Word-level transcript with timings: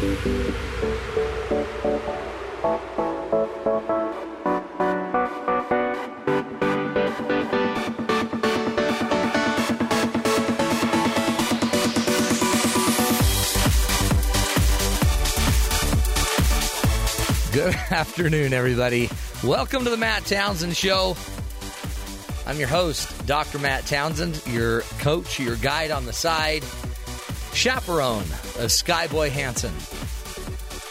Good 0.00 0.16
afternoon, 17.90 18.54
everybody. 18.54 19.10
Welcome 19.44 19.84
to 19.84 19.90
the 19.90 19.98
Matt 19.98 20.24
Townsend 20.24 20.78
Show. 20.78 21.14
I'm 22.46 22.58
your 22.58 22.68
host, 22.68 23.26
Dr. 23.26 23.58
Matt 23.58 23.84
Townsend, 23.84 24.40
your 24.46 24.80
coach, 25.00 25.38
your 25.38 25.56
guide 25.56 25.90
on 25.90 26.06
the 26.06 26.14
side, 26.14 26.64
chaperone 27.52 28.24
of 28.60 28.66
Skyboy 28.70 29.30
Hansen, 29.30 29.72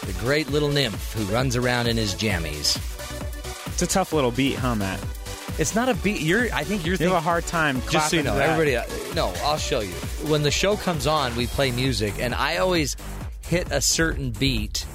the 0.06 0.18
great 0.20 0.50
little 0.50 0.68
nymph 0.68 1.12
who 1.14 1.24
runs 1.32 1.56
around 1.56 1.86
in 1.86 1.96
his 1.96 2.14
jammies. 2.14 2.76
It's 3.68 3.82
a 3.82 3.86
tough 3.86 4.12
little 4.12 4.30
beat, 4.30 4.56
huh, 4.56 4.74
Matt? 4.74 5.02
It's 5.58 5.74
not 5.74 5.88
a 5.88 5.94
beat. 5.94 6.20
You're. 6.20 6.52
I 6.54 6.64
think 6.64 6.84
you're. 6.84 6.94
You 6.94 6.98
thinking, 6.98 7.14
have 7.14 7.22
a 7.22 7.24
hard 7.24 7.46
time. 7.46 7.80
just 7.90 8.10
so 8.10 8.16
you 8.16 8.22
know, 8.22 8.34
that. 8.36 8.50
everybody. 8.50 8.76
uh, 8.76 9.14
No, 9.14 9.32
I'll 9.42 9.58
show 9.58 9.80
you. 9.80 9.92
When 10.28 10.42
the 10.42 10.50
show 10.50 10.76
comes 10.76 11.06
on, 11.06 11.34
we 11.36 11.46
play 11.46 11.70
music, 11.70 12.14
and 12.18 12.34
I 12.34 12.58
always 12.58 12.96
hit 13.46 13.70
a 13.70 13.80
certain 13.80 14.30
beat. 14.30 14.86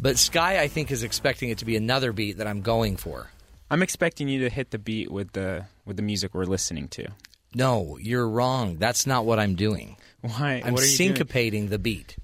But 0.00 0.18
Sky, 0.18 0.60
I 0.60 0.66
think, 0.68 0.90
is 0.90 1.02
expecting 1.04 1.50
it 1.50 1.58
to 1.58 1.64
be 1.64 1.76
another 1.76 2.12
beat 2.12 2.38
that 2.38 2.46
I'm 2.48 2.62
going 2.62 2.96
for. 2.96 3.30
I'm 3.70 3.82
expecting 3.82 4.28
you 4.28 4.40
to 4.40 4.48
hit 4.50 4.70
the 4.70 4.78
beat 4.78 5.10
with 5.10 5.32
the 5.32 5.66
with 5.84 5.96
the 5.96 6.02
music 6.02 6.34
we're 6.34 6.44
listening 6.44 6.88
to. 6.88 7.08
No, 7.54 7.96
you're 8.00 8.28
wrong. 8.28 8.78
That's 8.78 9.06
not 9.06 9.24
what 9.24 9.38
I'm 9.38 9.54
doing. 9.54 9.96
Why? 10.22 10.62
I'm 10.64 10.72
what 10.72 10.82
are 10.82 10.86
you 10.86 10.96
doing? 10.96 11.14
syncopating 11.14 11.68
the 11.68 11.78
beat. 11.78 12.16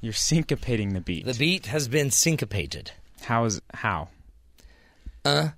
You're 0.00 0.12
syncopating 0.12 0.92
the 0.92 1.00
beat. 1.00 1.24
The 1.26 1.34
beat 1.34 1.66
has 1.66 1.88
been 1.88 2.10
syncopated. 2.10 2.92
how 3.22 3.44
is 3.44 3.60
how? 3.74 4.08
Uh, 5.24 5.48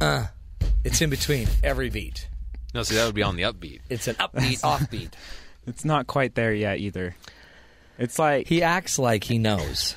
uh. 0.00 0.26
It's 0.84 1.00
in 1.00 1.10
between 1.10 1.48
every 1.64 1.90
beat. 1.90 2.28
No, 2.74 2.82
see, 2.84 2.94
that 2.94 3.06
would 3.06 3.14
be 3.14 3.22
on 3.22 3.36
the 3.36 3.42
upbeat. 3.42 3.80
It's 3.88 4.06
an 4.06 4.14
upbeat, 4.16 4.60
offbeat. 4.62 5.10
It's 5.66 5.84
not 5.84 6.06
quite 6.06 6.34
there 6.34 6.54
yet 6.54 6.78
either. 6.78 7.16
It's 7.98 8.18
like 8.18 8.46
He 8.46 8.62
acts 8.62 8.98
like 8.98 9.24
he 9.24 9.38
knows. 9.38 9.96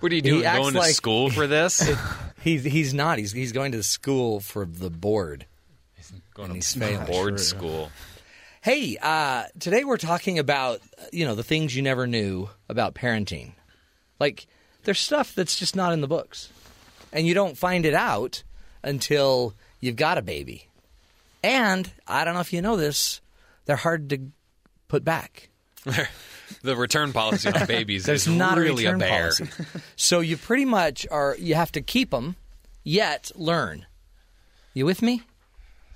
What 0.00 0.10
are 0.10 0.14
you 0.14 0.22
doing? 0.22 0.44
acts 0.44 0.58
Going 0.58 0.72
to 0.72 0.78
like- 0.80 0.94
school 0.94 1.30
for 1.30 1.46
this? 1.46 1.88
He's 2.42 2.64
he's 2.64 2.92
not. 2.92 3.18
He's 3.18 3.30
he's 3.30 3.52
going 3.52 3.70
to 3.70 3.84
school 3.84 4.40
for 4.40 4.64
the 4.66 4.90
board. 4.90 5.46
He's 5.94 6.12
going 6.34 6.46
And 6.46 6.56
he's 6.56 6.72
to 6.72 6.80
failing. 6.80 7.06
board 7.06 7.38
school. 7.38 7.92
Hey, 8.62 8.96
uh, 9.02 9.46
today 9.58 9.82
we're 9.82 9.96
talking 9.96 10.38
about 10.38 10.80
you 11.12 11.24
know 11.24 11.34
the 11.34 11.42
things 11.42 11.74
you 11.74 11.82
never 11.82 12.06
knew 12.06 12.48
about 12.68 12.94
parenting. 12.94 13.54
Like 14.20 14.46
there's 14.84 15.00
stuff 15.00 15.34
that's 15.34 15.58
just 15.58 15.74
not 15.74 15.92
in 15.92 16.00
the 16.00 16.06
books, 16.06 16.48
and 17.12 17.26
you 17.26 17.34
don't 17.34 17.58
find 17.58 17.84
it 17.84 17.94
out 17.94 18.44
until 18.84 19.54
you've 19.80 19.96
got 19.96 20.16
a 20.16 20.22
baby. 20.22 20.68
And 21.42 21.90
I 22.06 22.24
don't 22.24 22.34
know 22.34 22.40
if 22.40 22.52
you 22.52 22.62
know 22.62 22.76
this, 22.76 23.20
they're 23.64 23.74
hard 23.74 24.10
to 24.10 24.30
put 24.86 25.02
back. 25.02 25.48
the 26.62 26.76
return 26.76 27.12
policy 27.12 27.48
on 27.50 27.66
babies 27.66 28.08
is 28.08 28.28
not 28.28 28.58
really 28.58 28.84
a 28.84 28.92
return 28.92 28.98
bear. 29.00 29.32
policy. 29.32 29.48
so 29.96 30.20
you 30.20 30.36
pretty 30.36 30.66
much 30.66 31.04
are 31.10 31.34
you 31.36 31.56
have 31.56 31.72
to 31.72 31.80
keep 31.80 32.10
them, 32.10 32.36
yet 32.84 33.32
learn. 33.34 33.86
You 34.72 34.86
with 34.86 35.02
me? 35.02 35.22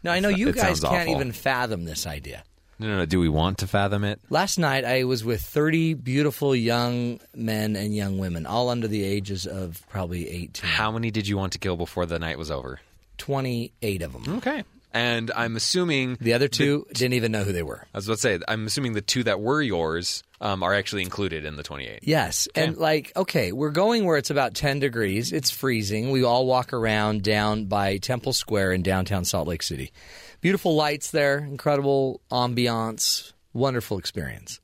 No, 0.03 0.11
I 0.11 0.19
know 0.19 0.31
you 0.31 0.49
It 0.49 0.57
guys 0.57 0.81
can't 0.81 1.09
awful. 1.09 1.15
even 1.15 1.31
fathom 1.31 1.85
this 1.85 2.09
idea. 2.09 2.43
No, 2.79 2.89
no, 2.89 2.97
no. 2.99 3.07
Do 3.07 3.21
we 3.21 3.29
want 3.29 3.59
to 3.59 3.67
fathom 3.67 4.05
it? 4.05 4.21
Last 4.31 4.59
night 4.59 4.85
I 4.85 5.05
was 5.05 5.25
with 5.25 5.41
30 5.41 5.95
beautiful 5.95 6.55
young 6.55 7.21
men 7.35 7.77
and 7.77 7.95
young 7.95 8.19
women, 8.19 8.47
all 8.47 8.69
under 8.69 8.87
the 8.89 9.03
ages 9.05 9.47
of 9.47 9.83
probably 9.89 10.29
18. 10.29 10.69
How 10.69 10.91
many 10.91 11.11
did 11.11 11.27
you 11.27 11.37
want 11.37 11.53
to 11.55 11.59
kill 11.59 11.77
before 11.77 12.07
the 12.07 12.19
night 12.19 12.39
was 12.39 12.51
over? 12.51 12.81
28 13.19 14.03
of 14.03 14.13
them. 14.13 14.37
Okay. 14.39 14.65
And 14.93 15.31
I'm 15.37 15.57
assuming 15.57 16.17
The 16.23 16.33
other 16.33 16.49
two 16.49 16.87
didn't 16.93 17.15
even 17.15 17.31
know 17.31 17.45
who 17.45 17.53
they 17.53 17.63
were. 17.63 17.87
I 17.93 17.99
was 17.99 18.07
about 18.07 18.15
to 18.15 18.21
say, 18.21 18.39
I'm 18.49 18.67
assuming 18.67 18.95
the 18.95 19.03
two 19.03 19.25
that 19.25 19.41
were 19.41 19.61
yours 19.61 20.23
um, 20.41 20.63
are 20.63 20.73
actually 20.73 21.03
included 21.03 21.45
in 21.45 21.57
the 21.57 21.63
28. 21.63 21.99
Yes. 22.03 22.49
And 22.55 22.79
like, 22.79 23.13
okay, 23.15 23.53
we're 23.53 23.71
going 23.73 24.07
where 24.07 24.17
it's 24.17 24.31
about 24.31 24.55
10 24.55 24.81
degrees. 24.81 25.33
It's 25.33 25.51
freezing. 25.51 26.11
We 26.13 26.25
all 26.25 26.47
walk 26.47 26.73
around 26.73 27.23
down 27.23 27.67
by 27.67 27.99
Temple 27.99 28.33
Square 28.33 28.73
in 28.73 28.83
downtown 28.83 29.27
Salt 29.27 29.47
Lake 29.49 29.63
City. 29.63 29.93
Beautiful 30.41 30.75
lights 30.75 31.11
there, 31.11 31.39
incredible 31.39 32.21
ambiance, 32.31 33.33
wonderful 33.53 33.99
experience. 33.99 34.61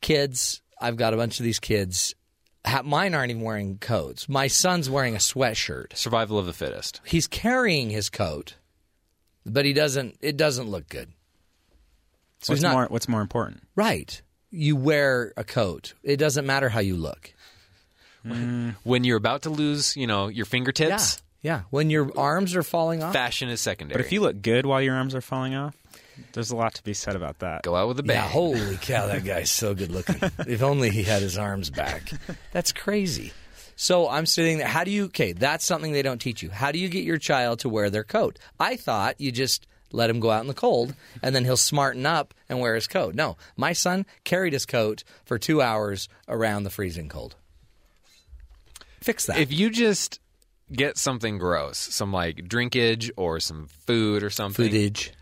Kids, 0.00 0.62
I've 0.80 0.96
got 0.96 1.14
a 1.14 1.16
bunch 1.16 1.40
of 1.40 1.44
these 1.44 1.58
kids. 1.58 2.14
Mine 2.84 3.14
aren't 3.14 3.30
even 3.30 3.42
wearing 3.42 3.78
coats. 3.78 4.28
My 4.28 4.46
son's 4.46 4.90
wearing 4.90 5.14
a 5.14 5.18
sweatshirt. 5.18 5.96
Survival 5.96 6.38
of 6.38 6.46
the 6.46 6.52
fittest. 6.52 7.00
He's 7.04 7.26
carrying 7.26 7.90
his 7.90 8.10
coat, 8.10 8.56
but 9.46 9.64
he 9.64 9.72
doesn't. 9.72 10.16
It 10.20 10.36
doesn't 10.36 10.68
look 10.68 10.88
good. 10.88 11.12
So 12.40 12.52
what's 12.52 12.62
not 12.62 12.72
more 12.72 12.86
what's 12.86 13.08
more 13.08 13.20
important? 13.20 13.62
right. 13.74 14.20
You 14.50 14.76
wear 14.76 15.34
a 15.36 15.44
coat. 15.44 15.92
It 16.02 16.16
doesn't 16.16 16.46
matter 16.46 16.70
how 16.70 16.80
you 16.80 16.96
look. 16.96 17.34
Hmm. 18.22 18.70
When 18.82 19.04
you're 19.04 19.18
about 19.18 19.42
to 19.42 19.50
lose, 19.50 19.94
you 19.94 20.06
know, 20.06 20.28
your 20.28 20.46
fingertips, 20.46 21.16
yeah. 21.18 21.27
Yeah, 21.42 21.62
when 21.70 21.88
your 21.90 22.10
arms 22.18 22.56
are 22.56 22.62
falling 22.62 23.02
off. 23.02 23.12
fashion 23.12 23.48
is 23.48 23.60
secondary. 23.60 23.98
But 23.98 24.04
if 24.06 24.12
you 24.12 24.20
look 24.20 24.42
good 24.42 24.66
while 24.66 24.82
your 24.82 24.94
arms 24.96 25.14
are 25.14 25.20
falling 25.20 25.54
off, 25.54 25.76
there's 26.32 26.50
a 26.50 26.56
lot 26.56 26.74
to 26.74 26.82
be 26.82 26.94
said 26.94 27.14
about 27.14 27.38
that. 27.40 27.62
go 27.62 27.76
out 27.76 27.86
with 27.88 28.00
a 28.00 28.02
bang, 28.02 28.16
Yeah, 28.16 28.28
holy 28.28 28.76
cow, 28.76 29.06
that 29.06 29.24
guy's 29.24 29.50
so 29.50 29.74
good 29.74 29.90
looking. 29.92 30.16
if 30.48 30.62
only 30.62 30.90
he 30.90 31.04
had 31.04 31.22
his 31.22 31.38
arms 31.38 31.70
back. 31.70 32.10
That's 32.52 32.72
crazy. 32.72 33.32
So 33.76 34.08
I'm 34.08 34.26
sitting 34.26 34.58
there. 34.58 34.66
How 34.66 34.82
do 34.82 34.90
you? 34.90 35.04
Okay, 35.04 35.32
that's 35.32 35.64
something 35.64 35.92
they 35.92 36.02
don't 36.02 36.20
teach 36.20 36.42
you. 36.42 36.50
How 36.50 36.72
do 36.72 36.80
you 36.80 36.88
get 36.88 37.04
your 37.04 37.18
child 37.18 37.60
to 37.60 37.68
wear 37.68 37.88
their 37.90 38.02
coat? 38.02 38.36
I 38.58 38.74
thought 38.74 39.20
you 39.20 39.30
just 39.30 39.68
let 39.92 40.10
him 40.10 40.18
go 40.18 40.32
out 40.32 40.40
in 40.40 40.48
the 40.48 40.54
cold 40.54 40.94
and 41.22 41.32
then 41.34 41.44
he'll 41.44 41.56
smarten 41.56 42.04
up 42.04 42.34
and 42.48 42.58
wear 42.58 42.74
his 42.74 42.88
coat. 42.88 43.14
No, 43.14 43.36
my 43.56 43.72
son 43.72 44.04
carried 44.24 44.52
his 44.52 44.66
coat 44.66 45.04
for 45.24 45.38
two 45.38 45.62
hours 45.62 46.08
around 46.26 46.64
the 46.64 46.70
freezing 46.70 47.08
cold. 47.08 47.36
Fix 49.00 49.26
that. 49.26 49.38
if 49.38 49.52
you 49.52 49.70
just 49.70 50.18
get 50.72 50.96
something 50.98 51.38
gross, 51.38 51.78
some 51.78 52.12
like 52.12 52.48
drinkage 52.48 53.10
or 53.16 53.40
some 53.40 53.66
food 53.86 54.22
or 54.22 54.30
something, 54.30 54.66
Footage. 54.66 55.12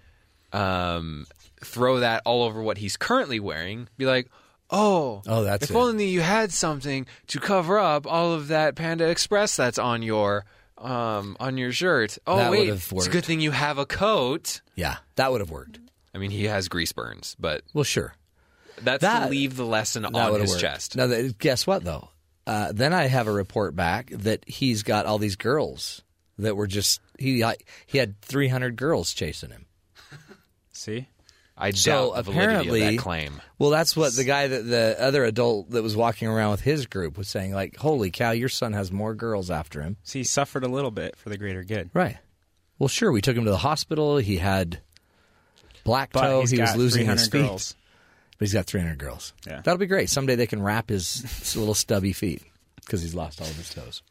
um, 0.53 1.27
throw 1.63 2.01
that 2.01 2.23
all 2.25 2.43
over 2.45 2.63
what 2.63 2.79
he's 2.79 2.97
currently 2.97 3.41
wearing. 3.41 3.89
Be 3.97 4.07
like, 4.07 4.29
oh, 4.71 5.23
Oh, 5.27 5.45
that's 5.45 5.65
if 5.65 5.71
it. 5.71 5.77
only 5.77 6.09
you 6.09 6.21
had 6.21 6.53
something 6.53 7.07
to 7.29 7.41
cover 7.41 7.79
up 7.79 8.07
all 8.07 8.33
of 8.33 8.49
that 8.49 8.75
Panda 8.75 9.09
Express 9.09 9.57
that's 9.57 9.79
on 9.79 10.03
your 10.03 10.45
um, 10.79 11.37
on 11.41 11.57
your 11.57 11.73
shirt. 11.73 12.19
Oh 12.27 12.37
That 12.37 12.51
wait, 12.51 12.69
it's 12.69 13.07
a 13.07 13.11
good 13.11 13.25
thing 13.25 13.41
you 13.41 13.51
have 13.53 13.79
a 13.79 13.87
coat. 13.87 14.61
Yeah, 14.75 14.97
that 15.17 15.33
would 15.33 15.41
have 15.41 15.51
worked. 15.51 15.79
I 16.15 16.19
mean, 16.19 16.31
he 16.31 16.45
has 16.45 16.69
grease 16.69 16.93
burns, 16.93 17.37
but 17.39 17.63
Well, 17.75 17.85
sure. 17.85 18.15
that's 18.83 19.01
That- 19.03 19.25
to 19.25 19.31
leave 19.31 19.57
the 19.57 19.65
lesson 19.65 20.05
on 20.05 20.41
his 20.41 20.51
worked. 20.51 20.61
chest. 20.61 20.97
Now, 20.97 21.09
guess 21.39 21.67
what 21.67 21.85
though? 21.85 22.11
Uh, 22.47 22.71
then 22.73 22.93
I 22.93 23.07
have 23.09 23.27
a 23.27 23.33
report 23.33 23.75
back 23.75 24.11
that 24.11 24.45
he's 24.49 24.83
got 24.83 25.07
all 25.07 25.19
these 25.19 25.37
girls 25.37 26.03
that 26.39 26.57
were 26.57 26.67
just 26.67 27.01
he 27.19 27.45
he 27.87 27.99
had 27.99 28.21
300 28.21 28.77
girls 28.77 29.13
chasing 29.13 29.51
him. 29.51 29.67
See? 30.73 31.09
I 31.59 31.71
So 31.71 32.13
doubt 32.15 32.29
apparently, 32.29 32.83
of 32.83 32.91
that 32.93 32.99
claim. 32.99 33.41
well, 33.59 33.71
that's 33.71 33.97
what 33.97 34.15
the 34.15 34.25
guy 34.25 34.47
that 34.47 34.63
the 34.69 34.95
other 35.01 35.25
adult 35.25 35.71
that 35.71 35.83
was 35.83 35.97
walking 35.97 36.29
around 36.29 36.51
with 36.51 36.61
his 36.61 36.85
group 36.87 37.17
was 37.17 37.29
saying. 37.29 37.53
Like, 37.55 37.77
holy 37.77 38.11
cow, 38.11 38.33
your 38.33 38.51
son 38.51 38.75
has 38.75 38.93
more 38.93 39.15
girls 39.15 39.51
after 39.51 39.81
him. 39.81 39.97
See, 40.03 40.19
he 40.21 40.25
suffered 40.25 40.65
a 40.65 40.69
little 40.69 40.91
bit 40.91 41.17
for 41.17 41.31
the 41.31 41.39
greater 41.39 41.65
good. 41.65 41.89
Right. 41.95 42.19
Well, 42.79 42.89
sure. 42.89 43.11
We 43.11 43.23
took 43.23 43.35
him 43.39 43.45
to 43.47 43.51
the 43.51 43.57
hospital. 43.57 44.19
He 44.19 44.37
had 44.37 44.83
black 45.83 46.13
But 46.13 46.21
toe. 46.21 46.45
He 46.47 46.61
was 46.61 46.77
losing 46.77 47.07
his 47.07 47.23
feet. 47.27 47.41
girls. 47.47 47.75
But 48.39 48.47
he's 48.47 48.53
got 48.53 48.67
300 48.67 48.99
girls. 48.99 49.33
Yeah. 49.47 49.61
That'll 49.65 49.79
be 49.79 49.87
great. 49.87 50.11
Someday 50.11 50.35
they 50.35 50.47
can 50.47 50.63
wrap 50.63 50.89
his 50.91 51.55
little 51.57 51.75
stubby 51.75 52.13
feet 52.13 52.43
because 52.85 53.03
he's 53.03 53.15
lost 53.15 53.41
all 53.41 53.47
of 53.49 53.57
his 53.57 53.71
toes. 53.71 54.03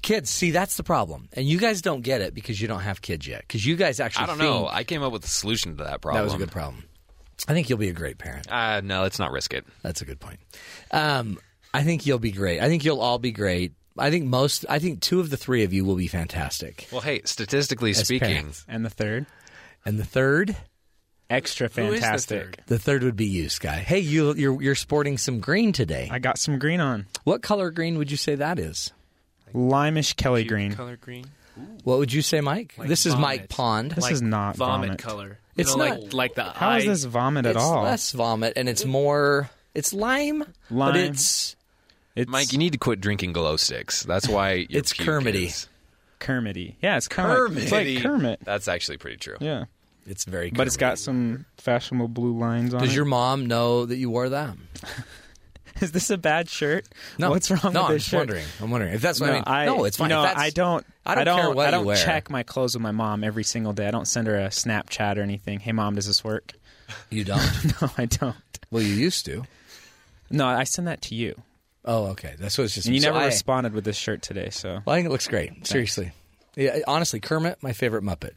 Kids, 0.00 0.30
see, 0.30 0.50
that's 0.50 0.76
the 0.76 0.84
problem. 0.84 1.28
And 1.32 1.46
you 1.46 1.58
guys 1.58 1.82
don't 1.82 2.02
get 2.02 2.20
it 2.20 2.32
because 2.32 2.60
you 2.60 2.68
don't 2.68 2.80
have 2.80 3.02
kids 3.02 3.26
yet. 3.26 3.40
Because 3.42 3.66
you 3.66 3.76
guys 3.76 4.00
actually 4.00 4.24
I 4.24 4.26
don't 4.26 4.38
think 4.38 4.50
know. 4.50 4.68
I 4.68 4.84
came 4.84 5.02
up 5.02 5.12
with 5.12 5.24
a 5.24 5.28
solution 5.28 5.76
to 5.76 5.84
that 5.84 6.00
problem. 6.00 6.20
that 6.20 6.24
was 6.24 6.34
a 6.34 6.38
good 6.38 6.52
problem. 6.52 6.84
I 7.48 7.52
think 7.52 7.68
you'll 7.68 7.78
be 7.78 7.88
a 7.88 7.92
great 7.92 8.18
parent. 8.18 8.50
Uh, 8.50 8.80
no, 8.80 9.02
let's 9.02 9.18
not 9.18 9.32
risk 9.32 9.52
it. 9.54 9.64
That's 9.82 10.00
a 10.00 10.04
good 10.04 10.20
point. 10.20 10.38
Um, 10.90 11.38
I 11.74 11.82
think 11.82 12.06
you'll 12.06 12.18
be 12.18 12.32
great. 12.32 12.60
I 12.60 12.68
think 12.68 12.84
you'll 12.84 13.00
all 13.00 13.18
be 13.18 13.32
great. 13.32 13.72
I 13.96 14.10
think 14.10 14.26
most, 14.26 14.64
I 14.68 14.78
think 14.78 15.00
two 15.00 15.20
of 15.20 15.30
the 15.30 15.36
three 15.36 15.64
of 15.64 15.72
you 15.72 15.84
will 15.84 15.96
be 15.96 16.06
fantastic. 16.06 16.88
Well, 16.92 17.00
hey, 17.00 17.22
statistically 17.24 17.90
As 17.90 17.98
speaking, 18.04 18.28
parents. 18.28 18.64
And 18.68 18.84
the 18.84 18.90
third, 18.90 19.26
And 19.84 19.98
the 19.98 20.04
third, 20.04 20.56
extra 21.30 21.68
Who 21.68 21.82
is 21.92 21.94
the 21.94 22.00
fantastic. 22.00 22.40
third? 22.56 22.58
the 22.66 22.78
third 22.78 23.02
would 23.02 23.16
be 23.16 23.26
you, 23.26 23.48
Sky. 23.48 23.76
Hey, 23.76 23.98
you, 24.00 24.34
you're, 24.34 24.62
you're 24.62 24.74
sporting 24.74 25.18
some 25.18 25.40
green 25.40 25.72
today. 25.72 26.08
I 26.10 26.18
got 26.18 26.38
some 26.38 26.58
green 26.58 26.80
on. 26.80 27.06
What 27.24 27.42
color 27.42 27.70
green 27.70 27.98
would 27.98 28.10
you 28.10 28.16
say 28.16 28.34
that 28.36 28.58
is? 28.58 28.92
Limeish 29.54 30.16
Kelly 30.16 30.44
green. 30.44 30.72
color 30.74 30.96
green. 30.96 31.24
What 31.84 31.98
would 31.98 32.12
you 32.12 32.22
say, 32.22 32.40
Mike? 32.40 32.74
Like 32.78 32.88
this 32.88 33.04
is 33.06 33.16
Mike. 33.16 33.48
Pond. 33.48 33.90
This 33.90 34.04
Like 34.04 34.12
is 34.12 34.22
not 34.22 34.56
vomit, 34.56 34.88
vomit. 34.88 34.98
color. 35.00 35.38
It's 35.56 35.70
you 35.72 35.76
know, 35.78 35.86
not- 35.88 36.00
like 36.02 36.12
like 36.14 36.34
the 36.36 36.44
How 36.44 36.76
is 36.76 36.84
eye- 36.84 36.88
this 36.88 37.04
vomit 37.04 37.46
at 37.46 37.56
it's 37.56 37.64
all? 37.64 37.82
less 37.82 38.12
vomit 38.12 38.52
and 38.56 38.68
it's 38.68 38.84
more 38.84 39.50
it's 39.74 39.92
lime, 39.92 40.40
but 40.70 40.70
Lime. 40.70 40.96
it's 40.96 41.56
It's 42.14 42.30
Mike, 42.30 42.52
you 42.52 42.58
need 42.58 42.72
to 42.72 42.78
quit 42.78 43.00
drinking 43.00 43.32
glow 43.32 43.56
sticks. 43.56 44.02
That's 44.04 44.28
why 44.28 44.66
It's 44.70 44.92
puke 44.92 45.06
Kermity. 45.06 45.46
is- 45.46 45.68
Kermity. 46.20 46.76
Yeah, 46.82 46.96
it's 46.96 47.08
kind 47.08 47.30
of 47.32 47.54
like, 47.54 47.62
it's 47.62 47.72
like 47.72 47.86
Kermity. 47.86 48.00
Kermit. 48.02 48.40
That's 48.44 48.68
actually 48.68 48.98
pretty 48.98 49.16
true. 49.16 49.36
Yeah, 49.40 49.64
It's 50.08 50.24
very. 50.24 50.50
but 50.50 50.66
it's 50.66 50.76
got 50.76 50.98
some 50.98 51.44
fashionable 51.58 52.08
blue 52.08 52.36
lines 52.38 52.74
on 52.74 52.80
it. 52.80 52.84
Does 52.86 52.92
it. 52.92 52.96
your 52.96 53.04
mom 53.04 53.46
know 53.46 53.86
that 53.86 53.96
you 53.96 54.10
wore 54.10 54.28
that? 54.30 54.56
Is 55.80 55.92
this 55.92 56.10
a 56.10 56.18
bad 56.18 56.48
shirt? 56.48 56.86
No. 57.18 57.30
What's 57.30 57.50
wrong 57.52 57.72
no, 57.72 57.82
with 57.82 57.88
I'm 57.88 57.92
this 57.92 58.02
just 58.02 58.10
shirt? 58.10 58.18
wondering. 58.18 58.44
I'm 58.60 58.70
wondering 58.72 58.94
if 58.94 59.00
that's 59.00 59.20
what 59.20 59.26
no, 59.28 59.32
I 59.32 59.34
mean. 59.36 59.44
I, 59.46 59.64
no, 59.66 59.84
it's 59.84 59.96
fine. 59.96 60.10
You 60.10 60.16
know, 60.16 60.22
If 60.24 60.28
that's- 60.30 60.44
I 60.46 60.50
don't. 60.50 60.86
I 61.06 61.22
don't 61.24 61.36
care 61.38 61.50
what 61.52 61.62
I 61.62 61.66
you 61.66 61.70
don't 61.72 61.86
wear. 61.86 61.96
check 61.96 62.30
my 62.30 62.42
clothes 62.42 62.74
with 62.74 62.82
my 62.82 62.90
mom 62.90 63.22
every 63.22 63.44
single 63.44 63.72
day. 63.72 63.86
I 63.86 63.90
don't 63.92 64.06
send 64.08 64.26
her 64.26 64.36
a 64.36 64.48
Snapchat 64.48 65.16
or 65.18 65.20
anything. 65.22 65.60
Hey, 65.60 65.70
mom, 65.72 65.94
does 65.94 66.06
this 66.06 66.24
work? 66.24 66.52
You 67.10 67.22
don't. 67.32 67.40
No, 67.80 67.90
I 67.96 68.06
don't. 68.06 68.34
well, 68.72 68.82
you 68.82 68.92
used 68.94 69.24
to. 69.26 69.44
No, 70.30 70.46
I 70.46 70.64
send 70.64 70.88
that 70.88 71.00
to 71.02 71.14
you, 71.14 71.40
Oh, 71.84 72.06
okay. 72.08 72.34
That's 72.38 72.58
what 72.58 72.64
it's 72.64 72.74
just. 72.74 72.86
and 72.86 72.94
you 72.96 73.00
so 73.00 73.08
never 73.08 73.20
I, 73.20 73.26
responded 73.26 73.72
with 73.72 73.84
this 73.84 73.96
shirt 73.96 74.20
today. 74.20 74.50
So 74.50 74.80
Well, 74.84 74.94
I 74.94 74.98
think 74.98 75.06
it 75.06 75.10
looks 75.10 75.28
great. 75.28 75.66
Seriously. 75.66 76.10
Yeah, 76.56 76.80
honestly, 76.88 77.20
Kermit, 77.20 77.62
my 77.62 77.72
favorite 77.72 78.02
Muppet. 78.02 78.32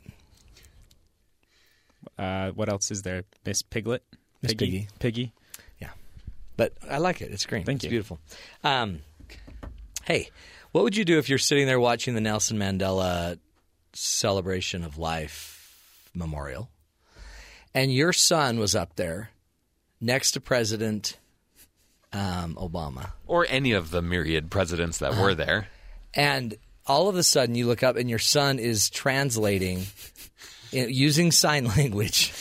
Uh, 2.22 2.52
what 2.52 2.70
else 2.70 2.92
is 2.92 3.02
there? 3.02 3.24
Miss 3.46 3.64
Piglet, 3.64 4.04
Miss 4.44 4.54
Piggy, 4.54 4.88
Piggy. 5.00 5.34
Yeah, 5.80 5.90
but 6.56 6.74
I 6.88 7.00
like 7.00 7.22
it. 7.22 7.32
It's 7.32 7.48
green. 7.48 7.66
Thank 7.66 7.78
it's 7.78 7.86
you. 7.86 7.90
beautiful. 7.90 8.20
Um, 8.64 9.00
hey, 10.04 10.30
what 10.72 10.84
would 10.84 10.96
you 10.96 11.04
do 11.04 11.18
if 11.18 11.30
you're 11.30 11.40
sitting 11.40 11.66
there 11.66 11.80
watching 11.80 12.14
the 12.14 12.22
Nelson 12.22 12.58
Mandela 12.58 13.40
celebration 13.94 14.84
of 14.84 14.98
life 14.98 15.58
memorial 16.14 16.70
and 17.74 17.92
your 17.92 18.14
son 18.14 18.60
was 18.60 18.76
up 18.76 18.96
there 18.98 19.32
next 20.00 20.34
to 20.34 20.40
President 20.40 21.18
um, 22.14 22.56
Obama? 22.56 23.14
Or 23.26 23.48
any 23.50 23.72
of 23.72 23.90
the 23.90 24.04
myriad 24.04 24.52
presidents 24.52 25.00
that 25.00 25.16
were 25.18 25.34
there. 25.34 25.70
And 26.14 26.56
all 26.86 27.10
of 27.10 27.16
a 27.16 27.24
sudden, 27.24 27.56
you 27.56 27.66
look 27.66 27.82
up 27.82 27.96
and 27.96 28.10
your 28.10 28.20
son 28.20 28.60
is 28.60 28.90
translating 28.92 29.78
you 29.78 29.86
know, 29.86 30.21
using 30.72 31.32
sign 31.32 31.66
language 31.78 32.34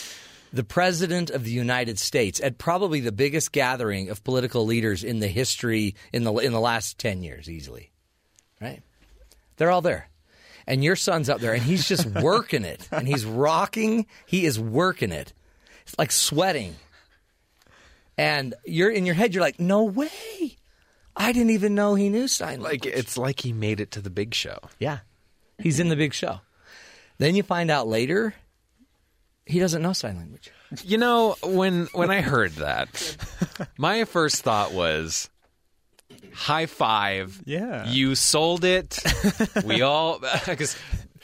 the 0.53 0.65
president 0.65 1.31
of 1.31 1.45
the 1.45 1.51
United 1.51 1.99
States 1.99 2.41
at 2.41 2.59
probably 2.59 3.01
the 3.01 3.13
biggest 3.13 3.53
gathering 3.53 4.11
of 4.11 4.25
political 4.25 4.67
leaders 4.67 5.05
in 5.05 5.21
the 5.21 5.29
history 5.29 5.95
in 6.13 6.25
the 6.25 6.33
in 6.35 6.53
the 6.53 6.61
last 6.61 6.99
ten 6.99 7.23
years, 7.23 7.49
easily. 7.49 7.91
Right? 8.61 8.83
They're 9.57 9.71
all 9.71 9.83
there. 9.83 10.09
And 10.67 10.85
your 10.85 10.97
son's 10.97 11.29
up 11.29 11.41
there 11.41 11.53
and 11.53 11.63
he's 11.63 11.89
just 11.89 12.07
working 12.23 12.65
it. 12.65 12.89
And 12.93 13.07
he's 13.07 13.25
rocking. 13.25 14.07
He 14.27 14.45
is 14.45 14.59
working 14.59 15.13
it. 15.13 15.33
It's 15.83 15.99
like 15.99 16.13
sweating. 16.13 16.77
And 18.17 18.55
you're 18.65 18.91
in 18.91 19.07
your 19.07 19.15
head, 19.15 19.35
you're 19.35 19.43
like, 19.43 19.59
no 19.59 19.85
way. 19.85 20.57
I 21.17 21.33
didn't 21.33 21.51
even 21.51 21.75
know 21.75 21.95
he 21.95 22.09
knew 22.09 22.29
sign 22.29 22.61
language. 22.61 22.85
Like 22.85 22.95
it's 22.95 23.17
like 23.17 23.41
he 23.41 23.53
made 23.53 23.81
it 23.81 23.91
to 23.93 24.01
the 24.01 24.11
big 24.11 24.35
show. 24.35 24.59
Yeah. 24.79 24.99
He's 25.59 25.81
in 25.81 25.89
the 25.89 25.97
big 25.97 26.15
show. 26.15 26.41
Then 27.21 27.37
you 27.37 27.43
find 27.45 27.71
out 27.71 27.87
later 27.87 28.35
he 29.47 29.59
doesn't 29.61 29.83
know 29.83 29.93
sign 29.93 30.17
language. 30.17 30.51
You 30.85 30.99
know, 30.99 31.37
when 31.43 31.87
when 31.93 32.11
I 32.11 32.21
heard 32.23 32.53
that, 32.53 33.17
my 33.79 34.05
first 34.05 34.43
thought 34.43 34.73
was 34.73 35.29
high 36.33 36.67
five. 36.67 37.41
Yeah. 37.45 37.89
You 37.91 38.15
sold 38.15 38.65
it. 38.65 38.99
We 39.65 39.83
all 39.83 40.21
because 40.47 40.77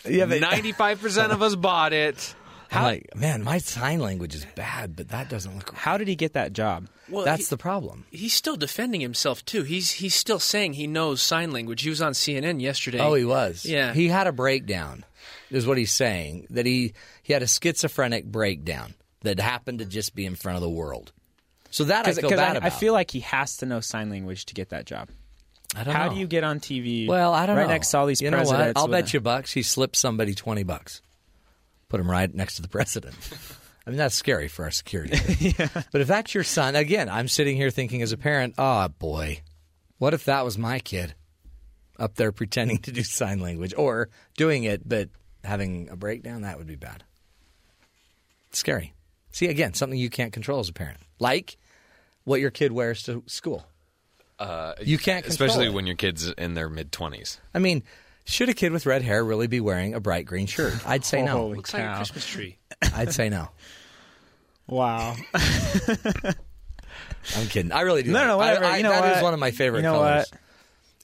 Yeah, 0.05 0.27
but- 0.27 0.41
ninety 0.41 0.73
five 0.73 1.01
percent 1.01 1.33
of 1.33 1.43
us 1.43 1.55
bought 1.55 1.93
it. 1.93 2.35
I'm 2.73 2.83
like, 2.83 3.15
man, 3.15 3.45
my 3.45 3.59
sign 3.59 4.01
language 4.01 4.35
is 4.35 4.45
bad, 4.57 4.97
but 4.97 5.09
that 5.11 5.31
doesn't 5.31 5.55
look 5.57 5.73
right. 5.73 5.79
How 5.81 5.97
did 5.97 6.09
he 6.09 6.17
get 6.17 6.33
that 6.33 6.53
job? 6.53 6.89
Well, 7.09 7.25
That's 7.25 7.47
he- 7.49 7.51
the 7.51 7.57
problem. 7.57 8.05
He's 8.11 8.35
still 8.35 8.57
defending 8.57 9.01
himself 9.01 9.45
too. 9.45 9.63
He's 9.63 9.93
he's 9.93 10.15
still 10.17 10.41
saying 10.41 10.73
he 10.75 10.87
knows 10.89 11.23
sign 11.23 11.53
language. 11.53 11.83
He 11.83 11.89
was 11.89 12.03
on 12.03 12.13
CNN 12.13 12.61
yesterday. 12.61 12.99
Oh, 12.99 13.15
he 13.15 13.25
was. 13.25 13.65
Yeah. 13.65 13.95
He 13.95 14.09
had 14.09 14.27
a 14.27 14.33
breakdown, 14.33 15.05
is 15.51 15.67
what 15.67 15.79
he's 15.79 15.93
saying. 15.93 16.47
That 16.51 16.67
he, 16.67 16.95
he 17.23 17.33
had 17.33 17.43
a 17.43 17.47
schizophrenic 17.47 18.25
breakdown 18.25 18.95
that 19.23 19.41
happened 19.41 19.81
to 19.81 19.85
just 19.85 20.15
be 20.15 20.27
in 20.27 20.35
front 20.35 20.57
of 20.57 20.63
the 20.63 20.71
world. 20.71 21.13
So 21.71 21.85
that 21.85 22.07
I 22.07 22.13
feel 22.13 22.31
bad 22.31 22.39
I, 22.39 22.51
about. 22.59 22.63
I 22.65 22.71
feel 22.71 22.93
like 22.93 23.11
he 23.11 23.21
has 23.21 23.59
to 23.59 23.67
know 23.67 23.81
sign 23.81 24.11
language 24.11 24.47
to 24.47 24.55
get 24.55 24.71
that 24.71 24.87
job. 24.87 25.11
I 25.75 25.85
don't 25.85 25.95
How 25.95 26.07
know. 26.07 26.15
do 26.15 26.21
you 26.21 26.27
get 26.27 26.45
on 26.45 26.61
TV? 26.61 27.07
Well, 27.07 27.35
I 27.35 27.47
don't 27.47 27.57
right 27.57 27.65
know. 27.65 27.73
next 27.73 27.91
to 27.91 27.99
all 27.99 28.07
these 28.07 28.23
you 28.23 28.31
know 28.31 28.39
presidents. 28.39 28.75
what? 28.75 28.81
I'll 28.81 28.89
bet 28.89 29.13
you 29.13 29.21
bucks 29.21 29.53
he 29.53 29.63
slipped 29.63 29.97
somebody 29.97 30.35
20 30.35 30.63
bucks. 30.63 31.03
Put 31.89 32.01
him 32.01 32.11
right 32.11 32.33
next 32.33 32.57
to 32.57 32.63
the 32.63 32.69
president. 32.69 33.15
I 33.87 33.91
mean, 33.91 33.99
that's 33.99 34.15
scary 34.15 34.49
for 34.49 34.65
our 34.65 34.71
security. 34.71 35.55
But 35.93 36.01
if 36.01 36.09
that's 36.09 36.35
your 36.35 36.43
son, 36.43 36.75
again, 36.75 37.09
I'm 37.09 37.29
sitting 37.29 37.57
here 37.57 37.71
thinking 37.71 38.03
as 38.03 38.11
a 38.13 38.17
parent, 38.17 38.55
oh 38.59 38.89
boy, 38.89 39.43
what 39.99 40.13
if 40.13 40.25
that 40.25 40.45
was 40.45 40.59
my 40.59 40.81
kid 40.81 41.15
up 41.99 42.17
there 42.17 42.33
pretending 42.33 42.79
to 42.79 42.93
do 42.93 43.03
sign 43.03 43.41
language 43.41 43.75
or 43.77 44.09
doing 44.37 44.65
it 44.65 44.87
but 44.87 45.09
having 45.47 45.89
a 45.89 45.97
breakdown? 45.97 46.43
That 46.43 46.59
would 46.59 46.67
be 46.67 46.77
bad. 46.77 47.05
Scary. 48.53 48.93
See, 49.33 49.47
again, 49.47 49.75
something 49.75 49.99
you 49.99 50.11
can't 50.11 50.33
control 50.33 50.61
as 50.61 50.69
a 50.69 50.73
parent. 50.73 50.99
Like 51.19 51.57
what 52.25 52.41
your 52.41 52.51
kid 52.51 52.73
wears 52.73 53.03
to 53.05 53.23
school. 53.27 53.67
Uh, 54.39 54.75
You 54.83 54.99
can't 54.99 55.25
control 55.25 55.47
especially 55.49 55.67
it. 55.67 55.73
when 55.73 55.87
your 55.87 55.97
kids 55.97 56.29
in 56.29 56.55
their 56.55 56.69
mid 56.69 56.93
twenties. 56.93 57.41
I 57.55 57.59
mean, 57.59 57.83
should 58.25 58.49
a 58.49 58.55
kid 58.55 58.73
with 58.73 58.85
red 58.87 59.03
hair 59.03 59.25
really 59.25 59.47
be 59.47 59.61
wearing 59.61 59.95
a 59.95 60.01
bright 60.01 60.27
green 60.27 60.47
shirt? 60.47 60.75
I'd 60.87 61.05
say 61.05 61.23
no. 61.23 61.33
Holy 61.39 61.57
Looks 61.57 61.73
like 61.73 61.83
a. 61.85 61.97
Christmas 61.97 62.27
tree. 62.27 62.59
I'd 62.95 63.13
say 63.15 63.29
no. 63.29 63.49
Wow. 64.67 65.15
I'm 67.37 67.47
kidding. 67.49 67.73
I 67.73 67.83
really 67.83 68.03
do. 68.03 68.11
No, 68.13 68.19
like- 68.19 68.27
no, 68.29 68.37
whatever. 68.39 68.65
I, 68.65 68.69
I, 68.75 68.77
You 68.79 68.83
know 68.85 68.91
that 68.91 69.05
is 69.11 69.15
what? 69.17 69.25
one 69.25 69.35
of 69.35 69.41
my 69.41 69.51
favorite 69.51 69.79
You 69.81 69.83
know 69.85 69.95
colors. 69.95 70.27
what? 70.31 70.41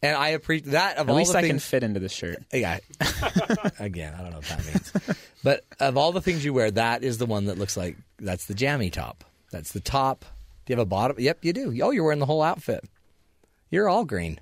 And 0.03 0.17
I 0.17 0.31
appreciate 0.31 0.73
that. 0.73 0.97
Of 0.97 1.09
At 1.09 1.13
all 1.13 1.17
least 1.17 1.33
the 1.33 1.39
I 1.39 1.47
can 1.47 1.59
fit 1.59 1.83
into 1.83 2.01
this 2.01 2.13
shirt. 2.13 2.39
Yeah. 2.53 2.79
Again, 3.79 4.15
I 4.15 4.23
don't 4.23 4.31
know 4.31 4.39
what 4.39 4.47
that 4.47 4.67
means. 4.67 5.17
but 5.45 5.65
of 5.81 5.97
all 5.97 6.13
the 6.13 6.21
things 6.21 6.45
you 6.45 6.53
wear, 6.53 6.71
that 6.73 7.05
is 7.05 7.19
the 7.19 7.27
one 7.27 7.47
that 7.47 7.59
looks 7.59 7.77
like 7.77 7.97
that's 8.19 8.47
the 8.47 8.55
jammy 8.55 8.91
top. 8.91 9.25
That's 9.53 9.73
the 9.73 9.81
top. 9.81 10.25
Do 10.65 10.73
you 10.73 10.77
have 10.77 10.83
a 10.83 10.89
bottom? 10.89 11.17
Yep, 11.19 11.45
you 11.45 11.53
do. 11.53 11.79
Oh, 11.83 11.91
you're 11.91 12.05
wearing 12.05 12.19
the 12.19 12.27
whole 12.27 12.43
outfit. 12.43 12.85
You're 13.71 13.89
all 13.89 14.05
green 14.05 14.41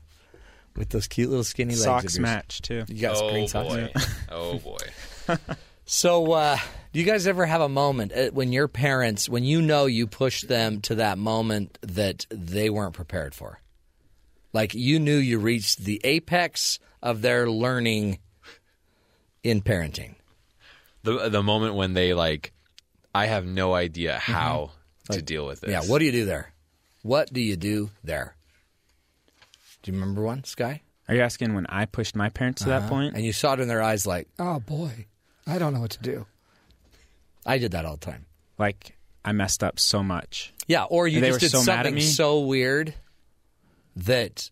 with 0.77 0.91
those 0.91 1.07
cute 1.07 1.29
little 1.29 1.45
skinny 1.45 1.75
legs. 1.75 1.85
Socks 1.85 2.19
match 2.19 2.63
too. 2.63 2.85
You 2.89 3.01
got 3.01 3.17
oh 3.17 3.31
green 3.31 3.49
socks. 3.49 3.69
boy! 3.69 3.93
oh 4.31 4.59
boy! 4.59 5.37
So, 5.85 6.33
uh, 6.33 6.57
do 6.93 7.01
you 7.01 7.07
guys 7.07 7.27
ever 7.27 7.45
have 7.47 7.61
a 7.61 7.69
moment 7.69 8.13
uh, 8.13 8.31
when 8.31 8.53
your 8.53 8.69
parents, 8.69 9.29
when 9.29 9.45
you 9.45 9.61
know 9.61 9.87
you 9.87 10.07
pushed 10.07 10.47
them 10.49 10.81
to 10.83 10.97
that 10.97 11.19
moment 11.19 11.79
that 11.83 12.27
they 12.31 12.71
weren't 12.71 12.95
prepared 12.95 13.35
for? 13.35 13.61
Like 14.53 14.75
you 14.75 14.99
knew 14.99 15.17
you 15.17 15.39
reached 15.39 15.79
the 15.79 16.01
apex 16.05 16.79
of 17.03 17.23
their 17.23 17.49
learning 17.49 18.19
in 19.43 19.63
parenting. 19.63 20.17
The 21.03 21.29
the 21.29 21.43
moment 21.43 21.75
when 21.75 21.95
they 21.95 22.15
like, 22.15 22.53
I 23.15 23.27
have 23.27 23.47
no 23.47 23.75
idea 23.75 24.15
mm-hmm. 24.15 24.33
how 24.33 24.71
to 25.11 25.23
deal 25.23 25.47
with 25.47 25.61
this. 25.61 25.71
Yeah, 25.71 25.83
what 25.83 25.99
do 25.99 26.05
you 26.05 26.13
do 26.13 26.25
there? 26.25 26.53
What 27.03 27.33
do 27.33 27.41
you 27.41 27.57
do 27.57 27.91
there? 28.05 28.37
Do 29.83 29.91
you 29.91 29.99
remember 29.99 30.23
one, 30.23 30.45
Sky? 30.45 30.83
Are 31.09 31.15
you 31.15 31.23
asking 31.23 31.55
when 31.55 31.67
I 31.67 31.87
pushed 31.87 32.15
my 32.15 32.29
parents 32.29 32.63
to 32.63 32.69
that 32.69 32.83
uh-huh. 32.83 32.89
point? 32.89 33.15
And 33.17 33.25
you 33.25 33.33
saw 33.33 33.55
it 33.55 33.61
in 33.61 33.69
their 33.69 33.83
eyes 33.83 34.07
like, 34.07 34.29
oh 34.39 34.61
boy, 34.61 35.07
I 35.47 35.59
don't 35.59 35.73
know 35.73 35.81
what 35.81 35.93
to 35.93 36.03
do. 36.03 36.27
I 37.47 37.59
did 37.59 37.73
that 37.73 37.85
all 37.85 37.97
the 37.97 38.05
time. 38.05 38.27
Like 38.59 38.97
I 39.25 39.33
messed 39.33 39.65
up 39.65 39.79
so 39.79 40.03
much. 40.03 40.53
Yeah, 40.67 40.85
or 40.85 41.09
you 41.09 41.21
They 41.21 41.29
just 41.29 41.41
did 41.41 41.51
so 41.51 41.61
something 41.63 42.01
so 42.01 42.41
weird 42.41 42.95
that 43.97 44.51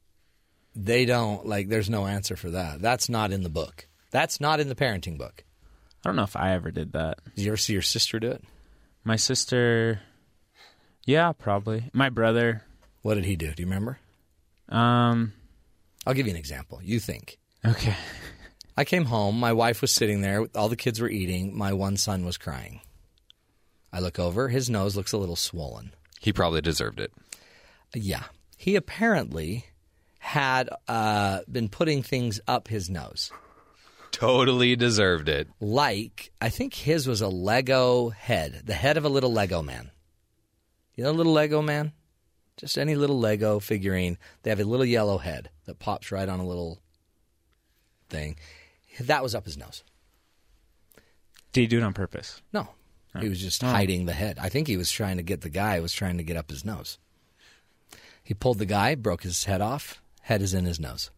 they 0.74 1.04
don't 1.04 1.46
like. 1.46 1.68
There's 1.68 1.90
no 1.90 2.06
answer 2.06 2.36
for 2.36 2.50
that. 2.50 2.80
That's 2.80 3.08
not 3.08 3.32
in 3.32 3.42
the 3.42 3.48
book. 3.48 3.86
That's 4.10 4.40
not 4.40 4.60
in 4.60 4.68
the 4.68 4.74
parenting 4.74 5.18
book. 5.18 5.44
I 6.04 6.08
don't 6.08 6.16
know 6.16 6.22
if 6.22 6.36
I 6.36 6.52
ever 6.52 6.70
did 6.70 6.92
that. 6.92 7.18
Did 7.34 7.44
you 7.44 7.50
ever 7.50 7.56
see 7.56 7.72
your 7.72 7.82
sister 7.82 8.18
do 8.20 8.30
it? 8.30 8.44
My 9.04 9.16
sister, 9.16 10.00
yeah, 11.04 11.32
probably. 11.32 11.90
My 11.92 12.08
brother, 12.10 12.62
What 13.02 13.14
did 13.14 13.24
he 13.24 13.36
do? 13.36 13.52
Do 13.52 13.62
you 13.62 13.66
remember? 13.66 13.98
um, 14.68 15.32
I'll 16.06 16.14
give 16.14 16.26
you 16.26 16.32
an 16.32 16.38
example. 16.38 16.80
You 16.82 17.00
think. 17.00 17.38
okay. 17.66 17.94
I 18.76 18.84
came 18.84 19.06
home. 19.06 19.38
My 19.40 19.52
wife 19.52 19.80
was 19.82 19.90
sitting 19.90 20.20
there. 20.20 20.46
All 20.54 20.68
the 20.68 20.76
kids 20.76 21.00
were 21.00 21.08
eating. 21.08 21.56
My 21.56 21.72
one 21.72 21.96
son 21.96 22.24
was 22.24 22.38
crying. 22.38 22.80
I 23.92 23.98
look 24.00 24.18
over. 24.18 24.48
His 24.48 24.70
nose 24.70 24.96
looks 24.96 25.12
a 25.12 25.18
little 25.18 25.36
swollen. 25.36 25.92
He 26.20 26.32
probably 26.32 26.60
deserved 26.60 27.00
it. 27.00 27.12
Yeah. 27.94 28.24
He 28.58 28.74
apparently 28.74 29.66
had 30.18 30.68
uh, 30.88 31.40
been 31.50 31.68
putting 31.68 32.02
things 32.02 32.40
up 32.48 32.66
his 32.66 32.90
nose. 32.90 33.30
Totally 34.10 34.74
deserved 34.74 35.28
it. 35.28 35.46
like 35.60 36.32
I 36.40 36.48
think 36.48 36.74
his 36.74 37.06
was 37.06 37.20
a 37.20 37.28
Lego 37.28 38.08
head, 38.08 38.62
the 38.64 38.74
head 38.74 38.96
of 38.96 39.04
a 39.04 39.08
little 39.08 39.32
Lego 39.32 39.62
man. 39.62 39.92
You 40.96 41.04
know, 41.04 41.10
a 41.10 41.12
little 41.12 41.32
Lego 41.32 41.62
man, 41.62 41.92
just 42.56 42.76
any 42.76 42.96
little 42.96 43.20
Lego 43.20 43.60
figurine. 43.60 44.18
They 44.42 44.50
have 44.50 44.58
a 44.58 44.64
little 44.64 44.84
yellow 44.84 45.18
head 45.18 45.50
that 45.66 45.78
pops 45.78 46.10
right 46.10 46.28
on 46.28 46.40
a 46.40 46.46
little 46.46 46.80
thing. 48.10 48.36
That 48.98 49.22
was 49.22 49.36
up 49.36 49.44
his 49.44 49.56
nose. 49.56 49.84
Did 51.52 51.60
he 51.60 51.66
do 51.68 51.78
it 51.78 51.84
on 51.84 51.92
purpose? 51.94 52.42
No, 52.52 52.70
he 53.20 53.28
was 53.28 53.40
just 53.40 53.62
hiding 53.62 54.06
the 54.06 54.14
head. 54.14 54.38
I 54.40 54.48
think 54.48 54.66
he 54.66 54.76
was 54.76 54.90
trying 54.90 55.18
to 55.18 55.22
get 55.22 55.42
the 55.42 55.48
guy 55.48 55.78
was 55.78 55.92
trying 55.92 56.16
to 56.16 56.24
get 56.24 56.36
up 56.36 56.50
his 56.50 56.64
nose. 56.64 56.98
He 58.28 58.34
pulled 58.34 58.58
the 58.58 58.66
guy, 58.66 58.94
broke 58.94 59.22
his 59.22 59.44
head 59.44 59.62
off, 59.62 60.02
head 60.20 60.42
is 60.42 60.52
in 60.52 60.66
his 60.66 60.78
nose. 60.78 61.10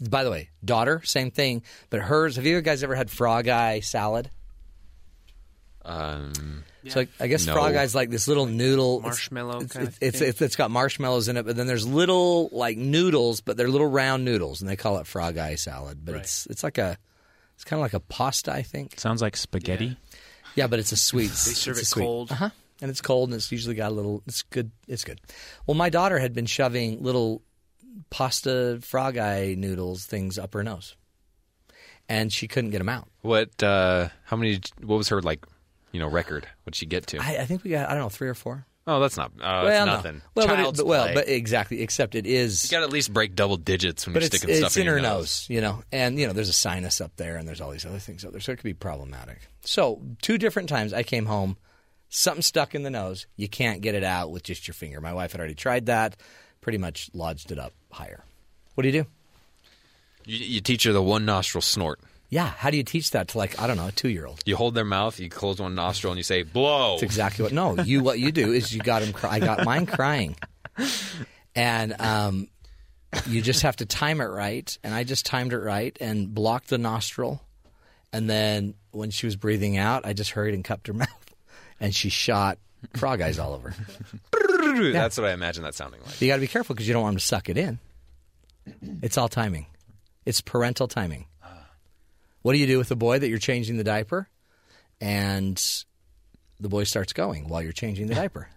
By 0.00 0.24
the 0.24 0.30
way, 0.30 0.48
daughter, 0.64 1.02
same 1.04 1.30
thing, 1.30 1.62
but 1.90 2.00
hers. 2.00 2.36
Have 2.36 2.46
you 2.46 2.58
guys 2.62 2.82
ever 2.82 2.94
had 2.94 3.10
frog 3.10 3.48
eye 3.48 3.80
salad? 3.80 4.30
Um, 5.84 6.64
So 6.88 7.00
I, 7.02 7.08
I 7.20 7.26
guess 7.26 7.44
No. 7.44 7.52
frog 7.52 7.74
eye's 7.74 7.94
like 7.94 8.08
this 8.08 8.28
little 8.28 8.46
noodle 8.46 9.00
It's- 9.00 9.04
Marshmallow 9.12 9.60
It's, 9.60 9.72
kind 9.74 9.88
of 9.88 9.98
it's, 10.00 10.18
thing? 10.20 10.28
it's, 10.28 10.40
it's 10.40 10.56
got 10.56 10.70
marshmallows 10.70 11.28
in 11.28 11.36
it, 11.36 11.44
but 11.44 11.54
then 11.54 11.66
there's 11.66 11.86
little 11.86 12.48
like 12.50 12.78
noodles, 12.78 13.42
but 13.42 13.58
they're 13.58 13.68
little 13.68 13.86
round 13.86 14.24
noodles, 14.24 14.62
and 14.62 14.70
they 14.70 14.76
call 14.76 14.96
it 14.96 15.06
frog 15.06 15.36
eye 15.36 15.56
salad. 15.56 15.98
But 16.02 16.12
Right. 16.14 16.22
it's 16.22 16.46
it's 16.46 16.62
like 16.62 16.78
a 16.78 16.96
it's 17.56 17.64
kind 17.64 17.78
of 17.78 17.82
like 17.82 17.92
a 17.92 18.00
pasta, 18.00 18.52
I 18.54 18.62
think. 18.62 18.98
Sounds 18.98 19.20
like 19.20 19.36
spaghetti. 19.36 19.98
Yeah, 20.54 20.66
but 20.66 20.78
it's 20.78 20.92
a 20.92 20.96
sweet. 20.96 21.28
They 21.28 21.52
serve 21.52 21.76
it 21.76 21.86
sweet. 21.86 22.02
cold. 22.04 22.32
uh-huh. 22.32 22.50
And 22.80 22.90
it's 22.90 23.00
cold, 23.00 23.30
and 23.30 23.36
it's 23.36 23.50
usually 23.50 23.74
got 23.74 23.90
a 23.90 23.94
little. 23.94 24.22
It's 24.26 24.42
good. 24.42 24.70
It's 24.86 25.04
good. 25.04 25.20
Well, 25.66 25.74
my 25.74 25.88
daughter 25.88 26.18
had 26.18 26.32
been 26.32 26.46
shoving 26.46 27.02
little 27.02 27.42
pasta 28.10 28.78
frog 28.82 29.16
eye 29.16 29.54
noodles 29.56 30.06
things 30.06 30.38
up 30.38 30.54
her 30.54 30.62
nose, 30.62 30.96
and 32.08 32.32
she 32.32 32.48
couldn't 32.48 32.70
get 32.70 32.78
them 32.78 32.88
out. 32.88 33.08
what? 33.22 33.62
Uh, 33.62 34.08
how 34.24 34.36
many? 34.36 34.60
What 34.82 34.96
was 34.96 35.08
her 35.08 35.20
like? 35.20 35.46
You 35.92 36.00
know, 36.00 36.08
record? 36.08 36.46
What'd 36.64 36.76
she 36.76 36.86
get 36.86 37.06
to? 37.08 37.18
I, 37.18 37.38
I 37.38 37.44
think 37.46 37.64
we 37.64 37.70
got 37.70 37.88
I 37.88 37.92
don't 37.92 38.02
know 38.02 38.08
three 38.10 38.28
or 38.28 38.34
four. 38.34 38.66
oh, 38.86 39.00
that's 39.00 39.16
not. 39.16 39.32
Uh, 39.40 39.64
well, 39.64 39.66
it's 39.66 39.78
no. 39.78 39.84
nothing. 39.86 40.22
Well, 40.34 40.46
but, 40.46 40.60
it, 40.60 40.76
but 40.76 40.86
well, 40.86 41.14
but 41.14 41.28
exactly. 41.28 41.80
Except 41.80 42.14
it 42.14 42.26
is. 42.26 42.64
you 42.64 42.70
got 42.70 42.80
to 42.80 42.84
at 42.84 42.92
least 42.92 43.12
break 43.12 43.34
double 43.34 43.56
digits 43.56 44.06
when 44.06 44.14
you're 44.14 44.22
it's, 44.22 44.36
sticking 44.36 44.54
stuff 44.54 44.76
in, 44.76 44.82
in 44.82 44.86
your 44.86 44.96
her 44.96 45.00
nose. 45.02 45.18
nose, 45.18 45.46
you 45.48 45.60
know, 45.60 45.82
and 45.90 46.18
you 46.18 46.26
know, 46.26 46.32
there's 46.34 46.50
a 46.50 46.54
sinus 46.54 47.00
up 47.00 47.16
there, 47.16 47.36
and 47.36 47.48
there's 47.48 47.60
all 47.60 47.70
these 47.70 47.86
other 47.86 47.98
things 47.98 48.24
up 48.24 48.32
there, 48.32 48.40
so 48.40 48.52
it 48.52 48.56
could 48.56 48.64
be 48.64 48.74
problematic. 48.74 49.48
So, 49.62 50.02
two 50.20 50.36
different 50.38 50.68
times 50.68 50.92
I 50.92 51.02
came 51.02 51.24
home, 51.26 51.56
something 52.08 52.42
stuck 52.42 52.74
in 52.74 52.82
the 52.82 52.90
nose. 52.90 53.26
You 53.36 53.48
can't 53.48 53.80
get 53.80 53.94
it 53.94 54.04
out 54.04 54.30
with 54.30 54.42
just 54.42 54.66
your 54.66 54.74
finger. 54.74 55.00
My 55.00 55.12
wife 55.12 55.32
had 55.32 55.40
already 55.40 55.54
tried 55.54 55.86
that, 55.86 56.16
pretty 56.60 56.78
much 56.78 57.10
lodged 57.14 57.52
it 57.52 57.58
up 57.58 57.72
higher. 57.90 58.24
What 58.74 58.82
do 58.82 58.88
you 58.88 59.02
do? 59.02 59.08
You, 60.24 60.38
you 60.38 60.60
teach 60.60 60.84
her 60.84 60.92
the 60.92 61.02
one 61.02 61.24
nostril 61.24 61.62
snort. 61.62 62.00
Yeah, 62.30 62.46
how 62.46 62.70
do 62.70 62.76
you 62.76 62.82
teach 62.82 63.12
that 63.12 63.28
to 63.28 63.38
like 63.38 63.58
I 63.58 63.66
don't 63.66 63.78
know 63.78 63.86
a 63.86 63.92
two 63.92 64.10
year 64.10 64.26
old? 64.26 64.42
You 64.44 64.56
hold 64.56 64.74
their 64.74 64.84
mouth, 64.84 65.18
you 65.18 65.30
close 65.30 65.60
one 65.60 65.74
nostril, 65.74 66.12
and 66.12 66.18
you 66.18 66.22
say 66.22 66.42
"blow." 66.42 66.92
That's 66.92 67.02
exactly 67.02 67.44
what. 67.44 67.52
No, 67.52 67.76
you 67.82 68.02
what 68.02 68.18
you 68.18 68.32
do 68.32 68.52
is 68.52 68.74
you 68.74 68.80
got 68.80 69.02
him. 69.02 69.14
Cry, 69.14 69.30
I 69.36 69.38
got 69.40 69.64
mine 69.64 69.86
crying, 69.86 70.36
and 71.54 71.98
um, 71.98 72.48
you 73.26 73.40
just 73.40 73.62
have 73.62 73.76
to 73.76 73.86
time 73.86 74.20
it 74.20 74.26
right. 74.26 74.76
And 74.84 74.94
I 74.94 75.04
just 75.04 75.24
timed 75.24 75.54
it 75.54 75.58
right 75.58 75.96
and 76.00 76.34
blocked 76.34 76.68
the 76.68 76.76
nostril. 76.76 77.42
And 78.12 78.28
then 78.28 78.74
when 78.90 79.10
she 79.10 79.26
was 79.26 79.36
breathing 79.36 79.78
out, 79.78 80.04
I 80.06 80.12
just 80.12 80.32
hurried 80.32 80.54
and 80.54 80.64
cupped 80.64 80.86
her 80.86 80.92
mouth, 80.94 81.27
and 81.80 81.94
she 81.94 82.08
shot 82.08 82.58
frog 82.96 83.20
eyes 83.20 83.38
all 83.38 83.54
over. 83.54 83.74
That's 84.92 85.16
what 85.18 85.26
I 85.26 85.32
imagine 85.32 85.62
that 85.64 85.74
sounding 85.74 86.00
like. 86.04 86.20
You 86.20 86.28
got 86.28 86.36
to 86.36 86.40
be 86.40 86.46
careful 86.48 86.74
because 86.74 86.86
you 86.86 86.94
don't 86.94 87.02
want 87.02 87.14
them 87.14 87.18
to 87.20 87.24
suck 87.24 87.48
it 87.48 87.56
in. 87.56 87.78
It's 89.02 89.16
all 89.18 89.28
timing. 89.28 89.66
It's 90.26 90.40
parental 90.40 90.88
timing. 90.88 91.26
What 92.42 92.52
do 92.52 92.58
you 92.58 92.66
do 92.66 92.78
with 92.78 92.88
the 92.88 92.96
boy 92.96 93.18
that 93.18 93.28
you're 93.28 93.38
changing 93.38 93.78
the 93.78 93.84
diaper, 93.84 94.28
and 95.00 95.60
the 96.60 96.68
boy 96.68 96.84
starts 96.84 97.12
going 97.12 97.48
while 97.48 97.62
you're 97.62 97.72
changing 97.72 98.06
the 98.06 98.14
diaper? 98.14 98.48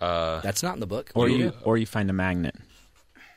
Uh, 0.00 0.40
That's 0.40 0.62
not 0.62 0.74
in 0.74 0.80
the 0.80 0.86
book. 0.86 1.10
Or 1.14 1.22
What 1.22 1.28
do 1.28 1.34
you 1.36 1.50
do? 1.50 1.56
or 1.62 1.76
you 1.76 1.86
find 1.86 2.08
a 2.10 2.12
magnet. 2.12 2.54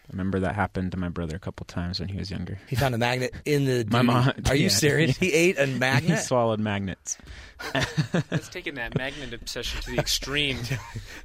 I 0.09 0.11
remember 0.13 0.39
that 0.39 0.55
happened 0.55 0.91
to 0.93 0.97
my 0.97 1.09
brother 1.09 1.35
a 1.35 1.39
couple 1.39 1.65
times 1.67 1.99
when 1.99 2.09
he 2.09 2.17
was 2.17 2.31
younger. 2.31 2.57
He 2.67 2.75
found 2.75 2.95
a 2.95 2.97
magnet 2.97 3.31
in 3.45 3.65
the. 3.65 3.85
My 3.91 3.99
duty- 3.99 4.07
mom- 4.13 4.33
Are 4.47 4.55
you 4.55 4.63
yeah. 4.63 4.69
serious? 4.69 5.15
He 5.17 5.31
ate 5.31 5.59
a 5.59 5.67
magnet. 5.67 6.17
He 6.17 6.23
swallowed 6.23 6.59
magnets. 6.59 7.15
That's 7.73 8.49
taking 8.49 8.73
that 8.75 8.97
magnet 8.97 9.33
obsession 9.33 9.81
to 9.81 9.91
the 9.91 9.99
extreme. 9.99 10.57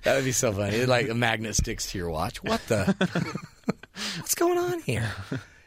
that 0.02 0.16
would 0.16 0.24
be 0.26 0.32
so 0.32 0.52
funny. 0.52 0.84
Like 0.84 1.08
a 1.08 1.14
magnet 1.14 1.56
sticks 1.56 1.90
to 1.92 1.98
your 1.98 2.10
watch. 2.10 2.42
What 2.44 2.60
the? 2.68 2.94
What's 4.18 4.34
going 4.34 4.58
on 4.58 4.80
here? 4.80 5.10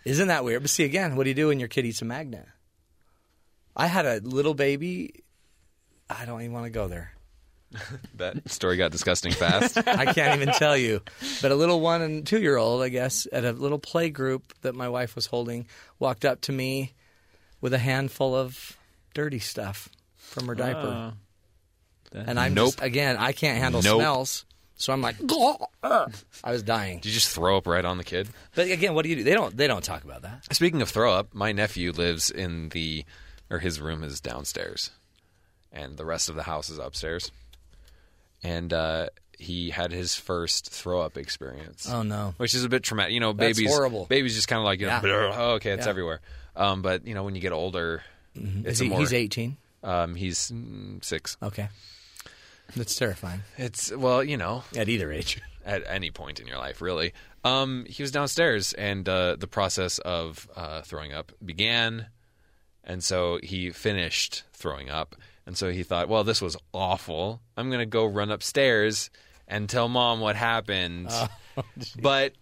Isn't 0.06 0.28
that 0.28 0.44
weird? 0.46 0.62
But 0.62 0.70
see, 0.70 0.84
again, 0.84 1.16
what 1.16 1.24
do 1.24 1.30
you 1.32 1.36
do 1.36 1.48
when 1.48 1.60
your 1.60 1.70
kid 1.70 1.86
eats 1.86 2.04
a 2.04 2.06
magnet? 2.06 2.46
I 3.76 3.88
had 3.88 4.06
a 4.06 4.20
little 4.22 4.54
baby. 4.54 5.24
I 6.10 6.26
don't 6.26 6.42
even 6.42 6.54
want 6.54 6.66
to 6.66 6.70
go 6.70 6.88
there. 6.88 7.14
that 8.16 8.50
story 8.50 8.78
got 8.78 8.92
disgusting 8.92 9.32
fast. 9.34 9.78
I 9.88 10.14
can't 10.14 10.42
even 10.42 10.54
tell 10.54 10.78
you. 10.78 11.02
But 11.42 11.52
a 11.52 11.56
little 11.56 11.80
one 11.82 12.02
and 12.02 12.26
two 12.26 12.40
year 12.40 12.58
old, 12.58 12.82
I 12.82 12.90
guess, 12.90 13.28
at 13.32 13.44
a 13.46 13.52
little 13.52 13.80
play 13.80 14.10
group 14.10 14.54
that 14.62 14.74
my 14.76 14.90
wife 14.90 15.16
was 15.16 15.26
holding, 15.26 15.68
walked 16.00 16.26
up 16.26 16.42
to 16.42 16.52
me 16.52 16.94
with 17.62 17.74
a 17.74 17.78
handful 17.80 18.36
of 18.36 18.78
dirty 19.14 19.40
stuff 19.40 19.90
from 20.16 20.48
her 20.48 20.56
diaper. 20.56 21.14
Oh. 22.14 22.20
and 22.20 22.40
I'm 22.40 22.54
Nope. 22.54 22.68
just, 22.76 22.82
again, 22.84 23.18
I 23.18 23.32
can't 23.34 23.58
handle 23.58 23.82
Nope. 23.82 23.98
smells. 24.00 24.46
So 24.80 24.94
I'm 24.94 25.02
like, 25.02 25.16
I 25.84 26.52
was 26.52 26.62
dying. 26.62 27.00
Did 27.00 27.08
you 27.08 27.14
just 27.16 27.32
throw 27.34 27.58
up 27.58 27.66
right 27.66 27.84
on 27.84 27.98
the 27.98 28.04
kid? 28.04 28.30
But 28.54 28.70
again, 28.70 28.94
what 28.94 29.04
do 29.04 29.10
you 29.10 29.16
do? 29.16 29.24
They 29.24 29.34
don't. 29.34 29.58
They 29.58 29.66
don't 29.66 29.84
talk 29.84 30.04
about 30.04 30.22
that. 30.22 30.54
Speaking 30.54 30.84
of 30.84 30.90
throw 30.90 31.12
up, 31.14 31.34
my 31.34 31.52
nephew 31.52 31.92
lives 31.92 32.30
in 32.30 32.70
the, 32.70 33.04
or 33.50 33.58
his 33.58 33.82
room 33.82 34.04
is 34.04 34.22
downstairs, 34.22 34.92
and 35.72 35.98
the 35.98 36.06
rest 36.06 36.30
of 36.30 36.36
the 36.36 36.44
house 36.44 36.70
is 36.70 36.78
upstairs. 36.78 37.32
And 38.44 38.72
uh, 38.74 39.08
he 39.38 39.70
had 39.72 39.91
his 39.91 40.15
first 40.15 40.70
throw 40.70 41.01
up 41.01 41.17
experience. 41.17 41.88
Oh 41.89 42.03
no. 42.03 42.34
which 42.38 42.53
is 42.53 42.63
a 42.63 42.70
bit 42.70 42.84
traumatic. 42.84 43.13
You 43.13 43.20
know, 43.20 43.34
That's 43.34 43.58
babies. 43.58 43.74
horrible. 43.74 44.06
Babies 44.06 44.36
just 44.36 44.48
kind 44.48 44.60
of 44.60 44.65
like 44.65 44.79
you 44.79 44.88
know, 44.88 45.00
Yeah. 45.03 45.34
Oh, 45.36 45.51
okay, 45.53 45.72
it's 45.72 45.86
Yeah. 45.86 45.89
everywhere. 45.89 46.22
Um, 46.56 46.82
but 46.82 47.06
you 47.08 47.13
know, 47.13 47.24
when 47.24 47.36
you 47.36 47.41
get 47.41 47.51
older, 47.51 48.03
it's 48.36 48.65
Is 48.79 48.82
a 48.82 48.84
he, 48.86 48.89
more. 48.89 49.00
he's 49.00 49.13
18. 49.13 49.58
Um, 49.84 50.15
he's 50.15 50.51
mm, 50.51 51.03
six. 51.03 51.38
Okay. 51.41 51.70
That's 52.75 52.96
terrifying 52.96 53.41
It's 53.58 53.91
well, 53.96 54.24
you 54.24 54.36
know, 54.38 54.63
at 54.75 54.89
either 54.89 55.12
age. 55.12 55.41
at 55.65 55.84
any 55.88 56.12
point 56.12 56.39
in 56.39 56.48
your 56.48 56.58
life, 56.58 56.82
really. 56.82 57.13
Um, 57.44 57.86
he 57.88 58.03
was 58.03 58.12
downstairs, 58.12 58.74
and 58.74 59.08
uh, 59.08 59.36
the 59.38 59.48
process 59.48 60.00
of 60.00 60.50
uh, 60.56 60.82
throwing 60.82 61.13
up 61.13 61.32
began, 61.44 62.08
and 62.84 63.01
so 63.03 63.39
he 63.41 63.70
finished 63.72 64.44
throwing 64.53 64.89
up, 64.89 65.15
and 65.48 65.58
so 65.58 65.72
he 65.72 65.82
thought, 65.82 66.08
well, 66.10 66.24
this 66.24 66.42
was 66.44 66.56
awful. 66.74 67.42
I'm 67.58 67.72
gonna 67.72 67.88
go 67.88 68.06
run 68.06 68.30
upstairs 68.30 69.10
and 69.48 69.68
tell 69.68 69.88
mom 69.88 70.20
what 70.20 70.36
happened, 70.36 71.10
but. 72.01 72.34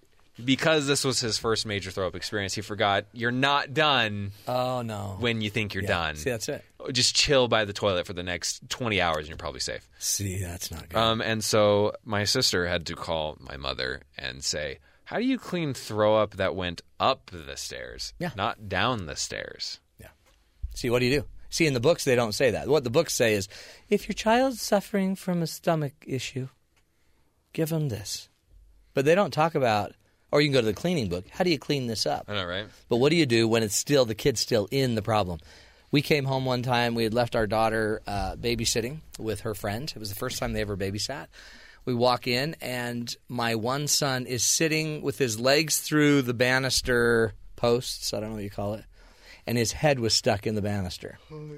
Because 0.44 0.86
this 0.86 1.06
was 1.06 1.22
his 1.22 1.38
first 1.38 1.66
major 1.66 1.92
throw 1.92 2.08
up 2.08 2.14
experience, 2.14 2.54
he 2.54 2.60
forgot 2.62 3.06
you're 3.14 3.32
not 3.32 3.74
done 3.74 4.34
Oh 4.50 4.82
no. 4.82 5.16
when 5.18 5.40
you 5.40 5.50
think 5.50 5.74
you're 5.74 5.84
Yeah. 5.84 5.88
done. 6.08 6.16
See, 6.18 6.30
that's 6.30 6.50
it. 6.50 6.62
Just 6.92 7.16
chill 7.16 7.48
by 7.48 7.64
the 7.64 7.72
toilet 7.72 8.06
for 8.06 8.12
the 8.12 8.22
next 8.22 8.70
20 8.70 9.00
hours 9.00 9.20
and 9.20 9.28
you're 9.30 9.38
probably 9.38 9.62
safe. 9.62 9.88
See, 9.98 10.42
that's 10.42 10.72
not 10.72 10.90
good. 10.90 10.98
Um, 10.98 11.22
and 11.22 11.42
so 11.42 11.94
my 12.04 12.26
sister 12.26 12.68
had 12.68 12.86
to 12.88 12.96
call 12.98 13.38
my 13.40 13.56
mother 13.56 14.02
and 14.18 14.44
say, 14.44 14.80
How 15.06 15.20
do 15.20 15.24
you 15.24 15.38
clean 15.40 15.74
throw 15.74 16.18
up 16.18 16.32
that 16.36 16.54
went 16.54 16.82
up 17.00 17.32
the 17.32 17.56
stairs, 17.56 18.14
Yeah. 18.20 18.32
not 18.36 18.68
down 18.68 19.06
the 19.06 19.16
stairs? 19.16 19.80
Yeah. 20.02 20.08
See, 20.74 20.90
what 20.90 21.00
do 21.00 21.06
you 21.06 21.22
do? 21.22 21.28
See, 21.56 21.66
in 21.66 21.74
the 21.74 21.80
books, 21.80 22.04
they 22.04 22.16
don't 22.16 22.34
say 22.34 22.52
that. 22.52 22.68
What 22.68 22.84
the 22.84 22.90
books 22.90 23.14
say 23.14 23.34
is 23.34 23.48
if 23.88 24.10
your 24.10 24.14
child's 24.14 24.62
suffering 24.62 25.16
from 25.16 25.42
a 25.42 25.48
stomach 25.48 25.94
issue, 26.06 26.50
give 27.54 27.70
them 27.70 27.88
this. 27.88 28.28
But 28.94 29.06
they 29.06 29.16
don't 29.16 29.32
talk 29.32 29.56
about, 29.56 29.94
or 30.34 30.42
you 30.42 30.50
can 30.50 30.54
go 30.56 30.60
to 30.60 30.66
the 30.66 30.74
cleaning 30.74 31.08
book. 31.08 31.24
How 31.30 31.46
do 31.46 31.50
you 31.50 31.58
clean 31.58 31.88
this 31.88 32.06
up? 32.06 32.26
I 32.28 32.34
know, 32.34 32.46
right? 32.46 32.66
But 32.90 32.98
what 32.98 33.10
do 33.10 33.16
you 33.16 33.26
do 33.26 33.48
when 33.48 33.64
it's 33.64 33.78
still, 33.78 34.04
the 34.04 34.16
kid's 34.16 34.42
still 34.42 34.68
in 34.70 34.96
the 34.96 35.02
problem? 35.02 35.40
We 35.92 36.02
came 36.02 36.26
home 36.26 36.44
one 36.44 36.62
time, 36.62 36.94
we 36.94 37.06
had 37.06 37.14
left 37.14 37.38
our 37.38 37.48
daughter 37.48 38.02
uh, 38.06 38.36
babysitting 38.36 39.00
with 39.18 39.40
her 39.42 39.56
friend. 39.56 39.90
It 39.96 39.98
was 39.98 40.10
the 40.10 40.16
first 40.16 40.40
time 40.40 40.52
they 40.52 40.60
ever 40.60 40.76
babysat. 40.76 41.28
We 41.86 41.94
walk 41.94 42.28
in, 42.28 42.58
and 42.60 43.16
my 43.30 43.56
one 43.56 43.88
son 43.88 44.26
is 44.26 44.44
sitting 44.44 45.02
with 45.02 45.20
his 45.20 45.40
legs 45.40 45.80
through 45.80 46.24
the 46.24 46.34
banister 46.34 47.34
posts. 47.56 48.14
I 48.14 48.20
don't 48.20 48.32
know 48.32 48.36
what 48.36 48.44
you 48.44 48.50
call 48.50 48.74
it. 48.74 48.84
And 49.48 49.58
his 49.58 49.72
head 49.72 50.00
was 50.00 50.14
stuck 50.14 50.48
in 50.48 50.56
the 50.56 50.62
banister. 50.62 51.20
Oh, 51.32 51.50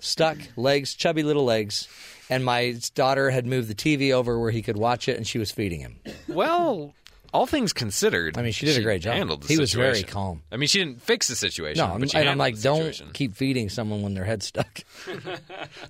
stuck, 0.00 0.38
legs, 0.56 0.94
chubby 0.94 1.22
little 1.22 1.44
legs. 1.44 1.88
And 2.30 2.44
my 2.44 2.76
daughter 2.94 3.30
had 3.30 3.46
moved 3.46 3.68
the 3.68 3.74
TV 3.74 4.12
over 4.12 4.38
where 4.38 4.50
he 4.50 4.62
could 4.62 4.76
watch 4.76 5.08
it, 5.08 5.16
and 5.16 5.26
she 5.26 5.38
was 5.38 5.50
feeding 5.50 5.80
him. 5.80 6.00
Well, 6.28 6.94
all 7.34 7.46
things 7.46 7.72
considered, 7.72 8.38
I 8.38 8.42
mean, 8.42 8.52
she 8.52 8.64
did 8.64 8.78
a 8.78 8.82
great 8.82 9.02
job. 9.02 9.14
Handled 9.14 9.42
the 9.42 9.48
He 9.48 9.58
was 9.58 9.74
very 9.74 10.02
calm. 10.02 10.42
I 10.50 10.56
mean, 10.56 10.68
she 10.68 10.78
didn't 10.78 11.02
fix 11.02 11.28
the 11.28 11.36
situation. 11.36 11.84
No, 11.84 11.92
I'm, 11.92 12.00
but 12.00 12.10
she 12.10 12.18
and 12.18 12.28
I'm 12.28 12.38
like, 12.38 12.60
don't 12.60 12.78
situation. 12.78 13.10
keep 13.12 13.34
feeding 13.34 13.68
someone 13.68 14.02
when 14.02 14.14
their 14.14 14.24
head's 14.24 14.46
stuck. 14.46 14.80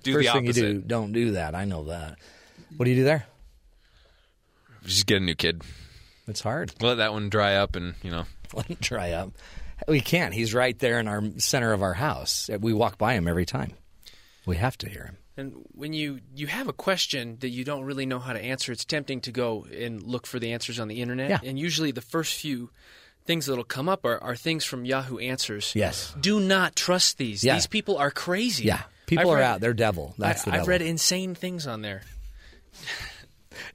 do 0.03 0.13
First 0.13 0.27
the 0.27 0.33
thing 0.33 0.45
you 0.45 0.53
do, 0.53 0.81
don't 0.81 1.13
do 1.13 1.31
that. 1.31 1.55
I 1.55 1.65
know 1.65 1.85
that. 1.85 2.17
What 2.75 2.85
do 2.85 2.89
you 2.89 2.97
do 2.97 3.03
there? 3.03 3.25
Just 4.85 5.05
get 5.05 5.17
a 5.17 5.19
new 5.19 5.35
kid. 5.35 5.61
It's 6.27 6.41
hard. 6.41 6.73
Let 6.81 6.95
that 6.95 7.13
one 7.13 7.29
dry 7.29 7.55
up, 7.55 7.75
and 7.75 7.95
you 8.01 8.11
know, 8.11 8.25
Let 8.53 8.67
him 8.67 8.77
dry 8.81 9.11
up. 9.11 9.31
We 9.87 10.01
can't. 10.01 10.33
He's 10.33 10.53
right 10.53 10.77
there 10.79 10.99
in 10.99 11.07
our 11.07 11.21
center 11.37 11.73
of 11.73 11.81
our 11.81 11.93
house. 11.93 12.49
We 12.59 12.73
walk 12.73 12.97
by 12.97 13.13
him 13.13 13.27
every 13.27 13.45
time. 13.45 13.73
We 14.45 14.57
have 14.57 14.77
to 14.79 14.89
hear 14.89 15.03
him. 15.05 15.17
And 15.37 15.53
when 15.73 15.91
you 15.91 16.19
you 16.33 16.47
have 16.47 16.69
a 16.69 16.73
question 16.73 17.37
that 17.41 17.49
you 17.49 17.65
don't 17.65 17.83
really 17.83 18.05
know 18.05 18.19
how 18.19 18.31
to 18.31 18.39
answer, 18.41 18.71
it's 18.71 18.85
tempting 18.85 19.21
to 19.21 19.31
go 19.31 19.65
and 19.65 20.01
look 20.01 20.27
for 20.27 20.39
the 20.39 20.53
answers 20.53 20.79
on 20.79 20.87
the 20.87 21.01
internet. 21.01 21.29
Yeah. 21.29 21.39
And 21.43 21.59
usually 21.59 21.91
the 21.91 22.01
first 22.01 22.35
few 22.35 22.69
things 23.25 23.47
that'll 23.47 23.65
come 23.65 23.89
up 23.89 24.05
are, 24.05 24.17
are 24.23 24.35
things 24.35 24.63
from 24.63 24.85
Yahoo 24.85 25.17
Answers. 25.17 25.73
Yes. 25.75 26.15
Do 26.19 26.39
not 26.39 26.75
trust 26.75 27.17
these. 27.17 27.43
Yeah. 27.43 27.55
These 27.55 27.67
people 27.67 27.97
are 27.97 28.11
crazy. 28.11 28.65
Yeah. 28.65 28.83
People 29.07 29.23
I've 29.31 29.35
are 29.35 29.39
read- 29.39 29.43
out. 29.45 29.61
They're 29.61 29.73
devil. 29.73 30.13
That's 30.17 30.47
I, 30.47 30.51
the 30.51 30.57
I've 30.61 30.67
read 30.67 30.81
insane 30.81 31.35
things 31.35 31.67
on 31.67 31.81
there. 31.81 32.01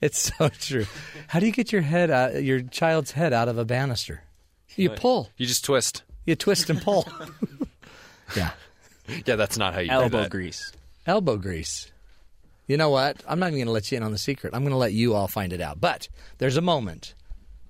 It's 0.03 0.31
so 0.37 0.49
true. 0.51 0.85
How 1.27 1.41
do 1.41 1.47
you 1.47 1.53
get 1.53 1.73
your 1.73 1.81
head 1.81 2.11
out, 2.11 2.43
your 2.43 2.61
child's 2.61 3.13
head 3.13 3.33
out 3.33 3.49
of 3.49 3.57
a 3.57 3.65
banister? 3.65 4.23
You 4.77 4.91
pull. 4.91 5.31
You 5.37 5.47
just 5.47 5.65
twist. 5.65 6.03
You 6.27 6.37
twist 6.37 6.71
and 6.71 6.81
pull. 6.81 7.07
yeah. 8.37 8.51
Yeah, 9.27 9.37
that's 9.37 9.59
not 9.59 9.75
how 9.75 9.81
you 9.81 9.89
do 9.89 9.95
Elbow 9.95 10.23
that. 10.23 10.31
grease. 10.31 10.73
Elbow 11.07 11.37
grease. 11.37 11.91
You 12.67 12.77
know 12.77 12.91
what? 12.91 13.23
I'm 13.27 13.41
not 13.41 13.47
even 13.49 13.59
going 13.59 13.67
to 13.67 13.73
let 13.73 13.91
you 13.91 13.97
in 13.97 14.05
on 14.05 14.13
the 14.13 14.19
secret. 14.19 14.55
I'm 14.55 14.61
going 14.63 14.71
to 14.73 14.77
let 14.79 14.93
you 14.93 15.15
all 15.15 15.27
find 15.27 15.53
it 15.53 15.61
out. 15.61 15.81
But 15.81 16.09
there's 16.39 16.57
a 16.57 16.61
moment. 16.63 17.15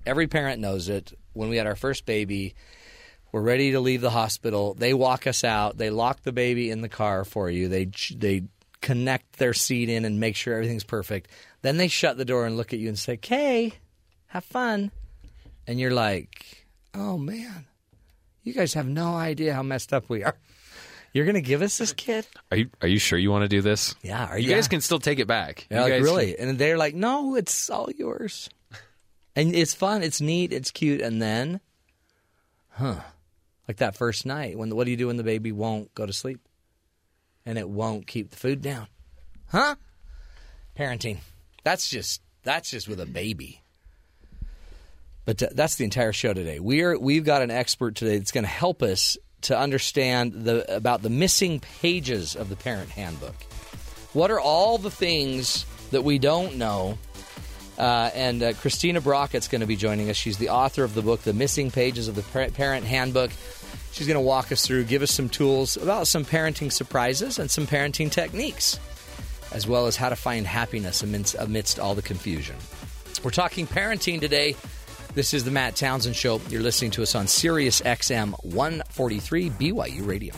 Every 0.05 0.27
parent 0.27 0.61
knows 0.61 0.89
it. 0.89 1.13
When 1.33 1.49
we 1.49 1.57
had 1.57 1.65
our 1.65 1.75
first 1.75 2.05
baby, 2.05 2.53
we're 3.31 3.41
ready 3.41 3.71
to 3.71 3.79
leave 3.79 4.01
the 4.01 4.09
hospital. 4.11 4.75
They 4.75 4.93
walk 4.93 5.25
us 5.25 5.43
out. 5.43 5.77
They 5.77 5.89
lock 5.89 6.21
the 6.21 6.31
baby 6.31 6.69
in 6.69 6.81
the 6.81 6.89
car 6.89 7.23
for 7.25 7.49
you. 7.49 7.67
They 7.67 7.85
they 8.15 8.43
connect 8.81 9.37
their 9.37 9.53
seat 9.53 9.89
in 9.89 10.05
and 10.05 10.19
make 10.19 10.35
sure 10.35 10.53
everything's 10.55 10.83
perfect. 10.83 11.29
Then 11.61 11.77
they 11.77 11.87
shut 11.87 12.17
the 12.17 12.25
door 12.25 12.45
and 12.45 12.57
look 12.57 12.73
at 12.73 12.79
you 12.79 12.89
and 12.89 12.99
say, 12.99 13.15
"Kay, 13.17 13.73
have 14.27 14.43
fun." 14.43 14.91
And 15.67 15.79
you're 15.79 15.93
like, 15.93 16.60
"Oh 16.93 17.17
man, 17.17 17.65
you 18.43 18.53
guys 18.53 18.73
have 18.73 18.87
no 18.87 19.15
idea 19.15 19.53
how 19.53 19.63
messed 19.63 19.93
up 19.93 20.09
we 20.09 20.23
are. 20.23 20.37
You're 21.13 21.25
going 21.25 21.35
to 21.35 21.41
give 21.41 21.61
us 21.61 21.77
this 21.77 21.91
kid?" 21.93 22.25
Are 22.51 22.57
you 22.57 22.69
Are 22.81 22.87
you 22.87 22.99
sure 22.99 23.19
you 23.19 23.31
want 23.31 23.43
to 23.43 23.49
do 23.49 23.61
this? 23.61 23.95
Yeah, 24.01 24.25
are 24.27 24.39
You 24.39 24.49
yeah. 24.49 24.55
guys 24.55 24.67
can 24.67 24.81
still 24.81 24.99
take 24.99 25.19
it 25.19 25.27
back. 25.27 25.67
Yeah, 25.69 25.77
you 25.77 25.83
like 25.83 25.93
guys 25.93 26.03
really, 26.03 26.37
and 26.39 26.57
they're 26.57 26.77
like, 26.77 26.95
"No, 26.95 27.35
it's 27.35 27.69
all 27.69 27.89
yours." 27.91 28.49
And 29.33 29.55
it's 29.55 29.73
fun, 29.73 30.03
it's 30.03 30.19
neat, 30.19 30.51
it's 30.51 30.71
cute, 30.71 30.99
and 30.99 31.21
then, 31.21 31.61
huh? 32.71 32.99
Like 33.65 33.77
that 33.77 33.95
first 33.95 34.25
night 34.25 34.57
when 34.57 34.75
what 34.75 34.83
do 34.83 34.91
you 34.91 34.97
do 34.97 35.07
when 35.07 35.15
the 35.15 35.23
baby 35.23 35.53
won't 35.53 35.95
go 35.95 36.05
to 36.05 36.11
sleep, 36.11 36.41
and 37.45 37.57
it 37.57 37.69
won't 37.69 38.07
keep 38.07 38.31
the 38.31 38.35
food 38.35 38.61
down, 38.61 38.87
huh? 39.47 39.75
Parenting. 40.77 41.19
That's 41.63 41.89
just 41.89 42.21
that's 42.43 42.71
just 42.71 42.89
with 42.89 42.99
a 42.99 43.05
baby. 43.05 43.60
But 45.25 45.43
uh, 45.43 45.47
that's 45.53 45.75
the 45.75 45.83
entire 45.83 46.13
show 46.13 46.33
today. 46.33 46.59
We're 46.59 46.97
we've 46.97 47.25
got 47.25 47.41
an 47.41 47.51
expert 47.51 47.95
today 47.95 48.17
that's 48.17 48.31
going 48.31 48.43
to 48.43 48.49
help 48.49 48.81
us 48.81 49.17
to 49.43 49.57
understand 49.57 50.33
the 50.33 50.75
about 50.75 51.01
the 51.01 51.09
missing 51.09 51.59
pages 51.59 52.35
of 52.35 52.49
the 52.49 52.55
parent 52.55 52.89
handbook. 52.89 53.35
What 54.13 54.31
are 54.31 54.39
all 54.39 54.77
the 54.77 54.91
things 54.91 55.65
that 55.91 56.03
we 56.03 56.19
don't 56.19 56.57
know? 56.57 56.97
Uh, 57.77 58.11
and 58.13 58.43
uh, 58.43 58.53
Christina 58.53 59.01
Brockett's 59.01 59.47
going 59.47 59.61
to 59.61 59.67
be 59.67 59.75
joining 59.75 60.09
us. 60.09 60.15
She's 60.15 60.37
the 60.37 60.49
author 60.49 60.83
of 60.83 60.93
the 60.93 61.01
book, 61.01 61.21
The 61.21 61.33
Missing 61.33 61.71
Pages 61.71 62.07
of 62.07 62.15
the 62.15 62.21
Parent 62.21 62.83
Handbook. 62.83 63.31
She's 63.91 64.05
going 64.05 64.15
to 64.15 64.21
walk 64.21 64.51
us 64.51 64.65
through, 64.65 64.83
give 64.83 65.01
us 65.01 65.11
some 65.11 65.29
tools 65.29 65.77
about 65.77 66.07
some 66.07 66.23
parenting 66.23 66.71
surprises 66.71 67.39
and 67.39 67.49
some 67.49 67.65
parenting 67.65 68.11
techniques, 68.11 68.79
as 69.51 69.67
well 69.67 69.87
as 69.87 69.95
how 69.95 70.09
to 70.09 70.15
find 70.15 70.45
happiness 70.45 71.01
amidst, 71.01 71.35
amidst 71.35 71.79
all 71.79 71.95
the 71.95 72.01
confusion. 72.01 72.55
We're 73.23 73.31
talking 73.31 73.65
parenting 73.65 74.19
today. 74.19 74.55
This 75.13 75.33
is 75.33 75.43
the 75.43 75.51
Matt 75.51 75.75
Townsend 75.75 76.15
Show. 76.15 76.39
You're 76.47 76.61
listening 76.61 76.91
to 76.91 77.03
us 77.03 77.15
on 77.15 77.27
Sirius 77.27 77.81
XM 77.81 78.31
143 78.45 79.49
BYU 79.49 80.07
Radio. 80.07 80.33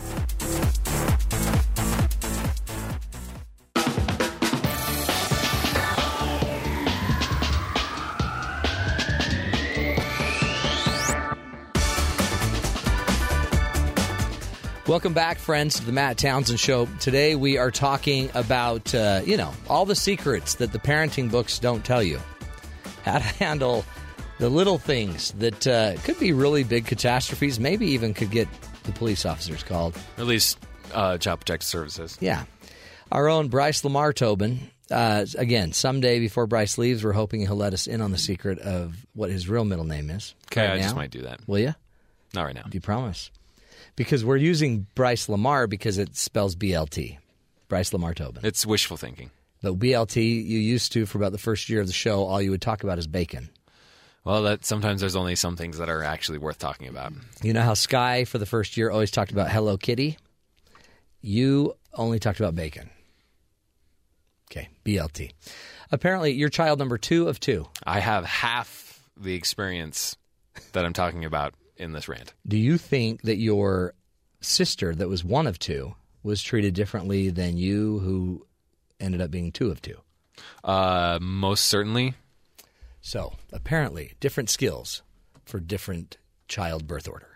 Welcome 14.87 15.13
back, 15.13 15.37
friends, 15.37 15.75
to 15.75 15.85
the 15.85 15.91
Matt 15.91 16.17
Townsend 16.17 16.59
Show. 16.59 16.87
Today 16.99 17.35
we 17.35 17.59
are 17.59 17.69
talking 17.69 18.31
about, 18.33 18.95
uh, 18.95 19.21
you 19.23 19.37
know, 19.37 19.53
all 19.69 19.85
the 19.85 19.95
secrets 19.95 20.55
that 20.55 20.71
the 20.71 20.79
parenting 20.79 21.29
books 21.29 21.59
don't 21.59 21.85
tell 21.85 22.01
you. 22.01 22.19
How 23.03 23.19
to 23.19 23.23
handle 23.39 23.85
the 24.43 24.49
little 24.49 24.77
things 24.77 25.31
that 25.37 25.65
uh, 25.65 25.95
could 26.03 26.19
be 26.19 26.33
really 26.33 26.65
big 26.65 26.85
catastrophes, 26.85 27.61
maybe 27.61 27.85
even 27.91 28.13
could 28.13 28.29
get 28.29 28.49
the 28.83 28.91
police 28.91 29.25
officers 29.25 29.63
called. 29.63 29.97
At 30.17 30.25
least 30.25 30.59
uh, 30.93 31.17
Child 31.17 31.39
Protective 31.39 31.65
Services. 31.65 32.17
Yeah. 32.19 32.43
Our 33.09 33.29
own 33.29 33.47
Bryce 33.47 33.85
Lamar 33.85 34.11
Tobin. 34.11 34.69
Uh, 34.91 35.25
again, 35.37 35.71
someday 35.71 36.19
before 36.19 36.45
Bryce 36.45 36.77
leaves, 36.77 37.05
we're 37.05 37.13
hoping 37.13 37.39
he'll 37.39 37.55
let 37.55 37.73
us 37.73 37.87
in 37.87 38.01
on 38.01 38.11
the 38.11 38.17
secret 38.17 38.59
of 38.59 39.05
what 39.13 39.29
his 39.29 39.47
real 39.47 39.63
middle 39.63 39.85
name 39.85 40.09
is. 40.09 40.35
Okay, 40.51 40.67
Right 40.67 40.73
I 40.73 40.81
just 40.81 40.97
might 40.97 41.11
do 41.11 41.21
that. 41.21 41.39
Will 41.47 41.59
you? 41.59 41.73
Not 42.33 42.43
right 42.43 42.53
now. 42.55 42.63
Do 42.63 42.75
you 42.75 42.81
promise? 42.81 43.31
Because 43.95 44.25
we're 44.25 44.35
using 44.35 44.87
Bryce 44.93 45.29
Lamar 45.29 45.67
because 45.67 45.97
it 45.97 46.17
spells 46.17 46.57
BLT. 46.57 47.17
Bryce 47.69 47.93
Lamar 47.93 48.13
Tobin. 48.13 48.45
It's 48.45 48.65
wishful 48.65 48.97
thinking. 48.97 49.31
But 49.61 49.79
BLT, 49.79 50.17
you 50.17 50.59
used 50.59 50.91
to, 50.91 51.05
for 51.05 51.17
about 51.17 51.31
the 51.31 51.37
first 51.37 51.69
year 51.69 51.79
of 51.79 51.87
the 51.87 51.93
show, 51.93 52.25
all 52.25 52.41
you 52.41 52.51
would 52.51 52.61
talk 52.61 52.83
about 52.83 52.99
is 52.99 53.07
bacon. 53.07 53.49
Well, 54.23 54.43
that 54.43 54.65
sometimes 54.65 55.01
there's 55.01 55.15
only 55.15 55.35
some 55.35 55.57
things 55.57 55.77
that 55.79 55.89
are 55.89 56.03
actually 56.03 56.37
worth 56.37 56.57
talking 56.57 56.87
about. 56.87 57.13
You 57.41 57.53
know 57.53 57.61
how 57.61 57.73
Sky, 57.73 58.23
for 58.23 58.37
the 58.37 58.45
first 58.45 58.77
year, 58.77 58.89
always 58.89 59.11
talked 59.11 59.31
about 59.31 59.51
Hello 59.51 59.77
Kitty? 59.77 60.17
You 61.21 61.75
only 61.93 62.19
talked 62.19 62.39
about 62.39 62.55
bacon. 62.55 62.89
Okay, 64.49 64.69
BLT. 64.85 65.31
Apparently, 65.91 66.31
you're 66.31 66.49
child 66.49 66.79
number 66.79 66.97
two 66.97 67.27
of 67.27 67.39
two. 67.39 67.67
I 67.83 67.99
have 67.99 68.23
half 68.23 69.07
the 69.17 69.33
experience 69.33 70.15
that 70.71 70.85
I'm 70.85 70.93
talking 70.93 71.25
about 71.25 71.53
in 71.77 71.91
this 71.91 72.07
rant. 72.07 72.33
Do 72.47 72.57
you 72.57 72.77
think 72.77 73.23
that 73.23 73.37
your 73.37 73.93
sister, 74.41 74.95
that 74.95 75.09
was 75.09 75.23
one 75.23 75.47
of 75.47 75.59
two, 75.59 75.95
was 76.21 76.41
treated 76.41 76.73
differently 76.73 77.29
than 77.29 77.57
you, 77.57 77.99
who 77.99 78.45
ended 78.99 79.21
up 79.21 79.31
being 79.31 79.51
two 79.51 79.69
of 79.69 79.81
two? 79.81 79.97
Uh, 80.63 81.19
most 81.21 81.65
certainly. 81.65 82.15
So, 83.05 83.33
apparently, 83.51 84.13
different 84.21 84.49
skills 84.49 85.03
for 85.43 85.59
different 85.59 86.17
child 86.47 86.87
birth 86.87 87.07
order. 87.09 87.27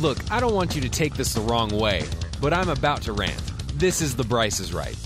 Look, 0.00 0.18
I 0.32 0.40
don't 0.40 0.54
want 0.54 0.74
you 0.74 0.80
to 0.80 0.88
take 0.88 1.14
this 1.14 1.34
the 1.34 1.40
wrong 1.40 1.70
way, 1.70 2.02
but 2.40 2.52
I'm 2.52 2.68
about 2.68 3.02
to 3.02 3.12
rant. 3.12 3.40
This 3.74 4.00
is 4.00 4.16
the 4.16 4.24
Bryce 4.24 4.58
is 4.58 4.74
Right. 4.74 4.96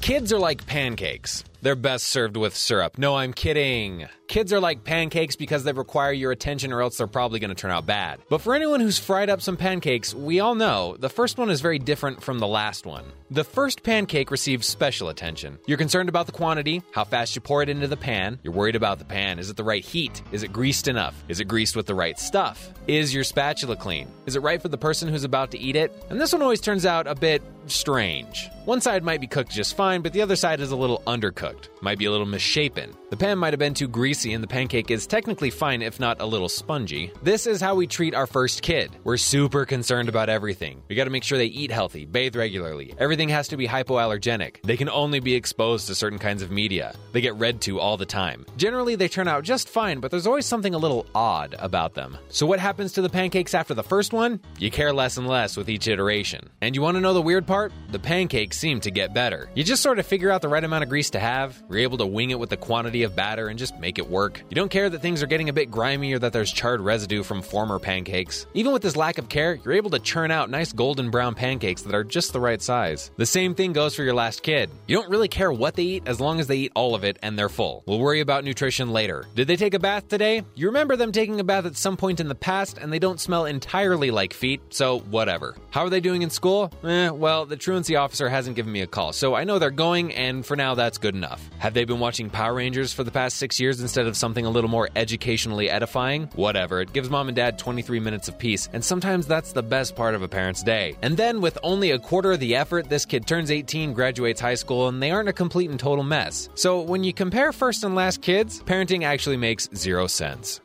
Kids 0.00 0.32
are 0.32 0.38
like 0.38 0.66
pancakes. 0.66 1.44
They're 1.62 1.76
best 1.76 2.06
served 2.06 2.36
with 2.36 2.56
syrup. 2.56 2.96
No, 2.98 3.16
I'm 3.16 3.32
kidding. 3.32 4.06
Kids 4.28 4.52
are 4.52 4.60
like 4.60 4.84
pancakes 4.84 5.34
because 5.36 5.64
they 5.64 5.72
require 5.72 6.12
your 6.12 6.30
attention 6.30 6.72
or 6.72 6.80
else 6.80 6.96
they're 6.96 7.06
probably 7.06 7.40
going 7.40 7.50
to 7.50 7.54
turn 7.54 7.72
out 7.72 7.84
bad. 7.84 8.20
But 8.28 8.40
for 8.40 8.54
anyone 8.54 8.80
who's 8.80 8.98
fried 8.98 9.28
up 9.28 9.42
some 9.42 9.56
pancakes, 9.56 10.14
we 10.14 10.40
all 10.40 10.54
know 10.54 10.96
the 10.98 11.08
first 11.08 11.36
one 11.36 11.50
is 11.50 11.60
very 11.60 11.80
different 11.80 12.22
from 12.22 12.38
the 12.38 12.46
last 12.46 12.86
one. 12.86 13.04
The 13.32 13.44
first 13.44 13.82
pancake 13.82 14.30
receives 14.30 14.68
special 14.68 15.08
attention. 15.08 15.58
You're 15.66 15.78
concerned 15.78 16.08
about 16.08 16.26
the 16.26 16.32
quantity, 16.32 16.82
how 16.92 17.04
fast 17.04 17.34
you 17.34 17.40
pour 17.40 17.62
it 17.62 17.68
into 17.68 17.88
the 17.88 17.96
pan. 17.96 18.38
You're 18.42 18.54
worried 18.54 18.76
about 18.76 19.00
the 19.00 19.04
pan. 19.04 19.38
Is 19.40 19.50
it 19.50 19.56
the 19.56 19.64
right 19.64 19.84
heat? 19.84 20.22
Is 20.30 20.44
it 20.44 20.52
greased 20.52 20.86
enough? 20.86 21.20
Is 21.28 21.40
it 21.40 21.46
greased 21.46 21.74
with 21.74 21.86
the 21.86 21.94
right 21.94 22.18
stuff? 22.18 22.72
Is 22.86 23.12
your 23.12 23.24
spatula 23.24 23.76
clean? 23.76 24.08
Is 24.26 24.36
it 24.36 24.42
right 24.42 24.62
for 24.62 24.68
the 24.68 24.78
person 24.78 25.08
who's 25.08 25.24
about 25.24 25.50
to 25.50 25.58
eat 25.58 25.76
it? 25.76 25.92
And 26.08 26.20
this 26.20 26.32
one 26.32 26.42
always 26.42 26.60
turns 26.60 26.86
out 26.86 27.06
a 27.06 27.14
bit 27.14 27.42
strange. 27.66 28.48
One 28.64 28.80
side 28.80 29.02
might 29.02 29.20
be 29.20 29.26
cooked 29.26 29.50
just 29.50 29.76
fine, 29.76 30.02
but 30.02 30.12
the 30.12 30.22
other 30.22 30.36
side 30.36 30.60
is 30.60 30.70
a 30.70 30.76
little 30.76 31.02
undercooked. 31.06 31.49
Might 31.80 31.98
be 31.98 32.04
a 32.04 32.10
little 32.10 32.26
misshapen. 32.26 32.94
The 33.10 33.16
pan 33.16 33.38
might 33.38 33.52
have 33.52 33.58
been 33.58 33.74
too 33.74 33.88
greasy 33.88 34.34
and 34.34 34.42
the 34.42 34.46
pancake 34.46 34.88
is 34.88 35.04
technically 35.04 35.50
fine 35.50 35.82
if 35.82 35.98
not 35.98 36.20
a 36.20 36.26
little 36.26 36.48
spongy. 36.48 37.12
This 37.24 37.44
is 37.44 37.60
how 37.60 37.74
we 37.74 37.88
treat 37.88 38.14
our 38.14 38.28
first 38.28 38.62
kid. 38.62 38.92
We're 39.02 39.16
super 39.16 39.66
concerned 39.66 40.08
about 40.08 40.28
everything. 40.28 40.80
We 40.88 40.94
gotta 40.94 41.10
make 41.10 41.24
sure 41.24 41.36
they 41.36 41.46
eat 41.46 41.72
healthy, 41.72 42.06
bathe 42.06 42.36
regularly. 42.36 42.94
Everything 42.98 43.28
has 43.30 43.48
to 43.48 43.56
be 43.56 43.66
hypoallergenic. 43.66 44.62
They 44.62 44.76
can 44.76 44.88
only 44.88 45.18
be 45.18 45.34
exposed 45.34 45.88
to 45.88 45.96
certain 45.96 46.20
kinds 46.20 46.40
of 46.40 46.52
media. 46.52 46.94
They 47.10 47.20
get 47.20 47.34
read 47.34 47.60
to 47.62 47.80
all 47.80 47.96
the 47.96 48.06
time. 48.06 48.46
Generally, 48.56 48.94
they 48.94 49.08
turn 49.08 49.26
out 49.26 49.42
just 49.42 49.68
fine, 49.68 49.98
but 49.98 50.12
there's 50.12 50.28
always 50.28 50.46
something 50.46 50.74
a 50.74 50.78
little 50.78 51.04
odd 51.12 51.56
about 51.58 51.94
them. 51.94 52.16
So, 52.28 52.46
what 52.46 52.60
happens 52.60 52.92
to 52.92 53.02
the 53.02 53.10
pancakes 53.10 53.54
after 53.54 53.74
the 53.74 53.82
first 53.82 54.12
one? 54.12 54.40
You 54.60 54.70
care 54.70 54.92
less 54.92 55.16
and 55.16 55.26
less 55.26 55.56
with 55.56 55.68
each 55.68 55.88
iteration. 55.88 56.48
And 56.60 56.76
you 56.76 56.80
wanna 56.82 57.00
know 57.00 57.12
the 57.12 57.20
weird 57.20 57.44
part? 57.44 57.72
The 57.90 57.98
pancakes 57.98 58.56
seem 58.56 58.78
to 58.82 58.90
get 58.92 59.12
better. 59.12 59.50
You 59.56 59.64
just 59.64 59.82
sort 59.82 59.98
of 59.98 60.06
figure 60.06 60.30
out 60.30 60.42
the 60.42 60.48
right 60.48 60.62
amount 60.62 60.84
of 60.84 60.88
grease 60.88 61.10
to 61.10 61.18
have, 61.18 61.60
you're 61.68 61.80
able 61.80 61.98
to 61.98 62.06
wing 62.06 62.30
it 62.30 62.38
with 62.38 62.50
the 62.50 62.56
quantity 62.56 62.99
of 63.02 63.16
batter 63.16 63.48
and 63.48 63.58
just 63.58 63.78
make 63.78 63.98
it 63.98 64.08
work. 64.08 64.42
You 64.48 64.54
don't 64.54 64.70
care 64.70 64.90
that 64.90 65.02
things 65.02 65.22
are 65.22 65.26
getting 65.26 65.48
a 65.48 65.52
bit 65.52 65.70
grimy 65.70 66.12
or 66.12 66.18
that 66.18 66.32
there's 66.32 66.52
charred 66.52 66.80
residue 66.80 67.22
from 67.22 67.42
former 67.42 67.78
pancakes. 67.78 68.46
Even 68.54 68.72
with 68.72 68.82
this 68.82 68.96
lack 68.96 69.18
of 69.18 69.28
care, 69.28 69.58
you're 69.64 69.74
able 69.74 69.90
to 69.90 69.98
churn 69.98 70.30
out 70.30 70.50
nice 70.50 70.72
golden 70.72 71.10
brown 71.10 71.34
pancakes 71.34 71.82
that 71.82 71.94
are 71.94 72.04
just 72.04 72.32
the 72.32 72.40
right 72.40 72.60
size. 72.60 73.10
The 73.16 73.26
same 73.26 73.54
thing 73.54 73.72
goes 73.72 73.94
for 73.94 74.02
your 74.02 74.14
last 74.14 74.42
kid. 74.42 74.70
You 74.86 74.96
don't 74.96 75.10
really 75.10 75.28
care 75.28 75.52
what 75.52 75.74
they 75.74 75.82
eat 75.84 76.02
as 76.06 76.20
long 76.20 76.40
as 76.40 76.46
they 76.46 76.56
eat 76.56 76.72
all 76.74 76.94
of 76.94 77.04
it 77.04 77.18
and 77.22 77.38
they're 77.38 77.48
full. 77.48 77.82
We'll 77.86 77.98
worry 77.98 78.20
about 78.20 78.44
nutrition 78.44 78.90
later. 78.92 79.26
Did 79.34 79.48
they 79.48 79.56
take 79.56 79.74
a 79.74 79.78
bath 79.78 80.08
today? 80.08 80.42
You 80.54 80.66
remember 80.66 80.96
them 80.96 81.12
taking 81.12 81.40
a 81.40 81.44
bath 81.44 81.66
at 81.66 81.76
some 81.76 81.96
point 81.96 82.20
in 82.20 82.28
the 82.28 82.34
past 82.34 82.78
and 82.78 82.92
they 82.92 82.98
don't 82.98 83.20
smell 83.20 83.46
entirely 83.46 84.10
like 84.10 84.32
feet, 84.32 84.60
so 84.70 85.00
whatever. 85.00 85.56
How 85.70 85.82
are 85.84 85.90
they 85.90 86.00
doing 86.00 86.22
in 86.22 86.30
school? 86.30 86.72
Eh, 86.84 87.10
well, 87.10 87.46
the 87.46 87.56
truancy 87.56 87.96
officer 87.96 88.28
hasn't 88.28 88.56
given 88.56 88.72
me 88.72 88.80
a 88.80 88.86
call, 88.86 89.12
so 89.12 89.34
I 89.34 89.44
know 89.44 89.58
they're 89.58 89.70
going, 89.70 90.14
and 90.14 90.44
for 90.44 90.56
now 90.56 90.74
that's 90.74 90.98
good 90.98 91.14
enough. 91.14 91.48
Have 91.58 91.74
they 91.74 91.84
been 91.84 92.00
watching 92.00 92.30
Power 92.30 92.54
Rangers 92.54 92.89
for 92.92 93.04
the 93.04 93.10
past 93.10 93.36
six 93.36 93.58
years 93.58 93.80
instead 93.80 94.06
of 94.06 94.16
something 94.16 94.44
a 94.46 94.50
little 94.50 94.70
more 94.70 94.88
educationally 94.96 95.70
edifying? 95.70 96.24
Whatever, 96.34 96.80
it 96.80 96.92
gives 96.92 97.10
mom 97.10 97.28
and 97.28 97.36
dad 97.36 97.58
23 97.58 98.00
minutes 98.00 98.28
of 98.28 98.38
peace, 98.38 98.68
and 98.72 98.84
sometimes 98.84 99.26
that's 99.26 99.52
the 99.52 99.62
best 99.62 99.96
part 99.96 100.14
of 100.14 100.22
a 100.22 100.28
parent's 100.28 100.62
day. 100.62 100.96
And 101.02 101.16
then, 101.16 101.40
with 101.40 101.58
only 101.62 101.90
a 101.90 101.98
quarter 101.98 102.32
of 102.32 102.40
the 102.40 102.56
effort, 102.56 102.88
this 102.88 103.04
kid 103.04 103.26
turns 103.26 103.50
18, 103.50 103.92
graduates 103.92 104.40
high 104.40 104.54
school, 104.54 104.88
and 104.88 105.02
they 105.02 105.10
aren't 105.10 105.28
a 105.28 105.32
complete 105.32 105.70
and 105.70 105.78
total 105.78 106.04
mess. 106.04 106.48
So 106.54 106.80
when 106.80 107.04
you 107.04 107.12
compare 107.12 107.52
first 107.52 107.84
and 107.84 107.94
last 107.94 108.22
kids, 108.22 108.62
parenting 108.62 109.04
actually 109.04 109.36
makes 109.36 109.68
zero 109.74 110.06
sense. 110.06 110.60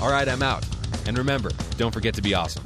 All 0.00 0.10
right, 0.10 0.28
I'm 0.28 0.42
out. 0.42 0.64
And 1.06 1.18
remember, 1.18 1.50
don't 1.76 1.92
forget 1.92 2.14
to 2.14 2.22
be 2.22 2.34
awesome. 2.34 2.64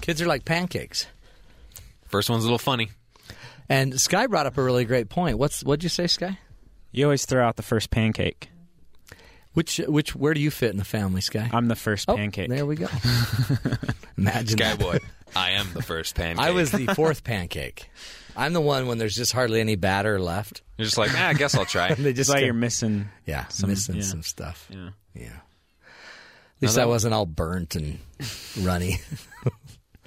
Kids 0.00 0.20
are 0.20 0.26
like 0.26 0.44
pancakes. 0.44 1.06
First 2.06 2.28
one's 2.28 2.42
a 2.44 2.46
little 2.46 2.58
funny. 2.58 2.90
And 3.68 3.98
Sky 4.00 4.26
brought 4.26 4.46
up 4.46 4.58
a 4.58 4.62
really 4.62 4.84
great 4.84 5.08
point. 5.08 5.38
What's 5.38 5.62
what'd 5.62 5.82
you 5.82 5.88
say, 5.88 6.06
Sky? 6.06 6.38
You 6.90 7.04
always 7.04 7.24
throw 7.24 7.46
out 7.46 7.56
the 7.56 7.62
first 7.62 7.90
pancake. 7.90 8.50
Which 9.54 9.78
which 9.86 10.14
where 10.14 10.34
do 10.34 10.40
you 10.40 10.50
fit 10.50 10.70
in 10.70 10.78
the 10.78 10.84
family, 10.84 11.20
Sky? 11.20 11.50
I'm 11.52 11.68
the 11.68 11.76
first 11.76 12.08
oh, 12.08 12.16
pancake. 12.16 12.48
There 12.48 12.66
we 12.66 12.76
go. 12.76 12.86
Imagine 14.16 14.58
that. 14.58 14.78
Skyboy, 14.78 15.00
I 15.36 15.50
am 15.50 15.72
the 15.74 15.82
first 15.82 16.14
pancake. 16.14 16.44
I 16.44 16.50
was 16.50 16.70
the 16.70 16.86
fourth 16.94 17.24
pancake. 17.24 17.90
I'm 18.36 18.54
the 18.54 18.60
one 18.60 18.86
when 18.86 18.98
there's 18.98 19.14
just 19.14 19.32
hardly 19.32 19.60
any 19.60 19.76
batter 19.76 20.18
left. 20.18 20.62
You're 20.78 20.86
just 20.86 20.96
like, 20.96 21.10
ah, 21.14 21.28
I 21.28 21.34
guess 21.34 21.54
I'll 21.54 21.66
try. 21.66 21.94
They 21.94 22.10
It's 22.10 22.16
just 22.16 22.30
like 22.30 22.40
go- 22.40 22.46
you're 22.46 22.54
missing. 22.54 23.08
yeah, 23.26 23.46
some- 23.48 23.68
missing 23.70 23.96
yeah. 23.96 24.02
some 24.02 24.22
stuff. 24.22 24.66
Yeah. 24.70 24.90
Yeah. 25.14 25.24
At 25.26 26.62
least 26.62 26.74
that- 26.76 26.82
I 26.82 26.86
wasn't 26.86 27.12
all 27.12 27.26
burnt 27.26 27.76
and 27.76 27.98
runny. 28.60 29.00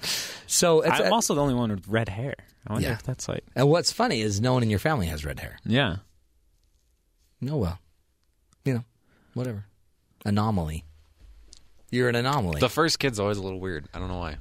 so, 0.46 0.80
it's, 0.80 1.00
I'm 1.00 1.12
also 1.12 1.34
the 1.34 1.40
only 1.42 1.54
one 1.54 1.70
with 1.70 1.86
red 1.86 2.08
hair. 2.08 2.34
I 2.66 2.72
wonder 2.74 2.88
Yeah. 2.88 2.94
if 2.94 3.02
that's 3.02 3.28
like. 3.28 3.44
and 3.54 3.68
what's 3.68 3.92
funny 3.92 4.20
is 4.20 4.40
no 4.40 4.52
one 4.54 4.62
in 4.62 4.70
your 4.70 4.78
family 4.78 5.06
has 5.06 5.24
red 5.24 5.40
hair. 5.40 5.58
Yeah. 5.64 5.96
No, 7.40 7.56
well, 7.58 7.78
you 8.64 8.74
know, 8.74 8.84
whatever. 9.34 9.66
Anomaly. 10.24 10.84
You're 11.90 12.08
an 12.08 12.16
anomaly. 12.16 12.60
the 12.60 12.68
first 12.68 12.98
kid's 12.98 13.20
always 13.20 13.38
a 13.38 13.42
little 13.42 13.60
weird. 13.60 13.86
I 13.94 13.98
don't 13.98 14.08
know 14.08 14.18
why. 14.18 14.36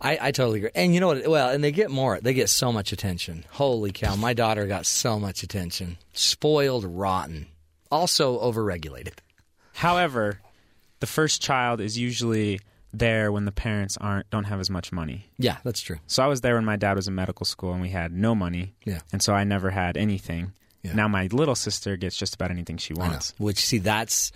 I, 0.00 0.18
I 0.20 0.30
totally 0.32 0.58
agree. 0.60 0.70
And 0.74 0.94
you 0.94 1.00
know 1.00 1.08
what? 1.08 1.26
Well, 1.28 1.50
and 1.50 1.62
they 1.62 1.70
get 1.72 1.90
more. 1.90 2.18
They 2.20 2.32
get 2.34 2.48
so 2.48 2.72
much 2.72 2.90
attention. 2.92 3.44
Holy 3.50 3.92
cow! 3.92 4.16
My 4.16 4.32
daughter 4.32 4.66
got 4.66 4.86
so 4.86 5.20
much 5.20 5.42
attention. 5.42 5.98
Spoiled, 6.14 6.84
rotten. 6.84 7.46
Also 7.90 8.40
overregulated. 8.40 9.14
However, 9.74 10.40
the 11.00 11.06
first 11.06 11.42
child 11.42 11.80
is 11.80 11.98
usually 11.98 12.60
there 12.92 13.30
when 13.30 13.44
the 13.44 13.52
parents 13.52 13.96
aren't 13.96 14.28
don't 14.30 14.44
have 14.44 14.60
as 14.60 14.70
much 14.70 14.92
money. 14.92 15.30
Yeah, 15.38 15.58
that's 15.64 15.80
true. 15.80 15.98
So 16.06 16.22
I 16.22 16.26
was 16.26 16.40
there 16.40 16.54
when 16.54 16.64
my 16.64 16.76
dad 16.76 16.96
was 16.96 17.08
in 17.08 17.14
medical 17.14 17.46
school 17.46 17.72
and 17.72 17.80
we 17.80 17.90
had 17.90 18.12
no 18.12 18.34
money. 18.34 18.74
Yeah. 18.84 19.00
And 19.12 19.22
so 19.22 19.32
I 19.32 19.44
never 19.44 19.70
had 19.70 19.96
anything. 19.96 20.52
Yeah. 20.82 20.94
Now 20.94 21.08
my 21.08 21.28
little 21.30 21.54
sister 21.54 21.96
gets 21.96 22.16
just 22.16 22.34
about 22.34 22.50
anything 22.50 22.78
she 22.78 22.94
wants. 22.94 23.34
Which 23.38 23.64
see, 23.64 23.78
that's 23.78 24.32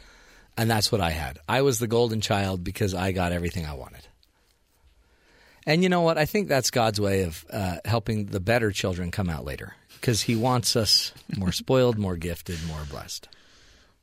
and 0.56 0.70
that's 0.70 0.92
what 0.92 1.00
I 1.00 1.10
had. 1.10 1.38
I 1.48 1.62
was 1.62 1.78
the 1.78 1.86
golden 1.86 2.20
child 2.20 2.62
because 2.62 2.94
I 2.94 3.12
got 3.12 3.32
everything 3.32 3.66
I 3.66 3.74
wanted. 3.74 4.06
And 5.66 5.82
you 5.82 5.88
know 5.88 6.02
what? 6.02 6.18
I 6.18 6.26
think 6.26 6.48
that's 6.48 6.70
God's 6.70 7.00
way 7.00 7.22
of 7.22 7.44
uh, 7.50 7.76
helping 7.86 8.26
the 8.26 8.40
better 8.40 8.70
children 8.70 9.10
come 9.10 9.30
out 9.30 9.44
later 9.46 9.74
because 9.94 10.20
He 10.20 10.36
wants 10.36 10.76
us 10.76 11.12
more 11.36 11.52
spoiled, 11.52 11.98
more 11.98 12.16
gifted, 12.16 12.58
more 12.66 12.82
blessed. 12.90 13.28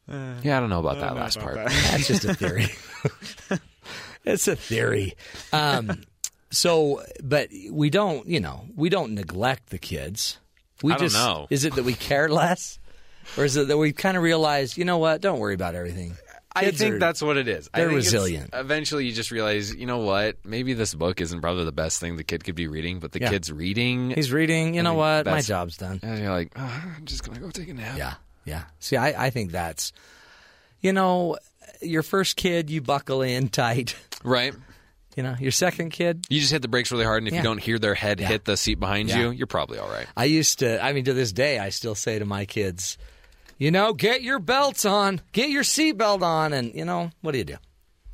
Yeah, 0.07 0.57
I 0.57 0.59
don't 0.59 0.69
know 0.69 0.79
about 0.79 0.99
that 0.99 1.15
last 1.15 1.39
part. 1.39 1.55
That's 1.55 2.07
just 2.07 2.25
a 2.25 2.33
theory. 2.33 2.65
it's 4.25 4.47
a 4.47 4.55
theory. 4.55 5.13
Um, 5.53 6.01
so, 6.49 7.01
but 7.23 7.49
we 7.69 7.89
don't, 7.89 8.27
you 8.27 8.39
know, 8.39 8.65
we 8.75 8.89
don't 8.89 9.13
neglect 9.13 9.69
the 9.69 9.77
kids. 9.79 10.37
We 10.83 10.91
I 10.93 10.97
don't 10.97 11.07
just, 11.09 11.15
know. 11.15 11.47
Is 11.49 11.63
it 11.65 11.75
that 11.75 11.83
we 11.83 11.93
care 11.93 12.27
less, 12.27 12.79
or 13.37 13.45
is 13.45 13.55
it 13.55 13.67
that 13.67 13.77
we 13.77 13.91
kind 13.93 14.17
of 14.17 14.23
realize, 14.23 14.77
you 14.77 14.85
know 14.85 14.97
what? 14.97 15.21
Don't 15.21 15.39
worry 15.39 15.53
about 15.53 15.75
everything. 15.75 16.15
I 16.53 16.69
think 16.71 16.95
are- 16.95 16.99
that's 16.99 17.21
what 17.21 17.37
it 17.37 17.47
is. 17.47 17.69
They're 17.73 17.85
think 17.87 17.95
resilient. 17.95 18.49
Eventually, 18.51 19.05
you 19.05 19.13
just 19.13 19.31
realize, 19.31 19.73
you 19.73 19.85
know 19.85 19.99
what? 19.99 20.35
Maybe 20.43 20.73
this 20.73 20.93
book 20.93 21.21
isn't 21.21 21.39
probably 21.39 21.63
the 21.63 21.71
best 21.71 22.01
thing 22.01 22.17
the 22.17 22.25
kid 22.25 22.43
could 22.43 22.55
be 22.55 22.67
reading, 22.67 22.99
but 22.99 23.13
the 23.13 23.21
Yeah. 23.21 23.29
kid's 23.29 23.49
reading. 23.51 24.09
He's 24.11 24.33
reading. 24.33 24.73
You 24.73 24.83
know 24.83 24.95
what? 24.95 25.27
My 25.27 25.39
job's 25.39 25.77
done. 25.77 26.01
and 26.03 26.19
you're 26.19 26.29
like, 26.31 26.51
"Ah, 26.57 26.93
I'm 26.97 27.05
just 27.05 27.23
gonna 27.23 27.39
go 27.39 27.51
take 27.51 27.69
a 27.69 27.73
nap. 27.73 27.97
Yeah, 27.97 28.15
yeah. 28.43 28.63
See, 28.79 28.97
I, 28.97 29.27
I 29.27 29.29
think 29.29 29.51
that's, 29.51 29.93
you 30.81 30.91
know, 30.91 31.37
your 31.81 32.03
first 32.03 32.35
kid, 32.35 32.69
you 32.69 32.81
buckle 32.81 33.21
in 33.21 33.47
tight. 33.61 33.95
Right. 34.23 34.53
You 35.17 35.23
know, 35.23 35.35
your 35.39 35.51
second 35.51 35.89
kid, 35.89 36.25
You 36.29 36.39
just 36.39 36.53
hit 36.53 36.61
the 36.61 36.67
brakes 36.69 36.91
really 36.91 37.03
hard, 37.03 37.19
and 37.19 37.27
if 37.27 37.33
Yeah. 37.33 37.39
you 37.39 37.43
don't 37.43 37.57
hear 37.57 37.77
their 37.77 37.95
head 37.95 38.19
Yeah. 38.21 38.27
hit 38.29 38.45
the 38.45 38.55
seat 38.55 38.75
behind 38.79 39.09
Yeah. 39.09 39.19
you, 39.19 39.31
you're 39.31 39.47
probably 39.47 39.77
all 39.77 39.89
right. 39.89 40.07
I 40.15 40.25
used 40.25 40.59
to, 40.59 40.81
I 40.83 40.93
mean, 40.93 41.03
to 41.05 41.13
this 41.13 41.31
day, 41.33 41.59
I 41.59 41.69
still 41.69 41.95
say 41.95 42.17
to 42.17 42.25
my 42.25 42.45
kids, 42.45 42.97
you 43.57 43.71
know, 43.71 43.93
get 43.93 44.21
your 44.23 44.39
belts 44.39 44.85
on, 44.85 45.19
get 45.33 45.49
your 45.49 45.63
seatbelt 45.63 46.21
on, 46.21 46.53
and, 46.53 46.73
you 46.73 46.85
know, 46.85 47.11
what 47.21 47.33
do 47.33 47.39
you 47.39 47.43
do? 47.43 47.57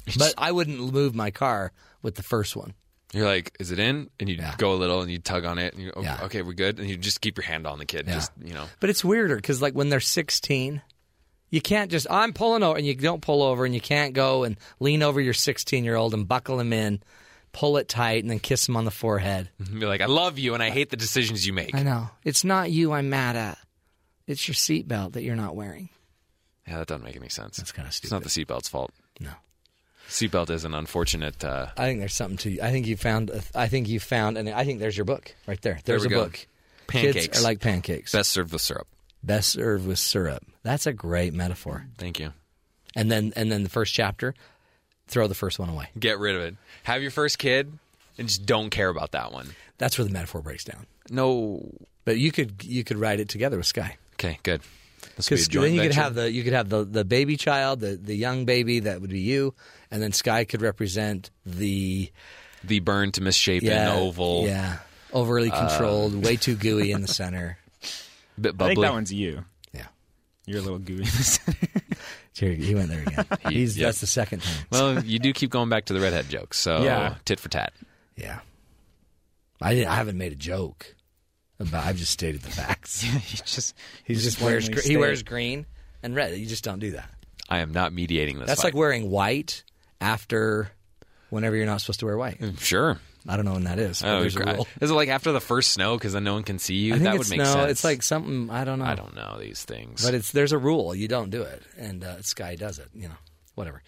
But 0.17 0.33
I 0.37 0.51
wouldn't 0.51 0.79
move 0.93 1.13
my 1.13 1.29
car 1.31 1.71
with 2.01 2.15
the 2.15 2.23
first 2.23 2.55
one. 2.55 2.73
You're 3.13 3.25
like, 3.27 3.55
is 3.59 3.71
it 3.71 3.79
in? 3.79 4.09
And 4.19 4.27
you 4.27 4.35
Yeah. 4.35 4.55
go 4.57 4.73
a 4.73 4.75
little, 4.75 5.01
and 5.01 5.11
you 5.11 5.19
tug 5.19 5.45
on 5.45 5.59
it, 5.59 5.73
and 5.75 5.83
you 5.83 5.91
okay, 5.95 6.01
Yeah. 6.05 6.23
okay, 6.23 6.41
we're 6.41 6.53
good, 6.53 6.79
and 6.79 6.89
you 6.89 6.97
just 6.97 7.21
keep 7.21 7.37
your 7.37 7.45
hand 7.45 7.67
on 7.67 7.77
the 7.77 7.85
kid, 7.85 8.05
Yeah. 8.07 8.15
just 8.15 8.31
you 8.43 8.53
know. 8.53 8.65
But 8.79 8.89
it's 8.89 9.03
weirder 9.05 9.35
because, 9.35 9.61
like, 9.61 9.73
when 9.73 9.89
they're 9.89 9.99
16, 9.99 10.81
you 11.49 11.61
can't 11.61 11.89
just, 11.91 12.07
I'm 12.09 12.33
pulling 12.33 12.63
over, 12.63 12.77
and 12.77 12.85
you 12.85 12.95
don't 12.95 13.21
pull 13.21 13.41
over, 13.41 13.65
and 13.65 13.73
you 13.73 13.81
can't 13.81 14.13
go 14.13 14.43
and 14.43 14.57
lean 14.79 15.03
over 15.03 15.21
your 15.21 15.33
16 15.33 15.83
year 15.83 15.95
old 15.95 16.13
and 16.13 16.27
buckle 16.27 16.59
him 16.59 16.73
in, 16.73 17.01
pull 17.53 17.77
it 17.77 17.87
tight, 17.87 18.23
and 18.23 18.29
then 18.29 18.39
kiss 18.39 18.67
him 18.67 18.75
on 18.75 18.85
the 18.85 18.91
forehead. 18.91 19.49
And 19.59 19.79
be 19.79 19.85
like, 19.85 20.01
I 20.01 20.05
love 20.07 20.37
you, 20.37 20.53
and 20.53 20.63
I 20.63 20.69
hate 20.69 20.89
the 20.89 20.97
decisions 20.97 21.45
you 21.47 21.53
make. 21.53 21.73
I 21.75 21.83
know. 21.83 22.09
It's 22.23 22.43
not 22.43 22.71
you 22.71 22.91
I'm 22.91 23.09
mad 23.09 23.35
at. 23.35 23.57
It's 24.27 24.47
your 24.47 24.55
seatbelt 24.55 25.13
that 25.13 25.23
you're 25.23 25.35
not 25.35 25.55
wearing. 25.55 25.89
Yeah, 26.67 26.79
that 26.79 26.87
doesn't 26.87 27.05
make 27.05 27.15
any 27.15 27.29
sense. 27.29 27.57
That's 27.57 27.71
kinda 27.71 27.91
stupid. 27.91 28.05
It's 28.05 28.11
not 28.11 28.23
the 28.23 28.29
seatbelt's 28.29 28.67
fault. 28.67 28.91
No. 29.21 29.31
Seatbelt 30.09 30.49
is 30.49 30.65
an 30.65 30.73
unfortunate. 30.73 31.43
Uh, 31.43 31.67
I 31.77 31.85
think 31.85 31.99
there's 31.99 32.13
something 32.13 32.37
to. 32.37 32.61
I 32.61 32.71
think 32.71 32.87
you 32.87 32.97
found. 32.97 33.31
I 33.55 33.67
think 33.67 33.87
you 33.87 33.99
found, 33.99 34.37
and 34.37 34.49
I 34.49 34.63
think 34.63 34.79
there's 34.79 34.97
your 34.97 35.05
book 35.05 35.33
right 35.47 35.61
there. 35.61 35.79
There's 35.83 36.01
we 36.01 36.07
a 36.07 36.09
go. 36.09 36.23
book. 36.25 36.47
Pancakes. 36.87 37.27
Kids 37.27 37.39
are 37.39 37.43
like 37.43 37.59
pancakes. 37.59 38.13
Best 38.13 38.31
served 38.31 38.53
with 38.53 38.61
syrup. 38.61 38.87
Served 39.45 39.87
with 39.87 39.99
syrup. 39.99 40.43
That's 40.63 40.87
a 40.87 40.93
great 40.93 41.33
metaphor. 41.33 41.87
Thank 41.97 42.19
you. 42.19 42.33
And 42.95 43.11
then, 43.11 43.33
and 43.35 43.51
then 43.51 43.63
the 43.63 43.69
first 43.69 43.93
chapter, 43.93 44.33
throw 45.07 45.27
the 45.27 45.35
first 45.35 45.59
one 45.59 45.69
away. 45.69 45.89
Get 45.99 46.19
rid 46.19 46.35
of 46.35 46.41
it. 46.41 46.55
Have 46.83 47.01
your 47.01 47.11
first 47.11 47.37
kid, 47.37 47.71
and 48.17 48.27
just 48.27 48.45
don't 48.45 48.69
care 48.69 48.89
about 48.89 49.11
that 49.11 49.31
one. 49.31 49.49
That's 49.77 49.97
where 49.97 50.05
the 50.05 50.11
metaphor 50.11 50.41
breaks 50.41 50.63
down. 50.63 50.87
No. 51.09 51.71
But 52.05 52.17
you 52.17 52.31
could 52.31 52.63
you 52.63 52.83
could 52.83 52.97
write 52.97 53.19
it 53.19 53.29
together 53.29 53.57
with 53.57 53.67
Sky. 53.67 53.97
Okay, 54.13 54.39
good. 54.43 54.61
This 55.15 55.29
will 55.29 55.37
a 55.37 55.39
Because 55.39 55.63
then 55.63 55.73
you 55.73 55.81
could 55.81 55.93
have 55.93 56.15
the 56.15 56.31
you 56.31 56.43
could 56.43 56.53
have 56.53 56.69
the, 56.69 56.83
the 56.83 57.05
baby 57.05 57.37
child, 57.37 57.79
the, 57.81 57.95
the 57.95 58.15
young 58.15 58.45
baby 58.45 58.81
that 58.81 59.01
would 59.01 59.09
be 59.09 59.19
you, 59.19 59.53
and 59.91 60.01
then 60.01 60.13
Sky 60.13 60.45
could 60.45 60.61
represent 60.61 61.29
the 61.45 62.11
the 62.63 62.79
burnt, 62.79 63.19
misshapen, 63.19 63.67
yeah, 63.67 63.93
oval, 63.93 64.45
yeah, 64.45 64.79
overly 65.13 65.51
uh, 65.51 65.67
controlled, 65.67 66.23
way 66.23 66.35
too 66.35 66.55
gooey 66.55 66.91
in 66.91 67.01
the 67.01 67.07
center. 67.07 67.57
Bit 68.41 68.49
I 68.49 68.51
bubbly. 68.53 68.75
think 68.75 68.85
that 68.85 68.93
one's 68.93 69.13
you. 69.13 69.43
Yeah. 69.73 69.87
You're 70.45 70.59
a 70.59 70.61
little 70.61 70.79
gooey 70.79 70.97
in 70.97 71.03
the 71.03 71.07
center. 71.09 71.57
He 72.39 72.75
went 72.75 72.89
there 72.89 73.01
again. 73.01 73.25
He's 73.49 73.75
yep. 73.75 73.87
that's 73.87 73.99
the 73.99 74.05
second 74.05 74.43
time. 74.43 74.65
well, 74.69 75.03
you 75.03 75.17
do 75.17 75.33
keep 75.33 75.49
going 75.49 75.69
back 75.69 75.85
to 75.85 75.93
the 75.93 75.99
redhead 75.99 76.29
jokes, 76.29 76.59
so 76.59 76.83
Yeah. 76.83 77.15
tit 77.25 77.39
for 77.39 77.49
tat. 77.49 77.73
Yeah, 78.15 78.41
I 79.59 79.73
didn't, 79.73 79.89
I 79.89 79.95
haven't 79.95 80.19
made 80.19 80.33
a 80.33 80.35
joke 80.35 80.93
about. 81.59 81.83
I've 81.85 81.95
just 81.97 82.11
stated 82.11 82.43
the 82.43 82.51
facts. 82.51 83.01
he 83.01 83.37
just 83.37 83.73
He 84.03 84.13
he's 84.13 84.23
just 84.23 84.39
wears 84.39 84.69
gr- 84.69 84.81
he 84.81 84.97
wears 84.97 85.23
green 85.23 85.65
and 86.03 86.15
red. 86.15 86.37
You 86.37 86.45
just 86.45 86.63
don't 86.63 86.77
do 86.77 86.91
that. 86.91 87.09
I 87.49 87.57
am 87.59 87.71
not 87.71 87.91
mediating 87.91 88.37
this. 88.37 88.45
That's 88.47 88.61
fight. 88.61 88.67
like 88.67 88.75
wearing 88.75 89.09
white 89.09 89.63
after 89.99 90.69
whenever 91.31 91.55
you're 91.55 91.65
not 91.65 91.81
supposed 91.81 92.01
to 92.01 92.05
wear 92.05 92.17
white. 92.17 92.39
Mm, 92.39 92.59
sure. 92.59 92.99
I 93.27 93.35
don't 93.35 93.45
know 93.45 93.53
when 93.53 93.65
that 93.65 93.79
is. 93.79 94.03
Oh, 94.03 94.21
there's 94.21 94.35
a 94.35 94.45
rule. 94.45 94.67
Is 94.79 94.89
it 94.89 94.93
like 94.93 95.09
after 95.09 95.31
the 95.31 95.41
first 95.41 95.73
snow 95.73 95.97
because 95.97 96.13
then 96.13 96.23
no 96.23 96.33
one 96.33 96.43
can 96.43 96.59
see 96.59 96.75
you? 96.75 96.93
I 96.93 96.97
think 96.97 97.03
that 97.05 97.15
it's 97.15 97.29
would 97.29 97.37
make 97.37 97.45
no. 97.45 97.53
sense. 97.53 97.71
It's 97.71 97.83
like 97.83 98.01
something 98.03 98.49
I 98.49 98.63
don't 98.63 98.79
know. 98.79 98.85
I 98.85 98.95
don't 98.95 99.15
know 99.15 99.37
these 99.39 99.63
things. 99.63 100.03
But 100.03 100.13
it's 100.13 100.31
there's 100.31 100.53
a 100.53 100.57
rule. 100.57 100.95
You 100.95 101.07
don't 101.07 101.29
do 101.29 101.41
it, 101.41 101.61
and 101.77 102.03
uh, 102.03 102.21
Sky 102.21 102.55
does 102.55 102.79
it. 102.79 102.89
You 102.93 103.09
know, 103.09 103.15
whatever. 103.55 103.83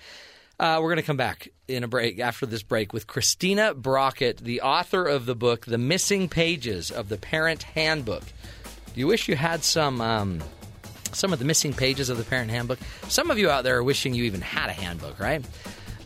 Uh, 0.59 0.79
we're 0.81 0.89
going 0.89 0.97
to 0.97 1.03
come 1.03 1.15
back 1.15 1.47
in 1.69 1.85
a 1.85 1.87
break 1.87 2.19
after 2.19 2.45
this 2.45 2.63
break 2.63 2.91
with 2.91 3.07
Christina 3.07 3.73
Brockett, 3.73 4.39
the 4.39 4.59
author 4.61 5.05
of 5.05 5.25
the 5.25 5.35
book 5.35 5.65
"The 5.65 5.77
Missing 5.77 6.29
Pages 6.29 6.91
of 6.91 7.07
the 7.07 7.17
Parent 7.17 7.63
Handbook." 7.63 8.23
Do 8.93 8.99
you 8.99 9.07
wish 9.07 9.29
you 9.29 9.37
had 9.37 9.63
some 9.63 10.01
um, 10.01 10.43
some 11.13 11.31
of 11.31 11.39
the 11.39 11.45
missing 11.45 11.73
pages 11.73 12.09
of 12.09 12.17
the 12.17 12.25
Parent 12.25 12.51
Handbook? 12.51 12.79
Some 13.07 13.31
of 13.31 13.37
you 13.37 13.49
out 13.49 13.63
there 13.63 13.77
are 13.77 13.83
wishing 13.83 14.13
you 14.13 14.25
even 14.25 14.41
had 14.41 14.69
a 14.69 14.73
handbook, 14.73 15.19
right? 15.19 15.45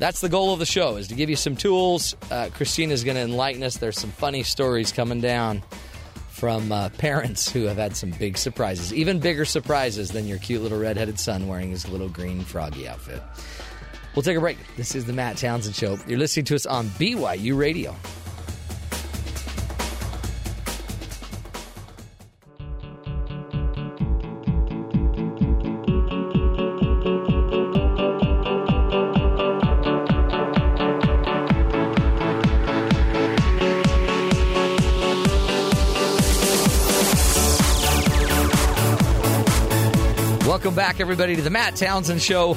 That's 0.04 0.20
the 0.20 0.28
goal 0.28 0.52
of 0.52 0.60
the 0.60 0.66
show: 0.66 0.98
is 0.98 1.08
to 1.08 1.16
give 1.16 1.30
you 1.30 1.38
some 1.38 1.56
tools. 1.56 2.14
Uh, 2.30 2.50
Christina's 2.54 3.06
going 3.06 3.16
to 3.16 3.24
enlighten 3.24 3.64
us. 3.64 3.78
There's 3.78 3.98
some 3.98 4.12
funny 4.12 4.44
stories 4.44 4.92
coming 4.92 5.22
down 5.22 5.64
from 6.28 6.74
uh, 6.74 6.90
parents 6.90 7.50
who 7.50 7.64
have 7.68 7.78
had 7.78 7.96
some 7.96 8.12
big 8.12 8.38
surprises, 8.38 8.94
even 8.94 9.20
bigger 9.20 9.46
surprises 9.46 10.12
than 10.12 10.28
your 10.28 10.40
cute 10.40 10.62
little 10.62 10.78
redheaded 10.78 11.22
son 11.22 11.48
wearing 11.48 11.72
his 11.72 11.88
little 11.88 12.10
green 12.10 12.42
froggy 12.42 12.86
outfit. 12.86 13.24
We'll 14.14 14.24
take 14.24 14.36
a 14.36 14.42
break. 14.42 14.58
This 14.76 14.94
is 14.94 15.06
the 15.06 15.14
Matt 15.14 15.38
Townsend 15.38 15.74
Show. 15.74 15.98
You're 16.06 16.20
listening 16.20 16.48
to 16.48 16.56
us 16.56 16.66
on 16.66 16.88
BYU 16.88 17.58
Radio. 17.58 17.96
Back, 40.94 41.02
everybody, 41.02 41.36
to 41.36 41.42
the 41.42 41.50
Matt 41.50 41.76
Townsend 41.76 42.22
Show. 42.22 42.56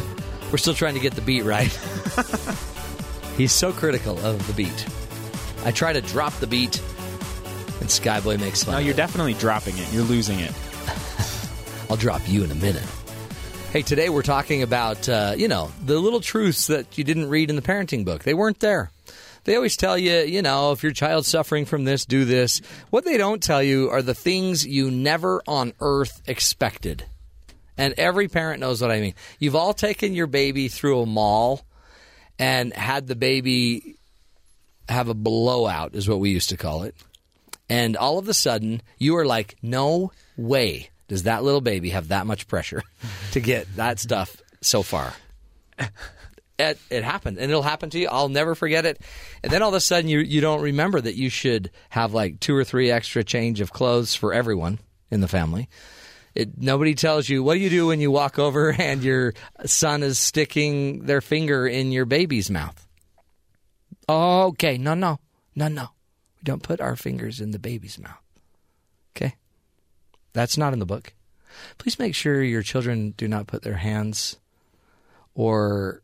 We're 0.53 0.59
still 0.59 0.75
trying 0.75 0.93
to 0.93 1.01
get 1.01 1.15
the 1.15 1.23
beat 1.23 1.45
right. 1.45 1.73
He's 3.39 3.51
so 3.51 3.73
critical 3.73 4.19
of 4.19 4.47
the 4.47 4.53
beat. 4.53 4.87
I 5.65 5.71
try 5.71 5.95
to 5.95 6.03
drop 6.03 6.35
the 6.35 6.47
beat, 6.47 6.79
and 7.81 7.89
Skyboy 7.89 8.39
makes 8.39 8.63
fun. 8.63 8.75
No, 8.75 8.79
you're 8.81 8.93
it. 8.93 8.99
definitely 8.99 9.33
dropping 9.35 9.79
it. 9.79 9.91
You're 9.91 10.05
losing 10.05 10.39
it. 10.39 10.53
I'll 11.91 11.97
drop 11.97 12.21
you 12.29 12.45
in 12.45 12.51
a 12.51 12.55
minute. 12.57 12.85
Hey, 13.73 13.81
today 13.81 14.11
we're 14.11 14.21
talking 14.21 14.63
about, 14.63 15.09
uh, 15.09 15.33
you 15.35 15.49
know, 15.49 15.73
the 15.87 15.99
little 15.99 16.21
truths 16.21 16.67
that 16.67 16.99
you 16.99 17.05
didn't 17.05 17.31
read 17.31 17.49
in 17.49 17.57
the 17.57 17.63
parenting 17.63 18.05
book. 18.05 18.25
They 18.25 18.35
weren't 18.35 18.61
there. 18.61 18.91
They 19.45 19.57
always 19.57 19.79
tell 19.79 19.97
you, 19.97 20.13
you 20.13 20.43
know, 20.43 20.73
if 20.73 20.83
your 20.83 20.93
child's 20.93 21.29
suffering 21.29 21.65
from 21.65 21.85
this, 21.85 22.05
do 22.05 22.27
this. 22.27 22.61
What 22.91 23.07
they 23.07 23.17
don't 23.17 23.43
tell 23.43 23.63
you 23.63 23.89
are 23.89 24.03
the 24.03 24.15
things 24.15 24.67
you 24.67 24.91
never 24.91 25.43
on 25.47 25.73
earth 25.81 26.21
expected. 26.27 27.07
And 27.79 27.95
every 27.99 28.29
parent 28.29 28.61
knows 28.61 28.81
what 28.81 28.91
I 28.91 29.01
mean. 29.01 29.15
You've 29.39 29.57
all 29.57 29.75
taken 29.75 30.15
your 30.15 30.27
baby 30.27 30.69
through 30.69 31.01
a 31.01 31.07
mall 31.07 31.67
and 32.39 32.73
had 32.73 33.07
the 33.07 33.17
baby 33.17 33.97
have 34.89 35.09
a 35.09 35.15
blowout, 35.15 35.95
is 35.95 36.09
what 36.09 36.21
we 36.21 36.31
used 36.31 36.51
to 36.51 36.57
call 36.57 36.85
it. 36.85 36.95
And 37.69 37.97
all 37.97 38.19
of 38.19 38.29
a 38.29 38.35
sudden, 38.35 38.83
you 38.99 39.17
are 39.17 39.27
like, 39.27 39.57
no 39.63 40.13
way 40.37 40.91
does 41.09 41.25
that 41.25 41.43
little 41.43 41.61
baby 41.61 41.91
have 41.91 42.09
that 42.09 42.27
much 42.27 42.49
pressure 42.49 42.83
to 43.33 43.41
get 43.41 43.67
that 43.77 43.99
stuff 43.99 44.41
so 44.61 44.83
far. 44.83 45.13
It, 46.59 46.79
it 46.89 47.05
happened, 47.05 47.37
and 47.39 47.51
it'll 47.51 47.63
happen 47.63 47.91
to 47.91 47.99
you. 47.99 48.09
I'll 48.11 48.31
never 48.31 48.55
forget 48.55 48.87
it. 48.87 48.99
And 49.43 49.53
then 49.53 49.61
all 49.61 49.69
of 49.69 49.75
a 49.75 49.81
sudden, 49.81 50.09
you 50.09 50.21
you 50.21 50.41
don't 50.41 50.63
remember 50.63 50.99
that 50.99 51.15
you 51.15 51.29
should 51.29 51.71
have 51.91 52.15
like 52.15 52.41
two 52.41 52.57
or 52.57 52.65
three 52.65 52.91
extra 52.91 53.23
change 53.23 53.61
of 53.61 53.75
clothes 53.75 54.15
for 54.15 54.33
everyone 54.33 54.79
in 55.11 55.21
the 55.21 55.29
family. 55.29 55.69
It, 56.37 56.59
nobody 56.59 56.95
tells 56.95 57.31
you 57.31 57.43
what 57.43 57.55
do 57.55 57.61
you 57.61 57.71
do 57.71 57.87
when 57.87 57.99
you 57.99 58.11
walk 58.11 58.39
over 58.39 58.71
and 58.79 59.03
your 59.03 59.33
son 59.65 60.03
is 60.03 60.19
sticking 60.19 61.07
their 61.07 61.23
finger 61.23 61.67
in 61.67 61.93
your 61.93 62.05
baby's 62.05 62.51
mouth. 62.51 62.87
Okay, 64.07 64.77
no, 64.77 64.93
no, 64.93 65.19
no, 65.57 65.69
no. 65.69 65.89
We 66.37 66.45
don't 66.45 66.63
put 66.63 66.81
our 66.81 66.95
fingers 66.95 67.41
in 67.41 67.53
the 67.53 67.59
baby's 67.59 67.99
mouth. 67.99 68.23
Okay, 69.17 69.35
that's 70.35 70.59
not 70.59 70.75
in 70.75 70.79
the 70.79 70.87
book. 70.87 71.15
Please 71.79 71.99
make 71.99 72.15
sure 72.15 72.43
your 72.43 72.63
children 72.63 73.15
do 73.17 73.27
not 73.27 73.47
put 73.47 73.63
their 73.63 73.79
hands 73.79 74.37
or 75.35 76.03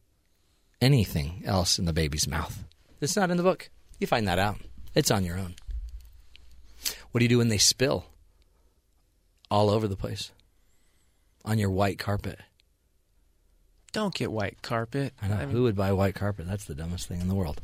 anything 0.81 1.43
else 1.45 1.79
in 1.79 1.85
the 1.85 1.93
baby's 1.93 2.27
mouth. 2.27 2.65
It's 3.03 3.17
not 3.17 3.31
in 3.31 3.37
the 3.37 3.43
book. 3.43 3.69
You 4.01 4.07
find 4.07 4.27
that 4.27 4.39
out. 4.39 4.57
It's 4.95 5.11
on 5.11 5.25
your 5.25 5.39
own. 5.39 5.57
What 7.11 7.19
do 7.19 7.25
you 7.27 7.29
do 7.29 7.39
when 7.39 7.49
they 7.49 7.59
spill 7.59 8.07
all 9.53 9.69
over 9.71 9.87
the 9.87 9.97
place 9.97 10.33
on 11.45 11.59
your 11.59 11.71
white 11.71 11.99
carpet? 11.99 12.39
Don't 13.93 14.15
get 14.15 14.33
white 14.33 14.63
carpet. 14.63 15.13
I 15.21 15.29
know. 15.29 15.37
mean, 15.37 15.51
Who 15.51 15.65
would 15.65 15.77
buy 15.77 15.93
white 15.93 16.15
carpet? 16.15 16.47
That's 16.49 16.65
the 16.65 16.75
dumbest 16.75 17.07
thing 17.09 17.21
in 17.21 17.29
the 17.29 17.35
world. 17.35 17.61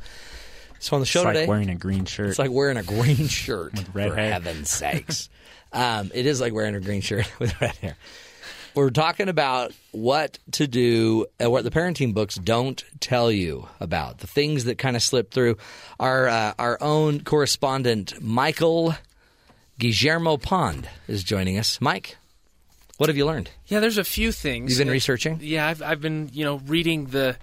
So 0.81 0.95
on 0.95 1.01
the 1.01 1.07
show 1.07 1.21
it's 1.21 1.25
like 1.25 1.35
today, 1.35 1.47
wearing 1.47 1.71
a 1.71 1.75
green 1.75 2.05
shirt. 2.05 2.29
it's 2.29 2.39
like 2.39 2.51
wearing 2.51 2.77
a 2.77 2.83
green 2.83 3.27
shirt. 3.29 3.73
With 3.73 3.95
red 3.95 4.11
for 4.11 4.17
hair. 4.17 4.33
heaven's 4.33 4.71
sakes. 4.81 5.31
Um, 5.73 6.11
it 6.15 6.27
is 6.27 6.41
like 6.41 6.53
wearing 6.53 6.75
a 6.75 6.81
green 6.81 7.01
shirt 7.01 7.27
with 7.41 7.59
red 7.61 7.75
hair. 7.77 7.97
We're 8.75 8.91
talking 8.91 9.29
about 9.31 9.73
what 9.91 10.39
to 10.53 10.67
do, 10.69 11.27
uh, 11.43 11.51
what 11.51 11.65
the 11.65 11.71
parenting 11.71 12.13
books 12.15 12.35
don't 12.37 12.85
tell 13.01 13.33
you 13.33 13.67
about, 13.81 14.19
the 14.19 14.27
things 14.29 14.65
that 14.65 14.77
kind 14.79 14.95
of 14.95 15.03
slip 15.03 15.33
through. 15.33 15.57
Our 15.99 16.29
uh, 16.29 16.53
our 16.59 16.79
own 16.81 17.23
correspondent 17.23 18.21
Michael 18.21 18.95
Guillermo 19.79 20.37
Pond 20.37 20.89
is 21.07 21.23
joining 21.23 21.59
us. 21.59 21.81
Mike, 21.81 22.17
what 22.97 23.09
have 23.09 23.17
you 23.17 23.27
learned? 23.27 23.51
yeah, 23.67 23.81
there's 23.81 23.99
a 23.99 24.05
few 24.05 24.33
things. 24.33 24.71
You've 24.73 24.79
been 24.87 24.93
researching. 24.93 25.39
Yeah, 25.41 25.67
I've 25.67 25.83
I've 25.83 26.01
been 26.01 26.31
you 26.33 26.45
know 26.45 26.57
reading 26.67 27.07
the 27.07 27.37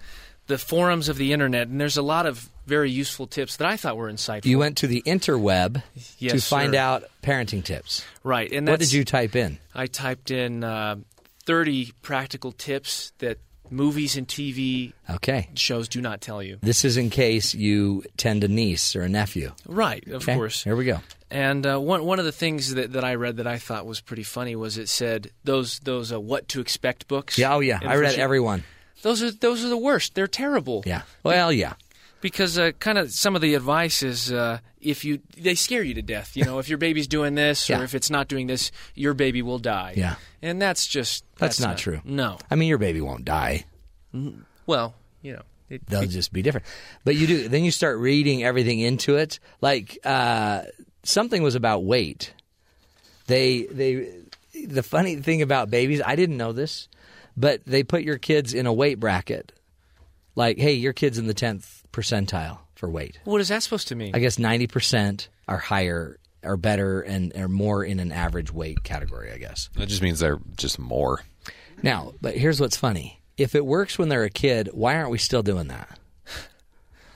the 0.47 0.57
forums 0.57 1.09
of 1.09 1.17
the 1.17 1.33
internet, 1.33 1.67
and 1.69 1.79
there's 1.79 1.97
a 1.97 2.01
lot 2.03 2.25
of 2.25 2.49
very 2.67 2.91
useful 2.91 3.25
tips 3.27 3.57
that 3.57 3.67
I 3.67 3.77
thought 3.77 3.95
were 3.97 4.11
insightful. 4.11 4.45
You 4.45 4.59
went 4.59 4.77
to 4.77 4.87
the 4.87 5.01
interweb 5.05 5.81
to 6.19 6.39
find 6.41 6.73
sir. 6.73 6.79
out 6.79 7.03
parenting 7.23 7.63
tips. 7.63 8.03
right, 8.23 8.51
and 8.51 8.67
What 8.67 8.79
did 8.79 8.91
you 8.91 9.05
type 9.05 9.35
in? 9.35 9.59
I 9.73 9.85
typed 9.87 10.29
in 10.31 10.63
uh, 10.63 10.97
30 11.45 11.93
practical 12.01 12.51
tips 12.51 13.11
that 13.19 13.37
movies 13.71 14.17
and 14.17 14.27
TV 14.27 14.93
Okay. 15.09 15.49
shows 15.55 15.87
do 15.87 16.01
not 16.01 16.21
tell 16.21 16.41
you. 16.43 16.57
This 16.61 16.83
is 16.85 16.97
in 16.97 17.09
case 17.11 17.53
you 17.55 18.03
tend 18.17 18.43
a 18.43 18.47
niece 18.47 18.95
or 18.95 19.01
a 19.03 19.09
nephew. 19.09 19.51
Right, 19.67 20.05
of 20.07 20.23
Okay, 20.23 20.35
course. 20.35 20.63
Here 20.63 20.75
we 20.75 20.85
go. 20.85 20.99
And 21.35 21.67
uh, 21.67 21.79
one 21.81 22.05
one 22.05 22.17
of 22.19 22.23
the 22.23 22.31
things 22.31 22.73
that, 22.75 22.93
that 22.93 23.03
I 23.03 23.15
read 23.15 23.37
that 23.37 23.47
I 23.47 23.57
thought 23.57 23.85
was 23.85 23.99
pretty 23.99 24.23
funny 24.23 24.55
was 24.55 24.77
it 24.77 24.87
said 24.87 25.31
those 25.43 25.79
those 25.79 26.13
uh, 26.13 26.19
what 26.19 26.47
to 26.49 26.61
expect 26.61 27.09
books. 27.09 27.37
Yeah, 27.37 27.53
oh 27.55 27.59
yeah. 27.59 27.79
I 27.83 27.97
read 27.97 28.15
for- 28.15 28.21
every 28.21 28.39
one. 28.39 28.63
Those 29.01 29.21
are 29.21 29.31
those 29.31 29.65
are 29.65 29.67
the 29.67 29.77
worst. 29.77 30.15
They're 30.15 30.27
terrible. 30.27 30.81
Yeah. 30.85 31.01
Well, 31.23 31.51
yeah. 31.51 31.73
because 32.21 32.57
uh, 32.57 32.71
kind 32.79 32.97
of 32.97 33.11
some 33.11 33.35
of 33.35 33.41
the 33.41 33.53
advice 33.53 34.01
is 34.01 34.31
uh, 34.31 34.59
if 34.79 35.03
you 35.03 35.19
they 35.37 35.55
scare 35.55 35.83
you 35.83 35.93
to 35.95 36.01
death. 36.01 36.37
You 36.37 36.45
know, 36.45 36.59
if 36.59 36.69
your 36.69 36.77
baby's 36.77 37.07
doing 37.07 37.35
this 37.35 37.67
Yeah. 37.69 37.81
or 37.81 37.83
if 37.83 37.93
it's 37.95 38.09
not 38.09 38.29
doing 38.29 38.47
this, 38.47 38.71
your 38.95 39.13
baby 39.13 39.41
will 39.41 39.59
die. 39.59 39.93
Yeah. 39.97 40.15
and 40.41 40.61
that's 40.61 40.87
just 40.87 41.25
That's 41.37 41.59
not 41.59 41.77
true. 41.77 41.99
No, 42.05 42.37
I 42.49 42.55
mean, 42.55 42.69
your 42.69 42.77
baby 42.77 43.01
won't 43.01 43.25
die. 43.25 43.65
well, 44.65 44.95
you 45.21 45.33
know, 45.33 45.41
it, 45.69 45.85
They'll 45.87 46.07
just 46.07 46.31
be 46.31 46.41
different. 46.41 46.65
But 47.03 47.15
you 47.17 47.27
do. 47.27 47.49
Then 47.49 47.65
you 47.65 47.71
start 47.71 47.97
reading 47.99 48.43
everything 48.43 48.79
into 48.79 49.17
it. 49.17 49.39
Like 49.61 49.97
uh, 50.05 50.61
something 51.05 51.41
was 51.41 51.55
about 51.55 51.83
weight. 51.83 52.33
They 53.27 53.63
they. 53.63 54.09
The 54.65 54.83
funny 54.83 55.17
thing 55.17 55.41
about 55.41 55.69
babies, 55.69 56.01
I 56.05 56.15
didn't 56.15 56.37
know 56.37 56.53
this, 56.53 56.87
but 57.35 57.65
they 57.65 57.83
put 57.83 58.03
your 58.03 58.17
kids 58.17 58.53
in 58.53 58.65
a 58.67 58.73
weight 58.73 58.99
bracket. 58.99 59.51
Like, 60.35 60.57
hey, 60.57 60.73
your 60.73 60.93
kid's 60.93 61.17
in 61.17 61.27
the 61.27 61.33
tenth 61.33 61.83
percentile 61.91 62.59
for 62.75 62.89
weight. 62.89 63.19
what 63.23 63.41
is 63.41 63.49
that 63.49 63.63
supposed 63.63 63.89
to 63.89 63.95
mean? 63.95 64.15
I 64.15 64.19
guess 64.19 64.39
ninety 64.39 64.67
percent 64.67 65.29
are 65.47 65.57
higher, 65.57 66.19
are 66.43 66.57
better, 66.57 67.01
and 67.01 67.35
are 67.35 67.47
more 67.47 67.83
in 67.83 67.99
an 67.99 68.11
average 68.11 68.51
weight 68.51 68.83
category. 68.83 69.31
I 69.31 69.37
guess. 69.37 69.69
That 69.75 69.87
just 69.87 70.01
means 70.01 70.19
they're 70.19 70.39
just 70.57 70.79
more. 70.79 71.21
Now, 71.83 72.13
but 72.21 72.35
here's 72.35 72.59
what's 72.59 72.77
funny. 72.77 73.21
If 73.37 73.53
it 73.55 73.65
works 73.65 73.97
when 73.99 74.07
they're 74.09 74.23
a 74.23 74.29
kid, 74.29 74.69
why 74.71 74.95
aren't 74.95 75.09
we 75.09 75.17
still 75.17 75.43
doing 75.43 75.67
that? 75.67 75.99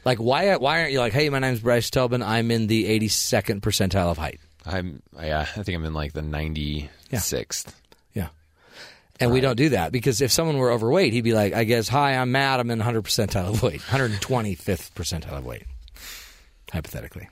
Like 0.10 0.18
why 0.18 0.56
why 0.56 0.80
aren't 0.80 0.92
you 0.92 0.98
like, 0.98 1.14
hey, 1.14 1.30
my 1.30 1.38
name's 1.38 1.60
Bryce 1.60 1.92
Tobin, 1.92 2.24
I'm 2.24 2.50
in 2.50 2.66
the 2.66 3.00
82nd 3.00 3.62
percentile 3.62 4.10
of 4.10 4.18
height. 4.18 4.40
I'm 4.66 5.04
yeah, 5.16 5.42
I 5.42 5.62
think 5.62 5.76
I'm 5.76 5.86
in 5.86 5.94
like 5.94 6.14
the 6.14 6.22
96th. 6.22 7.72
Yeah. 8.16 8.30
And 9.20 9.32
we 9.32 9.40
don't 9.40 9.56
do 9.56 9.70
that 9.70 9.92
because 9.92 10.20
if 10.22 10.32
someone 10.32 10.58
were 10.58 10.72
overweight, 10.72 11.14
he'd 11.14 11.22
be 11.22 11.36
like, 11.36 11.54
I 11.54 11.64
guess, 11.64 11.88
hi, 11.88 12.16
I'm 12.16 12.32
Matt, 12.32 12.60
I'm 12.60 12.72
in 12.72 12.80
100 12.80 13.04
percentile 13.04 13.50
of 13.50 13.62
weight, 13.62 13.82
125th 13.82 14.94
percentile 14.94 15.38
of 15.38 15.46
weight, 15.46 15.66
hypothetically. 16.72 17.30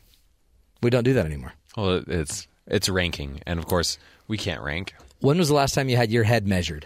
We 0.84 0.92
don't 0.92 1.04
do 1.04 1.14
that 1.14 1.26
anymore. 1.26 1.54
Well, 1.76 2.04
it's 2.06 2.48
it's 2.68 2.90
ranking, 2.90 3.42
and 3.48 3.58
of 3.58 3.66
course 3.66 3.98
we 4.28 4.38
can't 4.38 4.62
rank. 4.62 4.94
When 5.20 5.40
was 5.40 5.48
the 5.48 5.56
last 5.56 5.74
time 5.74 5.90
you 5.90 5.98
had 5.98 6.12
your 6.12 6.26
head 6.26 6.46
measured? 6.46 6.86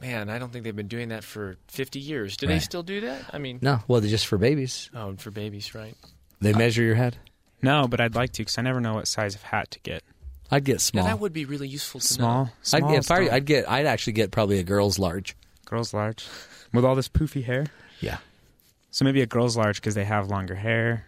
Man, 0.00 0.30
I 0.30 0.38
don't 0.38 0.52
think 0.52 0.64
they've 0.64 0.74
been 0.76 0.86
doing 0.88 1.08
that 1.08 1.24
for 1.24 1.56
50 1.68 1.98
years. 1.98 2.36
Do 2.36 2.46
they 2.46 2.60
still 2.60 2.82
do 2.84 3.00
that? 3.02 3.30
I 3.32 3.38
mean, 3.38 3.58
No. 3.62 3.80
Well, 3.88 4.00
they're 4.00 4.08
just 4.10 4.26
for 4.26 4.38
babies. 4.38 4.90
oh, 4.94 5.14
for 5.16 5.30
babies, 5.30 5.74
right? 5.74 5.96
They 6.40 6.52
measure 6.52 6.82
your 6.82 6.94
head. 6.94 7.16
no, 7.62 7.88
but 7.88 8.00
I'd 8.00 8.14
like 8.14 8.32
to 8.34 8.42
because 8.42 8.58
I 8.58 8.62
never 8.62 8.80
know 8.80 8.94
what 8.94 9.08
size 9.08 9.34
of 9.34 9.42
hat 9.42 9.72
to 9.72 9.80
get. 9.80 10.04
I'd 10.50 10.64
get 10.64 10.74
Yeah, 10.74 10.78
small. 10.78 11.04
that 11.06 11.18
would 11.20 11.32
be 11.32 11.44
really 11.44 11.68
useful 11.68 12.00
to 12.00 12.06
Small, 12.06 12.44
know. 12.44 12.50
small. 12.62 12.84
I'd, 12.90 12.92
get, 12.94 13.04
if 13.04 13.10
I, 13.10 13.28
I'd, 13.36 13.44
get. 13.44 13.68
I'd 13.68 13.86
actually 13.86 14.12
get 14.14 14.30
probably 14.30 14.58
a 14.60 14.62
girl's 14.62 14.98
large. 14.98 15.36
girls 15.66 15.92
large 15.92 16.24
with 16.72 16.84
all 16.84 16.94
this 16.94 17.08
poofy 17.08 17.44
hair. 17.44 17.66
Yeah. 18.00 18.18
So 18.90 19.04
maybe 19.04 19.20
a 19.20 19.26
girl's 19.26 19.56
large 19.56 19.76
because 19.76 19.94
they 19.94 20.04
have 20.04 20.28
longer 20.28 20.54
hair 20.54 21.04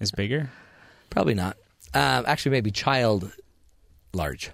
is 0.00 0.10
bigger. 0.12 0.50
Probably 1.10 1.34
not. 1.34 1.56
Um, 1.94 2.24
actually, 2.26 2.52
maybe 2.52 2.70
child 2.70 3.32
large. 4.12 4.50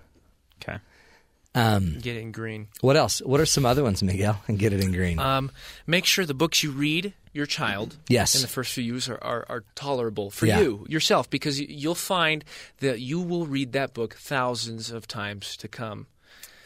Um, 1.56 1.98
Get 2.00 2.16
it 2.16 2.20
in 2.20 2.32
green. 2.32 2.66
what 2.80 2.96
else? 2.96 3.20
What 3.20 3.40
are 3.40 3.46
some 3.46 3.64
other 3.64 3.84
ones, 3.84 4.02
Miguel? 4.02 4.40
And 4.48 4.58
get 4.58 4.72
it 4.72 4.80
in 4.82 4.90
green. 4.92 5.18
Um, 5.20 5.52
make 5.86 6.04
sure 6.04 6.24
the 6.26 6.34
books 6.34 6.62
you 6.64 6.72
read 6.72 7.12
your 7.32 7.46
child 7.46 7.96
Yes. 8.08 8.34
in 8.34 8.42
the 8.42 8.48
first 8.48 8.72
few 8.72 8.82
years 8.82 9.08
are, 9.08 9.18
are, 9.22 9.46
are 9.48 9.64
tolerable 9.76 10.30
for 10.30 10.46
Yeah. 10.46 10.60
you 10.60 10.84
yourself 10.88 11.30
because 11.30 11.60
you'll 11.60 11.94
find 11.94 12.44
that 12.78 13.00
you 13.00 13.20
will 13.20 13.46
read 13.46 13.72
that 13.72 13.94
book 13.94 14.14
thousands 14.14 14.90
of 14.90 15.06
times 15.06 15.56
to 15.58 15.68
come. 15.68 16.06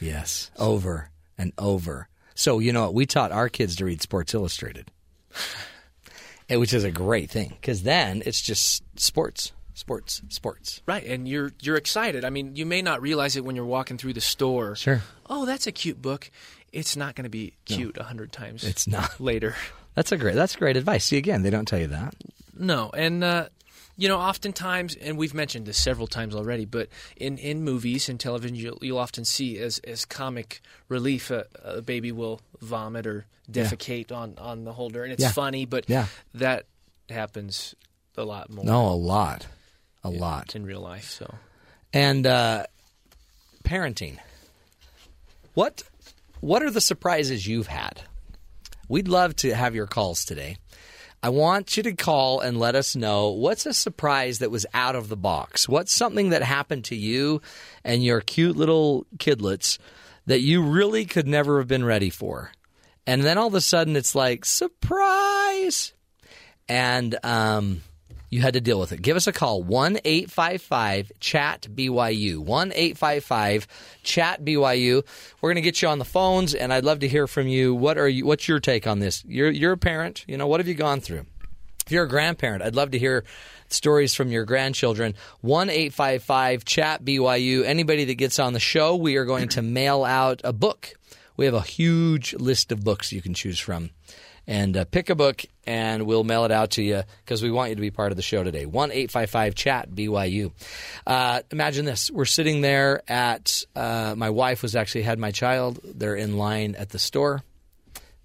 yes. 0.00 0.50
Over 0.58 1.10
and 1.36 1.52
over. 1.58 2.08
So 2.34 2.58
you 2.58 2.72
know 2.72 2.82
what? 2.84 2.94
We 2.94 3.04
taught 3.04 3.30
our 3.32 3.48
kids 3.48 3.76
to 3.76 3.84
read 3.84 4.00
Sports 4.00 4.32
Illustrated, 4.32 4.90
which 6.50 6.72
is 6.72 6.84
a 6.84 6.90
great 6.90 7.30
thing 7.30 7.50
because 7.60 7.82
then 7.82 8.22
it's 8.24 8.40
just 8.40 8.82
sports, 8.98 9.52
sports, 9.78 10.20
sports. 10.28 10.82
Right, 10.86 11.04
and 11.04 11.26
you're 11.28 11.52
you're 11.60 11.76
excited. 11.76 12.24
I 12.24 12.30
mean, 12.30 12.56
you 12.56 12.66
may 12.66 12.82
not 12.82 13.00
realize 13.00 13.36
it 13.36 13.44
when 13.44 13.56
you're 13.56 13.64
walking 13.64 13.96
through 13.98 14.12
the 14.14 14.20
store. 14.20 14.74
Sure. 14.76 15.02
Oh, 15.28 15.46
that's 15.46 15.66
a 15.66 15.72
cute 15.72 16.00
book. 16.02 16.30
It's 16.72 16.96
not 16.96 17.14
going 17.14 17.24
to 17.24 17.30
be 17.30 17.54
cute 17.64 17.96
a 17.96 18.02
hundred 18.04 18.32
times. 18.32 18.64
It's 18.64 18.86
not. 18.86 19.18
later. 19.20 19.54
That's 19.94 20.12
a 20.12 20.16
great. 20.16 20.34
That's 20.36 20.54
great 20.54 20.76
advice. 20.76 21.06
See, 21.06 21.16
again, 21.16 21.42
they 21.42 21.50
don't 21.50 21.66
tell 21.66 21.80
you 21.80 21.88
that. 21.88 22.14
No, 22.56 22.90
and 22.94 23.24
uh, 23.24 23.48
You 23.96 24.06
know, 24.08 24.18
oftentimes, 24.18 24.94
and 24.94 25.18
we've 25.18 25.34
mentioned 25.34 25.66
this 25.66 25.76
several 25.78 26.06
times 26.06 26.36
already, 26.36 26.66
but 26.66 26.88
in, 27.16 27.36
in 27.38 27.64
movies 27.64 28.08
and 28.08 28.20
television, 28.20 28.54
you'll, 28.54 28.78
you'll 28.80 28.98
often 28.98 29.24
see 29.24 29.58
as, 29.58 29.80
as 29.80 30.04
comic 30.04 30.60
relief 30.88 31.32
a, 31.32 31.46
a 31.64 31.82
baby 31.82 32.12
will 32.12 32.40
vomit 32.60 33.08
or 33.08 33.26
defecate 33.50 34.12
on, 34.12 34.34
on 34.38 34.62
the 34.64 34.72
holder, 34.74 35.02
and 35.02 35.12
it's 35.12 35.22
Yeah. 35.22 35.32
funny, 35.32 35.64
but 35.66 35.88
Yeah. 35.88 36.06
that 36.34 36.66
happens 37.10 37.74
a 38.16 38.24
lot 38.24 38.50
more 38.50 38.64
No, 38.64 38.86
a 38.88 38.94
lot, 38.94 39.46
a 40.08 40.18
lot. 40.18 40.54
in 40.54 40.64
real 40.64 40.80
life. 40.80 41.04
So 41.04 41.34
And 41.92 42.26
uh, 42.26 42.64
parenting. 43.64 44.18
What 45.54 45.82
what 46.40 46.62
are 46.62 46.70
the 46.70 46.80
surprises 46.80 47.46
you've 47.46 47.66
had? 47.66 48.02
We'd 48.88 49.08
love 49.08 49.36
to 49.36 49.54
have 49.54 49.74
your 49.74 49.86
calls 49.86 50.24
today. 50.24 50.56
I 51.20 51.30
want 51.30 51.76
you 51.76 51.82
to 51.82 51.92
call 51.92 52.40
and 52.40 52.60
let 52.60 52.76
us 52.76 52.94
know 52.94 53.30
what's 53.30 53.66
a 53.66 53.74
surprise 53.74 54.38
that 54.38 54.52
was 54.52 54.66
out 54.72 54.94
of 54.94 55.08
the 55.08 55.16
box. 55.16 55.68
What's 55.68 55.92
something 55.92 56.30
that 56.30 56.42
happened 56.42 56.84
to 56.86 56.94
you 56.94 57.42
and 57.82 58.04
your 58.04 58.20
cute 58.20 58.56
little 58.56 59.04
kidlets 59.16 59.78
that 60.26 60.40
you 60.40 60.62
really 60.62 61.06
could 61.06 61.26
never 61.26 61.58
have 61.58 61.66
been 61.66 61.84
ready 61.84 62.10
for. 62.10 62.52
And 63.06 63.22
then 63.22 63.36
all 63.36 63.48
of 63.48 63.54
a 63.54 63.60
sudden 63.60 63.96
it's 63.96 64.14
like 64.14 64.44
surprise 64.44 65.92
and 66.68 67.18
um, 67.24 67.80
you 68.30 68.42
had 68.42 68.54
to 68.54 68.60
deal 68.60 68.78
with 68.78 68.92
it. 68.92 69.02
Give 69.02 69.16
us 69.16 69.26
a 69.26 69.32
call 69.32 69.62
1 69.62 70.00
855 70.04 71.12
chat 71.20 71.66
BYU. 71.74 72.38
1 72.38 72.72
855 72.72 73.66
chat 74.02 74.44
BYU. 74.44 75.04
We're 75.40 75.48
going 75.48 75.56
to 75.56 75.60
get 75.62 75.80
you 75.82 75.88
on 75.88 75.98
the 75.98 76.04
phones, 76.04 76.54
and 76.54 76.72
I'd 76.72 76.84
love 76.84 77.00
to 77.00 77.08
hear 77.08 77.26
from 77.26 77.48
you. 77.48 77.74
What 77.74 77.98
are 77.98 78.08
you? 78.08 78.26
What's 78.26 78.48
your 78.48 78.60
take 78.60 78.86
on 78.86 78.98
this? 78.98 79.24
You're 79.26 79.50
you're 79.50 79.72
a 79.72 79.78
parent. 79.78 80.24
You 80.28 80.36
know 80.36 80.46
what 80.46 80.60
have 80.60 80.68
you 80.68 80.74
gone 80.74 81.00
through? 81.00 81.26
If 81.86 81.92
you're 81.92 82.04
a 82.04 82.08
grandparent, 82.08 82.62
I'd 82.62 82.76
love 82.76 82.90
to 82.90 82.98
hear 82.98 83.24
stories 83.68 84.14
from 84.14 84.30
your 84.30 84.44
grandchildren. 84.44 85.14
1 85.40 85.70
855 85.70 86.64
chat 86.64 87.04
BYU. 87.04 87.64
Anybody 87.64 88.04
that 88.04 88.16
gets 88.16 88.38
on 88.38 88.52
the 88.52 88.60
show, 88.60 88.94
we 88.94 89.16
are 89.16 89.24
going 89.24 89.48
to 89.48 89.62
mail 89.62 90.04
out 90.04 90.42
a 90.44 90.52
book. 90.52 90.94
We 91.38 91.46
have 91.46 91.54
a 91.54 91.62
huge 91.62 92.34
list 92.34 92.72
of 92.72 92.84
books 92.84 93.12
you 93.12 93.22
can 93.22 93.32
choose 93.32 93.58
from. 93.58 93.90
And 94.48 94.78
uh, 94.78 94.86
pick 94.86 95.10
a 95.10 95.14
book, 95.14 95.44
and 95.66 96.06
we'll 96.06 96.24
mail 96.24 96.46
it 96.46 96.50
out 96.50 96.70
to 96.72 96.82
you 96.82 97.02
because 97.22 97.42
we 97.42 97.50
want 97.50 97.68
you 97.68 97.74
to 97.74 97.82
be 97.82 97.90
part 97.90 98.12
of 98.12 98.16
the 98.16 98.22
show 98.22 98.42
today. 98.42 98.64
1 98.64 98.90
855 98.90 99.54
chat 99.54 99.90
BYU. 99.90 100.52
Uh, 101.06 101.42
imagine 101.50 101.84
this. 101.84 102.10
We're 102.10 102.24
sitting 102.24 102.62
there 102.62 103.02
at, 103.06 103.62
uh, 103.76 104.14
my 104.16 104.30
wife 104.30 104.62
was 104.62 104.74
actually 104.74 105.02
had 105.02 105.18
my 105.18 105.32
child. 105.32 105.80
They're 105.84 106.16
in 106.16 106.38
line 106.38 106.76
at 106.76 106.88
the 106.88 106.98
store. 106.98 107.42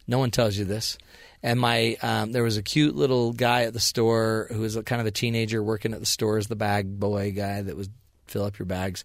No 0.08 0.18
one 0.18 0.32
tells 0.32 0.56
you 0.56 0.64
this. 0.64 0.98
And 1.44 1.60
my 1.60 1.98
um, 2.02 2.32
there 2.32 2.44
was 2.44 2.56
a 2.56 2.64
cute 2.64 2.96
little 2.96 3.34
guy 3.34 3.64
at 3.64 3.74
the 3.74 3.82
store 3.82 4.48
who 4.50 4.62
was 4.62 4.78
kind 4.86 5.02
of 5.02 5.08
a 5.08 5.12
teenager 5.12 5.62
working 5.62 5.94
at 5.94 6.00
the 6.00 6.06
store 6.06 6.38
as 6.38 6.48
the 6.48 6.56
bag 6.56 7.00
boy 7.00 7.34
guy 7.34 7.62
that 7.62 7.76
would 7.76 7.90
fill 8.28 8.46
up 8.46 8.58
your 8.58 8.66
bags. 8.66 9.04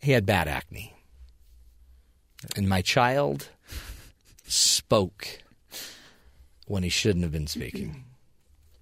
He 0.00 0.12
had 0.12 0.24
bad 0.24 0.48
acne, 0.48 0.94
and 2.56 2.70
my 2.70 2.80
child 2.80 3.48
spoke 4.44 5.41
when 6.72 6.82
he 6.82 6.88
shouldn't 6.88 7.22
have 7.22 7.32
been 7.32 7.46
speaking, 7.46 8.04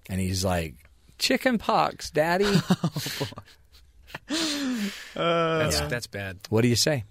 and 0.09 0.21
he's 0.21 0.45
like, 0.45 0.75
"Chicken 1.19 1.59
pox, 1.59 2.09
daddy." 2.09 2.45
that's 5.15 5.81
that's 5.81 6.07
bad. 6.07 6.39
what 6.51 6.63
do 6.63 6.69
you 6.69 6.77
say? 6.77 7.03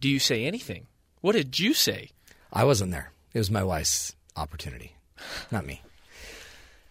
Do 0.00 0.08
you 0.08 0.18
say 0.18 0.46
anything? 0.46 0.86
What 1.20 1.32
did 1.32 1.58
you 1.58 1.74
say? 1.74 2.08
I 2.50 2.64
wasn't 2.64 2.90
there. 2.92 3.12
It 3.34 3.38
was 3.38 3.50
my 3.50 3.62
wife's 3.62 4.16
opportunity, 4.34 4.96
not 5.50 5.66
me. 5.66 5.82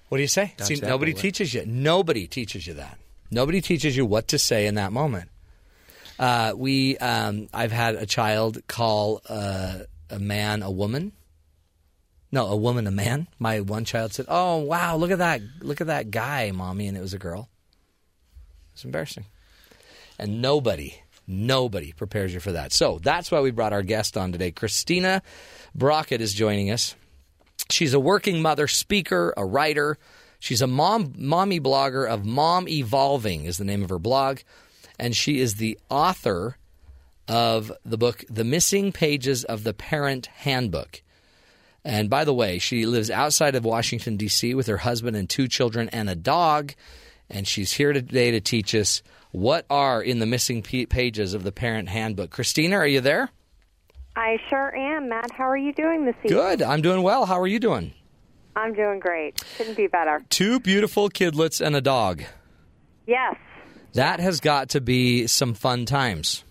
What 0.09 0.17
do 0.17 0.21
you 0.21 0.27
say? 0.27 0.53
See, 0.59 0.75
nobody 0.75 1.13
bullet. 1.13 1.21
teaches 1.21 1.55
you. 1.55 1.65
Nobody 1.65 2.27
teaches 2.27 2.67
you 2.67 2.75
that. 2.75 2.99
Nobody 3.31 3.61
teaches 3.61 3.97
you 3.97 4.05
what 4.05 4.27
to 4.27 4.37
say 4.37 4.67
in 4.67 4.75
that 4.75 4.91
moment. 4.91 5.29
Uh, 6.19 6.53
we, 6.55 6.97
um, 6.99 7.47
I've 7.51 7.71
had 7.71 7.95
a 7.95 8.05
child 8.05 8.61
call 8.67 9.21
uh, 9.27 9.79
a 10.11 10.19
man 10.19 10.61
a 10.61 10.69
woman. 10.69 11.13
No, 12.31 12.47
a 12.47 12.55
woman 12.55 12.87
a 12.87 12.91
man. 12.91 13.27
My 13.39 13.59
one 13.59 13.83
child 13.83 14.13
said, 14.13 14.25
"Oh 14.29 14.57
wow, 14.57 14.95
look 14.95 15.11
at 15.11 15.17
that! 15.17 15.41
Look 15.59 15.81
at 15.81 15.87
that 15.87 16.11
guy, 16.11 16.51
mommy," 16.51 16.87
and 16.87 16.97
it 16.97 17.01
was 17.01 17.13
a 17.13 17.19
girl. 17.19 17.49
It's 18.73 18.85
embarrassing, 18.85 19.25
and 20.17 20.41
nobody, 20.41 20.95
nobody 21.27 21.91
prepares 21.91 22.33
you 22.33 22.39
for 22.39 22.53
that. 22.53 22.71
So 22.71 22.99
that's 23.03 23.31
why 23.31 23.41
we 23.41 23.51
brought 23.51 23.73
our 23.73 23.83
guest 23.83 24.15
on 24.15 24.31
today. 24.31 24.51
Christina 24.51 25.21
Brockett 25.75 26.21
is 26.21 26.33
joining 26.33 26.71
us. 26.71 26.95
She's 27.69 27.93
a 27.93 27.99
working 27.99 28.41
mother, 28.41 28.67
speaker, 28.67 29.33
a 29.35 29.45
writer. 29.45 29.97
She's 30.39 30.61
a 30.61 30.67
mom, 30.67 31.13
mommy 31.17 31.59
blogger 31.59 32.09
of 32.09 32.25
Mom 32.25 32.67
Evolving 32.67 33.45
is 33.45 33.57
the 33.57 33.65
name 33.65 33.83
of 33.83 33.89
her 33.89 33.99
blog, 33.99 34.39
and 34.97 35.15
she 35.15 35.39
is 35.39 35.55
the 35.55 35.77
author 35.89 36.57
of 37.27 37.71
the 37.85 37.97
book 37.97 38.23
The 38.29 38.43
Missing 38.43 38.93
Pages 38.93 39.43
of 39.43 39.63
the 39.63 39.73
Parent 39.73 40.25
Handbook. 40.27 41.03
And 41.83 42.09
by 42.09 42.25
the 42.25 42.33
way, 42.33 42.59
she 42.59 42.85
lives 42.85 43.09
outside 43.09 43.55
of 43.55 43.65
Washington 43.65 44.17
D.C. 44.17 44.53
with 44.53 44.67
her 44.67 44.77
husband 44.77 45.15
and 45.15 45.29
two 45.29 45.47
children 45.47 45.89
and 45.89 46.09
a 46.09 46.15
dog, 46.15 46.73
and 47.29 47.47
she's 47.47 47.73
here 47.73 47.93
today 47.93 48.31
to 48.31 48.39
teach 48.39 48.75
us 48.75 49.01
what 49.31 49.65
are 49.69 50.01
in 50.01 50.19
the 50.19 50.25
missing 50.25 50.61
pages 50.61 51.33
of 51.33 51.43
the 51.43 51.51
Parent 51.51 51.89
Handbook. 51.89 52.29
Christina, 52.29 52.75
are 52.75 52.87
you 52.87 53.01
there? 53.01 53.29
I 54.15 54.37
sure 54.49 54.75
am, 54.75 55.09
Matt. 55.09 55.31
How 55.31 55.49
are 55.49 55.57
you 55.57 55.73
doing 55.73 56.05
this 56.05 56.15
evening? 56.23 56.33
Good. 56.33 56.61
I'm 56.61 56.81
doing 56.81 57.01
well. 57.01 57.25
How 57.25 57.39
are 57.39 57.47
you 57.47 57.59
doing? 57.59 57.93
I'm 58.55 58.73
doing 58.73 58.99
great. 58.99 59.41
Couldn't 59.57 59.77
be 59.77 59.87
better. 59.87 60.21
Two 60.29 60.59
beautiful 60.59 61.09
kidlets 61.09 61.65
and 61.65 61.75
a 61.75 61.81
dog. 61.81 62.23
Yes. 63.07 63.35
That 63.93 64.19
has 64.19 64.39
got 64.41 64.69
to 64.69 64.81
be 64.81 65.27
some 65.27 65.53
fun 65.53 65.85
times. 65.85 66.43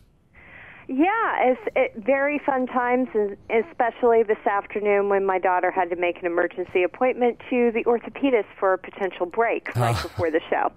Yeah, 0.93 1.53
it's 1.53 1.61
it, 1.77 2.05
very 2.05 2.41
fun 2.45 2.67
times, 2.67 3.07
and 3.15 3.37
especially 3.49 4.25
this 4.25 4.45
afternoon 4.45 5.09
when 5.09 5.25
my 5.25 5.39
daughter 5.39 5.71
had 5.71 5.89
to 5.91 5.97
make 5.97 6.19
an 6.19 6.27
emergency 6.27 6.83
appointment 6.83 7.39
to 7.49 7.71
the 7.73 7.85
orthopedist 7.85 8.47
for 8.59 8.73
a 8.73 8.79
potential 8.79 9.27
break 9.27 9.69
ah. 9.77 9.81
right 9.81 10.03
before 10.03 10.33
the 10.33 10.41
show. 10.51 10.73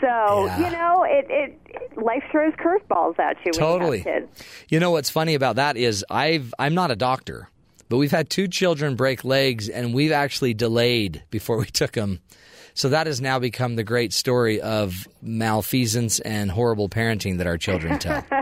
So 0.00 0.46
Yeah. 0.46 0.58
you 0.58 0.70
know, 0.76 1.04
it, 1.08 1.26
it 1.30 1.96
life 1.96 2.24
throws 2.32 2.52
curveballs 2.54 3.16
at 3.20 3.36
you. 3.46 3.52
Totally. 3.52 4.02
When 4.02 4.22
you. 4.22 4.28
You 4.70 4.80
know 4.80 4.90
what's 4.90 5.08
funny 5.08 5.34
about 5.34 5.54
that 5.54 5.76
is 5.76 6.04
I've 6.10 6.52
I'm 6.58 6.74
not 6.74 6.90
a 6.90 6.96
doctor, 6.96 7.48
but 7.88 7.98
we've 7.98 8.10
had 8.10 8.28
two 8.28 8.48
children 8.48 8.96
break 8.96 9.24
legs 9.24 9.68
and 9.68 9.94
we've 9.94 10.10
actually 10.10 10.54
delayed 10.54 11.22
before 11.30 11.58
we 11.58 11.66
took 11.72 11.92
them. 11.92 12.18
So 12.76 12.88
that 12.88 13.06
has 13.06 13.20
now 13.20 13.38
become 13.38 13.76
the 13.76 13.84
great 13.84 14.12
story 14.12 14.60
of 14.60 15.06
malfeasance 15.22 16.18
and 16.18 16.50
horrible 16.50 16.88
parenting 16.88 17.38
that 17.38 17.46
our 17.46 17.56
children 17.56 18.00
tell. 18.00 18.26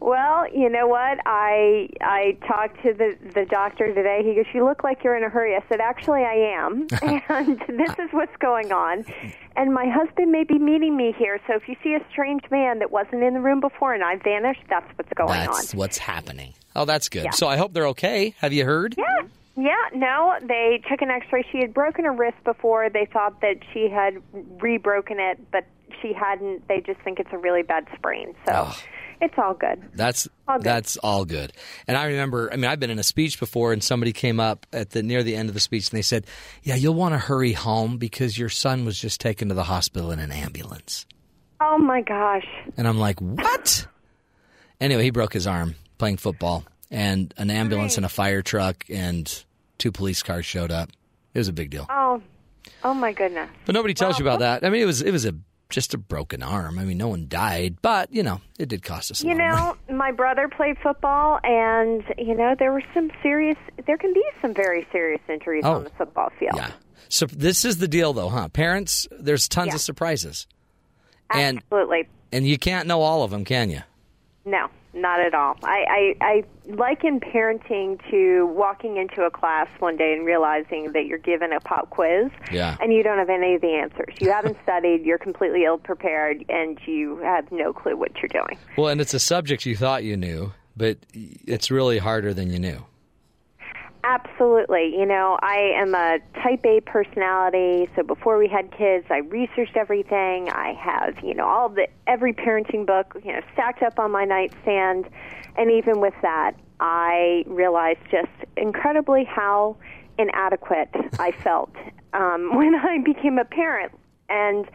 Well, 0.00 0.46
you 0.52 0.70
know 0.70 0.86
what? 0.86 1.18
I 1.26 1.88
I 2.00 2.36
talked 2.48 2.82
to 2.82 2.94
the 2.94 3.16
the 3.34 3.44
doctor 3.44 3.92
today. 3.94 4.22
He 4.24 4.34
goes, 4.34 4.46
"You 4.54 4.64
look 4.64 4.82
like 4.82 5.04
you're 5.04 5.16
in 5.16 5.22
a 5.24 5.28
hurry." 5.28 5.54
I 5.54 5.62
said, 5.68 5.80
"Actually, 5.80 6.22
I 6.22 6.34
am, 6.56 6.86
and 7.28 7.58
this 7.68 7.92
is 7.98 8.08
what's 8.12 8.34
going 8.38 8.72
on." 8.72 9.04
And 9.56 9.74
my 9.74 9.86
husband 9.88 10.32
may 10.32 10.44
be 10.44 10.58
meeting 10.58 10.96
me 10.96 11.14
here, 11.18 11.38
so 11.46 11.54
if 11.54 11.68
you 11.68 11.76
see 11.82 11.94
a 11.94 12.00
strange 12.10 12.42
man 12.50 12.78
that 12.78 12.90
wasn't 12.90 13.22
in 13.22 13.34
the 13.34 13.40
room 13.40 13.60
before 13.60 13.92
and 13.92 14.02
I 14.02 14.16
vanished, 14.16 14.62
that's 14.70 14.86
what's 14.96 15.12
going 15.12 15.28
That's 15.28 15.48
on. 15.48 15.54
That's 15.54 15.74
what's 15.74 15.98
happening. 15.98 16.54
Oh, 16.74 16.86
that's 16.86 17.08
good. 17.10 17.24
Yeah. 17.24 17.30
So 17.32 17.46
I 17.48 17.56
hope 17.56 17.74
they're 17.74 17.88
okay. 17.88 18.34
Have 18.38 18.52
you 18.52 18.64
heard? 18.64 18.94
Yeah. 18.96 19.04
Yeah, 19.56 19.74
no, 19.92 20.38
they 20.40 20.80
took 20.88 21.02
an 21.02 21.10
x-ray. 21.10 21.44
She 21.52 21.58
had 21.58 21.74
broken 21.74 22.06
her 22.06 22.12
wrist 22.12 22.38
before. 22.44 22.88
They 22.88 23.04
thought 23.04 23.42
that 23.42 23.56
she 23.74 23.90
had 23.90 24.22
re-broken 24.62 25.18
it, 25.20 25.38
but 25.50 25.66
she 26.00 26.14
hadn't. 26.14 26.66
They 26.68 26.80
just 26.80 27.00
think 27.00 27.18
it's 27.20 27.32
a 27.32 27.36
really 27.36 27.62
bad 27.62 27.86
sprain. 27.94 28.34
So 28.46 28.52
Oh. 28.54 28.78
It's 29.20 29.34
all 29.38 29.54
good. 29.54 29.82
That's 29.94 30.28
All 30.48 30.56
good. 30.58 30.64
that's 30.64 30.96
all 30.98 31.24
good. 31.24 31.52
And 31.86 31.96
I 31.96 32.06
remember, 32.06 32.50
I 32.52 32.56
mean, 32.56 32.64
I've 32.70 32.80
been 32.80 32.90
in 32.90 32.98
a 32.98 33.02
speech 33.04 33.38
before, 33.38 33.72
and 33.72 33.82
somebody 33.82 34.12
came 34.12 34.40
up 34.40 34.66
at 34.72 34.90
the 34.90 35.02
near 35.02 35.22
the 35.22 35.36
end 35.36 35.48
of 35.48 35.54
the 35.54 35.60
speech, 35.60 35.90
and 35.90 35.96
they 35.98 36.02
said, 36.02 36.26
"Yeah, 36.62 36.74
you'll 36.76 36.94
want 36.94 37.12
to 37.14 37.18
hurry 37.18 37.52
home 37.52 37.98
because 37.98 38.38
your 38.38 38.48
son 38.48 38.84
was 38.84 38.98
just 38.98 39.20
taken 39.20 39.48
to 39.48 39.54
the 39.54 39.64
hospital 39.64 40.10
in 40.10 40.18
an 40.18 40.30
ambulance." 40.32 41.06
Oh 41.60 41.76
my 41.78 42.00
gosh. 42.02 42.46
And 42.76 42.88
I'm 42.88 42.98
like, 42.98 43.20
"What?" 43.20 43.86
Anyway, 44.80 45.02
he 45.04 45.10
broke 45.10 45.32
his 45.32 45.46
arm 45.46 45.74
playing 45.98 46.16
football, 46.16 46.64
and 46.90 47.34
an 47.36 47.50
ambulance 47.50 47.96
and 47.96 48.06
a 48.06 48.08
fire 48.08 48.42
truck 48.42 48.84
and 48.88 49.44
two 49.78 49.92
police 49.92 50.22
cars 50.22 50.46
showed 50.46 50.70
up. 50.70 50.88
It 51.34 51.38
was 51.38 51.48
a 51.48 51.52
big 51.52 51.70
deal, 51.70 51.86
Oh, 51.90 52.20
oh 52.82 52.94
my 52.94 53.12
goodness. 53.12 53.48
but 53.66 53.74
nobody 53.74 53.94
tells 53.94 54.18
you 54.18 54.24
about 54.24 54.40
that. 54.40 54.64
I 54.64 54.70
mean, 54.70 54.82
it 54.82 54.86
was 54.86 55.02
it 55.02 55.12
was 55.12 55.26
a 55.26 55.34
just 55.70 55.94
a 55.94 55.98
broken 55.98 56.42
arm. 56.42 56.78
I 56.78 56.84
mean, 56.84 56.98
no 56.98 57.08
one 57.08 57.26
died, 57.28 57.76
but 57.82 58.12
you 58.12 58.22
know, 58.22 58.40
it 58.58 58.68
did 58.68 58.82
cost 58.82 59.10
us. 59.10 59.22
You 59.22 59.30
lot 59.30 59.32
of 59.34 59.38
money. 59.38 59.78
know, 59.88 59.96
my 59.96 60.12
brother 60.12 60.48
played 60.48 60.76
football, 60.82 61.40
and 61.44 62.02
you 62.18 62.34
know 62.36 62.54
there 62.58 62.72
were 62.72 62.82
some 62.92 63.10
serious. 63.22 63.56
There 63.86 63.96
can 63.96 64.12
be 64.12 64.22
some 64.42 64.52
very 64.54 64.86
serious 64.92 65.20
injuries 65.28 65.62
Oh. 65.64 65.72
on 65.74 65.84
the 65.84 65.90
football 65.90 66.30
field. 66.38 66.52
Yeah. 66.56 66.70
So 67.08 67.26
this 67.26 67.64
is 67.64 67.78
the 67.78 67.88
deal, 67.88 68.12
though, 68.12 68.28
huh? 68.28 68.48
Parents, 68.48 69.08
there's 69.10 69.48
tons 69.48 69.68
Yeah. 69.68 69.74
of 69.76 69.80
surprises, 69.80 70.46
and 71.32 71.58
Absolutely. 71.58 72.08
and 72.32 72.46
you 72.46 72.58
can't 72.58 72.86
know 72.86 73.00
all 73.02 73.22
of 73.22 73.30
them, 73.30 73.44
can 73.44 73.70
you? 73.70 73.80
No. 74.44 74.68
Not 74.92 75.20
at 75.20 75.34
all. 75.34 75.56
I, 75.62 76.14
I, 76.20 76.24
I 76.24 76.44
liken 76.66 77.20
parenting 77.20 78.00
to 78.10 78.46
walking 78.46 78.96
into 78.96 79.22
a 79.22 79.30
class 79.30 79.68
one 79.78 79.96
day 79.96 80.12
and 80.12 80.26
realizing 80.26 80.92
that 80.92 81.06
you're 81.06 81.18
given 81.18 81.52
a 81.52 81.60
pop 81.60 81.90
quiz 81.90 82.30
Yeah. 82.50 82.76
and 82.80 82.92
you 82.92 83.02
don't 83.02 83.18
have 83.18 83.30
any 83.30 83.54
of 83.54 83.60
the 83.60 83.74
answers. 83.74 84.14
You 84.20 84.32
haven't 84.32 84.56
studied, 84.62 85.04
you're 85.04 85.18
completely 85.18 85.64
ill 85.64 85.78
prepared, 85.78 86.44
and 86.48 86.78
you 86.86 87.18
have 87.18 87.50
no 87.52 87.72
clue 87.72 87.96
what 87.96 88.12
you're 88.16 88.28
doing. 88.28 88.58
Well, 88.76 88.88
and 88.88 89.00
it's 89.00 89.14
a 89.14 89.20
subject 89.20 89.64
you 89.66 89.76
thought 89.76 90.02
you 90.04 90.16
knew, 90.16 90.52
but 90.76 90.98
it's 91.12 91.70
really 91.70 91.98
harder 91.98 92.34
than 92.34 92.50
you 92.50 92.58
knew. 92.58 92.84
Absolutely. 94.02 94.94
You 94.96 95.04
know, 95.04 95.38
I 95.42 95.72
am 95.76 95.94
a 95.94 96.18
type 96.42 96.64
A 96.64 96.80
personality, 96.80 97.88
so 97.94 98.02
before 98.02 98.38
we 98.38 98.48
had 98.48 98.70
kids, 98.72 99.06
I 99.10 99.18
researched 99.18 99.76
everything. 99.76 100.48
I 100.48 100.72
have, 100.72 101.22
you 101.22 101.34
know, 101.34 101.46
all 101.46 101.68
the 101.68 101.86
every 102.06 102.32
parenting 102.32 102.86
book, 102.86 103.14
you 103.24 103.32
know, 103.32 103.40
stacked 103.52 103.82
up 103.82 103.98
on 103.98 104.10
my 104.10 104.24
nightstand, 104.24 105.06
and 105.56 105.70
even 105.70 106.00
with 106.00 106.14
that, 106.22 106.52
I 106.80 107.44
realized 107.46 108.00
just 108.10 108.30
incredibly 108.56 109.24
how 109.24 109.76
inadequate 110.18 110.90
I 111.18 111.32
felt 111.42 111.74
um, 112.14 112.50
when 112.56 112.74
I 112.74 112.98
became 113.04 113.38
a 113.38 113.44
parent. 113.44 113.92
And 114.28 114.66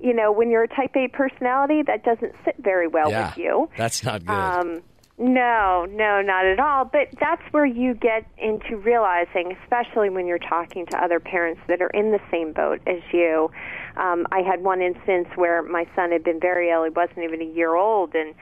you 0.00 0.12
know, 0.12 0.32
when 0.32 0.50
you're 0.50 0.64
a 0.64 0.68
type 0.68 0.96
A 0.96 1.08
personality, 1.08 1.82
that 1.82 2.04
doesn't 2.04 2.34
sit 2.44 2.56
very 2.58 2.88
well 2.88 3.10
yeah, 3.10 3.28
with 3.28 3.38
you. 3.38 3.70
that's 3.76 4.02
not 4.02 4.24
good. 4.24 4.34
Um, 4.34 4.82
no, 5.16 5.86
no, 5.90 6.20
not 6.22 6.44
at 6.44 6.58
all. 6.58 6.84
But 6.84 7.08
that's 7.20 7.42
where 7.52 7.66
you 7.66 7.94
get 7.94 8.26
into 8.36 8.76
realizing, 8.76 9.56
especially 9.62 10.10
when 10.10 10.26
you're 10.26 10.38
talking 10.38 10.86
to 10.86 10.96
other 11.02 11.20
parents 11.20 11.60
that 11.68 11.80
are 11.80 11.90
in 11.90 12.10
the 12.10 12.20
same 12.30 12.52
boat 12.52 12.80
as 12.86 13.00
you. 13.12 13.50
Um, 13.96 14.26
I 14.32 14.40
had 14.40 14.64
one 14.64 14.82
instance 14.82 15.28
where 15.36 15.62
my 15.62 15.86
son 15.94 16.10
had 16.10 16.24
been 16.24 16.40
very 16.40 16.70
ill. 16.70 16.82
He 16.84 16.90
wasn't 16.90 17.20
even 17.20 17.40
a 17.40 17.44
year 17.44 17.76
old, 17.76 18.14
and 18.14 18.34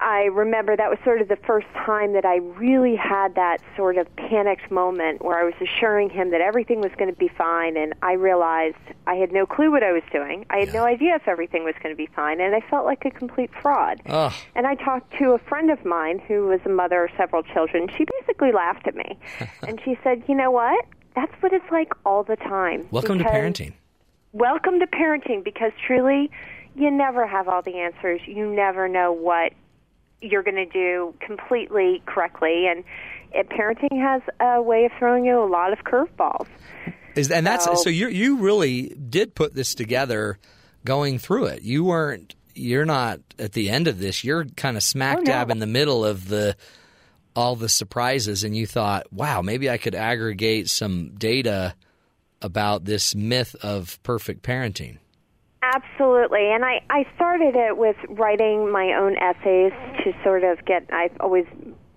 I 0.00 0.24
remember 0.24 0.76
that 0.76 0.90
was 0.90 0.98
sort 1.04 1.20
of 1.20 1.28
the 1.28 1.36
first 1.36 1.66
time 1.74 2.12
that 2.14 2.24
I 2.24 2.36
really 2.36 2.96
had 2.96 3.34
that 3.36 3.58
sort 3.76 3.96
of 3.96 4.14
panicked 4.16 4.70
moment 4.70 5.24
where 5.24 5.38
I 5.38 5.44
was 5.44 5.54
assuring 5.60 6.10
him 6.10 6.30
that 6.30 6.40
everything 6.40 6.80
was 6.80 6.90
going 6.98 7.10
to 7.10 7.18
be 7.18 7.28
fine, 7.28 7.76
and 7.76 7.94
I 8.02 8.14
realized 8.14 8.76
I 9.06 9.14
had 9.14 9.32
no 9.32 9.46
clue 9.46 9.70
what 9.70 9.82
I 9.82 9.92
was 9.92 10.02
doing. 10.12 10.44
I 10.50 10.58
had 10.58 10.72
no 10.74 10.84
idea 10.84 11.14
if 11.14 11.28
everything 11.28 11.64
was 11.64 11.74
going 11.82 11.94
to 11.94 11.96
be 11.96 12.06
fine, 12.14 12.40
and 12.40 12.54
I 12.54 12.60
felt 12.60 12.84
like 12.84 13.04
a 13.04 13.10
complete 13.10 13.50
fraud. 13.62 14.00
Ugh. 14.06 14.32
And 14.54 14.66
I 14.66 14.74
talked 14.74 15.16
to 15.18 15.30
a 15.32 15.38
friend 15.38 15.70
of 15.70 15.84
mine 15.84 16.18
who 16.18 16.46
was 16.48 16.60
a 16.64 16.70
mother 16.70 17.04
of 17.04 17.10
several 17.16 17.42
children. 17.42 17.88
She 17.96 18.04
basically 18.20 18.52
laughed 18.52 18.86
at 18.86 18.94
me, 18.96 19.18
and 19.66 19.80
she 19.84 19.98
said, 20.02 20.24
"You 20.28 20.34
know 20.34 20.50
what? 20.50 20.84
That's 21.14 21.32
what 21.40 21.52
it's 21.52 21.70
like 21.70 21.92
all 22.04 22.24
the 22.24 22.36
time." 22.36 22.86
Welcome 22.90 23.18
to 23.18 23.24
parenting. 23.24 23.74
welcome 24.32 24.80
to 24.80 24.86
parenting 24.86 25.44
because 25.44 25.72
truly 25.86 26.30
you 26.74 26.90
never 26.90 27.24
have 27.26 27.46
all 27.48 27.62
the 27.62 27.78
answers 27.78 28.20
you 28.26 28.52
never 28.52 28.88
know 28.88 29.12
what 29.12 29.52
you're 30.30 30.42
going 30.42 30.56
to 30.56 30.66
do 30.66 31.14
completely 31.20 32.02
correctly 32.06 32.66
and 32.66 32.84
parenting 33.50 34.00
has 34.00 34.22
a 34.40 34.62
way 34.62 34.84
of 34.84 34.92
throwing 34.98 35.24
you 35.24 35.42
a 35.42 35.44
lot 35.46 35.72
of 35.72 35.80
curveballs 35.80 36.46
Is 37.16 37.30
and 37.30 37.46
that's 37.46 37.64
So- 37.64 37.74
so 37.74 37.90
you 37.90 38.08
you 38.08 38.38
really 38.38 38.88
did 38.88 39.34
put 39.34 39.54
this 39.54 39.74
together 39.74 40.38
going 40.84 41.18
through 41.18 41.46
it. 41.46 41.62
You 41.62 41.84
weren't 41.84 42.34
you're 42.56 42.84
not 42.84 43.18
at 43.38 43.52
the 43.52 43.68
end 43.70 43.88
of 43.88 43.98
this. 43.98 44.22
You're 44.22 44.44
kind 44.56 44.76
of 44.76 44.82
smack 44.84 45.16
Oh, 45.18 45.20
no. 45.20 45.24
dab 45.24 45.50
in 45.50 45.58
the 45.58 45.66
middle 45.66 46.04
of 46.04 46.28
the 46.28 46.56
all 47.34 47.56
the 47.56 47.68
surprises 47.68 48.44
and 48.44 48.56
you 48.56 48.64
thought, 48.66 49.12
"Wow, 49.12 49.42
maybe 49.42 49.68
I 49.68 49.76
could 49.78 49.94
aggregate 49.96 50.68
some 50.70 51.14
data 51.18 51.74
about 52.40 52.84
this 52.84 53.14
myth 53.16 53.56
of 53.62 54.00
perfect 54.04 54.42
parenting." 54.42 54.98
Absolutely. 55.72 56.52
And 56.52 56.62
I, 56.62 56.80
I 56.90 57.06
started 57.16 57.54
it 57.56 57.78
with 57.78 57.96
writing 58.10 58.70
my 58.70 58.92
own 58.92 59.16
essays 59.16 59.72
to 60.04 60.12
sort 60.22 60.44
of 60.44 60.62
get, 60.66 60.86
I've 60.92 61.16
always 61.20 61.46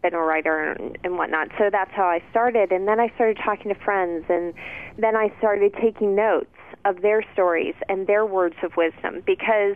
been 0.02 0.14
a 0.14 0.20
writer 0.20 0.72
and, 0.72 0.98
and 1.04 1.18
whatnot. 1.18 1.50
So 1.58 1.70
that's 1.70 1.92
how 1.92 2.06
I 2.06 2.24
started. 2.32 2.72
And 2.72 2.88
then 2.88 3.02
I 3.02 3.12
started 3.16 3.38
talking 3.44 3.74
to 3.74 3.80
friends. 3.84 4.24
And 4.30 4.54
then 4.98 5.18
I 5.18 5.34
started 5.40 5.74
taking 5.82 6.16
notes 6.16 6.48
of 6.88 7.02
their 7.02 7.24
stories 7.34 7.76
and 7.90 8.08
their 8.08 8.26
words 8.26 8.56
of 8.64 8.72
wisdom 8.78 9.22
because 9.26 9.76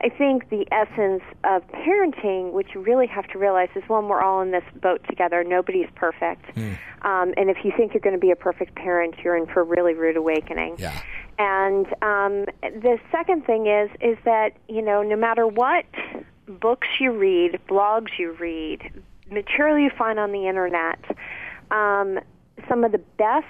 I 0.00 0.08
think 0.08 0.48
the 0.48 0.66
essence 0.72 1.22
of 1.44 1.62
parenting, 1.68 2.52
which 2.52 2.68
you 2.74 2.80
really 2.80 3.06
have 3.08 3.26
to 3.28 3.38
realize, 3.38 3.68
is 3.74 3.82
one, 3.88 4.08
we're 4.08 4.22
all 4.22 4.40
in 4.42 4.50
this 4.52 4.64
boat 4.80 5.00
together. 5.08 5.44
Nobody's 5.44 5.88
perfect. 5.94 6.44
Um, 7.02 7.34
and 7.36 7.50
if 7.50 7.58
you 7.64 7.72
think 7.76 7.94
you're 7.94 8.00
going 8.00 8.14
to 8.14 8.20
be 8.20 8.30
a 8.30 8.36
perfect 8.36 8.74
parent, 8.76 9.14
you're 9.22 9.36
in 9.36 9.46
for 9.46 9.60
a 9.60 9.64
really 9.64 9.94
rude 9.94 10.16
awakening. 10.16 10.76
Yeah. 10.78 11.00
And 11.38 11.86
um, 12.02 12.46
the 12.62 12.98
second 13.10 13.44
thing 13.46 13.66
is 13.66 13.90
is 14.00 14.18
that 14.24 14.50
you 14.68 14.82
know 14.82 15.02
no 15.02 15.16
matter 15.16 15.46
what 15.46 15.86
books 16.46 16.88
you 17.00 17.10
read, 17.10 17.58
blogs 17.68 18.10
you 18.18 18.32
read, 18.32 19.02
material 19.30 19.78
you 19.78 19.90
find 19.96 20.18
on 20.18 20.30
the 20.32 20.46
internet, 20.46 20.98
um, 21.70 22.20
some 22.68 22.84
of 22.84 22.92
the 22.92 23.00
best 23.18 23.46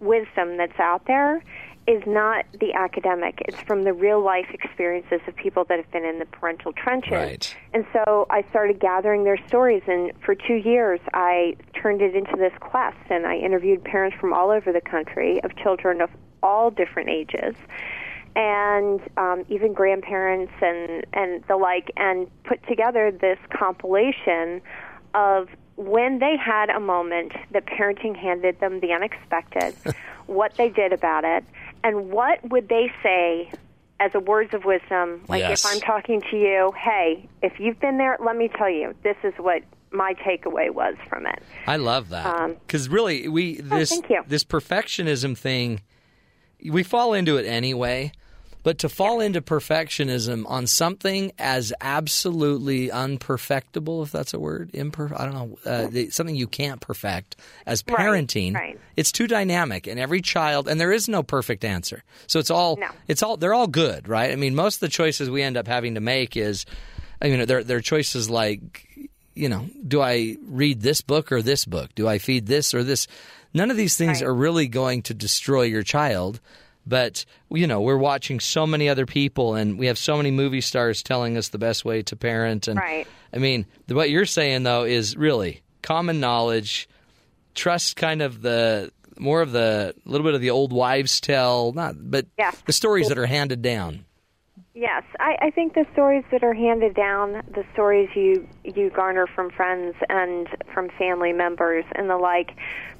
wisdom 0.00 0.56
that's 0.56 0.78
out 0.78 1.06
there 1.06 1.42
is 1.88 2.02
not 2.06 2.44
the 2.60 2.74
academic. 2.74 3.42
It's 3.48 3.60
from 3.62 3.84
the 3.84 3.94
real 3.94 4.22
life 4.22 4.48
experiences 4.52 5.20
of 5.26 5.34
people 5.34 5.64
that 5.64 5.78
have 5.78 5.90
been 5.90 6.04
in 6.04 6.18
the 6.18 6.26
parental 6.26 6.74
trenches. 6.74 7.12
Right. 7.12 7.56
And 7.72 7.86
so 7.94 8.26
I 8.28 8.42
started 8.50 8.78
gathering 8.78 9.24
their 9.24 9.38
stories, 9.48 9.82
and 9.86 10.12
for 10.22 10.34
two 10.34 10.56
years 10.56 11.00
I 11.14 11.56
turned 11.80 12.02
it 12.02 12.14
into 12.14 12.36
this 12.36 12.52
quest, 12.60 12.98
and 13.08 13.26
I 13.26 13.36
interviewed 13.36 13.82
parents 13.82 14.18
from 14.20 14.34
all 14.34 14.50
over 14.50 14.70
the 14.70 14.82
country 14.82 15.42
of 15.42 15.56
children 15.56 16.02
of 16.02 16.10
all 16.42 16.70
different 16.70 17.08
ages, 17.08 17.54
and 18.36 19.00
um, 19.16 19.46
even 19.48 19.72
grandparents 19.72 20.52
and 20.60 21.06
and 21.14 21.42
the 21.48 21.56
like, 21.56 21.90
and 21.96 22.28
put 22.44 22.62
together 22.68 23.10
this 23.10 23.38
compilation 23.50 24.60
of 25.14 25.48
when 25.76 26.18
they 26.18 26.36
had 26.36 26.70
a 26.70 26.80
moment 26.80 27.32
that 27.52 27.64
parenting 27.64 28.16
handed 28.16 28.58
them 28.58 28.80
the 28.80 28.92
unexpected, 28.92 29.74
what 30.26 30.52
they 30.56 30.68
did 30.68 30.92
about 30.92 31.24
it, 31.24 31.44
and 31.84 32.10
what 32.10 32.48
would 32.50 32.68
they 32.68 32.90
say 33.02 33.50
as 34.00 34.12
a 34.14 34.20
words 34.20 34.54
of 34.54 34.64
wisdom. 34.64 35.22
Like 35.28 35.40
Yes. 35.40 35.64
if 35.64 35.72
I'm 35.74 35.80
talking 35.80 36.22
to 36.30 36.36
you, 36.36 36.72
hey, 36.80 37.28
if 37.42 37.58
you've 37.58 37.80
been 37.80 37.98
there, 37.98 38.16
let 38.24 38.36
me 38.36 38.48
tell 38.56 38.70
you, 38.70 38.94
this 39.02 39.16
is 39.24 39.34
what 39.38 39.62
my 39.90 40.14
takeaway 40.14 40.70
was 40.70 40.94
from 41.08 41.26
it. 41.26 41.42
I 41.66 41.76
love 41.78 42.10
that 42.10 42.26
Um, 42.26 42.54
because 42.66 42.88
really, 42.88 43.26
we 43.26 43.60
this 43.60 43.90
thank 43.90 44.08
you. 44.08 44.22
this 44.28 44.44
perfectionism 44.44 45.36
thing, 45.36 45.80
we 46.64 46.82
fall 46.84 47.12
into 47.12 47.38
it 47.38 47.46
anyway. 47.46 48.12
But 48.62 48.78
to 48.78 48.88
fall 48.88 49.20
into 49.20 49.40
perfectionism 49.40 50.44
on 50.46 50.66
something 50.66 51.32
as 51.38 51.72
absolutely 51.80 52.88
unperfectible, 52.90 54.02
if 54.02 54.12
that's 54.12 54.34
a 54.34 54.38
word, 54.38 54.72
imper- 54.72 55.18
I 55.18 55.24
don't 55.26 55.34
know, 55.34 55.58
uh, 55.70 56.10
something 56.10 56.34
you 56.34 56.46
can't 56.48 56.80
perfect 56.80 57.36
as 57.66 57.82
Right, 57.88 57.98
parenting, 57.98 58.54
right. 58.54 58.78
it's 58.96 59.12
too 59.12 59.26
dynamic, 59.26 59.86
and 59.86 59.98
every 60.00 60.20
child, 60.20 60.68
and 60.68 60.80
there 60.80 60.92
is 60.92 61.08
no 61.08 61.22
perfect 61.22 61.64
answer. 61.64 62.02
So 62.26 62.38
it's 62.40 62.50
all, 62.50 62.76
No. 62.76 62.88
it's 63.06 63.22
all, 63.22 63.36
they're 63.36 63.54
all 63.54 63.68
good, 63.68 64.08
right? 64.08 64.32
I 64.32 64.36
mean, 64.36 64.54
most 64.54 64.76
of 64.76 64.80
the 64.80 64.88
choices 64.88 65.30
we 65.30 65.42
end 65.42 65.56
up 65.56 65.66
having 65.66 65.94
to 65.94 66.00
make 66.00 66.36
is, 66.36 66.66
I 67.22 67.28
mean, 67.28 67.46
they're, 67.46 67.64
they're 67.64 67.80
choices 67.80 68.28
like, 68.28 68.86
you 69.34 69.48
know, 69.48 69.68
do 69.86 70.02
I 70.02 70.36
read 70.46 70.80
this 70.82 71.00
book 71.00 71.30
or 71.32 71.42
this 71.42 71.64
book? 71.64 71.94
Do 71.94 72.08
I 72.08 72.18
feed 72.18 72.46
this 72.46 72.74
or 72.74 72.82
this? 72.82 73.06
None 73.54 73.70
of 73.70 73.76
these 73.76 73.96
things 73.96 74.20
Right. 74.20 74.28
are 74.28 74.34
really 74.34 74.66
going 74.68 75.02
to 75.02 75.14
destroy 75.14 75.62
your 75.62 75.82
child. 75.84 76.40
But, 76.88 77.24
you 77.50 77.66
know, 77.66 77.80
we're 77.80 77.98
watching 77.98 78.40
so 78.40 78.66
many 78.66 78.88
other 78.88 79.06
people 79.06 79.54
and 79.54 79.78
we 79.78 79.86
have 79.86 79.98
so 79.98 80.16
many 80.16 80.30
movie 80.30 80.60
stars 80.60 81.02
telling 81.02 81.36
us 81.36 81.48
the 81.48 81.58
best 81.58 81.84
way 81.84 82.02
to 82.02 82.16
parent. 82.16 82.68
And 82.68 82.78
Right. 82.78 83.06
I 83.32 83.38
mean, 83.38 83.66
what 83.88 84.10
you're 84.10 84.24
saying, 84.24 84.62
though, 84.62 84.84
is 84.84 85.16
really 85.16 85.62
common 85.82 86.20
knowledge, 86.20 86.88
trust 87.54 87.96
kind 87.96 88.22
of 88.22 88.42
the 88.42 88.92
more 89.18 89.42
of 89.42 89.52
the 89.52 89.94
a 90.06 90.08
little 90.08 90.24
bit 90.24 90.34
of 90.34 90.40
the 90.40 90.50
old 90.50 90.72
wives' 90.72 91.20
tale, 91.20 91.72
not, 91.72 91.94
but 91.98 92.26
the 92.66 92.72
stories 92.72 93.08
that 93.08 93.18
are 93.18 93.26
handed 93.26 93.62
down. 93.62 94.04
Yes, 94.74 95.02
I, 95.18 95.36
I 95.40 95.50
think 95.50 95.74
the 95.74 95.86
stories 95.92 96.22
that 96.30 96.44
are 96.44 96.54
handed 96.54 96.94
down, 96.94 97.42
the 97.52 97.64
stories 97.72 98.08
you 98.14 98.48
you 98.62 98.90
garner 98.90 99.26
from 99.26 99.50
friends 99.50 99.96
and 100.08 100.46
from 100.72 100.88
family 100.96 101.32
members 101.32 101.84
and 101.96 102.08
the 102.08 102.16
like. 102.16 102.52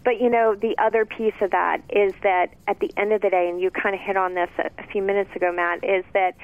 But 0.04 0.20
you 0.20 0.30
know, 0.30 0.54
the 0.54 0.74
other 0.78 1.04
piece 1.04 1.34
of 1.40 1.50
that 1.50 1.82
is 1.90 2.14
that 2.22 2.54
at 2.66 2.80
the 2.80 2.90
end 2.96 3.12
of 3.12 3.20
the 3.20 3.30
day, 3.30 3.48
and 3.48 3.60
you 3.60 3.70
kind 3.70 3.94
of 3.94 4.00
hit 4.00 4.16
on 4.16 4.34
this 4.34 4.50
a, 4.58 4.70
a 4.82 4.86
few 4.86 5.02
minutes 5.02 5.30
ago, 5.36 5.52
Matt, 5.52 5.84
is 5.84 6.04
that 6.14 6.34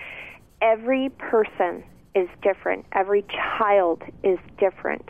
every 0.60 1.10
person 1.18 1.82
is 2.14 2.28
different. 2.42 2.84
Every 2.92 3.24
child 3.58 4.02
is 4.22 4.38
different. 4.58 5.08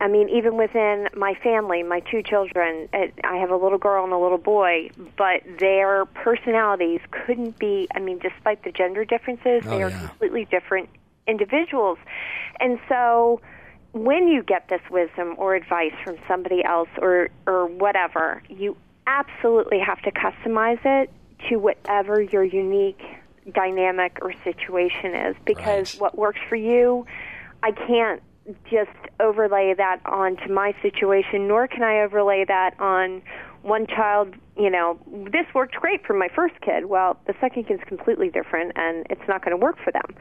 I 0.00 0.08
mean, 0.08 0.28
even 0.28 0.56
within 0.56 1.08
my 1.16 1.34
family, 1.42 1.82
my 1.82 2.00
two 2.00 2.22
children, 2.22 2.88
I 2.92 3.36
have 3.36 3.50
a 3.50 3.56
little 3.56 3.78
girl 3.78 4.04
and 4.04 4.12
a 4.12 4.18
little 4.18 4.38
boy, 4.38 4.90
but 5.16 5.42
their 5.60 6.04
personalities 6.06 7.00
couldn't 7.10 7.58
be, 7.58 7.88
I 7.94 8.00
mean, 8.00 8.18
despite 8.18 8.64
the 8.64 8.72
gender 8.72 9.04
differences, 9.04 9.62
Oh, 9.64 9.70
they 9.70 9.82
are 9.82 9.90
yeah. 9.90 10.08
completely 10.08 10.46
different 10.50 10.88
individuals. 11.26 11.98
And 12.60 12.78
so 12.88 13.40
when 13.94 14.26
you 14.28 14.42
get 14.42 14.68
this 14.68 14.80
wisdom 14.90 15.34
or 15.38 15.54
advice 15.54 15.92
from 16.04 16.16
somebody 16.28 16.64
else 16.64 16.88
or, 17.00 17.30
or 17.46 17.66
whatever, 17.66 18.42
you 18.48 18.76
absolutely 19.06 19.78
have 19.78 20.02
to 20.02 20.10
customize 20.10 20.80
it 20.84 21.10
to 21.48 21.56
whatever 21.56 22.20
your 22.20 22.42
unique 22.42 23.00
dynamic 23.54 24.18
or 24.20 24.34
situation 24.42 25.14
is 25.14 25.36
because 25.46 25.86
Right. 25.92 26.00
what 26.00 26.18
works 26.18 26.40
for 26.48 26.56
you, 26.56 27.06
I 27.62 27.70
can't 27.72 28.22
just 28.70 28.90
overlay 29.20 29.74
that 29.76 30.00
onto 30.04 30.52
my 30.52 30.74
situation, 30.82 31.46
nor 31.48 31.68
can 31.68 31.82
I 31.82 32.00
overlay 32.02 32.44
that 32.46 32.74
on 32.80 33.22
one 33.62 33.86
child. 33.86 34.34
You 34.56 34.70
know, 34.70 34.98
this 35.32 35.46
worked 35.54 35.74
great 35.74 36.06
for 36.06 36.14
my 36.14 36.28
first 36.34 36.54
kid. 36.60 36.86
Well, 36.86 37.18
the 37.26 37.34
second 37.40 37.66
kid's 37.66 37.82
completely 37.86 38.28
different, 38.28 38.72
and 38.76 39.04
it's 39.10 39.26
not 39.26 39.44
going 39.44 39.50
to 39.50 39.62
work 39.62 39.76
for 39.82 39.90
them. 39.90 40.14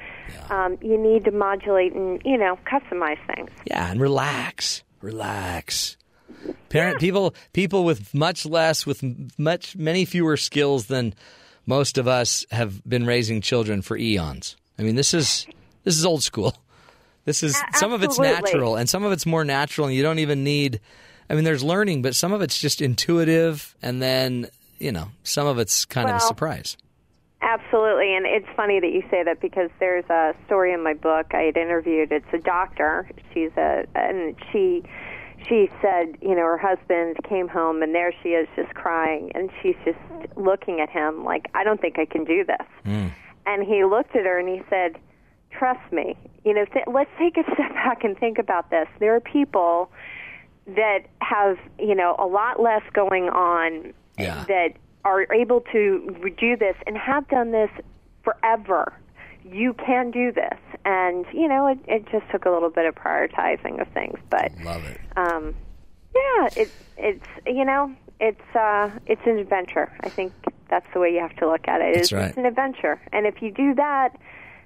Um, 0.49 0.77
you 0.81 0.97
need 0.97 1.25
to 1.25 1.31
modulate 1.31 1.93
and 1.93 2.21
you 2.25 2.37
know 2.37 2.57
customize 2.65 3.19
things. 3.35 3.49
Yeah, 3.65 3.91
and 3.91 4.01
relax, 4.01 4.83
relax. 5.01 5.97
Parent 6.69 6.99
people 6.99 7.35
people 7.53 7.83
with 7.85 8.13
much 8.13 8.45
less 8.45 8.85
with 8.85 9.03
much 9.37 9.75
many 9.75 10.05
fewer 10.05 10.35
skills 10.35 10.87
than 10.87 11.13
most 11.65 11.97
of 11.97 12.07
us 12.07 12.45
have 12.51 12.83
been 12.87 13.05
raising 13.05 13.41
children 13.41 13.81
for 13.81 13.95
eons. 13.95 14.55
I 14.77 14.81
mean, 14.81 14.95
this 14.95 15.13
is 15.13 15.47
this 15.83 15.97
is 15.97 16.05
old 16.05 16.23
school. 16.23 16.55
This 17.25 17.41
is 17.41 17.61
some 17.75 17.93
of 17.93 18.03
it's 18.03 18.19
natural 18.19 18.75
and 18.75 18.89
some 18.89 19.05
of 19.05 19.13
it's 19.13 19.25
more 19.25 19.45
natural 19.45 19.87
and 19.87 19.95
you 19.95 20.03
don't 20.03 20.19
even 20.19 20.43
need 20.43 20.81
I 21.29 21.35
mean, 21.35 21.43
there's 21.43 21.63
learning, 21.63 22.01
but 22.01 22.15
some 22.15 22.33
of 22.33 22.41
it's 22.41 22.59
just 22.59 22.81
intuitive 22.81 23.75
and 23.81 24.01
then, 24.01 24.49
you 24.79 24.91
know, 24.91 25.09
some 25.23 25.47
of 25.47 25.59
it's 25.59 25.85
kind 25.85 26.09
of 26.09 26.17
a 26.17 26.19
surprise. 26.19 26.77
Absolutely, 27.41 28.15
and 28.15 28.25
it's 28.25 28.47
funny 28.55 28.79
that 28.79 28.91
you 28.93 29.03
say 29.11 29.21
that 29.21 29.41
because 29.41 29.69
there's 29.79 30.05
a 30.09 30.33
story 30.45 30.71
in 30.73 30.81
my 30.81 30.93
book 30.93 31.33
I 31.33 31.41
had 31.41 31.57
interviewed. 31.57 32.11
It's 32.11 32.25
a 32.31 32.37
doctor. 32.37 33.09
She's 33.33 33.51
a 33.57 33.85
and 33.95 34.35
she 34.51 34.83
she 35.47 35.69
said, 35.81 36.17
you 36.21 36.35
know, 36.35 36.43
her 36.43 36.57
husband 36.57 37.17
came 37.27 37.49
home 37.49 37.83
and 37.83 37.93
there 37.93 38.13
she 38.23 38.29
is 38.29 38.47
just 38.55 38.73
crying 38.75 39.29
and 39.35 39.49
she's 39.61 39.75
just 39.83 39.99
looking 40.37 40.79
at 40.79 40.89
him 40.89 41.25
like, 41.25 41.49
I 41.53 41.65
don't 41.65 41.81
think 41.81 41.99
I 41.99 42.05
can 42.05 42.23
do 42.23 42.45
this. 42.45 42.67
Hmm. 42.85 43.07
And 43.45 43.63
he 43.63 43.83
looked 43.83 44.15
at 44.15 44.25
her 44.25 44.39
and 44.39 44.47
he 44.47 44.61
said, 44.69 44.97
"Trust 45.51 45.91
me. 45.91 46.15
You 46.45 46.53
know, 46.53 46.63
th- 46.63 46.85
let's 46.87 47.11
take 47.19 47.35
a 47.35 47.43
step 47.53 47.73
back 47.73 48.05
and 48.05 48.17
think 48.17 48.37
about 48.37 48.69
this. 48.69 48.87
There 48.99 49.13
are 49.15 49.19
people 49.19 49.91
that 50.67 50.99
have, 51.19 51.57
you 51.79 51.95
know, 51.95 52.15
a 52.19 52.25
lot 52.25 52.61
less 52.61 52.83
going 52.93 53.29
on 53.29 53.93
Yeah. 54.17 54.45
that 54.47 54.73
are 55.05 55.31
able 55.33 55.61
to 55.71 56.33
do 56.37 56.55
this 56.55 56.75
and 56.87 56.97
have 56.97 57.27
done 57.27 57.51
this 57.51 57.69
forever. 58.23 58.93
You 59.43 59.73
can 59.73 60.11
do 60.11 60.31
this. 60.31 60.57
And, 60.85 61.25
you 61.33 61.47
know, 61.47 61.67
it, 61.67 61.79
it 61.87 62.05
just 62.11 62.29
took 62.31 62.45
a 62.45 62.49
little 62.49 62.69
bit 62.69 62.85
of 62.85 62.95
prioritizing 62.95 63.81
of 63.81 63.87
things. 63.89 64.17
But, 64.29 64.51
Love 64.63 64.83
it. 64.85 64.99
um, 65.17 65.53
yeah, 66.15 66.49
it, 66.55 66.71
it's, 66.97 67.27
you 67.45 67.65
know, 67.65 67.93
it's, 68.19 68.55
uh, 68.55 68.89
it's 69.05 69.21
an 69.25 69.37
adventure. 69.39 69.91
I 70.01 70.09
think 70.09 70.31
that's 70.69 70.85
the 70.93 70.99
way 70.99 71.13
you 71.13 71.19
have 71.19 71.35
to 71.37 71.49
look 71.49 71.67
at 71.67 71.81
it. 71.81 71.97
It's, 71.97 72.13
right. 72.13 72.29
it's 72.29 72.37
an 72.37 72.45
adventure. 72.45 73.01
And 73.11 73.25
if 73.25 73.41
you 73.41 73.51
do 73.51 73.75
that 73.75 74.17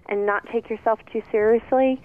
and 0.10 0.26
not 0.28 0.48
take 0.52 0.70
yourself 0.70 1.00
too 1.12 1.24
seriously, 1.32 2.00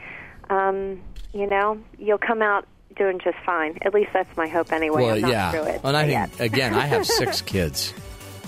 um, 0.49 1.01
you 1.35 1.47
know, 1.47 1.79
you'll 1.99 2.19
come 2.19 2.41
out 2.43 2.67
doing 2.97 3.19
just 3.23 3.39
fine. 3.45 3.79
At 3.83 3.95
least 3.95 4.11
that's 4.13 4.35
my 4.37 4.47
hope 4.49 4.73
anyway. 4.73 5.03
Well, 5.03 5.19
yeah. 5.19 5.53
it 5.55 5.81
and 5.85 5.97
I 5.97 6.07
think 6.27 6.41
again, 6.41 6.75
I 6.75 6.87
have 6.87 7.07
six 7.07 7.41
kids. 7.43 7.93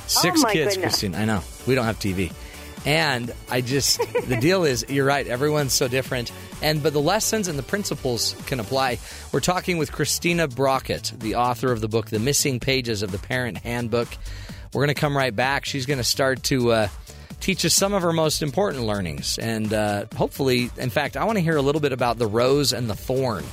Six 0.07 0.43
Oh, 0.45 0.49
kids, 0.51 0.75
goodness. 0.75 0.93
Christine. 0.93 1.15
I 1.15 1.25
know. 1.25 1.43
We 1.67 1.75
don't 1.75 1.87
have 1.87 1.99
TV. 1.99 2.33
And 2.87 3.33
I 3.51 3.63
just 3.63 3.99
the 4.29 4.37
deal 4.37 4.65
is 4.65 4.85
you're 4.91 5.07
right, 5.07 5.27
everyone's 5.27 5.73
so 5.73 5.89
different. 5.89 6.31
And 6.61 6.83
but 6.83 6.93
the 6.93 7.01
lessons 7.01 7.49
and 7.49 7.59
the 7.59 7.63
principles 7.63 8.37
can 8.47 8.61
apply. 8.61 8.99
We're 9.33 9.41
talking 9.41 9.79
with 9.79 9.91
Christina 9.93 10.49
Brockett, 10.49 11.13
the 11.19 11.37
author 11.37 11.73
of 11.73 11.81
the 11.81 11.89
book 11.89 12.11
The 12.11 12.19
Missing 12.19 12.61
Pages 12.61 13.03
of 13.03 13.11
the 13.11 13.19
Parent 13.19 13.59
Handbook. 13.59 14.09
We're 14.75 14.85
going 14.85 14.95
to 14.95 15.01
come 15.01 15.17
right 15.17 15.35
back. 15.35 15.65
She's 15.65 15.87
going 15.87 15.99
to 15.99 16.05
start 16.05 16.43
to 16.45 16.73
uh, 16.73 16.89
teach 17.41 17.65
us 17.65 17.73
some 17.73 17.95
of 17.95 18.03
her 18.03 18.13
most 18.13 18.43
important 18.43 18.85
learnings. 18.85 19.39
And 19.39 19.73
uh, 19.73 20.07
hopefully, 20.17 20.71
in 20.77 20.91
fact, 20.91 21.17
I 21.17 21.25
want 21.25 21.39
to 21.39 21.43
hear 21.43 21.57
a 21.57 21.63
little 21.63 21.81
bit 21.81 21.93
about 21.93 22.19
the 22.19 22.27
rose 22.27 22.73
and 22.75 22.91
the 22.91 22.95
thorn. 22.97 23.45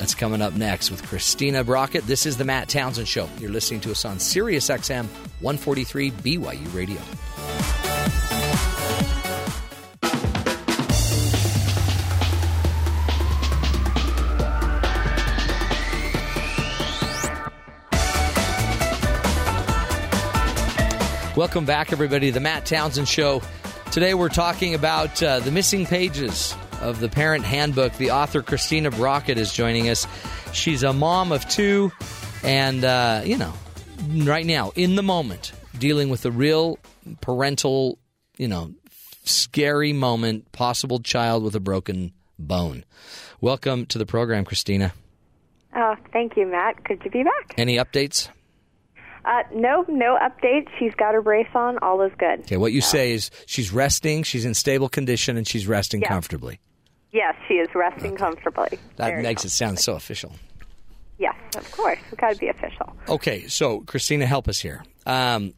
That's 0.00 0.14
coming 0.14 0.40
up 0.40 0.54
next 0.54 0.90
with 0.90 1.06
Christina 1.06 1.62
Brockett. 1.62 2.06
This 2.06 2.24
is 2.24 2.38
the 2.38 2.44
Matt 2.44 2.70
Townsend 2.70 3.06
Show. 3.06 3.28
You're 3.38 3.50
listening 3.50 3.82
to 3.82 3.90
us 3.90 4.06
on 4.06 4.18
Sirius 4.18 4.70
XM 4.70 5.04
143 5.40 6.10
BYU 6.10 6.74
Radio. 6.74 6.96
Welcome 21.36 21.66
back, 21.66 21.92
everybody, 21.92 22.28
to 22.28 22.32
the 22.32 22.40
Matt 22.40 22.64
Townsend 22.64 23.06
Show. 23.06 23.42
Today 23.92 24.14
we're 24.14 24.30
talking 24.30 24.72
about 24.72 25.22
uh, 25.22 25.40
the 25.40 25.50
missing 25.50 25.84
pages 25.84 26.56
of 26.80 27.00
the 27.00 27.08
Parent 27.08 27.44
Handbook. 27.44 27.92
The 27.94 28.10
author, 28.10 28.42
Christina 28.42 28.90
Brockett, 28.90 29.38
is 29.38 29.52
joining 29.52 29.88
us. 29.88 30.06
She's 30.52 30.82
a 30.82 30.92
mom 30.92 31.32
of 31.32 31.48
two, 31.48 31.92
and, 32.42 32.84
uh, 32.84 33.22
you 33.24 33.36
know, 33.38 33.52
right 34.24 34.46
now, 34.46 34.72
in 34.76 34.96
the 34.96 35.02
moment, 35.02 35.52
dealing 35.78 36.08
with 36.08 36.22
the 36.22 36.30
real 36.32 36.78
parental, 37.20 37.98
you 38.36 38.48
know, 38.48 38.72
scary 39.24 39.92
moment, 39.92 40.50
possible 40.52 40.98
child 41.00 41.42
with 41.44 41.54
a 41.54 41.60
broken 41.60 42.12
bone. 42.38 42.84
Welcome 43.40 43.86
to 43.86 43.98
the 43.98 44.06
program, 44.06 44.44
Christina. 44.44 44.92
Oh, 45.76 45.94
thank 46.12 46.36
you, 46.36 46.46
Matt. 46.46 46.82
Good 46.84 47.00
to 47.02 47.10
be 47.10 47.22
back. 47.22 47.54
Any 47.56 47.76
updates? 47.76 48.28
Uh, 49.24 49.42
no, 49.54 49.84
no 49.86 50.18
updates. 50.20 50.68
She's 50.78 50.94
got 50.94 51.14
her 51.14 51.22
brace 51.22 51.46
on. 51.54 51.78
All 51.78 52.00
is 52.02 52.10
good. 52.18 52.40
Okay, 52.40 52.56
what 52.56 52.72
you 52.72 52.80
say 52.80 53.12
is 53.12 53.30
she's 53.46 53.70
resting, 53.72 54.22
she's 54.22 54.44
in 54.46 54.54
stable 54.54 54.88
condition, 54.88 55.36
and 55.36 55.46
she's 55.46 55.66
resting 55.68 56.00
Yeah. 56.00 56.08
comfortably. 56.08 56.58
Yes, 57.12 57.34
she 57.48 57.54
is 57.54 57.68
resting 57.74 58.16
comfortably. 58.16 58.78
That 58.96 59.08
Very 59.08 59.22
makes 59.22 59.44
it 59.44 59.50
sound 59.50 59.78
so 59.78 59.94
official. 59.94 60.32
Yes, 61.18 61.34
of 61.56 61.70
course. 61.72 61.98
It's 62.10 62.20
got 62.20 62.34
to 62.34 62.38
be 62.38 62.48
official. 62.48 62.94
Okay, 63.08 63.46
so 63.48 63.80
Christina, 63.80 64.26
help 64.26 64.48
us 64.48 64.60
here. 64.60 64.84
Um, 65.06 65.52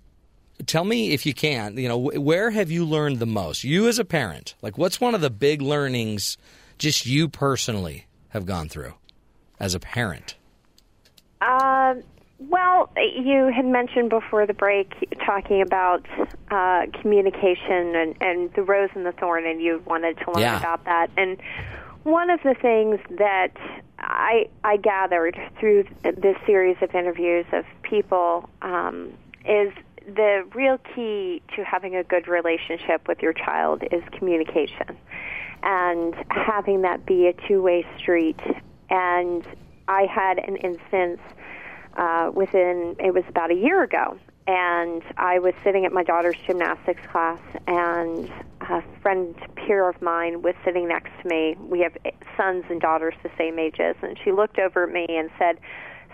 tell 0.67 0.85
me 0.85 1.13
if 1.13 1.27
you 1.27 1.35
can. 1.35 1.77
You 1.77 1.89
know, 1.89 1.99
where 1.99 2.51
have 2.51 2.71
you 2.71 2.85
learned 2.85 3.19
the 3.19 3.27
most? 3.27 3.65
You 3.65 3.87
as 3.87 3.99
a 3.99 4.05
parent, 4.05 4.55
like, 4.63 4.79
what's 4.79 5.01
one 5.01 5.15
of 5.15 5.21
the 5.21 5.31
big 5.31 5.63
learnings, 5.63 6.37
just 6.79 7.07
you 7.07 7.29
personally, 7.29 8.07
have 8.31 8.47
gone 8.47 8.69
through 8.69 8.95
as 9.61 9.75
a 9.75 9.81
parent? 9.81 10.37
Well, 12.49 12.91
you 12.97 13.51
had 13.55 13.65
mentioned 13.65 14.11
before 14.11 14.47
the 14.47 14.55
break 14.55 14.93
talking 15.25 15.63
about 15.63 16.05
uh, 16.51 16.87
communication 17.01 17.95
and, 17.95 18.17
and 18.21 18.53
the 18.55 18.63
rose 18.63 18.91
and 18.95 19.07
the 19.07 19.13
thorn, 19.13 19.47
and 19.47 19.61
you 19.61 19.83
wanted 19.87 20.19
to 20.19 20.33
learn 20.33 20.41
Yeah. 20.43 20.59
about 20.59 20.85
that. 20.85 21.11
And 21.17 21.39
one 22.03 22.31
of 22.31 22.41
the 22.43 22.55
things 22.55 22.99
that 23.19 23.53
I 23.99 24.49
I 24.65 24.77
gathered 24.77 25.39
through 25.59 25.85
this 26.03 26.37
series 26.47 26.77
of 26.83 26.95
interviews 26.95 27.47
of 27.53 27.65
people 27.83 28.49
um, 28.61 29.13
is 29.45 29.73
the 30.07 30.45
real 30.55 30.79
key 30.95 31.43
to 31.55 31.65
having 31.65 31.95
a 31.95 32.03
good 32.03 32.27
relationship 32.27 33.07
with 33.07 33.23
your 33.23 33.33
child 33.33 33.85
is 33.93 34.03
communication 34.19 34.97
and 35.63 36.15
having 36.29 36.83
that 36.83 37.07
be 37.07 37.29
a 37.29 37.33
two-way 37.47 37.87
street. 37.99 38.41
And 38.91 39.47
I 39.87 40.07
had 40.07 40.39
an 40.39 40.57
instance 40.57 41.21
uh, 41.97 42.31
within 42.35 42.97
it 42.99 43.15
was 43.15 43.25
about 43.29 43.51
a 43.51 43.55
year 43.55 43.83
ago, 43.83 44.19
and 44.47 45.03
I 45.17 45.39
was 45.39 45.55
sitting 45.63 45.85
at 45.85 45.93
my 45.93 46.03
daughter's 46.03 46.37
gymnastics 46.47 47.03
class, 47.11 47.41
and 47.67 48.31
a 48.61 48.83
friend 49.01 49.35
peer 49.57 49.89
of 49.89 50.01
mine 50.03 50.43
was 50.43 50.55
sitting 50.65 50.89
next 50.89 51.11
to 51.23 51.29
me. 51.29 51.57
We 51.59 51.81
have 51.81 51.97
sons 52.37 52.65
and 52.71 52.81
daughters 52.81 53.15
the 53.23 53.31
same 53.37 53.59
ages, 53.59 53.97
and 54.03 54.19
she 54.23 54.33
looked 54.33 54.59
over 54.59 54.85
at 54.85 54.93
me 54.93 55.07
and 55.09 55.31
said. 55.39 55.59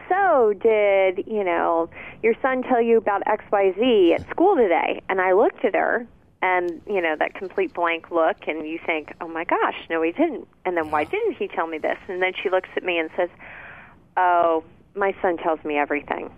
So, 0.08 0.54
did 0.54 1.26
you 1.26 1.44
know 1.44 1.90
your 2.22 2.32
son 2.40 2.62
tell 2.62 2.80
you 2.80 2.96
about 2.96 3.20
X 3.26 3.44
Y 3.52 3.74
Z 3.78 4.14
at 4.14 4.30
school 4.30 4.56
today? 4.56 5.02
And 5.10 5.20
I 5.20 5.32
looked 5.32 5.66
at 5.66 5.74
her, 5.74 6.06
and 6.40 6.80
you 6.86 7.00
know 7.00 7.16
that 7.18 7.34
complete 7.34 7.74
blank 7.74 8.10
look 8.10 8.36
and 8.46 8.66
you 8.66 8.78
think 8.86 9.12
oh 9.20 9.28
my 9.28 9.44
gosh 9.44 9.74
no 9.90 10.00
he 10.02 10.12
didn't 10.12 10.46
and 10.64 10.76
then 10.76 10.90
why 10.90 11.04
didn't 11.04 11.34
he 11.36 11.48
tell 11.48 11.66
me 11.66 11.78
this 11.78 11.98
and 12.08 12.22
then 12.22 12.32
she 12.40 12.48
looks 12.48 12.68
at 12.76 12.84
me 12.84 12.98
and 12.98 13.10
says 13.16 13.28
oh 14.16 14.62
my 14.98 15.14
son 15.22 15.36
tells 15.38 15.62
me 15.64 15.76
everything 15.78 16.30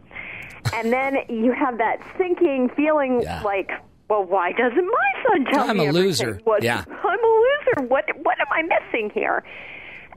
and 0.75 0.93
then 0.93 1.17
you 1.29 1.53
have 1.53 1.79
that 1.79 1.97
sinking 2.19 2.69
feeling 2.77 3.23
Yeah. 3.23 3.43
like 3.43 3.71
well 4.09 4.25
why 4.25 4.53
doesn't 4.53 4.87
my 4.87 5.23
son 5.29 5.45
tell 5.47 5.65
me? 5.67 5.71
I'm 5.71 5.81
a 5.81 5.85
everything? 5.85 6.03
loser. 6.03 6.41
What- 6.45 6.63
Yeah. 6.63 6.85
i'm 6.89 7.25
a 7.25 7.45
loser 7.47 7.89
what 7.89 8.05
what 8.23 8.39
am 8.41 8.47
i 8.53 8.63
missing 8.63 9.11
here 9.11 9.43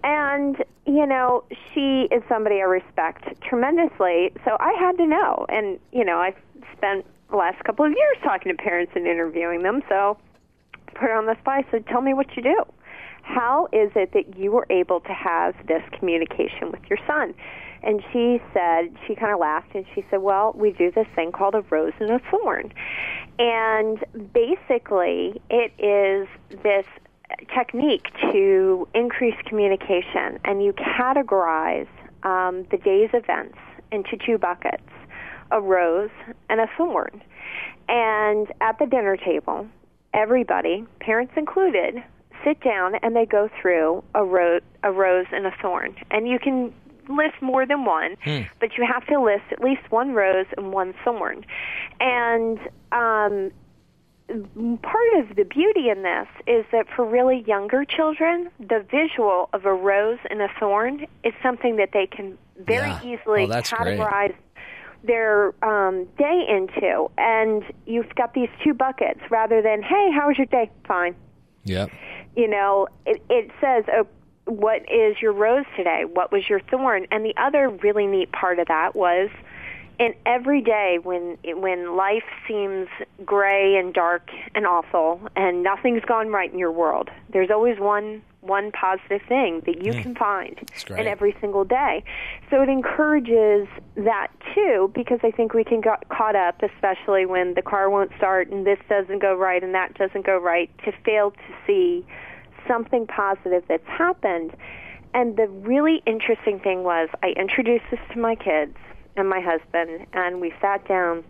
and 0.03 0.57
you 0.85 1.05
know 1.05 1.43
she 1.73 2.07
is 2.11 2.21
somebody 2.27 2.55
i 2.57 2.63
respect 2.63 3.23
tremendously 3.41 4.31
so 4.43 4.57
i 4.59 4.73
had 4.79 4.97
to 4.97 5.05
know 5.05 5.45
and 5.49 5.79
you 5.91 6.03
know 6.03 6.17
i've 6.17 6.35
spent 6.75 7.05
the 7.29 7.37
last 7.37 7.63
couple 7.63 7.85
of 7.85 7.91
years 7.91 8.17
talking 8.23 8.55
to 8.55 8.61
parents 8.61 8.91
and 8.95 9.07
interviewing 9.07 9.63
them 9.63 9.81
so 9.89 10.17
put 10.93 11.09
her 11.09 11.13
on 11.13 11.25
the 11.25 11.35
spot. 11.39 11.65
I 11.65 11.71
said, 11.71 11.87
"Tell 11.87 12.01
me 12.01 12.13
what 12.13 12.27
you 12.37 12.43
do. 12.43 12.55
How 13.23 13.67
is 13.73 13.89
it 13.95 14.11
that 14.13 14.37
you 14.37 14.51
were 14.51 14.67
able 14.69 14.99
to 14.99 15.11
have 15.11 15.55
this 15.65 15.81
communication 15.97 16.69
with 16.71 16.81
your 16.87 16.99
son?" 17.07 17.33
And 17.83 18.01
she 18.11 18.41
said, 18.53 18.95
she 19.05 19.15
kind 19.15 19.33
of 19.33 19.39
laughed 19.39 19.75
and 19.75 19.85
she 19.93 20.05
said, 20.09 20.21
"Well, 20.21 20.53
we 20.55 20.71
do 20.71 20.89
this 20.91 21.07
thing 21.15 21.31
called 21.31 21.53
a 21.55 21.61
rose 21.69 21.93
and 21.99 22.09
a 22.11 22.19
thorn, 22.31 22.71
and 23.39 24.03
basically, 24.33 25.41
it 25.49 25.73
is 25.77 26.27
this 26.63 26.85
technique 27.53 28.07
to 28.31 28.87
increase 28.93 29.35
communication, 29.45 30.39
and 30.45 30.63
you 30.63 30.73
categorize 30.73 31.87
um, 32.23 32.65
the 32.71 32.77
day's 32.77 33.09
events 33.13 33.57
into 33.91 34.17
two 34.17 34.37
buckets 34.37 34.83
a 35.51 35.61
rose 35.61 36.09
and 36.49 36.59
a 36.59 36.67
thorn. 36.77 37.21
And 37.87 38.47
at 38.61 38.79
the 38.79 38.85
dinner 38.85 39.17
table, 39.17 39.67
everybody, 40.13 40.85
parents 40.99 41.33
included, 41.37 42.03
sit 42.43 42.59
down 42.61 42.95
and 43.03 43.15
they 43.15 43.25
go 43.25 43.49
through 43.61 44.03
a, 44.15 44.23
ro- 44.23 44.59
a 44.83 44.91
rose 44.91 45.27
and 45.31 45.45
a 45.45 45.53
thorn. 45.61 45.95
And 46.11 46.27
you 46.27 46.39
can 46.39 46.73
list 47.09 47.41
more 47.41 47.65
than 47.65 47.85
one, 47.85 48.15
but 48.59 48.77
you 48.77 48.85
have 48.85 49.05
to 49.07 49.19
list 49.21 49.43
at 49.51 49.61
least 49.61 49.81
one 49.89 50.13
rose 50.13 50.45
and 50.57 50.71
one 50.71 50.93
thorn. 51.03 51.45
And 51.99 52.59
um, 52.91 53.51
part 54.81 55.13
of 55.17 55.35
the 55.35 55.43
beauty 55.43 55.89
in 55.89 56.03
this 56.03 56.27
is 56.47 56.65
that 56.71 56.87
for 56.95 57.05
really 57.05 57.43
younger 57.45 57.85
children, 57.85 58.49
the 58.59 58.85
visual 58.89 59.49
of 59.53 59.65
a 59.65 59.73
rose 59.73 60.19
and 60.29 60.41
a 60.41 60.47
thorn 60.59 61.05
is 61.23 61.33
something 61.43 61.75
that 61.77 61.89
they 61.93 62.07
can 62.07 62.37
very 62.57 62.87
Yeah. 62.87 63.03
easily 63.03 63.43
Oh, 63.43 63.47
that's 63.47 63.71
great. 63.71 63.99
categorize 63.99 64.35
their 65.03 65.53
um, 65.63 66.05
day 66.17 66.45
into. 66.47 67.09
And 67.17 67.63
you've 67.85 68.13
got 68.15 68.33
these 68.33 68.49
two 68.63 68.73
buckets 68.73 69.19
rather 69.29 69.61
than, 69.61 69.81
hey, 69.83 70.11
how 70.11 70.27
was 70.29 70.37
your 70.37 70.45
day? 70.47 70.71
Fine. 70.87 71.15
Yep. 71.65 71.89
You 72.35 72.47
know, 72.47 72.87
it, 73.05 73.21
it 73.29 73.51
says, 73.59 73.83
oh, 73.93 74.07
what 74.45 74.81
is 74.91 75.21
your 75.21 75.31
rose 75.31 75.65
today? 75.77 76.03
What 76.05 76.31
was 76.31 76.49
your 76.49 76.59
thorn? 76.59 77.07
And 77.11 77.25
the 77.25 77.33
other 77.37 77.69
really 77.69 78.07
neat 78.07 78.31
part 78.31 78.59
of 78.59 78.67
that 78.67 78.95
was 78.95 79.29
in 79.99 80.13
every 80.25 80.61
day 80.61 80.97
when 81.01 81.37
when 81.43 81.95
life 81.95 82.23
seems 82.47 82.87
gray 83.23 83.75
and 83.77 83.93
dark 83.93 84.29
and 84.55 84.65
awful 84.65 85.21
and 85.35 85.63
nothing's 85.63 86.03
gone 86.05 86.29
right 86.29 86.51
in 86.51 86.57
your 86.57 86.71
world 86.71 87.09
there's 87.31 87.51
always 87.51 87.79
one 87.79 88.21
one 88.41 88.71
positive 88.71 89.21
thing 89.29 89.61
that 89.65 89.83
you 89.83 89.93
hmm. 89.93 90.01
can 90.01 90.15
find 90.15 90.59
in 90.97 91.07
every 91.07 91.35
single 91.39 91.63
day 91.63 92.03
so 92.49 92.61
it 92.61 92.69
encourages 92.69 93.67
that 93.95 94.29
too 94.55 94.91
because 94.95 95.19
i 95.21 95.29
think 95.29 95.53
we 95.53 95.63
can 95.63 95.79
get 95.79 96.09
caught 96.09 96.35
up 96.35 96.61
especially 96.63 97.25
when 97.25 97.53
the 97.53 97.61
car 97.61 97.89
won't 97.89 98.11
start 98.17 98.49
and 98.49 98.65
this 98.65 98.79
doesn't 98.89 99.19
go 99.19 99.35
right 99.35 99.63
and 99.63 99.75
that 99.75 99.93
doesn't 99.93 100.25
go 100.25 100.37
right 100.39 100.71
to 100.83 100.91
fail 101.05 101.31
to 101.31 101.53
see 101.67 102.03
something 102.67 103.07
positive 103.07 103.63
that's 103.67 103.87
happened 103.87 104.55
and 105.13 105.37
the 105.37 105.47
really 105.47 106.01
interesting 106.05 106.59
thing 106.59 106.83
was 106.83 107.09
i 107.21 107.29
introduced 107.37 107.85
this 107.91 107.99
to 108.11 108.19
my 108.19 108.35
kids 108.35 108.75
and 109.15 109.29
my 109.29 109.39
husband, 109.39 110.07
and 110.13 110.41
we 110.41 110.53
sat 110.61 110.87
down 110.87 111.23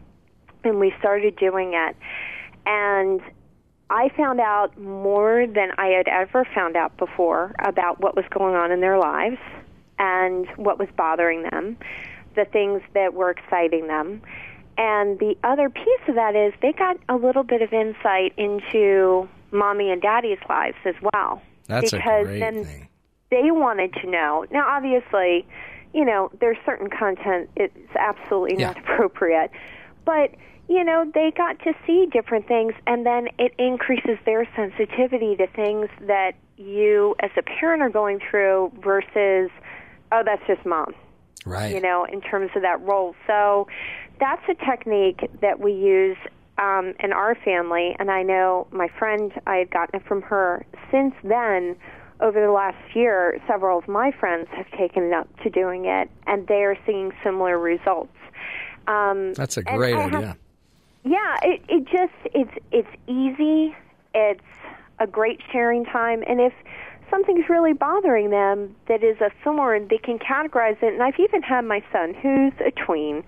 and 0.64 0.80
we 0.80 0.94
started 1.00 1.36
doing 1.36 1.74
it. 1.74 1.96
And 2.66 3.22
I 3.90 4.10
found 4.16 4.40
out 4.40 4.78
more 4.80 5.46
than 5.46 5.72
I 5.78 5.88
had 5.88 6.08
ever 6.08 6.48
found 6.56 6.76
out 6.76 6.96
before 6.98 7.54
about 7.60 8.00
what 8.00 8.16
was 8.16 8.26
going 8.30 8.56
on 8.56 8.72
in 8.72 8.80
their 8.80 8.98
lives 8.98 9.38
and 10.00 10.48
what 10.56 10.80
was 10.80 10.88
bothering 10.96 11.44
them, 11.44 11.78
the 12.36 12.46
things 12.46 12.82
that 12.94 13.14
were 13.14 13.30
exciting 13.30 13.88
them. 13.88 14.22
And 14.78 15.20
the 15.20 15.36
other 15.44 15.70
piece 15.70 16.08
of 16.08 16.16
that 16.16 16.36
is 16.36 16.54
they 16.62 16.72
got 16.72 16.98
a 17.10 17.16
little 17.16 17.44
bit 17.44 17.62
of 17.62 17.74
insight 17.74 18.34
into 18.38 19.28
mommy 19.54 19.92
and 19.92 20.02
daddy's 20.02 20.40
lives 20.50 20.78
as 20.86 20.96
well. 21.14 21.42
That's 21.68 21.92
because 21.92 22.28
then 22.28 22.66
thing. 22.66 22.90
they 23.32 23.52
wanted 23.52 23.94
to 24.02 24.10
know. 24.10 24.46
Now, 24.52 24.68
obviously, 24.68 25.46
you 25.94 26.04
know, 26.04 26.32
there's 26.40 26.58
certain 26.66 26.90
content 26.90 27.50
it's 27.56 27.96
absolutely 27.98 28.58
not 28.58 28.78
appropriate, 28.84 29.52
but 30.06 30.32
you 30.70 30.84
know, 30.84 31.10
they 31.14 31.32
got 31.36 31.60
to 31.60 31.74
see 31.86 32.08
different 32.12 32.48
things, 32.48 32.74
and 32.88 33.06
then 33.06 33.28
it 33.38 33.54
increases 33.60 34.18
their 34.26 34.48
sensitivity 34.56 35.36
to 35.36 35.46
things 35.48 35.90
that 36.08 36.34
you, 36.58 37.16
as 37.20 37.32
a 37.38 37.42
parent, 37.42 37.82
are 37.82 37.90
going 37.90 38.20
through 38.30 38.72
versus, 38.82 39.52
oh, 40.12 40.24
that's 40.26 40.42
just 40.48 40.66
mom 40.66 40.94
Right. 41.46 41.74
you 41.76 41.82
know, 41.82 42.06
in 42.06 42.22
terms 42.22 42.52
of 42.56 42.62
that 42.62 42.82
role. 42.82 43.16
So 43.28 43.68
that's 44.20 44.42
a 44.48 44.56
technique 44.66 45.30
that 45.42 45.60
we 45.60 45.74
use 45.74 46.18
um, 46.58 46.94
in 47.00 47.12
our 47.14 47.36
family, 47.36 47.96
and 48.00 48.12
I 48.12 48.24
know 48.24 48.68
my 48.72 48.88
friend, 49.00 49.32
I 49.48 49.56
had 49.58 49.72
gotten 49.72 50.00
it 50.00 50.06
from 50.08 50.22
her. 50.24 50.66
Since 50.92 51.16
then, 51.24 51.76
over 52.20 52.40
the 52.40 52.52
last 52.52 52.78
year, 52.96 53.40
several 53.48 53.80
of 53.80 53.88
my 53.88 54.12
friends 54.12 54.48
have 54.56 54.70
taken 54.72 55.04
it 55.04 55.14
up 55.14 55.28
to 55.44 55.50
doing 55.50 55.86
it, 55.86 56.10
and 56.28 56.48
they 56.48 56.64
are 56.64 56.78
seeing 56.86 57.12
similar 57.24 57.58
results. 57.58 58.16
Um, 58.88 59.34
That's 59.34 59.58
a 59.58 59.64
great 59.64 59.96
I 59.96 60.02
have- 60.02 60.14
idea. 60.14 60.38
yeah, 61.04 61.38
it 61.44 61.62
it 61.68 61.86
just 61.86 62.14
it's 62.34 62.52
it's 62.72 62.88
easy. 63.08 63.76
It's 64.14 64.42
a 65.00 65.08
great 65.08 65.40
sharing 65.52 65.86
time, 65.86 66.24
and 66.28 66.40
if 66.40 66.54
something's 67.10 67.50
really 67.50 67.74
bothering 67.74 68.30
them 68.30 68.76
that 68.88 69.04
is 69.04 69.20
a 69.22 69.32
thorn, 69.44 69.88
they 69.90 69.98
can 69.98 70.20
categorize 70.20 70.82
it. 70.84 70.94
And 70.94 71.02
I've 71.02 71.20
even 71.20 71.42
had 71.42 71.66
my 71.66 71.84
son, 71.92 72.14
who's 72.14 72.54
a 72.66 72.72
tween, 72.72 73.24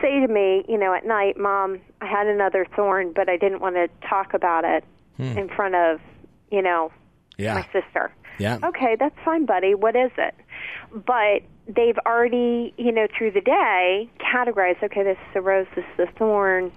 say 0.00 0.20
to 0.20 0.28
me, 0.28 0.64
you 0.68 0.78
know, 0.78 0.94
at 0.94 1.06
night, 1.06 1.36
"Mom, 1.38 1.80
I 2.00 2.06
had 2.06 2.26
another 2.26 2.66
thorn, 2.74 3.12
but 3.14 3.28
I 3.28 3.36
didn't 3.36 3.60
want 3.60 3.76
to 3.76 3.88
talk 4.08 4.34
about 4.34 4.64
it 4.64 4.84
hmm. 5.16 5.38
in 5.38 5.48
front 5.48 5.74
of, 5.74 6.00
you 6.50 6.62
know, 6.62 6.92
Yeah. 7.36 7.54
my 7.54 7.62
sister." 7.72 8.12
Yeah. 8.38 8.58
Okay, 8.62 8.96
that's 8.98 9.16
fine, 9.24 9.46
buddy. 9.46 9.74
What 9.74 9.96
is 9.96 10.10
it? 10.18 10.34
But 10.92 11.42
they've 11.66 11.98
already, 12.06 12.74
you 12.76 12.92
know, 12.92 13.06
through 13.16 13.32
the 13.32 13.40
day 13.40 14.08
categorized, 14.20 14.82
okay, 14.82 15.02
this 15.02 15.16
is 15.16 15.34
the 15.34 15.40
rose, 15.40 15.66
this 15.74 15.84
is 15.84 15.96
the 15.96 16.06
thorn, 16.18 16.70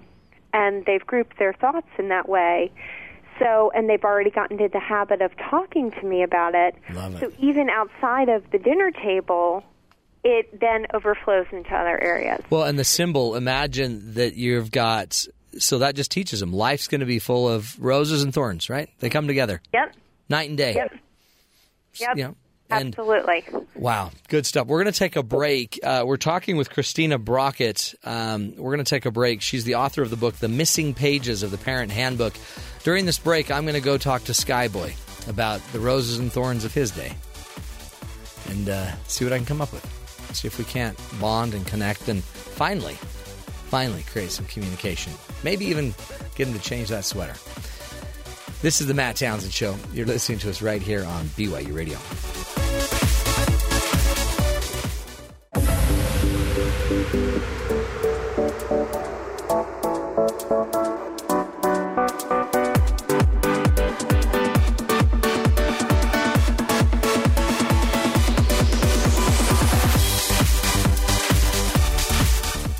and 0.53 0.85
they've 0.85 1.05
grouped 1.05 1.37
their 1.37 1.53
thoughts 1.53 1.87
in 1.97 2.09
that 2.09 2.27
way. 2.27 2.71
So, 3.39 3.71
and 3.73 3.89
they've 3.89 4.03
already 4.03 4.31
gotten 4.31 4.59
into 4.59 4.71
the 4.71 4.79
habit 4.79 5.21
of 5.21 5.31
talking 5.49 5.91
to 5.91 6.05
me 6.05 6.23
about 6.23 6.55
it. 6.55 6.75
Love 6.93 7.15
it. 7.15 7.19
So 7.19 7.31
even 7.39 7.69
outside 7.69 8.27
of 8.27 8.43
the 8.51 8.57
dinner 8.57 8.91
table, 8.91 9.63
it 10.23 10.59
then 10.59 10.85
overflows 10.93 11.47
into 11.51 11.73
other 11.73 12.01
areas. 12.01 12.41
Well, 12.49 12.63
and 12.63 12.77
the 12.77 12.83
symbol, 12.83 13.35
imagine 13.35 14.15
that 14.15 14.35
you've 14.35 14.71
got, 14.71 15.25
so 15.57 15.79
that 15.79 15.95
just 15.95 16.11
teaches 16.11 16.39
them 16.39 16.51
life's 16.53 16.87
going 16.87 16.99
to 17.01 17.05
be 17.05 17.19
full 17.19 17.47
of 17.47 17.79
roses 17.79 18.23
and 18.23 18.33
thorns, 18.33 18.69
right? 18.69 18.89
They 18.99 19.09
come 19.09 19.27
together 19.27 19.61
Yep. 19.73 19.95
night 20.29 20.49
and 20.49 20.57
day. 20.57 20.73
Yep. 20.75 20.93
Yep. 21.95 22.17
You 22.17 22.23
know, 22.23 22.35
and 22.71 22.89
Absolutely. 22.89 23.43
Wow, 23.75 24.11
good 24.27 24.45
stuff. 24.45 24.67
We're 24.67 24.83
going 24.83 24.93
to 24.93 24.99
take 24.99 25.15
a 25.15 25.23
break. 25.23 25.79
Uh, 25.83 26.03
we're 26.05 26.17
talking 26.17 26.55
with 26.55 26.69
Christina 26.69 27.17
Brockett. 27.17 27.95
Um, 28.03 28.53
we're 28.57 28.75
going 28.75 28.83
to 28.85 28.89
take 28.89 29.07
a 29.07 29.11
break. 29.11 29.41
She's 29.41 29.63
the 29.63 29.75
author 29.75 30.03
of 30.03 30.11
the 30.11 30.15
book, 30.17 30.35
The 30.35 30.49
Missing 30.49 30.93
Pages 30.93 31.41
of 31.41 31.49
the 31.49 31.57
Parent 31.57 31.91
Handbook. 31.91 32.33
During 32.83 33.05
this 33.07 33.17
break, 33.17 33.49
I'm 33.49 33.63
going 33.63 33.73
to 33.73 33.81
go 33.81 33.97
talk 33.97 34.23
to 34.25 34.33
Skyboy 34.33 34.93
about 35.27 35.61
the 35.71 35.79
roses 35.79 36.19
and 36.19 36.31
thorns 36.31 36.63
of 36.63 36.73
his 36.73 36.91
day 36.91 37.13
and 38.49 38.69
uh, 38.69 38.95
see 39.05 39.25
what 39.25 39.33
I 39.33 39.37
can 39.37 39.45
come 39.47 39.61
up 39.61 39.71
with. 39.73 39.98
See 40.33 40.47
if 40.47 40.57
we 40.57 40.65
can't 40.65 40.97
bond 41.19 41.53
and 41.53 41.65
connect 41.65 42.07
and 42.07 42.23
finally, 42.23 42.95
finally 42.95 44.03
create 44.03 44.31
some 44.31 44.45
communication. 44.45 45.13
Maybe 45.43 45.65
even 45.65 45.93
get 46.35 46.47
him 46.47 46.53
to 46.53 46.59
change 46.59 46.89
that 46.89 47.05
sweater. 47.05 47.35
This 48.61 48.81
is 48.81 48.87
the 48.87 48.93
Matt 48.93 49.15
Townsend 49.15 49.53
Show. 49.53 49.75
You're 49.93 50.05
listening 50.05 50.39
to 50.39 50.49
us 50.49 50.61
right 50.61 50.81
here 50.81 51.05
on 51.05 51.25
BYU 51.27 51.73
Radio. 51.73 51.97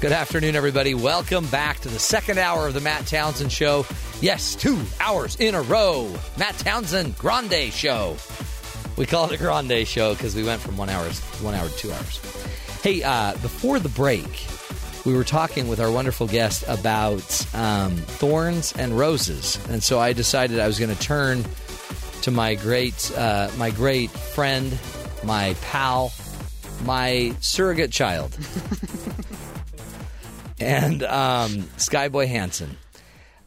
Good 0.10 0.16
afternoon, 0.16 0.55
everybody. 0.55 0.95
Welcome 0.95 1.45
back 1.49 1.82
to 1.82 1.88
the 1.88 1.99
second 1.99 2.39
hour 2.39 2.66
of 2.66 2.74
the 2.74 2.80
Matt 2.80 3.05
Townsend 3.05 3.51
Show. 3.51 3.86
Yes, 4.22 4.55
two 4.55 4.82
hours 4.99 5.36
in 5.36 5.53
a 5.53 5.62
row. 5.62 6.12
Matt 6.36 6.57
Townsend 6.57 7.16
Grande 7.16 7.72
Show. 7.72 8.18
We 8.97 9.05
call 9.05 9.26
it 9.26 9.34
a 9.34 9.38
Grande 9.38 9.88
Show 9.88 10.16
because 10.16 10.36
we 10.36 10.43
went 10.43 10.62
from 10.62 10.78
one 10.78 10.89
hour, 10.89 11.05
one 11.41 11.53
hour 11.53 11.70
to 11.70 11.78
two 11.78 11.91
hours. 11.91 12.20
Hey, 12.82 13.03
uh, 13.03 13.34
before 13.34 13.78
the 13.78 13.89
break, 13.89 14.47
we 15.05 15.14
were 15.14 15.24
talking 15.24 15.68
with 15.68 15.80
our 15.80 15.91
wonderful 15.91 16.26
guest 16.26 16.64
about 16.68 17.45
um, 17.53 17.95
thorns 17.95 18.74
and 18.80 18.97
roses, 18.97 19.60
and 19.70 19.84
so 19.84 19.99
I 19.99 20.14
decided 20.14 20.60
I 20.60 20.66
was 20.66 20.80
going 20.80 20.89
to 20.89 20.99
turn 20.99 21.45
to 22.24 22.32
my 22.32 22.55
great, 22.55 23.12
uh, 23.16 23.51
my 23.60 23.70
great 23.70 24.10
friend, 24.10 24.76
my 25.24 25.55
pal, 25.62 26.12
my 26.84 27.36
surrogate 27.41 27.91
child 27.91 28.36
and 30.60 31.03
um, 31.03 31.51
Skyboy 31.78 32.28
Hansen, 32.28 32.78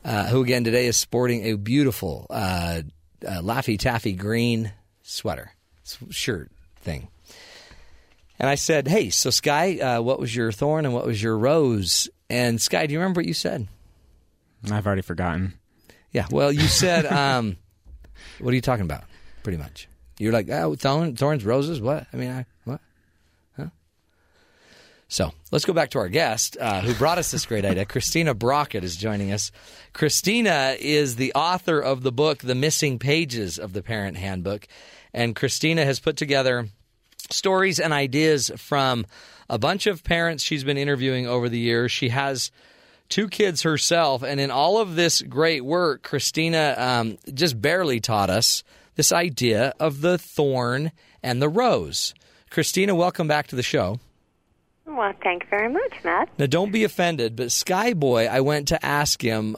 uh, 0.04 0.26
who 0.28 0.42
again 0.42 0.64
today 0.64 0.86
is 0.86 0.96
sporting 0.96 1.44
a 1.44 1.54
beautiful 1.56 2.26
uh, 2.30 2.82
uh, 3.26 3.40
Laffy 3.40 3.78
Taffy 3.78 4.12
green 4.12 4.72
sweater, 5.02 5.52
shirt 6.10 6.50
thing. 6.80 7.08
And 8.38 8.48
I 8.48 8.56
said, 8.56 8.88
"Hey, 8.88 9.10
so 9.10 9.30
Sky, 9.30 9.78
uh, 9.78 10.02
what 10.02 10.18
was 10.18 10.34
your 10.34 10.52
thorn 10.52 10.84
and 10.84 10.94
what 10.94 11.06
was 11.06 11.22
your 11.22 11.38
rose?" 11.38 12.08
And 12.28 12.60
Sky, 12.60 12.86
do 12.86 12.92
you 12.92 12.98
remember 12.98 13.20
what 13.20 13.26
you 13.26 13.34
said? 13.34 13.68
I've 14.70 14.86
already 14.86 15.02
forgotten. 15.02 15.54
Yeah, 16.12 16.26
well, 16.30 16.52
you 16.52 16.66
said 16.66 17.06
um, 17.06 17.56
What 18.38 18.52
are 18.52 18.54
you 18.54 18.60
talking 18.60 18.84
about? 18.84 19.04
Pretty 19.42 19.58
much. 19.58 19.88
You're 20.18 20.32
like, 20.32 20.48
oh, 20.50 20.74
thorn, 20.74 21.16
thorns, 21.16 21.44
roses. 21.44 21.80
What? 21.80 22.06
I 22.12 22.16
mean, 22.16 22.30
I? 22.30 22.46
So 25.12 25.30
let's 25.50 25.66
go 25.66 25.74
back 25.74 25.90
to 25.90 25.98
our 25.98 26.08
guest 26.08 26.56
uh, 26.58 26.80
who 26.80 26.94
brought 26.94 27.18
us 27.18 27.30
this 27.30 27.44
great 27.44 27.66
idea. 27.66 27.84
Christina 27.84 28.32
Brockett 28.32 28.82
is 28.82 28.96
joining 28.96 29.30
us. 29.30 29.52
Christina 29.92 30.74
is 30.80 31.16
the 31.16 31.34
author 31.34 31.78
of 31.78 32.02
the 32.02 32.10
book, 32.10 32.38
The 32.38 32.54
Missing 32.54 32.98
Pages 32.98 33.58
of 33.58 33.74
the 33.74 33.82
Parent 33.82 34.16
Handbook. 34.16 34.66
And 35.12 35.36
Christina 35.36 35.84
has 35.84 36.00
put 36.00 36.16
together 36.16 36.68
stories 37.28 37.78
and 37.78 37.92
ideas 37.92 38.50
from 38.56 39.04
a 39.50 39.58
bunch 39.58 39.86
of 39.86 40.02
parents 40.02 40.42
she's 40.44 40.64
been 40.64 40.78
interviewing 40.78 41.26
over 41.26 41.50
the 41.50 41.58
years. 41.58 41.92
She 41.92 42.08
has 42.08 42.50
two 43.10 43.28
kids 43.28 43.60
herself, 43.60 44.22
and 44.22 44.40
in 44.40 44.50
all 44.50 44.78
of 44.78 44.96
this 44.96 45.20
great 45.20 45.62
work, 45.62 46.02
Christina 46.02 46.74
um, 46.78 47.18
just 47.34 47.60
barely 47.60 48.00
taught 48.00 48.30
us 48.30 48.64
this 48.94 49.12
idea 49.12 49.74
of 49.78 50.00
the 50.00 50.16
thorn 50.16 50.90
and 51.22 51.42
the 51.42 51.50
rose. 51.50 52.14
Christina, 52.48 52.94
welcome 52.94 53.28
back 53.28 53.48
to 53.48 53.56
the 53.56 53.62
show. 53.62 54.00
Well, 54.86 55.12
thank 55.22 55.44
you 55.44 55.48
very 55.48 55.68
much, 55.68 55.92
Matt. 56.04 56.28
Now, 56.38 56.46
don't 56.46 56.72
be 56.72 56.84
offended, 56.84 57.36
but 57.36 57.48
Skyboy, 57.48 58.28
I 58.28 58.40
went 58.40 58.68
to 58.68 58.84
ask 58.84 59.22
him 59.22 59.56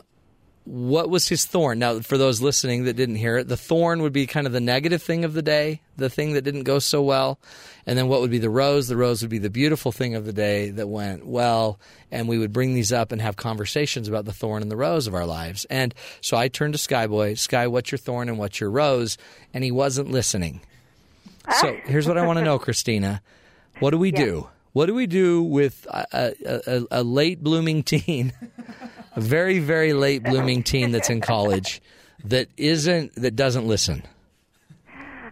what 0.64 1.10
was 1.10 1.28
his 1.28 1.44
thorn. 1.44 1.78
Now, 1.78 2.00
for 2.00 2.16
those 2.16 2.40
listening 2.40 2.84
that 2.84 2.94
didn't 2.94 3.16
hear 3.16 3.36
it, 3.36 3.48
the 3.48 3.56
thorn 3.56 4.00
would 4.02 4.14
be 4.14 4.26
kind 4.26 4.46
of 4.46 4.52
the 4.52 4.60
negative 4.60 5.02
thing 5.02 5.24
of 5.24 5.34
the 5.34 5.42
day, 5.42 5.82
the 5.96 6.08
thing 6.08 6.32
that 6.32 6.42
didn't 6.42 6.62
go 6.62 6.78
so 6.78 7.02
well. 7.02 7.38
And 7.86 7.98
then 7.98 8.08
what 8.08 8.22
would 8.22 8.30
be 8.30 8.38
the 8.38 8.48
rose? 8.48 8.88
The 8.88 8.96
rose 8.96 9.20
would 9.20 9.30
be 9.30 9.38
the 9.38 9.50
beautiful 9.50 9.92
thing 9.92 10.14
of 10.14 10.24
the 10.24 10.32
day 10.32 10.70
that 10.70 10.88
went 10.88 11.26
well. 11.26 11.78
And 12.10 12.28
we 12.28 12.38
would 12.38 12.52
bring 12.52 12.74
these 12.74 12.92
up 12.92 13.12
and 13.12 13.20
have 13.20 13.36
conversations 13.36 14.08
about 14.08 14.24
the 14.24 14.32
thorn 14.32 14.62
and 14.62 14.70
the 14.70 14.76
rose 14.76 15.06
of 15.06 15.14
our 15.14 15.26
lives. 15.26 15.66
And 15.66 15.94
so 16.22 16.36
I 16.36 16.48
turned 16.48 16.74
to 16.74 16.80
Skyboy, 16.80 17.38
Sky, 17.38 17.66
what's 17.66 17.92
your 17.92 17.98
thorn 17.98 18.30
and 18.30 18.38
what's 18.38 18.58
your 18.58 18.70
rose? 18.70 19.18
And 19.52 19.62
he 19.64 19.70
wasn't 19.70 20.10
listening. 20.10 20.62
So 21.60 21.76
ah. 21.76 21.80
here's 21.84 22.08
what 22.08 22.16
I 22.16 22.26
want 22.26 22.38
to 22.38 22.44
know, 22.44 22.58
Christina. 22.58 23.20
What 23.80 23.90
do 23.90 23.98
we 23.98 24.12
do? 24.12 24.48
What 24.74 24.86
do 24.86 24.94
we 24.94 25.06
do 25.06 25.40
with 25.42 25.86
a, 25.88 26.34
a, 26.66 26.82
a, 26.90 27.02
late 27.04 27.42
blooming 27.42 27.82
teen, 27.84 28.32
a 29.14 29.20
very 29.20 29.60
very 29.60 29.92
late 29.92 30.24
blooming 30.24 30.62
teen 30.64 30.90
that's 30.90 31.08
in 31.08 31.20
college, 31.20 31.80
that 32.24 32.48
isn't 32.56 33.14
that 33.14 33.36
doesn't 33.36 33.66
listen? 33.66 34.02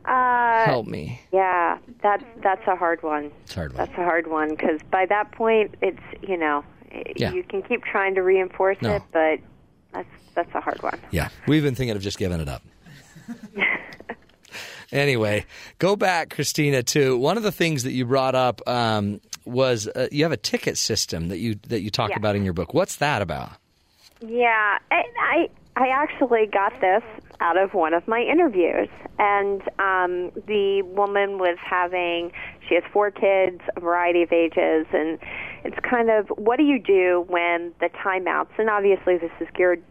Uh, 0.05 0.65
Help 0.65 0.87
me. 0.87 1.21
yeah, 1.33 1.79
that's 2.03 2.25
that's 2.43 2.67
a 2.69 2.77
hard 2.77 3.03
one. 3.03 3.33
It's 3.45 3.53
a 3.53 3.57
hard 3.57 3.73
one. 3.73 3.77
That's 3.79 3.99
a 3.99 4.05
hard 4.05 4.27
one 4.29 4.51
because 4.51 4.81
by 4.91 5.07
that 5.07 5.33
point, 5.33 5.75
it's 5.83 5.99
you 6.23 6.37
know, 6.37 6.65
Yeah. 7.17 7.33
you 7.33 7.43
can 7.43 7.63
keep 7.63 7.83
trying 7.85 8.15
to 8.15 8.23
reinforce 8.23 8.79
No. 8.81 8.95
it, 8.97 9.03
but 9.13 9.41
that's 9.93 10.09
that's 10.35 10.55
a 10.55 10.61
hard 10.61 10.81
one. 10.85 11.01
Yeah, 11.11 11.29
we've 11.49 11.65
been 11.65 11.75
thinking 11.75 11.97
of 11.97 12.03
just 12.03 12.17
giving 12.19 12.41
it 12.41 12.49
up. 12.49 12.63
anyway, 14.93 15.45
go 15.79 15.97
back, 15.97 16.31
Christina. 16.31 16.83
To 16.85 17.17
one 17.17 17.37
of 17.37 17.43
the 17.43 17.53
things 17.53 17.83
that 17.85 17.93
you 17.93 18.05
brought 18.05 18.35
up 18.35 18.61
um, 18.69 19.21
was 19.45 19.89
uh, 19.89 20.09
you 20.13 20.23
have 20.25 20.33
a 20.33 20.37
ticket 20.37 20.77
system 20.79 21.29
that 21.29 21.39
you 21.39 21.57
that 21.69 21.81
you 21.83 21.91
talk 21.91 22.11
Yeah. 22.11 22.17
about 22.17 22.37
in 22.37 22.45
your 22.45 22.53
book. 22.53 22.75
What's 22.75 22.97
that 22.97 23.23
about? 23.23 23.51
Yeah, 24.21 24.79
I, 24.91 25.03
I 25.21 25.51
I 25.77 25.89
actually 25.89 26.47
got 26.47 26.73
this 26.81 27.03
out 27.41 27.57
of 27.57 27.75
one 27.75 27.93
of 27.95 28.07
my 28.07 28.21
interviews, 28.21 28.89
and 29.19 29.63
um, 29.81 30.31
the 30.47 30.83
woman 30.83 31.39
was 31.39 31.59
having 31.65 32.31
she 32.69 32.75
has 32.77 32.85
four 32.93 33.11
kids, 33.11 33.61
a 33.77 33.81
variety 33.81 34.23
of 34.23 34.33
ages, 34.33 34.87
and 34.93 35.19
it's 35.65 35.79
kind 35.83 36.09
of 36.11 36.29
what 36.29 36.57
do 36.59 36.63
you 36.65 36.79
do 36.79 37.25
when 37.29 37.73
the 37.81 37.89
timeouts? 37.89 38.51
And 38.59 38.71
obviously, 38.71 39.17
this 39.19 39.33
is 39.41 39.49
geared 39.55 39.83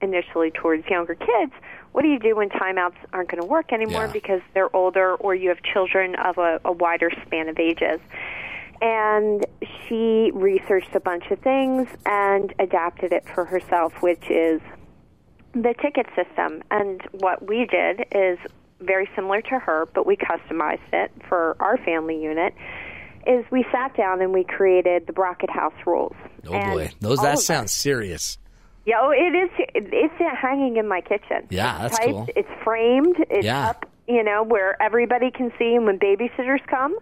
initially 0.00 0.50
towards 0.50 0.86
younger 0.88 1.14
kids. 1.14 1.52
What 1.92 2.02
do 2.02 2.08
you 2.08 2.18
do 2.18 2.34
when 2.36 2.48
timeouts 2.48 2.96
aren't 3.12 3.30
going 3.30 3.40
to 3.40 3.46
work 3.46 3.72
anymore 3.72 4.06
Yeah. 4.06 4.12
because 4.12 4.40
they're 4.52 4.74
older, 4.74 5.14
or 5.16 5.34
you 5.34 5.48
have 5.50 5.62
children 5.62 6.14
of 6.16 6.38
a, 6.38 6.60
a 6.64 6.72
wider 6.72 7.10
span 7.26 7.48
of 7.48 7.58
ages? 7.58 8.00
And 8.84 9.46
she 9.88 10.30
researched 10.34 10.94
a 10.94 11.00
bunch 11.00 11.24
of 11.30 11.38
things 11.40 11.88
and 12.04 12.52
adapted 12.58 13.12
it 13.12 13.24
for 13.34 13.46
herself, 13.46 13.94
which 14.02 14.30
is 14.30 14.60
the 15.54 15.74
ticket 15.80 16.06
system. 16.14 16.62
And 16.70 17.00
what 17.12 17.48
we 17.48 17.64
did 17.66 18.04
is 18.12 18.38
very 18.80 19.08
similar 19.16 19.40
to 19.40 19.58
her, 19.58 19.88
but 19.94 20.04
we 20.06 20.16
customized 20.16 20.92
it 20.92 21.10
for 21.30 21.56
our 21.60 21.78
family 21.78 22.22
unit. 22.22 22.52
Is 23.26 23.42
we 23.50 23.64
sat 23.72 23.96
down 23.96 24.20
and 24.20 24.34
we 24.34 24.44
created 24.44 25.06
the 25.06 25.14
Brockett 25.14 25.48
House 25.48 25.72
rules. 25.86 26.14
Oh 26.46 26.52
And 26.52 26.72
boy, 26.72 26.90
those 27.00 27.20
that 27.22 27.38
sounds 27.38 27.72
serious. 27.72 28.36
yeah, 28.84 28.96
oh, 29.00 29.12
it 29.12 29.34
is. 29.34 29.50
It's 29.74 30.14
hanging 30.42 30.76
in 30.76 30.86
my 30.86 31.00
kitchen. 31.00 31.46
Yeah, 31.48 31.86
it's 31.86 31.96
that's 31.96 31.98
typed, 32.00 32.10
cool. 32.12 32.28
It's 32.36 32.48
framed. 32.62 33.16
It's 33.30 33.46
Yeah. 33.46 33.70
up, 33.70 33.86
you 34.06 34.22
know, 34.22 34.42
where 34.42 34.76
everybody 34.82 35.30
can 35.30 35.50
see. 35.58 35.74
And 35.74 35.86
when 35.86 35.98
babysitters 35.98 36.66
come, 36.66 36.94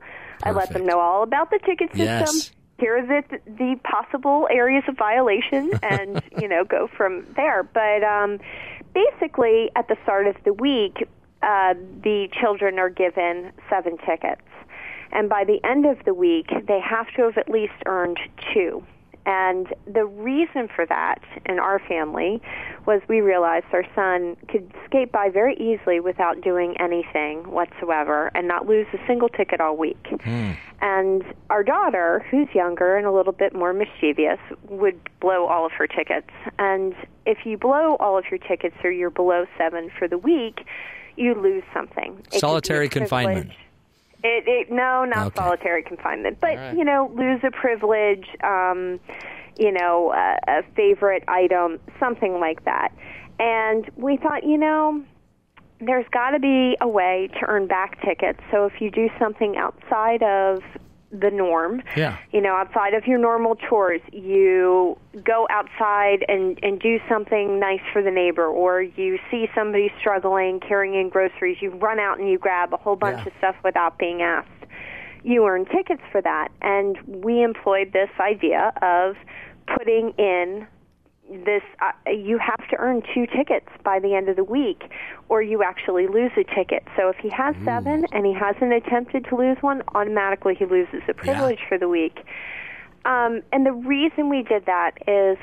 I 0.43 0.51
let 0.53 0.73
them 0.73 0.87
know 0.87 1.01
all 1.01 1.23
about 1.23 1.51
the 1.51 1.59
ticket 1.65 1.91
system. 1.91 2.07
Yes. 2.07 2.53
Here 2.79 2.99
are 2.99 3.07
the 3.07 3.39
the 3.47 3.77
possible 3.85 4.49
areas 4.51 4.85
of 4.89 4.97
violation, 4.97 5.71
and 5.83 6.23
you 6.41 6.49
know, 6.49 6.65
go 6.65 6.89
from 6.97 7.27
there. 7.37 7.63
But 7.63 8.03
um, 8.03 8.41
basically, 8.93 9.71
at 9.77 9.89
the 9.89 9.97
start 10.03 10.27
of 10.27 10.37
the 10.45 10.53
week, 10.53 11.07
uh, 11.43 11.75
the 12.03 12.29
children 12.41 12.79
are 12.79 12.91
given 12.91 13.53
seven 13.71 13.99
tickets. 13.99 14.43
And 15.13 15.29
by 15.29 15.45
the 15.45 15.61
end 15.63 15.85
of 15.85 16.05
the 16.05 16.15
week, 16.15 16.49
they 16.67 16.81
have 16.81 17.07
to 17.17 17.23
have 17.25 17.37
at 17.37 17.49
least 17.49 17.75
earned 17.87 18.19
two. 18.55 18.83
And 19.25 19.69
the 19.87 20.05
reason 20.05 20.69
for 20.75 20.85
that 20.87 21.21
in 21.47 21.59
our 21.59 21.79
family 21.79 22.43
was 22.87 23.01
we 23.09 23.21
realized 23.21 23.67
our 23.73 23.85
son 23.95 24.37
could 24.49 24.73
skate 24.85 25.13
by 25.13 25.29
very 25.29 25.55
easily 25.57 26.01
without 26.01 26.41
doing 26.41 26.75
anything 26.81 27.51
whatsoever 27.51 28.31
and 28.35 28.49
not 28.49 28.67
lose 28.67 28.87
a 28.93 28.99
single 29.07 29.29
ticket 29.29 29.61
all 29.61 29.77
week. 29.77 30.09
Hmm. 30.25 30.53
And 30.81 31.23
our 31.51 31.63
daughter, 31.63 32.27
who's 32.31 32.49
younger 32.55 32.97
and 32.97 33.07
a 33.07 33.13
little 33.13 33.33
bit 33.33 33.55
more 33.55 33.73
mischievous, 33.73 34.41
would 34.69 34.99
blow 35.21 35.47
all 35.47 35.65
of 35.65 35.73
her 35.73 35.87
tickets. 35.87 36.31
And 36.59 36.95
if 37.25 37.47
you 37.47 37.57
blow 37.57 37.97
all 38.01 38.19
of 38.19 38.25
your 38.31 38.39
tickets 38.39 38.75
or 38.83 38.91
you're 38.91 39.11
below 39.11 39.47
seven 39.57 39.91
for 39.97 40.09
the 40.09 40.19
week, 40.19 40.67
you 41.17 41.35
lose 41.35 41.63
something. 41.73 42.13
It 42.13 42.25
could 42.25 42.31
be 42.31 42.37
a 42.39 42.41
Solitary 42.41 42.89
confinement. 42.89 43.51
It, 44.25 44.45
it 44.47 44.71
no, 44.71 45.05
not 45.05 45.29
Okay. 45.29 45.37
solitary 45.37 45.83
confinement, 45.83 46.39
but 46.41 46.57
right. 46.57 46.77
you 46.77 46.85
know, 46.85 47.11
lose 47.15 47.41
a 47.43 47.51
privilege, 47.51 48.27
um, 48.45 49.01
you 49.59 49.73
know, 49.73 50.13
a, 50.13 50.39
a 50.49 50.63
favorite 50.77 51.25
item, 51.29 51.81
something 51.99 52.39
like 52.39 52.65
that. 52.65 52.93
And 53.39 53.91
we 53.97 54.17
thought, 54.17 54.45
you 54.45 54.59
know, 54.59 55.03
there's 55.81 56.07
got 56.13 56.31
to 56.31 56.39
be 56.39 56.77
a 56.81 56.87
way 56.87 57.29
to 57.41 57.47
earn 57.47 57.67
back 57.67 58.01
tickets. 58.05 58.39
So 58.53 58.67
if 58.67 58.81
you 58.81 58.91
do 58.91 59.09
something 59.19 59.57
outside 59.57 60.23
of 60.23 60.63
the 61.13 61.31
norm, 61.31 61.83
Yeah. 61.95 62.17
you 62.31 62.41
know, 62.41 62.55
outside 62.55 62.95
of 62.95 63.07
your 63.07 63.19
normal 63.19 63.55
chores, 63.55 64.01
you 64.13 64.97
go 65.25 65.47
outside 65.51 66.25
and 66.29 66.59
and 66.63 66.81
do 66.81 66.99
something 67.09 67.59
nice 67.61 67.83
for 67.93 68.01
the 68.03 68.11
neighbor, 68.11 68.47
or 68.47 68.81
you 68.83 69.19
see 69.31 69.49
somebody 69.55 69.93
struggling 70.01 70.59
carrying 70.61 70.95
in 70.95 71.11
groceries, 71.11 71.61
you 71.61 71.71
run 71.71 72.01
out 72.01 72.19
and 72.19 72.29
you 72.31 72.39
grab 72.39 72.73
a 72.73 72.79
whole 72.79 72.97
bunch 72.97 73.19
Yeah. 73.19 73.27
of 73.27 73.33
stuff 73.39 73.57
without 73.63 73.99
being 73.99 74.23
asked. 74.23 74.49
You 75.23 75.47
earn 75.47 75.67
tickets 75.67 76.03
for 76.11 76.21
that, 76.23 76.49
and 76.63 76.99
we 77.07 77.43
employed 77.43 77.93
this 77.93 78.11
idea 78.19 78.73
of 78.81 79.17
putting 79.67 80.11
in 80.19 80.67
this 81.45 81.63
uh, 81.81 81.93
you 82.11 82.39
have 82.39 82.69
to 82.69 82.77
earn 82.79 83.03
two 83.15 83.27
tickets 83.27 83.69
by 83.85 83.99
the 83.99 84.15
end 84.15 84.29
of 84.29 84.37
the 84.37 84.45
week 84.45 84.91
or 85.29 85.43
you 85.43 85.63
actually 85.63 86.07
lose 86.07 86.33
a 86.37 86.45
ticket. 86.55 86.85
So 86.97 87.09
if 87.09 87.17
he 87.17 87.29
has 87.31 87.55
seven 87.65 88.07
and 88.13 88.27
he 88.27 88.33
hasn't 88.33 88.73
attempted 88.73 89.25
to 89.27 89.37
lose 89.37 89.57
one 89.61 89.83
automatically 89.95 90.55
he 90.55 90.65
loses 90.65 91.03
the 91.07 91.15
privilege 91.15 91.61
for 91.69 91.79
the 91.79 91.89
week. 91.89 92.25
Um, 93.05 93.43
and 93.53 93.67
the 93.67 93.73
reason 93.73 94.29
we 94.29 94.43
did 94.43 94.67
that 94.67 94.93
is 95.09 95.39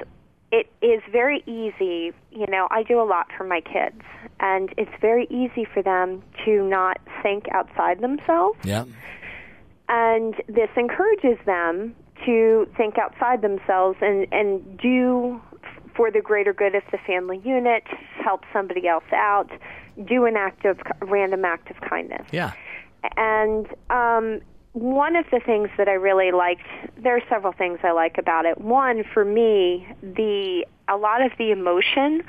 it 0.51 0.71
is 0.81 1.01
very 1.11 1.43
easy 1.45 2.11
you 2.31 2.47
know 2.47 2.67
i 2.71 2.81
do 2.81 2.99
a 2.99 3.03
lot 3.03 3.27
for 3.37 3.43
my 3.43 3.61
kids 3.61 4.01
and 4.39 4.73
it's 4.77 4.91
very 4.99 5.27
easy 5.29 5.65
for 5.71 5.83
them 5.83 6.23
to 6.45 6.67
not 6.67 6.97
think 7.21 7.45
outside 7.51 8.01
themselves. 8.01 8.57
Yeah. 8.63 8.85
and 9.89 10.35
this 10.47 10.69
encourages 10.77 11.37
them 11.45 11.95
to 12.25 12.67
think 12.75 12.97
outside 12.97 13.41
themselves 13.41 13.97
and 14.01 14.27
and 14.31 14.77
do 14.77 15.41
for 15.99 16.09
the 16.09 16.21
greater 16.21 16.53
good 16.53 16.75
of 16.75 16.83
the 16.93 16.97
family 17.05 17.41
unit, 17.43 17.83
help 18.23 18.45
somebody 18.53 18.87
else 18.87 19.03
out, 19.11 19.51
do 20.07 20.25
an 20.25 20.37
act 20.37 20.63
of 20.63 20.79
random 21.01 21.43
act 21.43 21.69
of 21.69 21.75
kindness. 21.81 22.25
Yeah. 22.31 22.53
And 23.17 23.67
um, 23.89 24.39
one 24.71 25.17
of 25.17 25.25
the 25.29 25.41
things 25.45 25.67
that 25.77 25.89
I 25.89 25.95
really 25.95 26.31
liked, 26.31 26.65
there 26.97 27.17
are 27.17 27.21
several 27.27 27.51
things 27.51 27.79
I 27.83 27.91
like 27.91 28.17
about 28.17 28.45
it. 28.45 28.61
One, 28.61 29.03
for 29.13 29.25
me, 29.25 29.89
the 30.01 30.65
a 30.87 30.95
lot 30.95 31.21
of 31.21 31.33
the 31.37 31.51
emotion 31.51 32.23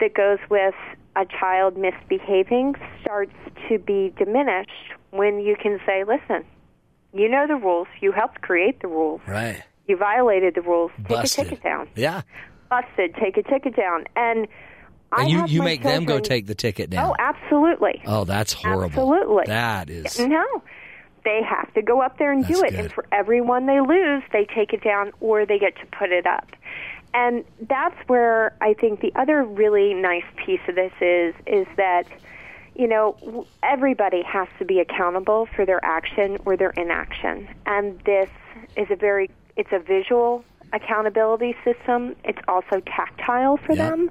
that 0.00 0.14
goes 0.14 0.38
with 0.50 0.74
a 1.14 1.24
child 1.24 1.76
misbehaving 1.76 2.74
starts 3.02 3.36
to 3.68 3.78
be 3.78 4.12
diminished 4.18 4.96
when 5.12 5.38
you 5.38 5.54
can 5.54 5.78
say, 5.86 6.02
"Listen, 6.02 6.44
you 7.14 7.28
know 7.28 7.46
the 7.46 7.54
rules. 7.54 7.86
You 8.00 8.10
helped 8.10 8.40
create 8.40 8.80
the 8.80 8.88
rules. 8.88 9.20
Right. 9.28 9.62
You 9.86 9.96
violated 9.96 10.56
the 10.56 10.62
rules. 10.62 10.90
Take 10.96 11.08
Busted. 11.08 11.46
a 11.46 11.50
ticket 11.50 11.62
down." 11.62 11.88
Yeah. 11.94 12.22
Busted, 12.72 13.14
take 13.16 13.36
a 13.36 13.42
ticket 13.42 13.76
down. 13.76 14.04
And 14.16 14.40
And 14.40 14.48
I 15.12 15.26
you 15.26 15.46
you 15.46 15.62
make 15.62 15.82
them 15.82 16.04
go 16.04 16.20
take 16.20 16.46
the 16.46 16.54
ticket 16.54 16.88
down. 16.90 17.10
Oh, 17.10 17.16
absolutely. 17.18 18.02
Oh, 18.06 18.24
that's 18.24 18.52
horrible. 18.52 18.86
Absolutely. 18.86 19.44
That 19.46 19.90
is. 19.90 20.18
No. 20.18 20.44
They 21.24 21.40
have 21.48 21.72
to 21.74 21.82
go 21.82 22.00
up 22.00 22.18
there 22.18 22.32
and 22.32 22.46
do 22.46 22.64
it. 22.64 22.70
good. 22.70 22.80
And 22.80 22.92
for 22.92 23.04
everyone 23.12 23.66
they 23.66 23.80
lose, 23.80 24.22
they 24.32 24.44
take 24.44 24.72
it 24.72 24.82
down 24.82 25.12
or 25.20 25.46
they 25.46 25.58
get 25.58 25.76
to 25.76 25.86
put 25.86 26.10
it 26.10 26.26
up. 26.26 26.48
And 27.14 27.44
that's 27.68 27.96
where 28.08 28.56
I 28.60 28.74
think 28.74 29.00
the 29.00 29.12
other 29.14 29.44
really 29.44 29.92
nice 29.94 30.24
piece 30.44 30.60
of 30.66 30.74
this 30.74 30.92
is 31.00 31.34
is 31.46 31.66
that 31.76 32.04
you 32.74 32.88
know 32.88 33.46
everybody 33.62 34.22
has 34.22 34.48
to 34.58 34.64
be 34.64 34.80
accountable 34.80 35.46
for 35.54 35.66
their 35.66 35.84
action 35.84 36.38
or 36.46 36.56
their 36.56 36.70
inaction. 36.70 37.48
And 37.66 38.00
this 38.00 38.30
is 38.76 38.88
a 38.90 38.96
very 38.96 39.30
it's 39.56 39.72
a 39.72 39.78
visual 39.78 40.42
accountability 40.72 41.54
system. 41.64 42.16
It's 42.24 42.40
also 42.48 42.80
tactile 42.86 43.58
for 43.58 43.74
Yep. 43.74 43.78
them 43.78 44.10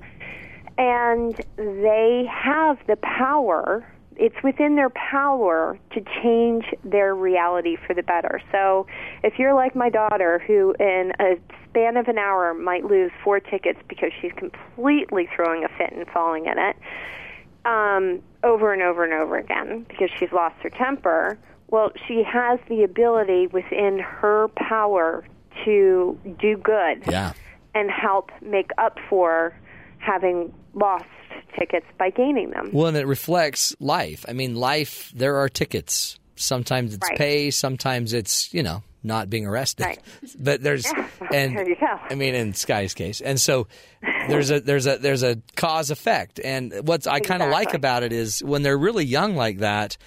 and 0.78 1.36
they 1.58 2.26
have 2.32 2.78
the 2.88 2.96
power 2.98 3.86
it's 4.18 4.36
within 4.44 4.76
their 4.76 4.90
power 4.90 5.80
to 5.94 6.02
change 6.22 6.66
their 6.84 7.16
reality 7.16 7.78
for 7.88 7.94
the 7.94 8.04
better 8.04 8.42
so 8.52 8.88
if 9.24 9.38
you're 9.38 9.54
like 9.54 9.76
my 9.76 9.90
daughter 9.90 10.42
who 10.48 10.74
in 10.80 11.12
a 11.20 11.36
span 11.70 11.98
of 11.98 12.08
an 12.08 12.18
hour 12.18 12.54
might 12.54 12.86
lose 12.86 13.12
four 13.24 13.40
tickets 13.40 13.80
because 13.88 14.12
she's 14.22 14.32
completely 14.38 15.30
throwing 15.36 15.64
a 15.64 15.70
fit 15.78 15.92
and 15.94 16.08
falling 16.08 16.46
in 16.46 16.58
it 16.58 16.76
um, 17.64 18.22
over 18.44 18.74
and 18.74 18.82
over 18.82 19.04
and 19.04 19.14
over 19.14 19.38
again 19.38 19.86
because 19.88 20.10
she's 20.18 20.32
lost 20.32 20.56
her 20.62 20.70
temper 20.70 21.38
well 21.70 21.92
she 22.08 22.24
has 22.24 22.60
the 22.70 22.84
ability 22.84 23.48
within 23.48 24.00
her 24.00 24.48
power 24.56 25.24
to 25.66 26.18
do 26.40 26.58
good 26.58 27.04
Yeah. 27.08 27.34
and 27.76 27.90
help 27.92 28.32
make 28.42 28.72
up 28.78 28.98
for 29.10 29.54
having 30.00 30.54
lost 30.74 31.06
tickets 31.58 31.86
by 32.00 32.10
gaining 32.10 32.52
them. 32.52 32.70
Well, 32.74 32.88
and 32.88 32.98
it 32.98 33.06
reflects 33.08 33.76
life. 33.80 34.26
I 34.28 34.34
mean, 34.34 34.56
life. 34.56 35.12
There 35.16 35.38
are 35.38 35.50
tickets. 35.50 36.18
Sometimes 36.36 36.94
it's 36.96 37.08
Right. 37.10 37.18
pay. 37.18 37.52
Sometimes 37.52 38.14
it's 38.14 38.54
you 38.54 38.64
know 38.64 38.84
not 39.04 39.30
being 39.30 39.46
arrested. 39.46 39.86
Right. 39.86 40.00
But 40.40 40.62
there's 40.64 40.86
and 41.34 41.56
There 41.58 41.68
you 41.68 41.76
go. 41.76 42.00
I 42.10 42.16
mean, 42.16 42.36
in 42.36 42.54
Sky's 42.54 42.94
case, 42.94 43.22
and 43.22 43.40
so 43.40 43.68
there's 44.30 44.50
a 44.50 44.60
there's 44.62 44.88
a 44.88 44.98
there's 44.98 45.24
a 45.24 45.38
cause 45.56 45.92
effect. 45.92 46.40
And 46.44 46.74
what 46.88 47.06
I 47.08 47.20
kind 47.20 47.44
of 47.44 47.50
like 47.50 47.74
about 47.74 48.04
it 48.04 48.14
is 48.14 48.44
when 48.44 48.62
they're 48.64 48.78
really 48.78 49.06
young 49.06 49.36
like 49.36 49.60
that. 49.60 49.98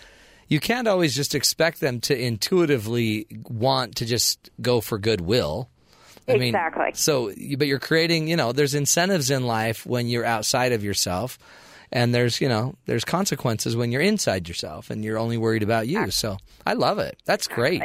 You 0.48 0.60
can't 0.60 0.86
always 0.88 1.14
just 1.14 1.34
expect 1.34 1.80
them 1.80 2.00
to 2.00 2.18
intuitively 2.18 3.26
want 3.48 3.96
to 3.96 4.06
just 4.06 4.50
go 4.60 4.80
for 4.80 4.98
goodwill. 4.98 5.68
I 6.28 6.32
mean, 6.34 6.54
Exactly. 6.54 6.90
so, 6.94 7.32
but 7.58 7.66
you're 7.66 7.78
creating, 7.78 8.28
you 8.28 8.36
know, 8.36 8.52
there's 8.52 8.74
incentives 8.74 9.30
in 9.30 9.46
life 9.46 9.84
when 9.84 10.08
you're 10.08 10.24
outside 10.24 10.72
of 10.72 10.82
yourself, 10.82 11.38
and 11.92 12.14
there's, 12.14 12.40
you 12.40 12.48
know, 12.48 12.74
there's 12.86 13.04
consequences 13.04 13.76
when 13.76 13.92
you're 13.92 14.00
inside 14.00 14.48
yourself, 14.48 14.88
and 14.90 15.04
you're 15.04 15.18
only 15.18 15.36
worried 15.36 15.62
about 15.62 15.86
you. 15.86 16.10
So, 16.10 16.38
I 16.66 16.72
love 16.74 16.98
it. 16.98 17.18
That's 17.26 17.46
great. 17.46 17.82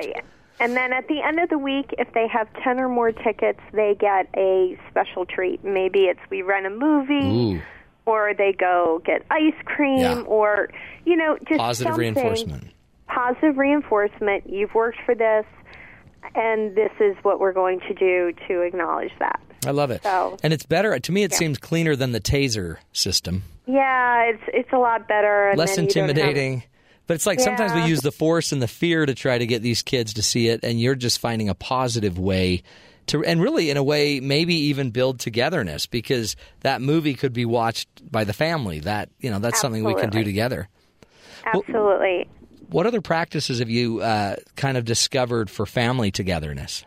And 0.61 0.75
then 0.75 0.91
at 0.93 1.07
the 1.07 1.21
end 1.21 1.39
of 1.39 1.49
the 1.49 1.57
week, 1.57 1.93
if 1.97 2.13
they 2.13 2.27
have 2.27 2.47
10 2.63 2.79
or 2.79 2.89
more 2.89 3.11
tickets, 3.11 3.59
they 3.73 3.95
get 3.99 4.27
a 4.37 4.77
special 4.89 5.25
treat. 5.25 5.63
Maybe 5.63 6.01
it's 6.05 6.19
we 6.29 6.41
rent 6.41 6.65
a 6.65 6.69
movie, 6.69 7.57
Ooh, 7.57 7.61
or 8.09 8.33
they 8.33 8.53
go 8.53 9.01
get 9.05 9.25
ice 9.29 9.53
cream, 9.65 9.99
Yeah. 9.99 10.21
or, 10.21 10.69
you 11.05 11.15
know, 11.15 11.37
just 11.47 11.59
positive 11.59 11.97
reinforcement. 11.97 12.63
Positive 13.07 13.57
reinforcement. 13.57 14.49
You've 14.49 14.73
worked 14.73 14.97
for 15.05 15.15
this, 15.15 15.45
and 16.35 16.75
this 16.75 16.91
is 16.99 17.15
what 17.23 17.39
we're 17.39 17.53
going 17.53 17.79
to 17.81 17.93
do 17.93 18.33
to 18.47 18.61
acknowledge 18.61 19.11
that. 19.19 19.39
I 19.65 19.71
love 19.71 19.91
it. 19.91 20.03
So- 20.03 20.37
and 20.43 20.53
it's 20.53 20.65
better. 20.65 20.97
To 20.97 21.11
me, 21.11 21.23
it 21.23 21.33
seems 21.33 21.57
cleaner 21.57 21.95
than 21.95 22.11
the 22.13 22.21
taser 22.21 22.77
system. 22.93 23.43
Yeah, 23.65 24.23
it's 24.23 24.43
it's 24.53 24.73
a 24.73 24.77
lot 24.77 25.07
better. 25.07 25.49
And 25.49 25.57
Less 25.57 25.75
then 25.75 25.85
you 25.85 25.91
don't 25.91 26.07
have- 26.07 26.17
intimidating. 26.17 26.63
But 27.07 27.15
it's 27.15 27.25
like 27.25 27.39
sometimes 27.39 27.73
we 27.73 27.81
use 27.85 28.01
the 28.01 28.11
force 28.11 28.51
and 28.51 28.61
the 28.61 28.67
fear 28.67 29.05
to 29.05 29.15
try 29.15 29.39
to 29.39 29.45
get 29.47 29.63
these 29.63 29.81
kids 29.81 30.13
to 30.13 30.21
see 30.21 30.47
it, 30.47 30.59
and 30.63 30.79
you're 30.79 30.93
just 30.95 31.19
finding 31.19 31.49
a 31.49 31.55
positive 31.55 32.19
way 32.19 32.61
to, 33.09 33.23
and 33.23 33.41
really 33.41 33.69
in 33.69 33.77
a 33.77 33.83
way, 33.83 34.19
maybe 34.19 34.55
even 34.55 34.91
build 34.91 35.19
togetherness 35.19 35.85
because 35.85 36.35
that 36.61 36.81
movie 36.81 37.13
could 37.13 37.33
be 37.33 37.45
watched 37.45 37.87
by 38.11 38.23
the 38.23 38.33
family. 38.33 38.79
That 38.79 39.09
you 39.19 39.29
know, 39.29 39.39
that's 39.39 39.59
something 39.59 39.83
we 39.83 39.95
can 39.95 40.09
do 40.09 40.23
together. 40.23 40.69
Absolutely. 41.45 42.27
What 42.69 42.85
other 42.85 43.01
practices 43.01 43.59
have 43.59 43.69
you 43.69 44.01
uh, 44.01 44.35
kind 44.55 44.77
of 44.77 44.85
discovered 44.85 45.49
for 45.49 45.65
family 45.65 46.11
togetherness? 46.11 46.85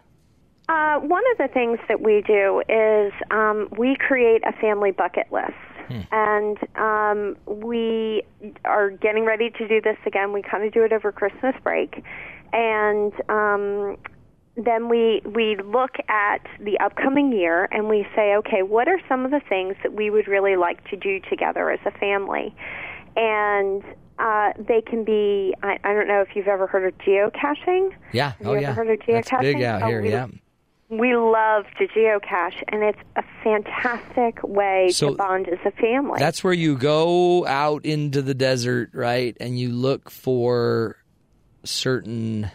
Uh, 0.68 1.01
one 1.01 1.23
of 1.33 1.39
the 1.39 1.49
things 1.53 1.79
that 1.89 2.01
we 2.01 2.23
do 2.27 2.62
is 2.68 3.12
um, 3.31 3.68
we 3.77 3.97
create 3.97 4.43
a 4.47 4.53
family 4.61 4.93
bucket 4.93 5.27
list. 5.33 5.53
And 6.11 6.57
um, 6.77 7.37
we 7.47 8.23
are 8.64 8.91
getting 8.91 9.25
ready 9.25 9.51
to 9.51 9.68
do 9.68 9.81
this 9.81 9.99
again. 10.07 10.33
We 10.33 10.41
kind 10.41 10.64
of 10.64 10.73
do 10.73 10.85
it 10.85 10.93
over 10.93 11.12
Christmas 11.12 11.55
break. 11.62 12.03
And 12.53 13.12
um, 13.29 13.99
then 14.57 14.88
we 14.88 15.22
we 15.24 15.57
look 15.57 15.92
at 16.09 16.46
the 16.61 16.78
upcoming 16.78 17.32
year 17.32 17.68
and 17.72 17.88
we 17.88 18.07
say, 18.14 18.34
okay, 18.36 18.62
what 18.62 18.86
are 18.88 19.00
some 19.09 19.24
of 19.24 19.30
the 19.30 19.40
things 19.48 19.76
that 19.82 19.94
we 19.94 20.11
would 20.11 20.28
really 20.28 20.57
like 20.57 20.88
to 20.90 20.96
do 20.96 21.20
together 21.30 21.70
as 21.70 21.80
a 21.86 21.90
family? 21.98 22.55
And 23.16 23.82
uh, 24.18 24.53
they 24.59 24.82
can 24.82 25.05
be. 25.05 25.55
I, 25.62 25.78
I 25.84 25.92
don't 25.94 26.07
know 26.07 26.20
if 26.20 26.36
you've 26.36 26.48
ever 26.48 26.66
heard 26.66 26.86
of 26.86 26.98
geocaching. 26.98 27.90
Yeah. 28.12 28.32
Have 28.32 28.46
oh 28.46 28.55
you 28.55 28.61
yeah. 28.61 28.70
ever 28.70 28.84
heard 28.84 28.90
of 29.00 29.07
That's 29.07 29.30
big 29.40 29.62
out 29.62 29.82
Oh, 29.82 29.86
here. 29.86 30.03
we- 30.03 30.11
yeah. 30.11 30.26
We 30.90 31.16
love 31.16 31.64
to 31.78 31.86
geocache, 31.88 32.62
and 32.68 32.82
it's 32.82 32.98
a 33.16 33.22
fantastic 33.42 34.42
way 34.42 34.90
So 34.92 35.09
to 35.12 35.16
bond 35.16 35.48
as 35.48 35.59
a 35.64 35.70
family. 35.70 36.18
That's 36.18 36.44
where 36.44 36.53
you 36.53 36.76
go 36.76 37.46
out 37.46 37.86
into 37.86 38.20
the 38.20 38.34
desert, 38.34 38.90
right? 38.92 39.34
And 39.40 39.59
you 39.59 39.70
look 39.70 40.11
for 40.11 40.98
certain 41.64 42.50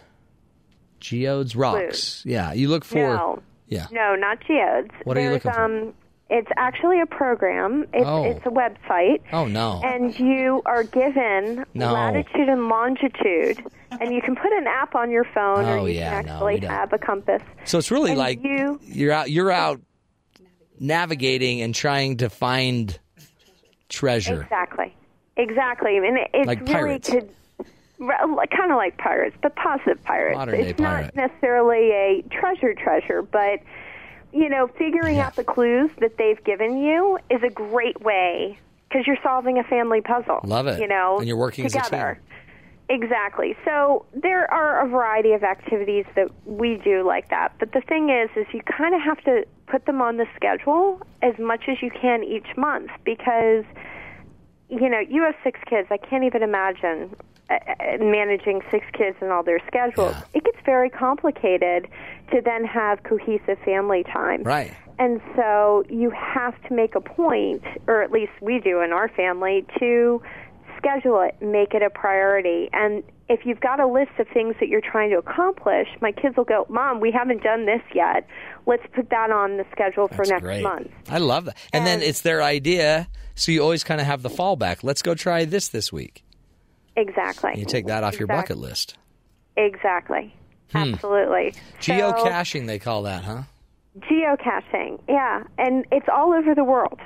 geodes, 1.07 1.55
rocks. 1.55 2.23
Yeah, 2.25 2.53
you 2.53 2.67
look 2.67 2.83
for. 2.85 2.95
no, 2.97 3.41
Yeah. 3.67 3.87
no, 3.91 4.15
not 4.15 4.39
geodes. 4.45 4.91
What 5.03 5.17
are 5.17 5.21
you 5.21 5.31
looking 5.31 5.51
for? 5.51 5.59
Um, 5.63 5.93
it's 6.29 6.49
actually 6.57 6.99
a 6.99 7.05
program. 7.05 7.85
It's, 7.93 8.05
Oh. 8.05 8.25
it's 8.25 8.45
a 8.45 8.49
website. 8.49 9.21
Oh 9.31 9.45
no. 9.45 9.81
And 9.83 10.17
you 10.19 10.61
are 10.65 10.83
given 10.83 11.63
No. 11.73 11.93
latitude 11.93 12.49
and 12.49 12.67
longitude, 12.67 13.63
and 13.91 14.13
you 14.13 14.21
can 14.21 14.35
put 14.35 14.51
an 14.51 14.67
app 14.67 14.93
on 14.95 15.09
your 15.09 15.23
phone, 15.23 15.63
Oh, 15.63 15.79
or 15.83 15.89
you 15.89 15.95
yeah, 15.95 16.21
can 16.21 16.29
actually 16.29 16.59
don't. 16.59 16.69
have 16.71 16.91
a 16.91 16.97
compass. 16.97 17.41
so 17.63 17.77
it's 17.77 17.89
really 17.91 18.11
and 18.11 18.19
like 18.19 18.43
you- 18.43 18.79
you're 18.83 19.13
out. 19.13 19.29
You're 19.31 19.51
out 19.51 19.79
navigating 20.79 21.61
and 21.61 21.73
trying 21.73 22.17
to 22.17 22.29
find 22.29 22.99
treasure. 23.89 24.41
Exactly, 24.43 24.93
exactly. 25.37 25.97
And 25.97 26.17
it, 26.17 26.29
it's 26.33 26.47
Like 26.47 26.59
really 26.61 26.73
pirates. 26.73 27.09
Kind 27.99 28.71
of 28.71 28.77
like 28.77 28.97
pirates, 28.97 29.35
but 29.41 29.55
positive 29.55 30.01
pirates. 30.03 30.37
Modern 30.37 30.61
day 30.61 30.69
it's 30.69 30.79
pirate. 30.79 31.15
not 31.15 31.29
necessarily 31.29 31.91
a 31.91 32.23
treasure 32.31 32.73
treasure, 32.73 33.21
but 33.21 33.59
you 34.33 34.49
know, 34.49 34.67
figuring 34.77 35.17
Yeah. 35.17 35.27
out 35.27 35.35
the 35.35 35.43
clues 35.43 35.89
that 35.99 36.17
they've 36.17 36.41
given 36.43 36.77
you 36.77 37.17
is 37.29 37.41
a 37.43 37.49
great 37.49 38.01
way 38.01 38.59
because 38.89 39.07
you're 39.07 39.17
solving 39.23 39.57
a 39.57 39.63
family 39.63 40.01
puzzle. 40.01 40.41
Love 40.43 40.67
it. 40.67 40.79
You 40.79 40.87
know, 40.87 41.17
And 41.19 41.27
you're 41.27 41.37
working 41.37 41.65
as 41.65 41.73
a 41.73 41.81
together. 41.81 42.15
team. 42.15 42.23
Exactly. 42.89 43.55
So 43.65 44.05
there 44.13 44.49
are 44.53 44.85
a 44.85 44.87
variety 44.87 45.33
of 45.33 45.43
activities 45.43 46.05
that 46.15 46.29
we 46.45 46.77
do 46.83 47.03
like 47.05 47.29
that. 47.29 47.51
But 47.59 47.73
the 47.73 47.81
thing 47.81 48.09
is, 48.09 48.29
is 48.37 48.45
you 48.53 48.61
kind 48.61 48.95
of 48.95 49.01
have 49.01 49.21
to 49.25 49.45
put 49.67 49.85
them 49.85 50.01
on 50.01 50.15
the 50.17 50.25
schedule 50.35 51.01
as 51.21 51.37
much 51.37 51.67
as 51.67 51.81
you 51.81 51.89
can 51.91 52.23
each 52.23 52.47
month 52.55 52.89
because, 53.03 53.65
you 54.69 54.87
know, 54.89 54.99
you 54.99 55.23
have 55.23 55.35
six 55.43 55.59
kids. 55.69 55.89
I 55.91 55.97
can't 55.97 56.23
even 56.23 56.43
imagine 56.43 57.13
Uh, 57.49 57.53
uh, 57.53 57.97
managing 58.01 58.61
six 58.69 58.85
kids 58.91 59.15
and 59.21 59.31
all 59.31 59.41
their 59.41 59.61
schedules. 59.67 60.13
Yeah. 60.13 60.23
It 60.33 60.43
gets 60.43 60.57
very 60.65 60.89
complicated 60.89 61.87
to 62.31 62.41
then 62.43 62.65
have 62.65 63.03
cohesive 63.03 63.57
family 63.63 64.03
time. 64.03 64.43
Right. 64.43 64.73
And 64.99 65.21
so 65.33 65.85
you 65.89 66.09
have 66.09 66.61
to 66.67 66.73
make 66.73 66.95
a 66.95 66.99
point, 66.99 67.63
or 67.87 68.01
at 68.03 68.11
least 68.11 68.33
we 68.41 68.59
do 68.59 68.81
in 68.81 68.91
our 68.91 69.07
family, 69.07 69.65
to 69.79 70.21
schedule 70.77 71.21
it, 71.21 71.41
make 71.41 71.73
it 71.73 71.81
a 71.81 71.89
priority. 71.89 72.69
And 72.73 73.01
if 73.29 73.45
you've 73.45 73.61
got 73.61 73.79
a 73.79 73.87
list 73.87 74.11
of 74.19 74.27
things 74.33 74.55
that 74.59 74.67
you're 74.67 74.81
trying 74.81 75.09
to 75.11 75.17
accomplish, 75.17 75.87
my 76.01 76.11
kids 76.11 76.35
will 76.35 76.43
go, 76.43 76.65
Mom, 76.69 76.99
we 76.99 77.11
haven't 77.11 77.43
done 77.43 77.65
this 77.65 77.81
yet. 77.95 78.27
Let's 78.65 78.83
put 78.93 79.09
that 79.09 79.31
on 79.31 79.55
the 79.55 79.65
schedule 79.71 80.09
for 80.09 80.17
That's 80.17 80.31
next 80.31 80.43
great. 80.43 80.63
month. 80.63 80.91
I 81.09 81.19
love 81.19 81.45
that. 81.45 81.57
And, 81.71 81.87
then 81.87 82.01
it's 82.01 82.21
their 82.21 82.43
idea, 82.43 83.07
so 83.35 83.51
you 83.51 83.61
always 83.61 83.85
kind 83.85 84.01
of 84.01 84.07
have 84.07 84.21
the 84.21 84.29
fallback. 84.29 84.83
Let's 84.83 85.01
go 85.01 85.15
try 85.15 85.45
this 85.45 85.69
this 85.69 85.93
week. 85.93 86.23
Exactly. 86.97 87.51
You 87.55 87.65
take 87.65 87.85
that 87.85 88.03
off 88.03 88.19
your 88.19 88.27
bucket 88.27 88.57
list. 88.57 88.97
Exactly. 89.55 90.33
Hmm. 90.71 90.93
Absolutely. 90.93 91.53
So- 91.79 91.93
Geocaching, 91.93 92.67
they 92.67 92.79
call 92.79 93.03
that, 93.03 93.23
huh? 93.23 93.43
Geocaching, 93.99 94.99
yeah. 95.07 95.43
And 95.57 95.85
it's 95.91 96.07
all 96.13 96.33
over 96.33 96.53
the 96.53 96.63
world. 96.65 96.99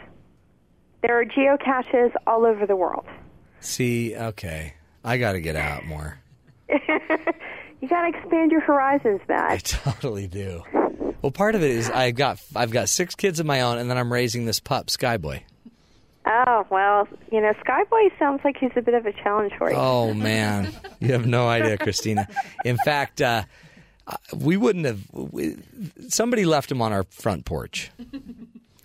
There 1.03 1.19
are 1.19 1.25
geocaches 1.25 2.11
all 2.27 2.45
over 2.45 2.65
the 2.65 2.75
world. 2.75 3.05
See, 3.59 4.15
okay. 4.15 4.73
I 5.03 5.17
got 5.17 5.33
to 5.33 5.41
get 5.41 5.55
out 5.55 5.85
more. 5.85 6.17
You 7.81 7.87
got 7.87 8.03
to 8.03 8.15
expand 8.15 8.51
your 8.51 8.61
horizons, 8.61 9.21
Matt. 9.27 9.51
I 9.51 9.57
totally 9.91 10.27
do. 10.27 10.61
Well, 11.23 11.31
part 11.31 11.55
of 11.55 11.63
it 11.63 11.71
is 11.71 11.89
I've 11.89 12.13
got 12.13 12.39
I've 12.55 12.69
got 12.69 12.89
six 12.89 13.15
kids 13.15 13.39
of 13.39 13.47
my 13.47 13.61
own, 13.61 13.79
and 13.79 13.89
then 13.89 13.97
I'm 13.97 14.13
raising 14.13 14.45
this 14.45 14.59
pup, 14.59 14.85
Skyboy. 14.87 15.41
Oh 16.25 16.65
well, 16.69 17.07
you 17.31 17.41
know, 17.41 17.53
Skyboy 17.65 18.17
sounds 18.19 18.41
like 18.43 18.57
he's 18.59 18.71
a 18.75 18.81
bit 18.81 18.93
of 18.93 19.05
a 19.05 19.11
challenge 19.11 19.53
for 19.57 19.71
you. 19.71 19.75
Oh 19.75 20.13
man, 20.13 20.71
you 20.99 21.13
have 21.13 21.25
no 21.25 21.47
idea, 21.47 21.77
Christina. 21.77 22.27
In 22.63 22.77
fact, 22.77 23.21
uh, 23.21 23.43
uh, 24.07 24.15
we 24.35 24.55
wouldn't 24.55 24.85
have. 24.85 25.01
We, 25.11 25.57
somebody 26.09 26.45
left 26.45 26.71
him 26.71 26.81
on 26.81 26.93
our 26.93 27.03
front 27.09 27.45
porch 27.45 27.89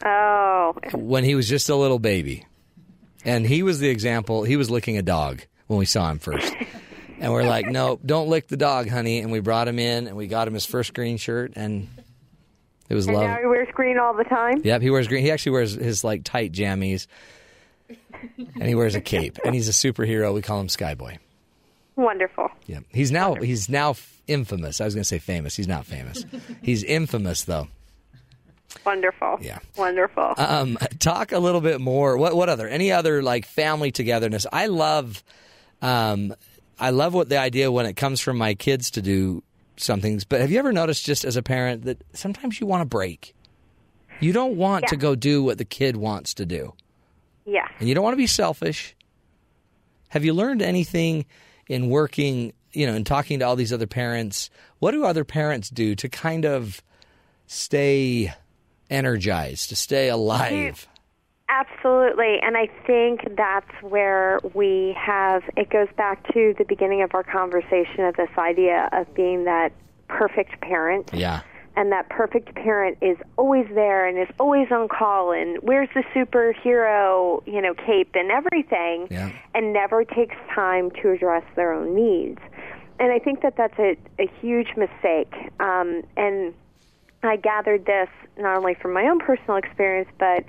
Oh, 0.04 0.74
when 0.92 1.24
he 1.24 1.34
was 1.34 1.48
just 1.48 1.68
a 1.68 1.74
little 1.76 1.98
baby, 1.98 2.46
and 3.24 3.46
he 3.46 3.62
was 3.62 3.80
the 3.80 3.88
example. 3.88 4.44
He 4.44 4.56
was 4.56 4.70
licking 4.70 4.96
a 4.96 5.02
dog 5.02 5.42
when 5.66 5.78
we 5.78 5.86
saw 5.86 6.10
him 6.10 6.18
first, 6.18 6.54
and 7.20 7.32
we're 7.32 7.42
like, 7.44 7.66
"No, 7.66 7.98
don't 8.04 8.28
lick 8.28 8.48
the 8.48 8.56
dog, 8.56 8.88
honey." 8.88 9.20
And 9.20 9.30
we 9.30 9.40
brought 9.40 9.68
him 9.68 9.78
in, 9.78 10.06
and 10.06 10.16
we 10.16 10.26
got 10.26 10.48
him 10.48 10.54
his 10.54 10.64
first 10.66 10.94
green 10.94 11.16
shirt, 11.16 11.52
and 11.56 11.88
it 12.88 12.94
was 12.94 13.06
and 13.06 13.16
love. 13.16 13.24
now 13.24 13.38
he 13.38 13.46
wears 13.46 13.68
green 13.72 13.98
all 13.98 14.14
the 14.14 14.24
time. 14.24 14.60
Yep, 14.62 14.82
he 14.82 14.90
wears 14.90 15.08
green. 15.08 15.22
He 15.22 15.30
actually 15.30 15.52
wears 15.52 15.72
his 15.72 16.04
like 16.04 16.24
tight 16.24 16.52
jammies, 16.52 17.06
and 18.38 18.62
he 18.64 18.74
wears 18.74 18.94
a 18.94 19.00
cape, 19.00 19.38
and 19.44 19.54
he's 19.54 19.68
a 19.68 19.72
superhero. 19.72 20.32
We 20.34 20.42
call 20.42 20.60
him 20.60 20.68
Skyboy. 20.68 21.18
Wonderful. 21.96 22.50
Yep, 22.66 22.84
he's 22.92 23.10
now 23.10 23.34
he's 23.34 23.68
now 23.68 23.94
infamous. 24.26 24.80
I 24.80 24.84
was 24.84 24.94
going 24.94 25.02
to 25.02 25.08
say 25.08 25.18
famous. 25.18 25.56
He's 25.56 25.68
not 25.68 25.86
famous. 25.86 26.24
He's 26.62 26.82
infamous 26.82 27.44
though. 27.44 27.68
Wonderful. 28.84 29.38
Yeah. 29.40 29.58
Wonderful. 29.76 30.34
Um, 30.36 30.76
talk 30.98 31.32
a 31.32 31.38
little 31.38 31.60
bit 31.60 31.80
more. 31.80 32.16
What 32.16 32.36
what 32.36 32.48
other 32.48 32.68
any 32.68 32.92
other 32.92 33.22
like 33.22 33.46
family 33.46 33.90
togetherness? 33.90 34.46
I 34.52 34.66
love, 34.66 35.22
um, 35.80 36.34
I 36.78 36.90
love 36.90 37.14
what 37.14 37.28
the 37.28 37.38
idea 37.38 37.70
when 37.70 37.86
it 37.86 37.94
comes 37.94 38.20
from 38.20 38.36
my 38.36 38.54
kids 38.54 38.90
to 38.92 39.02
do 39.02 39.42
some 39.76 40.00
things. 40.00 40.24
But 40.24 40.40
have 40.40 40.50
you 40.50 40.58
ever 40.58 40.72
noticed 40.72 41.04
just 41.04 41.24
as 41.24 41.36
a 41.36 41.42
parent 41.42 41.84
that 41.84 42.02
sometimes 42.12 42.60
you 42.60 42.66
want 42.66 42.80
to 42.82 42.86
break? 42.86 43.34
You 44.20 44.32
don't 44.32 44.56
want 44.56 44.84
Yeah. 44.84 44.88
to 44.90 44.96
go 44.96 45.14
do 45.14 45.42
what 45.42 45.58
the 45.58 45.64
kid 45.64 45.96
wants 45.96 46.34
to 46.34 46.46
do. 46.46 46.74
Yeah. 47.48 47.68
and 47.78 47.88
you 47.88 47.94
don't 47.94 48.02
want 48.02 48.14
to 48.14 48.18
be 48.18 48.26
selfish. 48.26 48.96
Have 50.08 50.24
you 50.24 50.32
learned 50.34 50.62
anything 50.62 51.26
in 51.68 51.88
working, 51.90 52.52
you 52.72 52.86
know, 52.86 52.94
in 52.94 53.04
talking 53.04 53.38
to 53.38 53.44
all 53.44 53.54
these 53.54 53.72
other 53.72 53.86
parents? 53.86 54.50
What 54.80 54.90
do 54.92 55.04
other 55.04 55.24
parents 55.24 55.68
do 55.70 55.94
to 55.94 56.08
kind 56.08 56.44
of 56.44 56.82
stay 57.46 58.32
energized, 58.90 59.68
to 59.68 59.76
stay 59.76 60.08
alive? 60.08 60.88
Absolutely. 61.48 62.38
And 62.42 62.56
I 62.56 62.68
think 62.86 63.36
that's 63.36 63.70
where 63.80 64.40
we 64.52 64.96
have, 64.98 65.42
it 65.56 65.70
goes 65.70 65.88
back 65.96 66.26
to 66.32 66.54
the 66.58 66.64
beginning 66.64 67.02
of 67.02 67.14
our 67.14 67.22
conversation 67.22 68.04
of 68.04 68.16
this 68.16 68.30
idea 68.36 68.88
of 68.92 69.12
being 69.14 69.44
that 69.44 69.72
perfect 70.08 70.60
parent. 70.60 71.10
Yeah. 71.12 71.42
And 71.76 71.92
that 71.92 72.08
perfect 72.08 72.54
parent 72.54 72.98
is 73.02 73.18
always 73.36 73.66
there 73.74 74.08
and 74.08 74.18
is 74.18 74.34
always 74.40 74.72
on 74.72 74.88
call 74.88 75.32
and 75.32 75.62
wears 75.62 75.90
the 75.94 76.02
superhero, 76.14 77.46
you 77.46 77.60
know, 77.60 77.74
cape 77.74 78.10
and 78.14 78.30
everything 78.30 79.06
Yeah. 79.10 79.30
and 79.54 79.72
never 79.72 80.04
takes 80.04 80.36
time 80.54 80.90
to 81.02 81.10
address 81.10 81.44
their 81.54 81.72
own 81.72 81.94
needs. 81.94 82.40
And 82.98 83.12
I 83.12 83.18
think 83.18 83.42
that 83.42 83.56
that's 83.56 83.78
a, 83.78 83.96
a 84.18 84.26
huge 84.40 84.68
mistake. 84.76 85.34
Um, 85.60 86.02
and 86.16 86.54
I 87.22 87.36
gathered 87.36 87.84
this 87.84 88.08
not 88.38 88.56
only 88.56 88.74
from 88.74 88.94
my 88.94 89.04
own 89.04 89.18
personal 89.20 89.56
experience, 89.56 90.08
but 90.18 90.44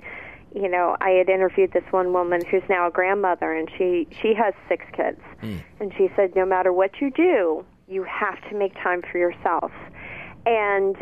you 0.54 0.68
know, 0.68 0.96
I 1.00 1.10
had 1.10 1.28
interviewed 1.28 1.72
this 1.72 1.84
one 1.90 2.12
woman 2.12 2.42
who's 2.50 2.62
now 2.68 2.88
a 2.88 2.90
grandmother, 2.90 3.52
and 3.52 3.68
she 3.76 4.06
she 4.22 4.34
has 4.34 4.54
six 4.68 4.84
kids, 4.92 5.20
hmm. 5.40 5.58
and 5.80 5.92
she 5.96 6.08
said, 6.16 6.34
no 6.34 6.46
matter 6.46 6.72
what 6.72 7.00
you 7.00 7.10
do, 7.10 7.64
you 7.86 8.04
have 8.04 8.38
to 8.50 8.56
make 8.56 8.74
time 8.74 9.02
for 9.02 9.18
yourself. 9.18 9.72
And 10.46 10.96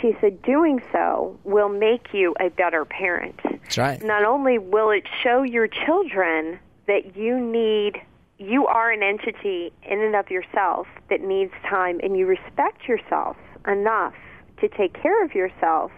she 0.00 0.14
said, 0.20 0.42
doing 0.42 0.80
so 0.92 1.38
will 1.44 1.68
make 1.68 2.12
you 2.12 2.34
a 2.38 2.50
better 2.50 2.84
parent. 2.84 3.40
That's 3.42 3.78
right. 3.78 4.02
Not 4.02 4.24
only 4.24 4.58
will 4.58 4.90
it 4.90 5.04
show 5.22 5.42
your 5.42 5.68
children 5.68 6.58
that 6.86 7.16
you 7.16 7.40
need, 7.40 8.00
you 8.38 8.66
are 8.66 8.90
an 8.90 9.02
entity 9.02 9.72
in 9.82 10.00
and 10.00 10.14
of 10.14 10.30
yourself 10.30 10.86
that 11.08 11.22
needs 11.22 11.52
time, 11.68 12.00
and 12.02 12.16
you 12.16 12.26
respect 12.26 12.86
yourself 12.88 13.36
enough 13.66 14.14
to 14.60 14.68
take 14.68 15.00
care 15.00 15.24
of 15.24 15.34
yourself, 15.34 15.90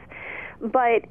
but 0.61 1.05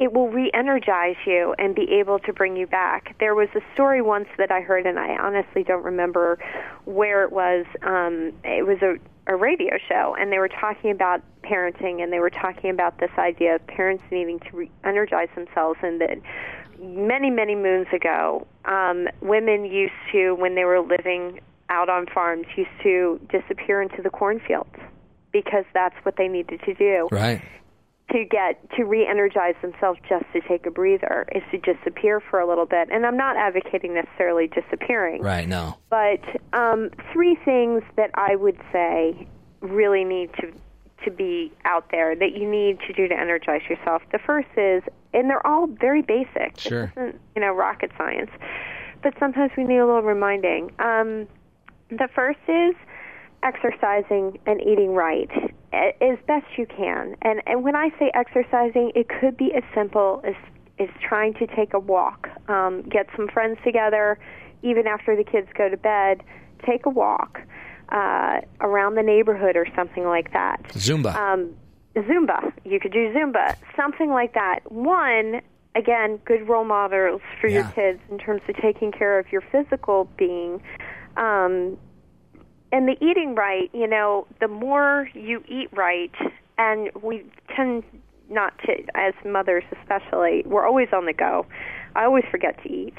it 0.00 0.12
will 0.12 0.28
re-energize 0.28 1.16
you 1.24 1.54
and 1.58 1.74
be 1.74 1.88
able 1.92 2.18
to 2.20 2.32
bring 2.32 2.56
you 2.56 2.66
back. 2.66 3.16
There 3.20 3.34
was 3.34 3.48
a 3.54 3.60
story 3.74 4.02
once 4.02 4.28
that 4.38 4.50
I 4.50 4.60
heard, 4.60 4.86
and 4.86 4.98
I 4.98 5.16
honestly 5.16 5.62
don't 5.62 5.84
remember 5.84 6.38
where 6.84 7.22
it 7.22 7.30
was. 7.30 7.64
Um, 7.82 8.32
it 8.42 8.66
was 8.66 8.78
a, 8.82 8.96
a 9.32 9.36
radio 9.36 9.78
show, 9.88 10.16
and 10.18 10.32
they 10.32 10.38
were 10.38 10.48
talking 10.48 10.90
about 10.90 11.22
parenting, 11.42 12.02
and 12.02 12.12
they 12.12 12.18
were 12.18 12.30
talking 12.30 12.70
about 12.70 12.98
this 12.98 13.12
idea 13.18 13.54
of 13.54 13.66
parents 13.68 14.02
needing 14.10 14.40
to 14.40 14.56
re-energize 14.56 15.28
themselves, 15.36 15.78
and 15.82 16.00
that 16.00 16.18
many, 16.80 17.30
many 17.30 17.54
moons 17.54 17.86
ago, 17.92 18.46
um, 18.64 19.06
women 19.20 19.64
used 19.64 19.94
to, 20.10 20.34
when 20.34 20.56
they 20.56 20.64
were 20.64 20.80
living 20.80 21.40
out 21.68 21.88
on 21.88 22.06
farms, 22.06 22.46
used 22.56 22.70
to 22.82 23.20
disappear 23.30 23.80
into 23.80 24.02
the 24.02 24.10
cornfields 24.10 24.74
because 25.32 25.64
that's 25.72 25.96
what 26.04 26.16
they 26.16 26.28
needed 26.28 26.60
to 26.64 26.74
do 26.74 27.08
Right. 27.10 27.42
To 28.12 28.24
get 28.24 28.60
to 28.76 28.84
re-energize 28.84 29.54
themselves 29.62 29.98
just 30.08 30.24
to 30.32 30.40
take 30.46 30.66
a 30.66 30.70
breather 30.70 31.26
is 31.34 31.42
to 31.50 31.58
disappear 31.58 32.20
for 32.20 32.38
a 32.38 32.46
little 32.46 32.66
bit 32.66 32.88
and 32.92 33.06
i'm 33.06 33.16
not 33.16 33.36
advocating 33.36 33.94
necessarily 33.94 34.46
disappearing 34.48 35.22
Right. 35.22 35.48
No. 35.48 35.76
but 35.90 36.20
um, 36.52 36.90
three 37.12 37.36
things 37.44 37.82
that 37.96 38.10
i 38.14 38.36
would 38.36 38.58
say 38.72 39.26
really 39.60 40.04
need 40.04 40.30
to 40.40 40.52
to 41.04 41.10
be 41.10 41.52
out 41.64 41.90
there 41.90 42.14
that 42.16 42.34
you 42.36 42.48
need 42.48 42.78
to 42.86 42.92
do 42.92 43.08
to 43.08 43.14
energize 43.14 43.62
yourself 43.68 44.02
the 44.12 44.18
first 44.18 44.48
is 44.56 44.82
and 45.12 45.28
they're 45.30 45.46
all 45.46 45.66
very 45.66 46.02
basic 46.02 46.58
Sure. 46.58 46.92
you 47.34 47.40
know 47.40 47.52
rocket 47.52 47.90
science 47.98 48.30
but 49.02 49.12
sometimes 49.18 49.50
we 49.56 49.64
need 49.64 49.78
a 49.78 49.86
little 49.86 50.02
reminding 50.02 50.70
um, 50.78 51.26
the 51.90 52.08
first 52.14 52.38
is 52.48 52.74
exercising 53.42 54.38
and 54.46 54.60
eating 54.62 54.94
right 54.94 55.30
as 56.00 56.18
best 56.26 56.46
you 56.56 56.66
can. 56.66 57.16
And 57.22 57.42
and 57.46 57.64
when 57.64 57.76
I 57.76 57.90
say 57.98 58.10
exercising, 58.14 58.92
it 58.94 59.08
could 59.08 59.36
be 59.36 59.52
as 59.54 59.62
simple 59.74 60.22
as 60.24 60.34
is 60.78 60.90
trying 61.06 61.34
to 61.34 61.46
take 61.46 61.72
a 61.72 61.78
walk, 61.78 62.28
um, 62.48 62.82
get 62.82 63.06
some 63.16 63.28
friends 63.28 63.58
together, 63.64 64.18
even 64.62 64.86
after 64.86 65.14
the 65.14 65.22
kids 65.22 65.46
go 65.56 65.68
to 65.68 65.76
bed, 65.76 66.22
take 66.66 66.86
a 66.86 66.90
walk 66.90 67.38
uh, 67.90 68.40
around 68.60 68.96
the 68.96 69.02
neighborhood 69.02 69.56
or 69.56 69.66
something 69.76 70.04
like 70.04 70.32
that. 70.32 70.62
Zumba. 70.70 71.14
Um, 71.14 71.54
Zumba, 71.96 72.52
you 72.64 72.80
could 72.80 72.92
do 72.92 73.12
Zumba, 73.12 73.54
something 73.76 74.10
like 74.10 74.34
that. 74.34 74.60
One, 74.72 75.40
again, 75.76 76.18
good 76.24 76.48
role 76.48 76.64
models 76.64 77.20
for 77.40 77.46
your 77.46 77.64
kids 77.74 78.00
in 78.10 78.18
terms 78.18 78.42
of 78.48 78.56
taking 78.56 78.90
care 78.90 79.18
of 79.18 79.30
your 79.30 79.42
physical 79.52 80.08
being. 80.16 80.60
Um, 81.16 81.78
and 82.74 82.88
the 82.88 82.96
eating 83.00 83.36
right, 83.36 83.70
you 83.72 83.86
know, 83.86 84.26
the 84.40 84.48
more 84.48 85.08
you 85.14 85.44
eat 85.48 85.68
right, 85.72 86.10
and 86.58 86.90
we 87.00 87.24
tend 87.54 87.84
not 88.28 88.58
to, 88.66 88.72
as 88.96 89.14
mothers 89.24 89.62
especially, 89.80 90.42
we're 90.44 90.66
always 90.66 90.88
on 90.92 91.06
the 91.06 91.12
go. 91.12 91.46
I 91.94 92.04
always 92.04 92.24
forget 92.32 92.60
to 92.64 92.68
eat. 92.68 92.94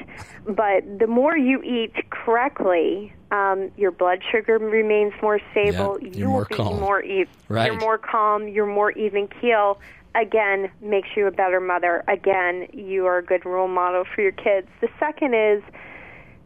But 0.45 0.99
the 0.99 1.07
more 1.07 1.35
you 1.37 1.61
eat 1.61 1.91
correctly, 2.09 3.11
um, 3.31 3.69
your 3.75 3.91
blood 3.91 4.19
sugar 4.31 4.57
remains 4.57 5.11
more 5.21 5.41
stable. 5.51 5.97
Yeah, 6.01 6.07
you 6.07 6.19
you're 6.19 6.27
will 6.29 6.33
more 6.35 6.45
be 6.45 6.55
calm. 6.55 6.79
more 6.79 7.03
e- 7.03 7.25
Right. 7.49 7.65
You're 7.65 7.81
more 7.81 7.97
calm. 7.97 8.47
You're 8.47 8.65
more 8.65 8.91
even 8.91 9.27
keel. 9.41 9.77
Again, 10.15 10.71
makes 10.81 11.09
you 11.17 11.27
a 11.27 11.31
better 11.31 11.59
mother. 11.59 12.05
Again, 12.07 12.67
you 12.71 13.05
are 13.07 13.17
a 13.17 13.23
good 13.25 13.45
role 13.45 13.67
model 13.67 14.05
for 14.15 14.21
your 14.21 14.31
kids. 14.31 14.67
The 14.79 14.87
second 15.01 15.33
is 15.33 15.61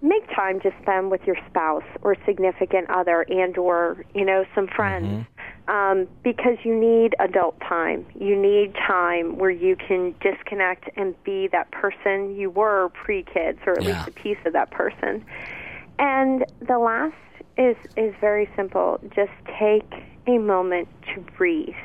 make 0.01 0.27
time 0.35 0.59
to 0.61 0.71
spend 0.81 1.11
with 1.11 1.21
your 1.25 1.35
spouse 1.49 1.83
or 2.01 2.15
significant 2.25 2.89
other 2.89 3.25
and 3.29 3.57
or 3.57 4.03
you 4.13 4.25
know 4.25 4.45
some 4.55 4.67
friends. 4.67 5.25
Um, 5.67 6.07
because 6.23 6.57
you 6.63 6.73
need 6.75 7.13
adult 7.19 7.59
time. 7.59 8.07
You 8.19 8.35
need 8.35 8.73
time 8.73 9.37
where 9.37 9.51
you 9.51 9.75
can 9.75 10.15
disconnect 10.19 10.89
and 10.97 11.13
be 11.23 11.47
that 11.51 11.71
person 11.71 12.35
you 12.35 12.49
were 12.49 12.89
pre-kids 12.89 13.59
or 13.67 13.77
at 13.77 13.85
Yeah. 13.85 14.03
least 14.03 14.07
a 14.07 14.11
piece 14.11 14.37
of 14.47 14.53
that 14.53 14.71
person. 14.71 15.23
And 15.99 16.45
the 16.67 16.79
last 16.79 17.13
is 17.57 17.75
is 17.95 18.15
very 18.19 18.49
simple. 18.55 18.99
Just 19.15 19.31
take 19.59 19.91
a 20.27 20.39
moment 20.39 20.87
to 21.13 21.21
breathe. 21.37 21.75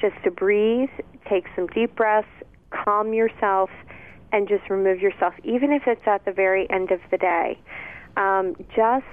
Just 0.00 0.16
to 0.24 0.30
breathe 0.30 0.90
take 1.28 1.44
some 1.54 1.66
deep 1.68 1.94
breaths 1.96 2.28
calm 2.70 3.12
yourself 3.12 3.70
and 4.32 4.48
just 4.48 4.68
remove 4.68 5.00
yourself, 5.00 5.34
even 5.44 5.72
if 5.72 5.82
it's 5.86 6.06
at 6.06 6.24
the 6.24 6.32
very 6.32 6.68
end 6.70 6.90
of 6.90 7.00
the 7.10 7.18
day, 7.18 7.58
um, 8.16 8.54
just 8.74 9.04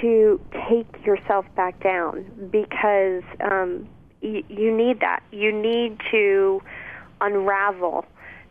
to 0.00 0.40
take 0.68 1.04
yourself 1.04 1.46
back 1.56 1.82
down 1.82 2.24
because 2.50 3.22
um, 3.40 3.88
y- 4.22 4.44
you 4.48 4.74
need 4.74 5.00
that. 5.00 5.22
You 5.32 5.52
need 5.52 5.98
to 6.10 6.62
unravel 7.20 8.04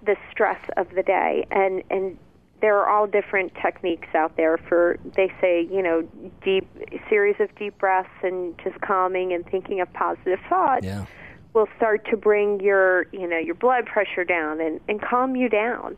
the 0.06 0.16
stress 0.32 0.60
of 0.78 0.88
the 0.96 1.04
day, 1.04 1.46
and 1.52 1.84
and 1.90 2.18
there 2.62 2.78
are 2.78 2.90
all 2.90 3.06
different 3.08 3.54
techniques 3.62 4.08
out 4.16 4.36
there 4.36 4.58
for 4.58 4.98
they 5.16 5.32
say 5.40 5.68
you 5.72 5.82
know 5.82 6.08
deep 6.44 6.68
series 7.10 7.36
of 7.40 7.54
deep 7.56 7.78
breaths 7.78 8.10
and 8.24 8.58
just 8.64 8.80
calming 8.82 9.34
and 9.34 9.46
thinking 9.46 9.80
of 9.80 9.92
positive 9.94 10.40
thoughts 10.50 10.86
yeah. 10.86 11.06
Will 11.54 11.68
start 11.78 12.06
to 12.10 12.18
bring 12.18 12.60
your 12.60 13.08
you 13.12 13.28
know 13.28 13.38
your 13.38 13.56
blood 13.56 13.86
pressure 13.86 14.24
down 14.24 14.62
and, 14.62 14.80
and 14.88 15.02
calm 15.02 15.36
you 15.36 15.50
down 15.50 15.98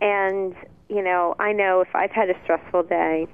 and 0.00 0.54
you 0.90 1.02
know, 1.02 1.36
I 1.38 1.52
know 1.52 1.80
if 1.80 1.94
I've 1.94 2.10
had 2.10 2.28
a 2.30 2.34
stressful 2.42 2.82
day 2.84 3.28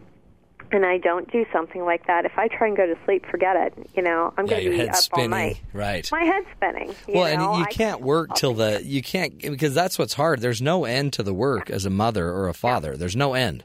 and 0.72 0.84
I 0.84 0.98
don't 0.98 1.30
do 1.30 1.46
something 1.52 1.84
like 1.84 2.06
that, 2.06 2.24
if 2.26 2.36
I 2.36 2.48
try 2.48 2.66
and 2.66 2.76
go 2.76 2.86
to 2.86 2.96
sleep, 3.04 3.24
forget 3.30 3.56
it. 3.56 3.90
You 3.96 4.02
know, 4.02 4.34
I'm 4.36 4.46
Yeah, 4.46 4.60
going 4.60 4.64
to 4.64 4.70
be 4.70 4.88
up 4.88 5.04
all 5.12 5.28
night. 5.28 5.60
Right. 5.72 6.08
My 6.12 6.22
head's 6.22 6.46
spinning. 6.56 6.94
Well, 7.08 7.34
know? 7.34 7.52
and 7.52 7.60
you 7.60 7.66
can't 7.66 8.02
work 8.02 8.34
till 8.34 8.54
the 8.54 8.82
you 8.84 9.02
can't 9.02 9.40
because 9.40 9.74
that's 9.74 9.98
what's 9.98 10.14
hard. 10.14 10.40
There's 10.40 10.60
no 10.60 10.84
end 10.84 11.14
to 11.14 11.22
the 11.22 11.32
work 11.32 11.70
as 11.70 11.86
a 11.86 11.90
mother 11.90 12.28
or 12.28 12.48
a 12.48 12.54
father. 12.54 12.96
There's 12.96 13.16
no 13.16 13.34
end, 13.34 13.64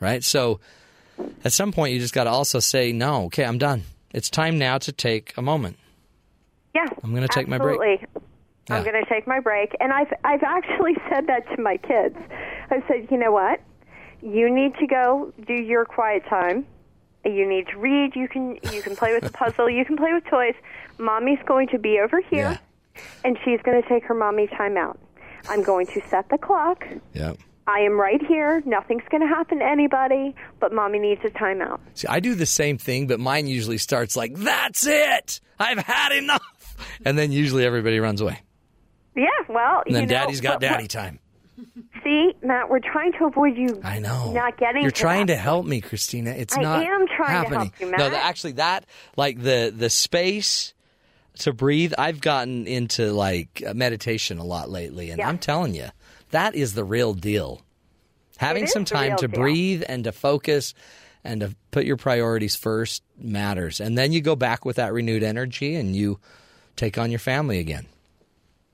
right? 0.00 0.22
So 0.22 0.60
at 1.44 1.52
some 1.52 1.72
point 1.72 1.94
you 1.94 2.00
just 2.00 2.14
got 2.14 2.24
to 2.24 2.30
also 2.30 2.60
say 2.60 2.92
no. 2.92 3.24
Okay, 3.24 3.44
I'm 3.44 3.58
done. 3.58 3.82
It's 4.12 4.30
time 4.30 4.58
now 4.58 4.78
to 4.78 4.92
take 4.92 5.34
a 5.36 5.42
moment. 5.42 5.76
Yeah, 6.74 6.86
I'm 7.02 7.14
gonna 7.14 7.28
take 7.28 7.48
my 7.48 7.58
break. 7.58 7.80
absolutely. 7.80 8.20
I'm 8.70 8.82
going 8.82 8.94
to 9.04 9.08
take 9.10 9.26
my 9.26 9.40
break, 9.40 9.76
and 9.80 9.92
I've 9.92 10.12
I've 10.24 10.42
actually 10.42 10.94
said 11.10 11.26
that 11.26 11.46
to 11.54 11.60
my 11.60 11.76
kids. 11.76 12.16
I've 12.70 12.82
said, 12.88 13.08
you 13.10 13.18
know 13.18 13.30
what, 13.30 13.60
you 14.22 14.52
need 14.52 14.74
to 14.76 14.86
go 14.86 15.32
do 15.46 15.52
your 15.52 15.84
quiet 15.84 16.24
time. 16.30 16.66
You 17.26 17.46
need 17.48 17.66
to 17.68 17.78
read. 17.78 18.16
You 18.16 18.26
can 18.26 18.58
you 18.72 18.80
can 18.82 18.96
play 18.96 19.12
with 19.14 19.24
the 19.24 19.30
puzzle. 19.32 19.68
You 19.68 19.84
can 19.84 19.96
play 19.96 20.12
with 20.14 20.24
toys. 20.24 20.54
Mommy's 20.98 21.38
going 21.46 21.68
to 21.68 21.78
be 21.78 21.98
over 22.00 22.20
here, 22.22 22.58
and 23.24 23.38
she's 23.44 23.60
going 23.62 23.82
to 23.82 23.88
take 23.88 24.04
her 24.04 24.14
mommy 24.14 24.46
time 24.46 24.76
out. 24.76 24.98
I'm 25.48 25.62
going 25.62 25.86
to 25.88 26.00
set 26.08 26.28
the 26.30 26.38
clock. 26.38 26.86
Yeah. 27.12 27.34
I 27.66 27.80
am 27.80 27.98
right 27.98 28.20
here. 28.26 28.62
Nothing's 28.66 29.04
going 29.10 29.22
to 29.22 29.26
happen 29.26 29.58
to 29.60 29.64
anybody, 29.64 30.34
but 30.60 30.72
mommy 30.72 30.98
needs 30.98 31.22
a 31.24 31.28
timeout. 31.30 31.80
See, 31.94 32.06
I 32.06 32.20
do 32.20 32.34
the 32.34 32.44
same 32.46 32.76
thing, 32.76 33.06
but 33.06 33.20
mine 33.20 33.46
usually 33.46 33.78
starts 33.78 34.16
like, 34.16 34.34
"That's 34.34 34.86
it. 34.86 35.40
I've 35.58 35.78
had 35.78 36.12
enough," 36.12 36.42
and 37.04 37.16
then 37.18 37.32
usually 37.32 37.64
everybody 37.64 37.98
runs 38.00 38.20
away. 38.20 38.40
Yeah, 39.16 39.26
well, 39.48 39.82
And 39.86 39.94
then 39.94 40.02
you 40.02 40.08
know, 40.08 40.14
Daddy's 40.14 40.40
got 40.40 40.60
but- 40.60 40.68
daddy 40.68 40.88
time. 40.88 41.20
See, 42.02 42.32
Matt, 42.42 42.68
we're 42.68 42.80
trying 42.80 43.12
to 43.12 43.24
avoid 43.26 43.56
you. 43.56 43.80
I 43.82 43.98
know. 43.98 44.32
Not 44.32 44.58
getting. 44.58 44.82
You're 44.82 44.90
to 44.90 45.00
tring 45.00 45.26
that 45.26 45.34
to 45.34 45.36
help 45.40 45.64
me, 45.64 45.80
Christina. 45.80 46.30
It's 46.30 46.56
I 46.58 46.60
not. 46.62 46.82
am 46.84 47.06
trying 47.06 47.28
to 47.28 47.32
happening. 47.32 47.58
help 47.60 47.80
you, 47.80 47.90
No, 47.92 47.96
Matt. 47.96 48.10
the, 48.12 48.18
actually, 48.24 48.52
that 48.52 48.84
like 49.16 49.40
the 49.40 49.72
the 49.74 49.88
space 49.88 50.74
to 51.38 51.52
breathe. 51.54 51.94
I've 51.96 52.20
gotten 52.20 52.66
into 52.66 53.12
like 53.12 53.62
uh, 53.66 53.72
meditation 53.72 54.38
a 54.38 54.44
lot 54.44 54.68
lately, 54.68 55.10
and 55.10 55.18
Yeah. 55.20 55.28
I'm 55.28 55.38
telling 55.38 55.74
you, 55.74 55.88
that 56.32 56.54
is 56.54 56.74
the 56.74 56.84
real 56.84 57.14
deal. 57.14 57.62
Having 58.38 58.66
some 58.66 58.84
time 58.84 59.16
to 59.18 59.28
deal. 59.28 59.40
breathe 59.40 59.84
and 59.88 60.04
to 60.04 60.12
focus 60.12 60.74
and 61.22 61.40
to 61.40 61.54
put 61.70 61.86
your 61.86 61.96
priorities 61.96 62.56
first 62.56 63.02
matters, 63.16 63.80
and 63.80 63.96
then 63.96 64.12
you 64.12 64.20
go 64.20 64.36
back 64.36 64.64
with 64.66 64.76
that 64.76 64.92
renewed 64.92 65.22
energy 65.22 65.76
and 65.76 65.94
you 65.96 66.18
take 66.76 66.98
on 66.98 67.10
your 67.10 67.18
family 67.20 67.58
again. 67.58 67.86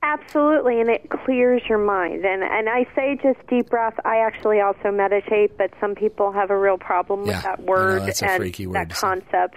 Absolutely, 0.03 0.81
and 0.81 0.89
it 0.89 1.09
clears 1.09 1.61
your 1.69 1.77
mind. 1.77 2.25
And 2.25 2.41
and 2.43 2.67
I 2.67 2.85
say 2.95 3.19
just 3.21 3.37
deep 3.47 3.69
breath. 3.69 3.93
I 4.03 4.17
actually 4.17 4.59
also 4.59 4.91
meditate, 4.91 5.57
but 5.59 5.71
some 5.79 5.93
people 5.93 6.31
have 6.31 6.49
a 6.49 6.57
real 6.57 6.77
problem 6.79 7.25
Yeah, 7.27 7.35
with 7.35 7.43
that 7.43 7.59
know, 7.59 7.65
word 7.65 8.01
that's 8.07 8.21
a 8.23 8.29
and 8.29 8.37
freaky 8.37 8.65
word 8.65 8.89
that 8.89 8.95
say. 8.95 8.99
concept. 9.01 9.55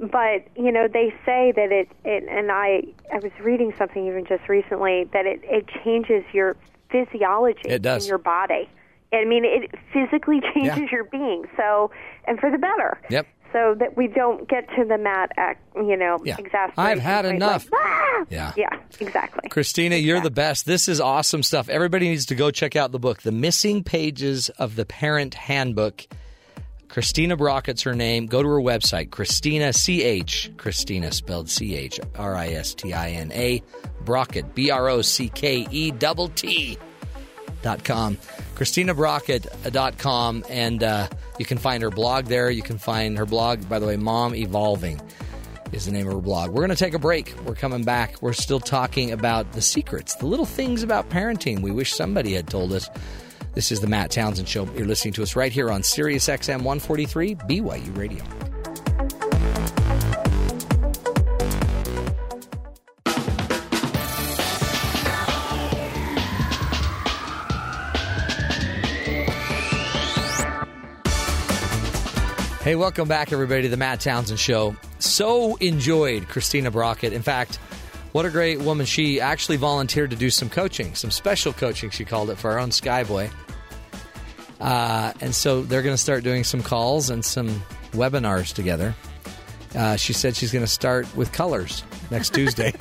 But 0.00 0.48
you 0.56 0.72
know, 0.72 0.88
they 0.90 1.10
say 1.26 1.52
that 1.54 1.70
it, 1.70 1.88
it. 2.04 2.24
And 2.30 2.50
I 2.50 2.82
I 3.12 3.18
was 3.18 3.30
reading 3.42 3.74
something 3.76 4.06
even 4.06 4.24
just 4.24 4.48
recently 4.48 5.04
that 5.12 5.26
it 5.26 5.40
it 5.44 5.66
changes 5.84 6.24
your 6.32 6.56
physiology 6.90 7.60
It 7.68 7.82
does. 7.82 8.04
in 8.04 8.08
your 8.08 8.18
body. 8.18 8.68
I 9.12 9.24
mean, 9.26 9.44
it 9.44 9.70
physically 9.92 10.40
changes 10.54 10.78
Yeah. 10.78 10.86
your 10.90 11.04
being. 11.04 11.44
So, 11.58 11.90
and 12.26 12.40
for 12.40 12.50
the 12.50 12.58
better. 12.58 12.98
Yep. 13.10 13.26
So 13.54 13.76
that 13.78 13.96
we 13.96 14.08
don't 14.08 14.48
get 14.48 14.68
to 14.76 14.84
the 14.84 14.98
mat, 14.98 15.30
act, 15.36 15.62
you 15.76 15.96
know, 15.96 16.18
Yeah. 16.24 16.34
exasperation. 16.38 16.72
I've 16.76 16.98
had 16.98 17.24
enough. 17.24 17.70
Like, 17.70 17.80
"Ah!" 17.84 18.24
Yeah. 18.28 18.52
Yeah, 18.56 18.68
exactly. 18.98 19.48
Christina, 19.48 19.94
you're 19.94 20.20
the 20.20 20.30
best. 20.32 20.66
This 20.66 20.88
is 20.88 21.00
awesome 21.00 21.44
stuff. 21.44 21.68
Everybody 21.68 22.08
needs 22.08 22.26
to 22.26 22.34
go 22.34 22.50
check 22.50 22.74
out 22.74 22.90
the 22.90 22.98
book, 22.98 23.22
The 23.22 23.30
Missing 23.30 23.84
Pages 23.84 24.48
of 24.58 24.74
the 24.74 24.84
Parent 24.84 25.34
Handbook. 25.34 26.04
Christina 26.88 27.36
Brockett's 27.36 27.82
her 27.82 27.94
name. 27.94 28.26
Go 28.26 28.42
to 28.42 28.48
her 28.48 28.60
website, 28.60 29.10
Christina 29.10 29.72
C-H, 29.72 30.50
Christina 30.56 31.10
spelled 31.12 31.48
C-H, 31.48 32.00
R-I-S-T-I-N-A, 32.16 33.62
Brockett, 34.04 34.54
B-R-O-C-K-E 34.54 35.90
double 35.92 36.28
T 36.28 36.74
dot 36.74 36.82
com. 37.84 38.18
ChristinaBrockett.com, 38.54 40.44
and 40.48 40.82
uh, 40.82 41.08
you 41.38 41.44
can 41.44 41.58
find 41.58 41.82
her 41.82 41.90
blog 41.90 42.26
there. 42.26 42.50
You 42.50 42.62
can 42.62 42.78
find 42.78 43.18
her 43.18 43.26
blog, 43.26 43.68
by 43.68 43.78
the 43.78 43.86
way, 43.86 43.96
Mom 43.96 44.34
Evolving 44.34 45.00
is 45.72 45.86
the 45.86 45.92
name 45.92 46.06
of 46.06 46.14
her 46.14 46.20
blog. 46.20 46.50
We're 46.50 46.60
going 46.60 46.70
to 46.70 46.76
take 46.76 46.94
a 46.94 46.98
break. 46.98 47.34
We're 47.44 47.54
coming 47.54 47.82
back. 47.82 48.22
We're 48.22 48.32
still 48.32 48.60
talking 48.60 49.10
about 49.10 49.52
the 49.52 49.62
secrets, 49.62 50.14
the 50.14 50.26
little 50.26 50.46
things 50.46 50.82
about 50.82 51.10
parenting 51.10 51.60
we 51.60 51.70
wish 51.70 51.92
somebody 51.92 52.34
had 52.34 52.48
told 52.48 52.72
us. 52.72 52.88
This 53.54 53.70
is 53.72 53.80
the 53.80 53.86
Matt 53.86 54.10
Townsend 54.10 54.48
Show. 54.48 54.68
You're 54.76 54.86
listening 54.86 55.14
to 55.14 55.22
us 55.22 55.36
right 55.36 55.52
here 55.52 55.70
on 55.70 55.82
Sirius 55.82 56.28
XM 56.28 56.62
143 56.62 57.34
BYU 57.36 57.96
Radio. 57.96 58.53
Hey, 72.64 72.76
welcome 72.76 73.06
back, 73.06 73.30
everybody, 73.30 73.60
to 73.64 73.68
the 73.68 73.76
Matt 73.76 74.00
Townsend 74.00 74.40
Show. 74.40 74.74
So 74.98 75.56
enjoyed 75.56 76.28
Christina 76.28 76.70
Brockett. 76.70 77.12
In 77.12 77.20
fact, 77.20 77.56
what 78.12 78.24
a 78.24 78.30
great 78.30 78.58
woman. 78.58 78.86
She 78.86 79.20
actually 79.20 79.58
volunteered 79.58 80.08
to 80.12 80.16
do 80.16 80.30
some 80.30 80.48
coaching, 80.48 80.94
some 80.94 81.10
special 81.10 81.52
coaching, 81.52 81.90
she 81.90 82.06
called 82.06 82.30
it, 82.30 82.38
for 82.38 82.52
our 82.52 82.58
own 82.58 82.70
Skyboy. 82.70 83.30
Uh, 84.62 85.12
and 85.20 85.34
so 85.34 85.60
they're 85.60 85.82
going 85.82 85.92
to 85.92 86.02
start 86.02 86.24
doing 86.24 86.42
some 86.42 86.62
calls 86.62 87.10
and 87.10 87.22
some 87.22 87.62
webinars 87.92 88.54
together. 88.54 88.94
Uh, 89.74 89.96
she 89.96 90.14
said 90.14 90.34
she's 90.34 90.50
going 90.50 90.64
to 90.64 90.66
start 90.66 91.14
with 91.14 91.32
colors 91.32 91.84
next 92.10 92.30
Tuesday. 92.34 92.72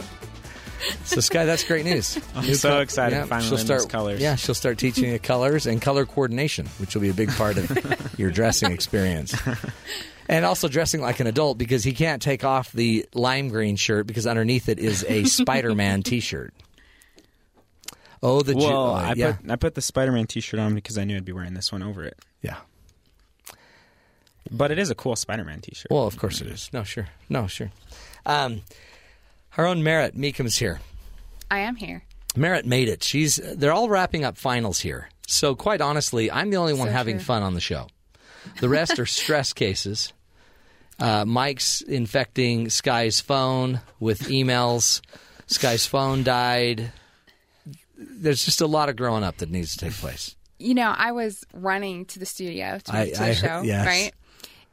So, 1.05 1.19
Sky, 1.21 1.45
that's 1.45 1.63
great 1.63 1.85
news. 1.85 2.17
I'm 2.35 2.45
New 2.45 2.55
so 2.55 2.69
co- 2.69 2.79
excited 2.79 3.15
to 3.19 3.25
finally 3.27 3.47
she'll 3.49 3.57
start, 3.57 3.89
colors. 3.89 4.21
Yeah, 4.21 4.35
she'll 4.35 4.55
start 4.55 4.77
teaching 4.77 5.11
you 5.11 5.19
colors 5.19 5.65
and 5.67 5.81
color 5.81 6.05
coordination, 6.05 6.67
which 6.79 6.93
will 6.95 7.01
be 7.01 7.09
a 7.09 7.13
big 7.13 7.29
part 7.29 7.57
of 7.57 8.13
your 8.19 8.31
dressing 8.31 8.71
experience. 8.71 9.35
And 10.29 10.45
also 10.45 10.67
dressing 10.67 11.01
like 11.01 11.19
an 11.19 11.27
adult 11.27 11.57
because 11.57 11.83
he 11.83 11.93
can't 11.93 12.21
take 12.21 12.43
off 12.43 12.71
the 12.71 13.05
lime 13.13 13.49
green 13.49 13.75
shirt 13.75 14.07
because 14.07 14.25
underneath 14.25 14.69
it 14.69 14.79
is 14.79 15.03
a 15.07 15.25
Spider 15.25 15.75
Man 15.75 16.01
t 16.03 16.19
shirt. 16.19 16.53
Oh, 18.21 18.41
the 18.41 18.53
Ju- 18.53 18.59
Well, 18.59 18.91
oh, 18.91 18.93
I 18.93 19.13
yeah. 19.17 19.33
put 19.33 19.51
I 19.51 19.55
put 19.57 19.75
the 19.75 19.81
Spider-Man 19.81 20.27
T-shirt 20.27 20.57
on 20.57 20.75
because 20.75 20.97
I 20.97 21.03
knew 21.03 21.17
I'd 21.17 21.25
be 21.25 21.33
wearing 21.33 21.53
this 21.55 21.73
one 21.73 21.83
over 21.83 22.05
it. 22.05 22.17
yeah. 22.41 22.55
But 24.49 24.71
it 24.71 24.79
is 24.79 24.89
a 24.89 24.95
cool 24.95 25.15
Spider-Man 25.17 25.59
T-shirt. 25.59 25.87
Well, 25.91 26.05
of 26.07 26.17
course 26.17 26.39
it 26.41 26.47
is. 26.47 26.69
No, 26.71 26.83
sure. 26.83 27.07
No, 27.27 27.47
sure. 27.47 27.71
Um, 28.25 28.61
our 29.57 29.65
own 29.65 29.83
Merritt 29.83 30.15
Meekum's 30.17 30.57
here. 30.57 30.79
I 31.51 31.59
am 31.59 31.75
here. 31.75 32.03
Merritt 32.35 32.65
made 32.65 32.89
it. 32.89 33.03
She's 33.03 33.35
they're 33.35 33.71
all 33.73 33.89
wrapping 33.89 34.23
up 34.23 34.37
finals 34.37 34.79
here. 34.79 35.09
So 35.27 35.55
quite 35.55 35.81
honestly, 35.81 36.31
I'm 36.31 36.49
the 36.49 36.57
only 36.57 36.73
one 36.73 36.87
So 36.87 36.93
having 36.93 37.17
true. 37.17 37.25
fun 37.25 37.43
on 37.43 37.53
the 37.53 37.61
show. 37.61 37.87
The 38.59 38.69
rest 38.69 38.99
are 38.99 39.05
stress 39.21 39.53
cases. 39.53 40.13
Uh, 40.99 41.25
Mike's 41.25 41.81
infecting 41.81 42.69
Sky's 42.69 43.19
phone 43.19 43.81
with 43.99 44.21
emails. 44.29 45.01
Sky's 45.47 45.85
phone 45.85 46.23
died. 46.23 46.91
There's 47.97 48.43
just 48.43 48.61
a 48.61 48.67
lot 48.67 48.89
of 48.89 48.95
growing 48.95 49.23
up 49.23 49.37
that 49.37 49.49
needs 49.49 49.73
to 49.73 49.77
take 49.85 49.93
place. 49.93 50.35
You 50.59 50.73
know, 50.73 50.93
I 50.95 51.11
was 51.11 51.43
running 51.53 52.05
to 52.05 52.19
the 52.19 52.25
studio 52.25 52.79
to, 52.85 52.95
I- 52.95 53.09
to 53.09 53.15
the 53.17 53.23
I 53.23 53.33
show, 53.33 53.61
yes. 53.61 53.85
right? 53.85 54.11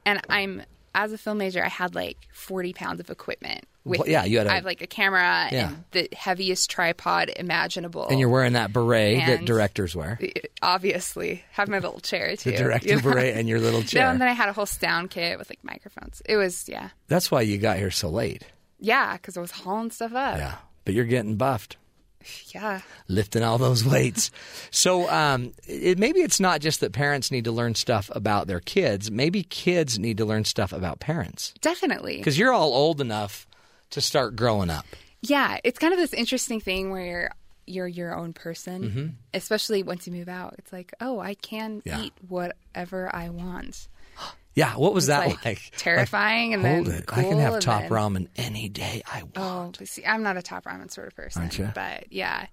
And 0.06 0.20
I'm 0.28 0.62
as 0.94 1.12
a 1.12 1.18
film 1.18 1.38
major, 1.38 1.64
I 1.64 1.68
had 1.68 1.94
like 1.94 2.16
40 2.32 2.72
pounds 2.72 3.00
of 3.00 3.10
equipment. 3.10 3.64
With 3.84 4.06
yeah, 4.06 4.24
you 4.24 4.38
had 4.38 4.46
a- 4.46 4.50
I 4.52 4.54
have 4.56 4.64
like 4.66 4.82
a 4.82 4.86
camera 4.86 5.48
Yeah. 5.50 5.68
and 5.68 5.84
the 5.92 6.08
heaviest 6.14 6.70
tripod 6.70 7.30
imaginable. 7.34 8.08
And 8.08 8.20
you're 8.20 8.28
wearing 8.28 8.52
that 8.52 8.72
beret 8.72 9.18
that 9.26 9.44
directors 9.46 9.96
wear. 9.96 10.18
obviously 10.62 11.42
have 11.52 11.68
my 11.68 11.78
little 11.78 12.00
chair 12.00 12.36
too. 12.36 12.50
The 12.50 12.56
director 12.56 12.88
you 12.88 12.96
know? 13.02 13.02
beret 13.02 13.36
and 13.36 13.48
your 13.48 13.58
little 13.60 13.82
chair. 13.82 14.04
No, 14.04 14.10
and 14.10 14.20
then 14.20 14.28
I 14.28 14.32
had 14.32 14.48
a 14.48 14.52
whole 14.52 14.66
sound 14.66 15.10
kit 15.10 15.38
with 15.38 15.50
like 15.50 15.60
microphones. 15.62 16.22
It 16.26 16.36
was 16.36 16.68
yeah, 16.68 16.90
That's 17.08 17.30
why 17.30 17.42
you 17.42 17.58
got 17.58 17.78
here 17.78 17.90
so 17.90 18.08
late. 18.08 18.44
yeah, 18.78 19.14
because 19.16 19.36
I 19.36 19.40
was 19.40 19.50
hauling 19.50 19.90
stuff 19.90 20.12
up. 20.14 20.36
Yeah. 20.38 20.56
But 20.84 20.94
you're 20.94 21.04
getting 21.04 21.36
buffed. 21.36 21.76
yeah. 22.54 22.82
lifting 23.08 23.42
all 23.42 23.58
those 23.58 23.84
weights. 23.84 24.30
So 24.72 25.10
um, 25.10 25.52
it, 25.66 25.98
maybe 25.98 26.20
it's 26.20 26.38
not 26.38 26.60
just 26.60 26.80
that 26.80 26.92
parents 26.92 27.30
need 27.32 27.44
to 27.44 27.52
learn 27.52 27.74
stuff 27.74 28.08
about 28.14 28.46
their 28.46 28.60
kids. 28.60 29.10
Maybe 29.10 29.42
kids 29.42 29.98
need 29.98 30.18
to 30.18 30.24
learn 30.24 30.44
stuff 30.44 30.72
about 30.72 31.00
parents 31.00 31.52
definitely. 31.60 32.18
because 32.18 32.38
you're 32.38 32.52
all 32.52 32.72
old 32.72 33.00
enough 33.00 33.46
to 33.90 34.00
start 34.00 34.36
growing 34.36 34.70
up. 34.70 34.86
Yeah, 35.22 35.58
it's 35.64 35.78
kind 35.78 35.92
of 35.92 35.98
this 35.98 36.12
interesting 36.14 36.60
thing 36.60 36.90
where 36.90 37.04
you're 37.06 37.30
you're 37.66 37.86
your 37.88 38.16
own 38.16 38.32
person, 38.32 38.82
Mm-hmm. 38.82 39.06
especially 39.34 39.82
once 39.84 40.06
you 40.06 40.12
move 40.12 40.28
out. 40.28 40.54
It's 40.58 40.72
like, 40.72 40.92
oh, 41.00 41.20
I 41.20 41.34
can 41.34 41.82
Yeah. 41.84 42.00
eat 42.02 42.12
whatever 42.28 43.14
I 43.14 43.28
want. 43.30 43.88
Yeah, 44.52 44.74
what 44.74 44.92
was 44.92 45.04
It's 45.08 45.16
that 45.16 45.28
like, 45.28 45.44
like? 45.44 45.70
terrifying 45.76 46.54
and 46.54 46.66
Hold 46.66 46.86
then 46.86 46.94
it. 46.96 47.04
I 47.12 47.22
can 47.22 47.38
have 47.38 47.60
top 47.60 47.82
then- 47.82 47.90
ramen 47.90 48.28
any 48.36 48.68
day 48.68 49.00
I 49.06 49.22
want. 49.22 49.78
Oh, 49.80 49.84
see, 49.84 50.04
I'm 50.04 50.24
not 50.24 50.36
a 50.36 50.42
top 50.42 50.64
ramen 50.64 50.90
sort 50.90 51.06
of 51.06 51.14
person, 51.14 51.42
Aren't 51.42 51.56
you? 51.58 51.70
but 51.72 52.12
yeah, 52.12 52.46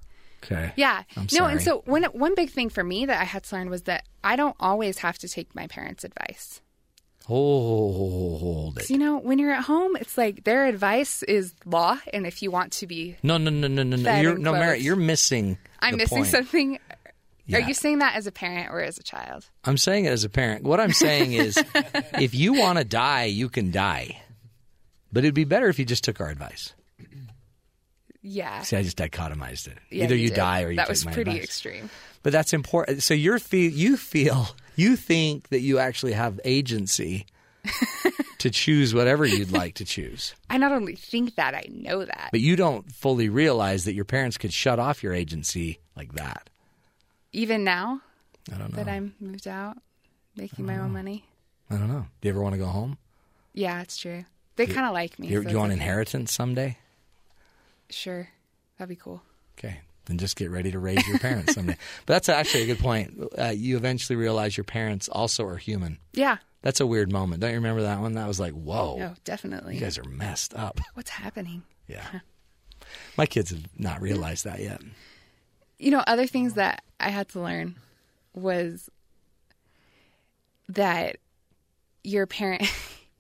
Okay. 0.44 0.72
Yeah. 0.76 1.02
I'm 1.18 1.24
no, 1.24 1.28
sorry. 1.28 1.52
and 1.54 1.62
so 1.64 1.82
one 1.86 2.04
one 2.14 2.36
big 2.36 2.52
thing 2.52 2.70
for 2.70 2.84
me 2.84 3.08
that 3.08 3.20
I 3.20 3.24
had 3.24 3.44
to 3.46 3.56
learn 3.56 3.72
was 3.72 3.82
that 3.84 4.04
I 4.24 4.36
don't 4.36 4.56
always 4.60 5.00
have 5.00 5.18
to 5.20 5.28
take 5.28 5.56
my 5.56 5.66
parents' 5.66 6.04
advice. 6.04 6.62
Hold 7.28 8.78
it. 8.78 8.90
you 8.90 8.98
know, 8.98 9.18
when 9.18 9.38
you're 9.38 9.52
at 9.52 9.66
home, 9.66 9.98
it's 9.98 10.18
like 10.18 10.46
their 10.46 10.66
advice 10.66 11.24
is 11.24 11.54
law, 11.66 11.98
and 12.14 12.26
if 12.26 12.42
you 12.42 12.52
want 12.52 12.72
to 12.74 12.88
be, 12.88 13.18
No, 13.22 13.38
no, 13.38 13.50
no, 13.52 13.68
no, 13.68 13.84
no, 13.84 13.98
no. 13.98 14.16
You're, 14.16 14.38
no, 14.38 14.54
Merritt, 14.54 14.80
you're 14.82 14.96
missing. 14.96 15.58
I'm 15.82 15.98
missing 15.98 16.20
point. 16.20 16.30
something. 16.30 16.80
Yeah. 17.46 17.58
Are 17.58 17.62
you 17.68 17.74
saying 17.74 18.00
that 18.00 18.16
as 18.16 18.28
a 18.28 18.32
parent 18.32 18.72
or 18.72 18.82
as 18.82 18.98
a 18.98 19.04
child? 19.04 19.46
I'm 19.66 19.78
saying 19.78 20.06
it 20.06 20.10
as 20.12 20.24
a 20.24 20.30
parent. 20.30 20.64
What 20.64 20.80
I'm 20.80 20.94
saying 20.94 21.34
is, 21.34 21.58
if 22.14 22.34
you 22.34 22.54
want 22.54 22.78
to 22.78 22.86
die, 22.86 23.26
you 23.26 23.50
can 23.50 23.72
die. 23.72 24.22
But 25.12 25.26
it'd 25.26 25.34
be 25.34 25.44
better 25.44 25.68
if 25.68 25.80
you 25.80 25.86
just 25.86 26.06
took 26.06 26.22
our 26.22 26.30
advice. 26.30 26.74
Yeah. 28.22 28.62
See, 28.62 28.76
I 28.78 28.84
just 28.84 28.98
dichotomized 28.98 29.68
it. 29.68 29.78
Yeah, 29.90 30.06
Either 30.06 30.16
you, 30.16 30.30
did. 30.30 30.36
die 30.36 30.64
or 30.64 30.72
you 30.72 30.78
take 30.78 30.78
my 30.78 30.84
advice. 30.84 31.04
That 31.04 31.08
was 31.08 31.14
pretty 31.16 31.32
advice. 31.32 31.44
extreme. 31.44 31.90
But 32.24 32.34
that's 32.34 32.54
important. 32.54 33.04
So 33.04 33.14
you're 33.14 33.40
feel 33.40 33.72
you 33.72 33.96
feel 33.98 34.48
you 34.78 34.96
think 34.96 35.50
that 35.50 35.60
you 35.60 35.80
actually 35.80 36.14
have 36.14 36.40
agency 36.46 37.26
to 38.38 38.50
choose 38.50 38.94
whatever 38.94 39.26
you'd 39.26 39.52
like 39.52 39.76
to 39.76 39.86
choose. 39.86 40.36
I 40.50 40.58
not 40.58 40.72
only 40.72 40.96
think 40.96 41.36
that, 41.36 41.54
I 41.56 41.66
know 41.70 42.06
that. 42.06 42.30
But 42.32 42.42
you 42.42 42.56
don't 42.56 42.92
fully 42.92 43.30
realize 43.30 43.86
that 43.86 43.94
your 43.94 44.06
parents 44.06 44.38
could 44.38 44.54
shut 44.54 44.80
off 44.80 45.04
your 45.04 45.14
agency 45.14 45.80
like 45.96 46.14
that. 46.14 46.50
Even 47.34 47.64
now 47.64 48.02
I 48.54 48.58
don't 48.58 48.72
know. 48.72 48.84
that 48.84 48.88
I'm 48.88 49.16
moved 49.20 49.48
out, 49.48 49.78
making 50.36 50.66
my 50.66 50.78
own 50.78 50.94
money. 50.94 51.26
I 51.70 51.76
don't 51.76 51.90
know. 51.90 52.06
Do 52.22 52.28
you 52.28 52.34
ever 52.34 52.42
want 52.42 52.54
to 52.54 52.60
go 52.60 52.68
home? 52.68 52.98
Yeah, 53.54 53.82
it's 53.82 53.98
true. 53.98 54.24
They 54.56 54.66
kind 54.66 54.88
of 54.88 54.94
like 54.94 55.20
me. 55.20 55.28
You, 55.28 55.44
so 55.44 55.50
you 55.50 55.58
want 55.58 55.72
okay. 55.72 55.82
inheritance 55.82 56.32
someday? 56.32 56.78
Sure, 57.90 58.30
that'd 58.78 58.90
be 58.90 58.96
cool. 58.96 59.22
Okay. 59.58 59.82
Then 60.08 60.18
just 60.18 60.36
get 60.36 60.50
ready 60.50 60.72
to 60.72 60.80
raise 60.80 61.06
your 61.08 61.20
parents 61.20 61.54
someday. 61.54 61.76
But 62.06 62.14
that's 62.14 62.30
actually 62.30 62.64
a 62.64 62.66
good 62.68 62.80
point. 62.80 63.14
Uh, 63.38 63.54
you 63.56 63.78
eventually 63.78 64.16
realize 64.16 64.56
your 64.58 64.64
parents 64.64 65.08
also 65.10 65.46
are 65.46 65.58
human. 65.58 66.00
Yeah. 66.14 66.38
That's 66.62 66.80
a 66.80 66.88
weird 66.88 67.12
moment. 67.12 67.42
Don't 67.42 67.52
you 67.52 67.58
remember 67.58 67.84
that 67.84 68.00
one? 68.00 68.14
That 68.14 68.28
was 68.28 68.40
like, 68.40 68.54
whoa, 68.54 68.98
No, 68.98 69.14
definitely. 69.24 69.76
you 69.76 69.82
guys 69.82 69.98
are 69.98 70.04
messed 70.04 70.54
up. 70.54 70.80
What's 70.96 71.12
happening? 71.12 71.64
Yeah. 71.88 72.20
My 73.18 73.26
kids 73.26 73.52
have 73.52 73.66
not 73.78 74.02
realized 74.02 74.46
that 74.46 74.60
yet. 74.60 74.82
You 75.78 75.92
know, 75.92 76.04
other 76.08 76.26
things 76.26 76.54
that 76.56 76.84
I 77.00 77.10
had 77.10 77.30
to 77.30 77.40
learn 77.42 77.76
was 78.34 78.90
that 80.70 81.18
your 82.04 82.26
parent, 82.26 82.64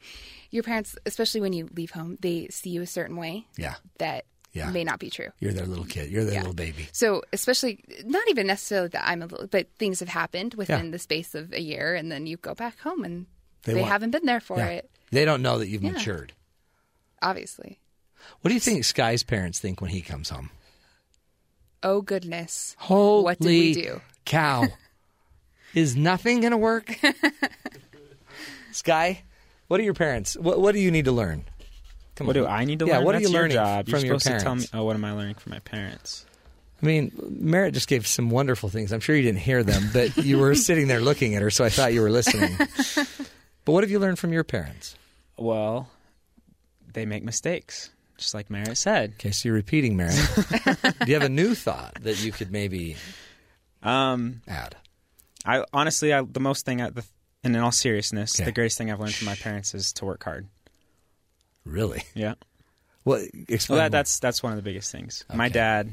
your 0.51 0.63
parents, 0.63 0.95
especially 1.05 1.41
when 1.41 1.53
you 1.53 1.69
leave 1.75 1.91
home, 1.91 2.17
they 2.21 2.47
see 2.49 2.69
you 2.69 2.81
a 2.81 2.87
certain 2.87 3.17
way 3.17 3.45
Yeah. 3.57 3.75
that 3.99 4.25
Yeah. 4.57 4.69
may 4.71 4.83
not 4.83 4.99
be 4.99 5.09
true. 5.09 5.29
You're 5.39 5.53
their 5.53 5.65
little 5.65 5.85
kid. 5.85 6.09
You're 6.09 6.23
their 6.25 6.33
Yeah. 6.35 6.39
little 6.41 6.53
baby. 6.53 6.87
So, 6.91 7.23
especially 7.33 7.83
not 8.05 8.27
even 8.29 8.47
necessarily 8.47 8.89
that 8.89 9.07
I'm 9.07 9.21
a 9.21 9.25
little, 9.27 9.47
but 9.47 9.67
things 9.77 9.99
have 10.01 10.09
happened 10.09 10.53
within 10.55 10.85
Yeah. 10.85 10.91
the 10.91 10.99
space 10.99 11.35
of 11.35 11.53
a 11.53 11.61
year, 11.61 11.95
and 11.95 12.11
then 12.11 12.27
you 12.27 12.37
go 12.37 12.53
back 12.55 12.79
home 12.79 13.03
and 13.03 13.25
They 13.63 13.73
they, 13.73 13.83
haven't 13.83 14.11
been 14.11 14.25
there 14.25 14.39
for 14.39 14.59
it. 14.61 14.89
They 15.11 15.25
don't 15.25 15.41
know 15.41 15.57
that 15.59 15.67
you've 15.69 15.83
matured. 15.83 16.33
Obviously. 17.21 17.79
What 18.41 18.49
do 18.49 18.53
you 18.53 18.59
think 18.59 18.83
Sky's 18.85 19.23
parents 19.23 19.59
think 19.59 19.79
when 19.81 19.91
he 19.91 20.01
comes 20.01 20.29
home? 20.29 20.49
Oh 21.83 22.01
goodness. 22.01 22.75
Holy 22.79 23.23
What 23.23 23.39
did 23.39 23.47
we 23.47 23.73
do? 23.73 24.01
cow. 24.25 24.67
Is 25.73 25.95
nothing 25.95 26.39
going 26.41 26.51
to 26.51 26.57
work? 26.57 26.95
Sky, 28.71 29.23
what 29.67 29.79
are 29.79 29.83
your 29.83 29.93
parents? 29.93 30.35
What, 30.37 30.59
what 30.59 30.73
do 30.73 30.79
you 30.79 30.91
need 30.91 31.05
to 31.05 31.11
learn? 31.11 31.45
Come 32.17 32.27
What 32.27 32.35
on. 32.37 32.43
do 32.43 32.47
I 32.49 32.65
need 32.65 32.79
to 32.79 32.85
yeah, 32.87 32.97
learn? 32.97 33.05
what 33.05 33.15
are 33.15 33.19
That's 33.19 33.29
you 33.29 33.33
your 33.33 33.41
learning 33.43 33.55
job. 33.55 33.85
from 33.85 33.91
You're 33.99 34.05
your 34.07 34.19
supposed 34.19 34.43
parents? 34.43 34.65
to 34.65 34.71
tell 34.71 34.79
me. 34.79 34.83
Oh, 34.83 34.85
what 34.85 34.95
am 34.95 35.05
I 35.05 35.13
learning 35.13 35.35
from 35.35 35.51
my 35.51 35.59
parents? 35.59 36.25
I 36.81 36.85
mean, 36.85 37.11
Merritt 37.29 37.73
just 37.73 37.87
gave 37.87 38.05
some 38.05 38.29
wonderful 38.29 38.69
things. 38.69 38.91
I'm 38.91 38.99
sure 38.99 39.15
you 39.15 39.23
didn't 39.23 39.39
hear 39.39 39.63
them, 39.63 39.89
but 39.93 40.17
you 40.17 40.37
were 40.37 40.53
sitting 40.69 40.87
there 40.87 40.99
looking 40.99 41.35
at 41.35 41.41
her, 41.41 41.49
so 41.49 41.63
I 41.63 41.69
thought 41.69 41.93
you 41.93 42.01
were 42.01 42.11
listening. 42.11 42.55
but 43.65 43.71
what 43.71 43.83
have 43.83 43.89
you 43.91 43.97
learned 43.99 44.19
from 44.19 44.31
your 44.33 44.43
parents? 44.43 44.95
Well, 45.37 45.89
they 46.93 47.05
make 47.05 47.23
mistakes, 47.23 47.89
just 48.17 48.33
like 48.33 48.49
Merritt 48.49 48.77
said. 48.77 49.13
Okay, 49.13 49.31
so 49.31 49.47
you're 49.49 49.55
repeating, 49.55 49.95
Merritt. 49.97 50.15
do 51.01 51.07
you 51.07 51.13
have 51.15 51.23
a 51.23 51.29
new 51.29 51.53
thought 51.55 51.95
that 52.01 52.23
you 52.23 52.31
could 52.31 52.51
maybe 52.51 52.95
Um, 53.83 54.41
add? 54.47 54.75
I 55.45 55.63
honestly, 55.73 56.13
I, 56.13 56.21
the 56.23 56.39
most 56.39 56.65
thing, 56.65 56.81
I, 56.81 56.89
the, 56.89 57.03
and 57.43 57.55
in 57.55 57.61
all 57.61 57.71
seriousness, 57.71 58.35
Okay. 58.35 58.45
the 58.45 58.51
greatest 58.51 58.77
thing 58.77 58.91
I've 58.91 58.99
learned 58.99 59.13
from 59.15 59.25
my 59.27 59.35
parents 59.35 59.73
is 59.73 59.93
to 59.93 60.05
work 60.05 60.23
hard. 60.23 60.47
Really? 61.67 62.03
Yeah. 62.15 62.35
What? 63.03 63.21
Explain 63.47 63.77
Well, 63.77 63.85
that, 63.85 63.91
that's 63.91 64.19
that's 64.19 64.43
one 64.43 64.51
of 64.51 64.57
the 64.57 64.61
biggest 64.63 64.91
things. 64.91 65.23
My 65.33 65.49
dad 65.49 65.91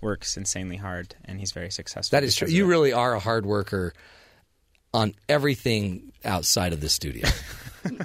works 0.00 0.36
insanely 0.36 0.76
hard, 0.76 1.14
and 1.24 1.38
he's 1.40 1.52
very 1.52 1.70
successful. 1.70 2.16
that 2.16 2.24
is 2.24 2.36
true. 2.36 2.48
You 2.48 2.66
really 2.66 2.92
are 2.92 3.14
a 3.14 3.18
hard 3.20 3.46
worker 3.46 3.92
on 4.92 5.14
everything 5.28 6.12
outside 6.24 6.72
of 6.72 6.80
the 6.80 6.88
studio. 6.88 7.28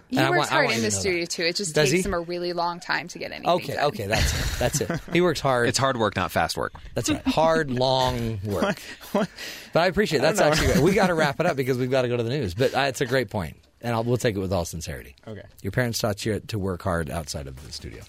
He 0.09 0.17
And 0.17 0.29
works 0.29 0.37
want- 0.37 0.49
hard 0.51 0.65
in 0.71 0.75
the 0.75 0.75
to 0.77 0.81
know 0.83 0.99
studio 1.01 1.25
too. 1.25 1.43
It 1.43 1.57
just 1.57 1.75
Does 1.75 1.91
takes 1.91 2.03
he? 2.05 2.07
him 2.07 2.13
a 2.13 2.19
really 2.21 2.53
long 2.53 2.79
time 2.79 3.09
to 3.09 3.19
get 3.19 3.31
anything 3.33 3.49
Okay, 3.55 3.73
done. 3.73 3.83
okay, 3.87 4.07
that's 4.07 4.31
it. 4.33 4.57
That's 4.57 4.79
it. 4.79 5.01
He 5.11 5.19
works 5.19 5.41
hard. 5.41 5.67
It's 5.67 5.77
hard 5.77 5.97
work, 5.97 6.15
not 6.15 6.31
fast 6.31 6.55
work. 6.55 6.71
That's 6.93 7.09
right. 7.09 7.21
Hard, 7.27 7.69
long 7.77 8.39
work. 8.45 8.81
But 9.11 9.27
I 9.75 9.87
appreciate 9.87 10.19
it. 10.19 10.21
That's 10.21 10.39
actually 10.39 10.67
good. 10.75 10.81
we 10.81 10.93
got 10.93 11.07
to 11.07 11.13
wrap 11.13 11.41
it 11.41 11.45
up 11.45 11.57
because 11.57 11.77
we've 11.77 11.91
got 11.91 12.03
to 12.03 12.07
go 12.07 12.15
to 12.15 12.23
the 12.23 12.29
news. 12.29 12.53
But 12.53 12.73
uh, 12.73 12.79
it's 12.87 13.01
a 13.01 13.05
great 13.05 13.29
point, 13.29 13.57
and 13.85 13.93
I'll, 13.93 14.03
we'll 14.03 14.17
take 14.17 14.35
it 14.35 14.39
with 14.39 14.51
all 14.51 14.65
sincerity. 14.65 15.15
Okay. 15.27 15.43
Your 15.61 15.71
parents 15.71 15.99
taught 15.99 16.25
you 16.25 16.39
to 16.39 16.59
work 16.59 16.81
hard 16.81 17.09
outside 17.09 17.47
of 17.47 17.63
the 17.63 17.71
studio. 17.71 18.01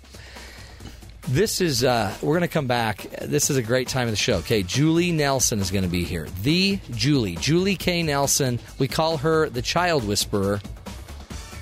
This 1.28 1.60
is 1.60 1.84
uh, 1.84 2.14
we're 2.22 2.34
going 2.34 2.48
to 2.48 2.52
come 2.52 2.66
back. 2.66 3.08
This 3.20 3.50
is 3.50 3.56
a 3.56 3.62
great 3.62 3.88
time 3.88 4.06
of 4.06 4.12
the 4.12 4.16
show. 4.16 4.36
Okay, 4.38 4.62
Julie 4.62 5.12
Nelson 5.12 5.58
is 5.60 5.70
going 5.70 5.84
to 5.84 5.90
be 5.90 6.04
here. 6.04 6.28
The 6.42 6.78
Julie, 6.92 7.36
Julie 7.36 7.76
K. 7.76 8.02
Nelson. 8.02 8.58
We 8.78 8.88
call 8.88 9.18
her 9.18 9.48
the 9.50 9.60
Child 9.60 10.06
Whisperer. 10.06 10.60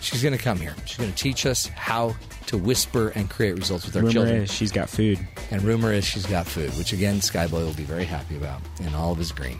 She's 0.01 0.23
going 0.23 0.37
to 0.37 0.43
come 0.43 0.59
here. 0.59 0.75
She's 0.85 0.99
going 0.99 1.11
to 1.11 1.17
teach 1.17 1.47
us 1.47 1.67
how 1.67 2.15
to 2.47 2.59
whisper 2.59 3.09
and 3.09 3.29
create 3.31 3.57
results 3.57 3.87
with 3.87 3.97
our 3.97 4.03
Rumor 4.03 4.13
children. 4.13 4.43
is 4.43 4.53
she's 4.53 4.71
got 4.71 4.91
food. 4.91 5.19
And 5.51 5.63
rumor 5.63 5.93
is 5.93 6.05
she's 6.05 6.27
got 6.27 6.47
food, 6.47 6.71
which 6.77 6.93
again, 6.93 7.17
Skyboy 7.17 7.53
will 7.53 7.73
be 7.73 7.85
very 7.85 8.05
happy 8.05 8.37
about 8.37 8.61
in 8.81 8.95
all 8.95 9.13
of 9.13 9.19
his 9.19 9.33
green. 9.33 9.59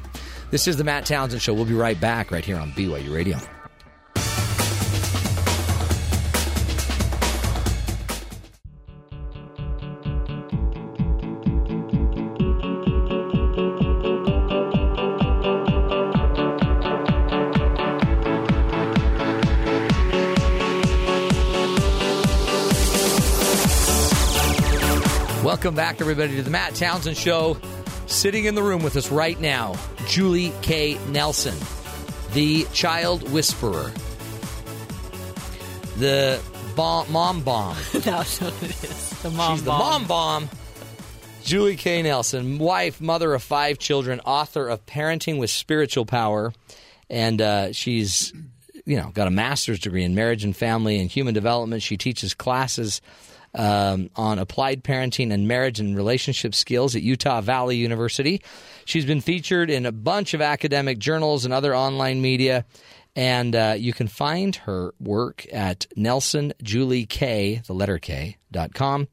This 0.51 0.69
is 0.69 0.77
the 0.77 0.85
Matt 0.85 1.07
Townsend 1.07 1.41
Show. 1.41 1.55
We'll 1.55 1.65
be 1.65 1.73
right 1.73 1.99
back 1.99 2.31
right 2.31 2.45
here 2.45 2.59
on 2.59 2.73
BYU 2.73 3.13
Radio. 3.13 3.39
Welcome 25.75 25.93
back, 25.93 26.01
everybody, 26.01 26.37
to 26.37 26.43
the 26.43 26.51
Matt 26.51 26.77
Townsend 26.77 27.17
Show. 27.17 27.57
Sitting 28.07 28.45
in 28.45 28.55
the 28.55 28.63
room 28.63 28.85
with 28.85 28.95
us 28.95 29.11
right 29.11 29.41
now, 29.41 29.75
Julie 30.07 30.53
K. 30.63 30.97
Nelson, 31.09 31.57
the 32.33 32.65
child 32.73 33.29
whisperer, 33.33 33.91
the 35.99 36.41
bomb, 36.77 37.11
mom 37.11 37.43
bomb. 37.43 37.77
That's 37.93 38.41
what 38.41 38.55
it 38.63 38.85
is. 38.85 39.23
The 39.23 39.31
mom 39.31 39.57
She's 39.57 39.65
the 39.65 39.73
mom 39.73 40.07
bomb. 40.07 40.49
Julie 41.43 41.75
K. 41.75 42.03
Nelson, 42.03 42.59
wife, 42.59 43.01
mother 43.01 43.35
of 43.35 43.43
five 43.43 43.81
children, 43.81 44.21
author 44.21 44.69
of 44.69 44.87
Parenting 44.87 45.41
with 45.41 45.51
Spiritual 45.51 46.07
Power, 46.07 46.53
and 47.11 47.43
uh, 47.43 47.73
she's, 47.73 48.33
you 48.85 48.97
know, 48.97 49.11
got 49.13 49.27
a 49.27 49.33
master's 49.33 49.81
degree 49.81 50.05
in 50.05 50.15
marriage 50.15 50.45
and 50.45 50.57
family 50.57 51.01
and 51.01 51.11
human 51.11 51.35
development. 51.35 51.83
She 51.83 51.97
teaches 51.97 52.33
classes 52.33 53.01
um, 53.55 54.11
on 54.17 54.39
applied 54.39 54.83
parenting 54.83 55.33
and 55.33 55.47
marriage 55.47 55.81
and 55.81 55.97
relationship 55.97 56.55
skills 56.55 56.97
at 56.97 57.03
Utah 57.03 57.41
Valley 57.41 57.77
University. 57.77 58.43
She's 58.85 59.05
been 59.05 59.21
featured 59.21 59.71
in 59.71 59.87
a 59.87 59.93
bunch 59.93 60.35
of 60.35 60.41
academic 60.41 60.99
journals 60.99 61.45
and 61.45 61.55
other 61.55 61.75
online 61.75 62.21
media. 62.21 62.65
And 63.17 63.55
uh, 63.55 63.77
you 63.79 63.93
can 63.93 64.09
find 64.09 64.57
her 64.57 64.93
work 64.99 65.47
at 65.53 65.87
nelsonjuliek, 65.97 67.65
the 67.65 67.73
letter 67.73 67.99
K, 67.99 68.39
dot 68.51 68.75
com. 68.75 69.07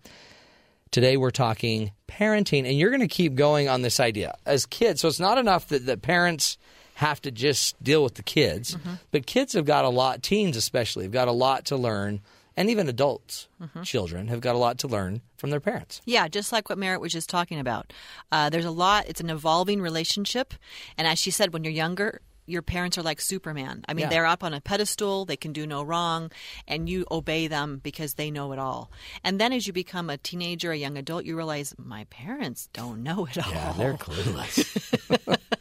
Today 0.90 1.18
we're 1.18 1.30
talking 1.30 1.92
parenting, 2.08 2.68
and 2.68 2.78
you're 2.78 2.90
going 2.90 3.02
to 3.02 3.08
keep 3.08 3.36
going 3.36 3.70
on 3.70 3.84
this 3.84 4.00
idea 4.00 4.36
as 4.46 4.66
kids. 4.66 5.02
So 5.02 5.08
it's 5.08 5.20
not 5.20 5.38
enough 5.38 5.68
that, 5.68 5.86
that 5.86 6.02
parents 6.02 6.58
have 6.96 7.22
to 7.22 7.32
just 7.32 7.82
deal 7.82 8.04
with 8.04 8.16
the 8.16 8.24
kids, 8.24 8.76
but 9.12 9.26
kids 9.26 9.54
have 9.54 9.66
got 9.66 9.86
a 9.86 9.90
lot, 9.90 10.22
teens 10.22 10.58
especially, 10.58 11.06
have 11.06 11.14
got 11.14 11.28
a 11.28 11.32
lot 11.32 11.66
to 11.66 11.78
learn, 11.78 12.22
and 12.58 12.70
even 12.70 12.88
adults, 12.90 13.48
children, 13.84 14.28
have 14.28 14.42
got 14.42 14.56
a 14.56 14.58
lot 14.58 14.78
to 14.80 14.88
learn 14.88 15.22
from 15.38 15.50
their 15.50 15.60
parents. 15.60 16.02
Yeah, 16.06 16.28
just 16.28 16.52
like 16.52 16.70
what 16.70 16.78
Merritt 16.78 17.02
was 17.02 17.12
just 17.14 17.30
talking 17.30 17.60
about. 17.60 17.94
Uh, 18.32 18.50
there's 18.50 18.66
a 18.66 18.72
lot. 18.72 19.08
It's 19.08 19.22
an 19.22 19.30
evolving 19.30 19.82
relationship, 19.82 20.54
and 20.98 21.08
as 21.08 21.20
she 21.20 21.32
said, 21.32 21.54
when 21.54 21.64
you're 21.64 21.74
younger, 21.74 22.22
your 22.48 22.64
parents 22.64 22.98
are 22.98 23.04
like 23.04 23.22
Superman. 23.22 23.86
I 23.88 23.94
mean, 23.94 24.04
Yeah. 24.04 24.10
they're 24.10 24.26
up 24.26 24.44
on 24.44 24.54
a 24.54 24.60
pedestal, 24.60 25.24
they 25.26 25.38
can 25.38 25.54
do 25.54 25.66
no 25.66 25.84
wrong, 25.84 26.32
and 26.68 26.90
you 26.90 27.06
obey 27.10 27.48
them 27.48 27.80
because 27.82 28.16
they 28.16 28.30
know 28.32 28.52
it 28.52 28.60
all. 28.60 28.92
And 29.24 29.40
then 29.40 29.54
as 29.54 29.68
you 29.68 29.74
become 29.74 30.10
a 30.10 30.18
teenager, 30.18 30.72
a 30.72 30.76
young 30.76 30.98
adult, 30.98 31.24
you 31.24 31.38
realize 31.38 31.74
my 31.78 32.06
parents 32.06 32.68
don't 32.74 33.04
know 33.04 33.26
it 33.28 33.38
all. 33.38 33.52
Yeah, 33.54 33.74
they're 33.78 33.94
clueless. 33.94 35.38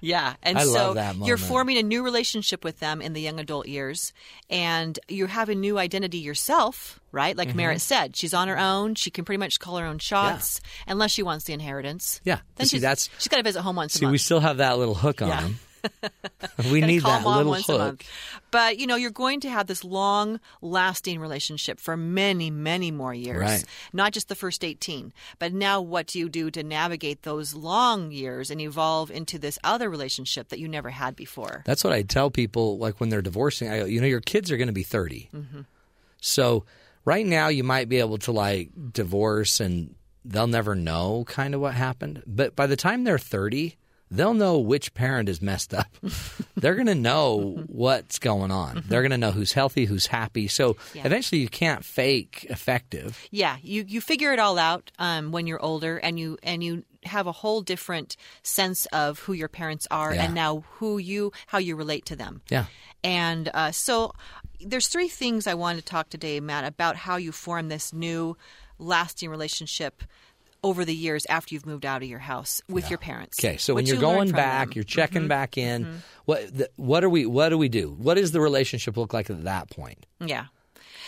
Yeah, 0.00 0.34
and 0.42 0.58
I 0.58 0.64
so 0.64 1.14
you're 1.24 1.36
forming 1.36 1.78
a 1.78 1.82
new 1.82 2.02
relationship 2.02 2.64
with 2.64 2.80
them 2.80 3.00
in 3.00 3.12
the 3.12 3.20
young 3.20 3.40
adult 3.40 3.66
years, 3.68 4.12
and 4.50 4.98
you 5.08 5.26
have 5.26 5.48
a 5.48 5.54
new 5.54 5.78
identity 5.78 6.18
yourself, 6.18 7.00
right? 7.12 7.36
Like 7.36 7.54
Merritt 7.54 7.78
mm-hmm. 7.78 7.80
said, 7.80 8.16
she's 8.16 8.34
on 8.34 8.48
her 8.48 8.58
own. 8.58 8.94
She 8.94 9.10
can 9.10 9.24
pretty 9.24 9.38
much 9.38 9.60
call 9.60 9.78
her 9.78 9.86
own 9.86 9.98
shots, 9.98 10.60
unless 10.86 11.10
she 11.12 11.22
wants 11.22 11.44
the 11.44 11.52
inheritance. 11.52 12.20
Yeah. 12.24 12.40
then 12.56 12.66
See, 12.66 12.76
she's, 12.76 12.82
that's- 12.82 13.08
she's 13.18 13.28
got 13.28 13.38
to 13.38 13.42
visit 13.42 13.62
home 13.62 13.76
once 13.76 13.94
See, 13.94 14.06
we 14.06 14.18
still 14.18 14.40
have 14.40 14.58
that 14.58 14.78
little 14.78 14.94
hook 14.94 15.22
on 15.22 15.28
Yeah. 15.28 15.48
we 16.70 16.80
need 16.80 17.02
call 17.02 17.12
that 17.12 17.24
mom 17.24 17.36
little 17.36 17.52
once 17.52 17.68
a 17.68 17.72
hook. 17.72 17.80
month. 17.80 18.10
But 18.50 18.78
you 18.78 18.86
know, 18.86 18.96
you're 18.96 19.10
going 19.10 19.40
to 19.40 19.50
have 19.50 19.66
this 19.66 19.84
long 19.84 20.40
lasting 20.60 21.20
relationship 21.20 21.80
for 21.80 21.96
many, 21.96 22.50
many 22.50 22.90
more 22.90 23.14
years. 23.14 23.40
Right. 23.40 23.64
Not 23.92 24.12
just 24.12 24.28
the 24.28 24.34
first 24.34 24.64
18. 24.64 25.12
But 25.38 25.52
now 25.52 25.80
what 25.80 26.06
do 26.06 26.18
you 26.18 26.28
do 26.28 26.50
to 26.50 26.62
navigate 26.62 27.22
those 27.22 27.54
long 27.54 28.10
years 28.10 28.50
and 28.50 28.60
evolve 28.60 29.10
into 29.10 29.38
this 29.38 29.58
other 29.64 29.90
relationship 29.90 30.48
that 30.48 30.58
you 30.58 30.68
never 30.68 30.90
had 30.90 31.16
before? 31.16 31.62
That's 31.66 31.84
what 31.84 31.92
I 31.92 32.02
tell 32.02 32.30
people, 32.30 32.78
like 32.78 33.00
when 33.00 33.08
they're 33.08 33.22
divorcing. 33.22 33.68
I 33.70 33.78
go, 33.80 33.84
you 33.86 34.00
know, 34.00 34.06
your 34.06 34.20
kids 34.20 34.50
are 34.50 34.56
going 34.56 34.68
to 34.68 34.72
be 34.72 34.82
30. 34.82 35.30
Mm-hmm. 35.34 35.60
So 36.20 36.64
right 37.04 37.26
now, 37.26 37.48
you 37.48 37.64
might 37.64 37.88
be 37.88 37.98
able 37.98 38.18
to 38.18 38.32
like 38.32 38.70
divorce 38.92 39.60
and 39.60 39.94
they'll 40.24 40.46
never 40.46 40.74
know 40.74 41.24
kind 41.26 41.54
of 41.54 41.60
what 41.60 41.74
happened. 41.74 42.22
But 42.26 42.56
by 42.56 42.66
the 42.66 42.76
time 42.76 43.04
they're 43.04 43.18
30, 43.18 43.76
they'll 44.10 44.34
know 44.34 44.58
which 44.58 44.94
parent 44.94 45.28
is 45.28 45.40
messed 45.42 45.74
up. 45.74 45.86
they're 46.56 46.74
going 46.74 46.86
to 46.86 46.94
know 46.94 47.62
what's 47.66 48.18
going 48.18 48.50
on. 48.50 48.84
They're 48.86 49.02
going 49.02 49.10
to 49.10 49.18
know 49.18 49.32
who's 49.32 49.52
healthy, 49.52 49.84
who's 49.86 50.06
happy. 50.06 50.46
So 50.48 50.74
Mm-hmm. 50.74 50.98
Yeah. 50.98 51.06
eventually, 51.06 51.40
you 51.40 51.48
can't 51.48 51.84
fake 51.84 52.46
effective. 52.50 53.18
Yeah, 53.30 53.56
you 53.62 53.84
you 53.86 54.00
figure 54.00 54.32
it 54.32 54.38
all 54.38 54.58
out 54.58 54.90
um, 54.98 55.32
when 55.32 55.46
you're 55.46 55.62
older, 55.62 55.96
and 55.98 56.18
you 56.18 56.38
and 56.42 56.62
you 56.62 56.84
have 57.04 57.26
a 57.26 57.32
whole 57.32 57.60
different 57.60 58.16
sense 58.42 58.86
of 58.86 59.18
who 59.20 59.32
your 59.34 59.48
parents 59.48 59.86
are, 59.90 60.14
Yeah. 60.14 60.24
and 60.24 60.34
now 60.34 60.64
who 60.78 60.98
you 60.98 61.32
how 61.46 61.58
you 61.58 61.76
relate 61.76 62.06
to 62.06 62.16
them. 62.16 62.40
Yeah. 62.50 62.66
And 63.02 63.50
uh, 63.52 63.72
so 63.72 64.12
there's 64.60 64.88
three 64.88 65.08
things 65.08 65.46
I 65.46 65.54
want 65.54 65.78
to 65.78 65.84
talk 65.84 66.08
today, 66.08 66.40
Matt, 66.40 66.64
about 66.64 66.96
how 66.96 67.16
you 67.16 67.32
form 67.32 67.68
this 67.68 67.92
new 67.92 68.36
lasting 68.78 69.28
relationship 69.30 70.02
over 70.64 70.84
the 70.84 70.94
years 70.94 71.24
after 71.28 71.54
you've 71.54 71.66
moved 71.66 71.86
out 71.86 72.02
of 72.02 72.08
your 72.08 72.18
house 72.18 72.60
with 72.68 72.88
your 72.90 72.98
parents. 72.98 73.38
Okay, 73.38 73.56
so 73.58 73.72
What 73.74 73.76
when 73.76 73.86
you're 73.86 73.96
you 73.96 74.00
going 74.00 74.32
back, 74.32 74.38
them. 74.66 74.70
Mm-hmm. 74.70 74.76
you're 74.78 74.84
checking 74.84 75.28
back 75.28 75.56
in. 75.56 76.02
What 76.24 76.56
the, 76.56 76.70
what 76.76 77.04
are 77.04 77.08
we? 77.08 77.26
What 77.26 77.50
do 77.50 77.58
we 77.58 77.68
do? 77.68 77.90
What 77.96 78.14
does 78.14 78.32
the 78.32 78.40
relationship 78.40 78.96
look 78.96 79.12
like 79.12 79.30
at 79.30 79.44
that 79.44 79.70
point? 79.70 80.04
yeah. 80.18 80.46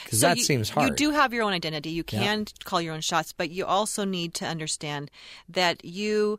Because 0.04 0.20
So 0.20 0.28
that 0.28 0.36
you, 0.36 0.44
seems 0.44 0.70
hard. 0.70 0.88
You 0.90 0.94
do 0.94 1.10
have 1.10 1.32
your 1.34 1.42
own 1.42 1.52
identity. 1.52 1.90
You 1.90 2.04
Yeah. 2.12 2.20
can 2.20 2.46
call 2.62 2.80
your 2.80 2.94
own 2.94 3.00
shots, 3.00 3.32
but 3.32 3.50
you 3.50 3.64
also 3.66 4.04
need 4.04 4.34
to 4.34 4.46
understand 4.46 5.10
that 5.48 5.84
you 5.84 6.38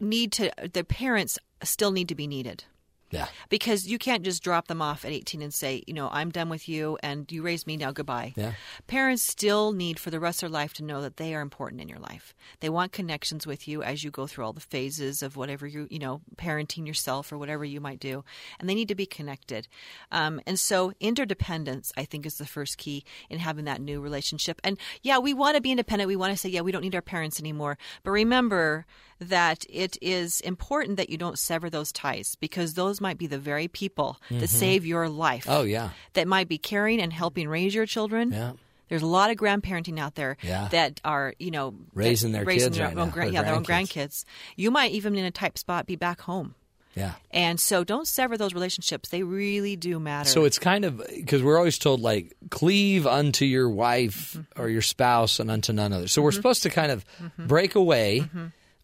need 0.00 0.32
to. 0.32 0.50
The 0.72 0.84
parents 0.84 1.38
still 1.62 1.92
need 1.92 2.08
to 2.08 2.14
be 2.14 2.26
needed 2.26 2.64
Yeah. 3.12 3.28
because 3.48 3.86
you 3.86 3.98
can't 3.98 4.24
just 4.24 4.42
drop 4.42 4.68
them 4.68 4.82
off 4.82 5.04
at 5.04 5.12
18 5.12 5.42
and 5.42 5.52
say, 5.54 5.82
you 5.86 5.94
know, 5.94 6.08
I'm 6.10 6.30
done 6.30 6.48
with 6.48 6.68
you 6.68 6.98
and 7.02 7.30
you 7.30 7.42
raised 7.42 7.66
me 7.66 7.76
now 7.76 7.92
goodbye. 7.92 8.32
Yeah. 8.36 8.52
Parents 8.86 9.22
still 9.22 9.72
need 9.72 9.98
for 10.00 10.10
the 10.10 10.18
rest 10.18 10.42
of 10.42 10.50
their 10.50 10.60
life 10.60 10.72
to 10.74 10.84
know 10.84 11.02
that 11.02 11.18
they 11.18 11.34
are 11.34 11.40
important 11.42 11.80
in 11.82 11.88
your 11.88 11.98
life. 11.98 12.34
They 12.60 12.68
want 12.68 12.92
connections 12.92 13.46
with 13.46 13.68
you 13.68 13.82
as 13.82 14.02
you 14.02 14.10
go 14.10 14.26
through 14.26 14.44
all 14.44 14.52
the 14.52 14.60
phases 14.60 15.22
of 15.22 15.36
whatever 15.36 15.66
you, 15.66 15.86
you 15.90 15.98
know, 15.98 16.22
parenting 16.36 16.86
yourself 16.86 17.30
or 17.30 17.38
whatever 17.38 17.64
you 17.64 17.80
might 17.80 18.00
do. 18.00 18.24
And 18.58 18.68
they 18.68 18.74
need 18.74 18.88
to 18.88 18.94
be 18.94 19.06
connected. 19.06 19.68
Um, 20.10 20.40
and 20.46 20.58
so 20.58 20.92
interdependence, 21.00 21.92
I 21.96 22.04
think, 22.04 22.26
is 22.26 22.36
the 22.36 22.46
first 22.46 22.78
key 22.78 23.04
in 23.28 23.38
having 23.38 23.66
that 23.66 23.80
new 23.80 24.00
relationship. 24.00 24.60
And 24.64 24.78
yeah, 25.02 25.18
we 25.18 25.34
want 25.34 25.56
to 25.56 25.60
be 25.60 25.70
independent. 25.70 26.08
We 26.08 26.16
want 26.16 26.32
to 26.32 26.38
say, 26.38 26.48
yeah, 26.48 26.62
we 26.62 26.72
don't 26.72 26.82
need 26.82 26.94
our 26.94 27.02
parents 27.02 27.38
anymore. 27.38 27.76
But 28.02 28.12
remember 28.12 28.86
that 29.18 29.64
it 29.68 29.96
is 30.02 30.40
important 30.40 30.96
that 30.96 31.08
you 31.08 31.16
don't 31.16 31.38
sever 31.38 31.70
those 31.70 31.92
ties 31.92 32.36
because 32.40 32.74
those 32.74 33.00
might 33.02 33.18
be 33.18 33.26
the 33.26 33.38
very 33.38 33.68
people 33.68 34.18
that 34.30 34.36
mm-hmm. 34.36 34.46
save 34.46 34.86
your 34.86 35.08
life 35.10 35.44
Oh 35.46 35.64
yeah. 35.64 35.90
that 36.14 36.26
might 36.26 36.48
be 36.48 36.56
caring 36.56 37.00
and 37.00 37.12
helping 37.12 37.48
raise 37.48 37.74
your 37.74 37.84
children. 37.84 38.32
Yeah. 38.32 38.52
There's 38.88 39.02
a 39.02 39.06
lot 39.06 39.30
of 39.30 39.36
grandparenting 39.36 39.98
out 39.98 40.14
there 40.14 40.36
Yeah. 40.42 40.68
that 40.68 41.00
are, 41.04 41.34
you 41.38 41.50
know, 41.50 41.74
Raising 41.94 42.32
their 42.32 42.44
raising 42.44 42.68
kids 42.68 42.78
their 42.78 42.88
right 42.88 42.96
own 42.96 43.12
now, 43.14 43.24
yeah, 43.26 43.42
their 43.42 43.54
own 43.54 43.64
grandkids. 43.64 44.24
You 44.56 44.70
might 44.70 44.92
even 44.92 45.16
in 45.16 45.24
a 45.24 45.30
tight 45.30 45.58
spot 45.58 45.86
be 45.86 45.96
back 45.96 46.20
home. 46.22 46.54
Yeah. 46.94 47.12
And 47.30 47.58
so 47.58 47.84
don't 47.84 48.06
sever 48.06 48.36
those 48.36 48.52
relationships. 48.52 49.08
They 49.08 49.22
really 49.22 49.76
do 49.76 49.98
matter. 49.98 50.28
So 50.28 50.44
it's 50.44 50.58
kind 50.58 50.84
of 50.84 51.02
because 51.16 51.42
we're 51.42 51.56
always 51.56 51.78
told 51.78 52.00
like 52.00 52.34
cleave 52.50 53.06
unto 53.06 53.44
your 53.44 53.70
wife 53.70 54.34
Mm-hmm. 54.34 54.60
or 54.62 54.68
your 54.68 54.82
spouse 54.82 55.40
and 55.40 55.50
unto 55.50 55.72
none 55.72 55.92
other. 55.92 56.06
So 56.06 56.20
we're 56.22 56.30
mm-hmm. 56.30 56.36
supposed 56.36 56.62
to 56.64 56.70
kind 56.70 56.92
of 56.92 57.04
mm-hmm. 57.22 57.46
break 57.46 57.74
away, 57.74 58.28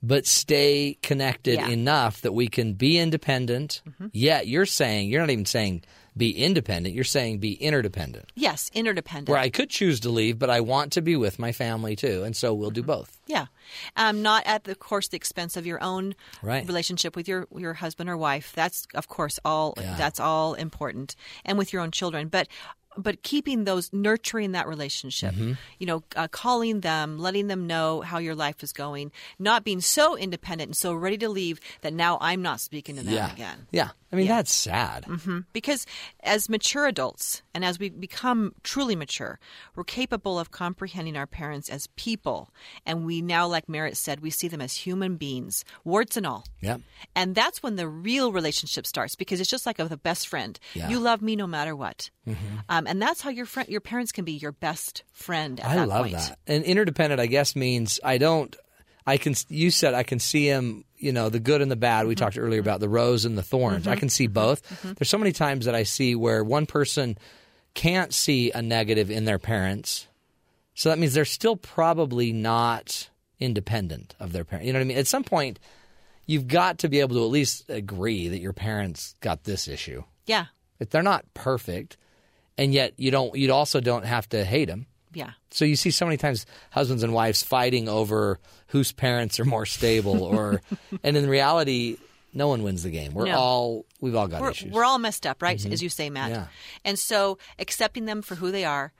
but 0.02 0.26
stay 0.26 0.98
connected 1.02 1.58
Mm-hmm. 1.58 1.60
Yeah. 1.60 1.64
Mm-hmm. 1.64 1.72
enough 1.80 2.20
that 2.22 2.32
we 2.32 2.48
can 2.48 2.74
be 2.74 2.98
independent. 2.98 3.82
Yet 4.12 4.46
you're 4.46 4.66
saying 4.66 5.08
you're 5.08 5.20
not 5.20 5.30
even 5.30 5.44
saying 5.46 5.82
be 6.16 6.30
independent. 6.32 6.94
You're 6.96 7.04
saying 7.04 7.38
be 7.38 7.52
interdependent. 7.54 8.32
yes, 8.34 8.70
interdependent. 8.74 9.28
Where 9.28 9.38
I 9.38 9.50
could 9.50 9.70
choose 9.70 10.00
to 10.00 10.10
leave, 10.10 10.36
but 10.38 10.50
I 10.50 10.60
want 10.60 10.92
to 10.94 11.00
be 11.00 11.14
with 11.14 11.38
my 11.38 11.52
family 11.52 11.94
too, 11.94 12.24
and 12.24 12.34
so 12.36 12.52
we'll 12.54 12.70
do 12.72 12.82
both. 12.82 13.18
Yeah, 13.26 13.46
um, 13.96 14.20
not 14.22 14.42
at 14.46 14.64
the 14.64 14.72
of 14.72 14.78
course 14.80 15.08
the 15.08 15.16
expense 15.16 15.56
of 15.56 15.64
your 15.64 15.80
own 15.82 16.14
Right. 16.42 16.66
relationship 16.66 17.14
with 17.14 17.28
your 17.28 17.46
your 17.56 17.74
husband 17.74 18.10
or 18.10 18.16
wife. 18.16 18.52
That's 18.54 18.86
of 18.94 19.06
course 19.06 19.38
all 19.44 19.74
Yeah. 19.80 19.94
that's 19.96 20.18
all 20.18 20.54
important, 20.54 21.14
and 21.44 21.56
with 21.56 21.72
your 21.72 21.82
own 21.82 21.92
children. 21.92 22.26
But 22.28 22.48
but 22.98 23.22
keeping 23.22 23.64
those 23.64 23.92
nurturing 23.92 24.52
that 24.52 24.66
relationship, 24.68 25.34
Mm-hmm. 25.34 25.52
you 25.78 25.86
know, 25.86 26.02
uh, 26.16 26.28
calling 26.28 26.80
them, 26.80 27.18
letting 27.18 27.46
them 27.46 27.66
know 27.66 28.00
how 28.02 28.18
your 28.18 28.34
life 28.34 28.62
is 28.62 28.72
going, 28.72 29.12
not 29.38 29.64
being 29.64 29.80
so 29.80 30.16
independent 30.16 30.68
and 30.68 30.76
so 30.76 30.92
ready 30.92 31.16
to 31.18 31.28
leave 31.28 31.60
that 31.82 31.94
now 31.94 32.18
I'm 32.20 32.42
not 32.42 32.60
speaking 32.60 32.96
to 32.96 33.02
them 33.02 33.14
yeah, 33.14 33.32
again. 33.32 33.66
yeah. 33.70 33.88
I 34.10 34.16
mean 34.16 34.26
that's 34.26 34.54
sad. 34.54 35.04
Because 35.52 35.84
as 36.22 36.48
mature 36.48 36.86
adults 36.86 37.42
and 37.54 37.62
as 37.62 37.78
we 37.78 37.90
become 37.90 38.54
truly 38.62 38.96
mature, 38.96 39.38
we're 39.76 39.84
capable 39.84 40.38
of 40.38 40.50
comprehending 40.50 41.14
our 41.14 41.26
parents 41.26 41.68
as 41.68 41.88
people. 41.88 42.48
And 42.86 43.04
we 43.04 43.20
now, 43.20 43.46
like 43.46 43.68
Merritt 43.68 43.98
said, 43.98 44.20
we 44.20 44.30
see 44.30 44.48
them 44.48 44.62
as 44.62 44.72
human 44.74 45.16
beings, 45.16 45.62
warts 45.84 46.16
and 46.16 46.26
all. 46.26 46.46
Yeah. 46.62 46.78
And 47.14 47.34
that's 47.34 47.62
when 47.62 47.76
the 47.76 47.86
real 47.86 48.32
relationship 48.32 48.86
starts 48.86 49.14
because 49.14 49.40
it's 49.42 49.50
just 49.50 49.66
like 49.66 49.76
with 49.76 49.92
a 49.92 49.98
best 49.98 50.26
friend. 50.26 50.58
Yeah. 50.72 50.84
Mm-hmm. 50.84 50.92
You 50.92 51.00
love 51.00 51.20
me 51.20 51.36
no 51.36 51.46
matter 51.46 51.76
what. 51.76 52.08
Um, 52.68 52.86
and 52.88 53.00
that's 53.00 53.20
how 53.20 53.30
your 53.30 53.46
friend, 53.46 53.68
your 53.68 53.80
parents 53.80 54.12
can 54.12 54.24
be 54.24 54.32
your 54.32 54.52
best 54.52 55.04
friend 55.12 55.60
at 55.60 55.66
I 55.66 55.76
that 55.76 55.88
love 55.88 56.02
point. 56.02 56.14
that. 56.14 56.38
And 56.46 56.64
interdependent, 56.64 57.20
I 57.20 57.26
guess, 57.26 57.54
means 57.54 58.00
I 58.02 58.18
don't. 58.18 58.54
I 59.06 59.16
can. 59.16 59.34
You 59.48 59.70
said 59.70 59.94
I 59.94 60.02
can 60.02 60.18
see 60.18 60.46
him. 60.46 60.84
You 60.96 61.12
know, 61.12 61.28
the 61.28 61.40
good 61.40 61.62
and 61.62 61.70
the 61.70 61.76
bad. 61.76 62.00
Mm-hmm. 62.00 62.08
We 62.08 62.14
talked 62.16 62.38
earlier 62.38 62.60
about 62.60 62.80
the 62.80 62.88
rose 62.88 63.24
and 63.24 63.38
the 63.38 63.42
thorns. 63.42 63.86
I 63.86 63.96
can 63.96 64.08
see 64.08 64.26
both. 64.26 64.68
Mm-hmm. 64.68 64.92
There's 64.94 65.08
so 65.08 65.18
many 65.18 65.32
times 65.32 65.66
that 65.66 65.74
I 65.74 65.84
see 65.84 66.14
where 66.14 66.42
one 66.42 66.66
person 66.66 67.16
can't 67.74 68.12
see 68.12 68.50
a 68.50 68.60
negative 68.60 69.10
in 69.10 69.24
their 69.24 69.38
parents, 69.38 70.08
so 70.74 70.88
that 70.88 70.98
means 70.98 71.14
they're 71.14 71.24
still 71.24 71.56
probably 71.56 72.32
not 72.32 73.08
independent 73.40 74.14
of 74.18 74.32
their 74.32 74.44
parents. 74.44 74.66
You 74.66 74.72
know 74.72 74.80
what 74.80 74.84
I 74.84 74.88
mean? 74.88 74.98
At 74.98 75.06
some 75.06 75.24
point, 75.24 75.58
you've 76.26 76.48
got 76.48 76.78
to 76.78 76.88
be 76.88 77.00
able 77.00 77.16
to 77.16 77.24
at 77.24 77.30
least 77.30 77.68
agree 77.68 78.28
that 78.28 78.40
your 78.40 78.52
parents 78.52 79.14
got 79.20 79.44
this 79.44 79.68
issue. 79.68 80.02
Yeah. 80.26 80.46
If 80.80 80.90
they're 80.90 81.02
not 81.02 81.24
perfect, 81.34 81.96
and 82.58 82.74
yet 82.74 82.92
you 82.96 83.10
don't. 83.10 83.34
You 83.34 83.52
also 83.54 83.80
don't 83.80 84.04
have 84.04 84.28
to 84.30 84.44
hate 84.44 84.66
them. 84.66 84.86
Yeah. 85.14 85.30
So 85.50 85.64
you 85.64 85.76
see 85.76 85.90
so 85.90 86.04
many 86.04 86.18
times 86.18 86.44
husbands 86.70 87.02
and 87.02 87.14
wives 87.14 87.42
fighting 87.42 87.88
over 87.88 88.38
whose 88.68 88.92
parents 88.92 89.40
are 89.40 89.46
more 89.46 89.64
stable, 89.64 90.22
or 90.22 90.60
and 91.02 91.16
in 91.16 91.28
reality, 91.28 91.96
no 92.34 92.48
one 92.48 92.62
wins 92.62 92.82
the 92.82 92.90
game. 92.90 93.14
We're 93.14 93.26
No. 93.26 93.38
all 93.38 93.86
we've 94.00 94.14
all 94.14 94.28
got 94.28 94.42
we're, 94.42 94.50
issues. 94.50 94.72
we're 94.72 94.84
all 94.84 94.98
messed 94.98 95.26
up, 95.26 95.40
right? 95.40 95.56
Mm-hmm. 95.58 95.72
As 95.72 95.82
you 95.82 95.88
say, 95.88 96.10
Matt. 96.10 96.30
Yeah. 96.30 96.46
And 96.84 96.98
so 96.98 97.38
accepting 97.58 98.04
them 98.04 98.20
for 98.20 98.34
who 98.34 98.50
they 98.52 98.66
are, 98.66 98.92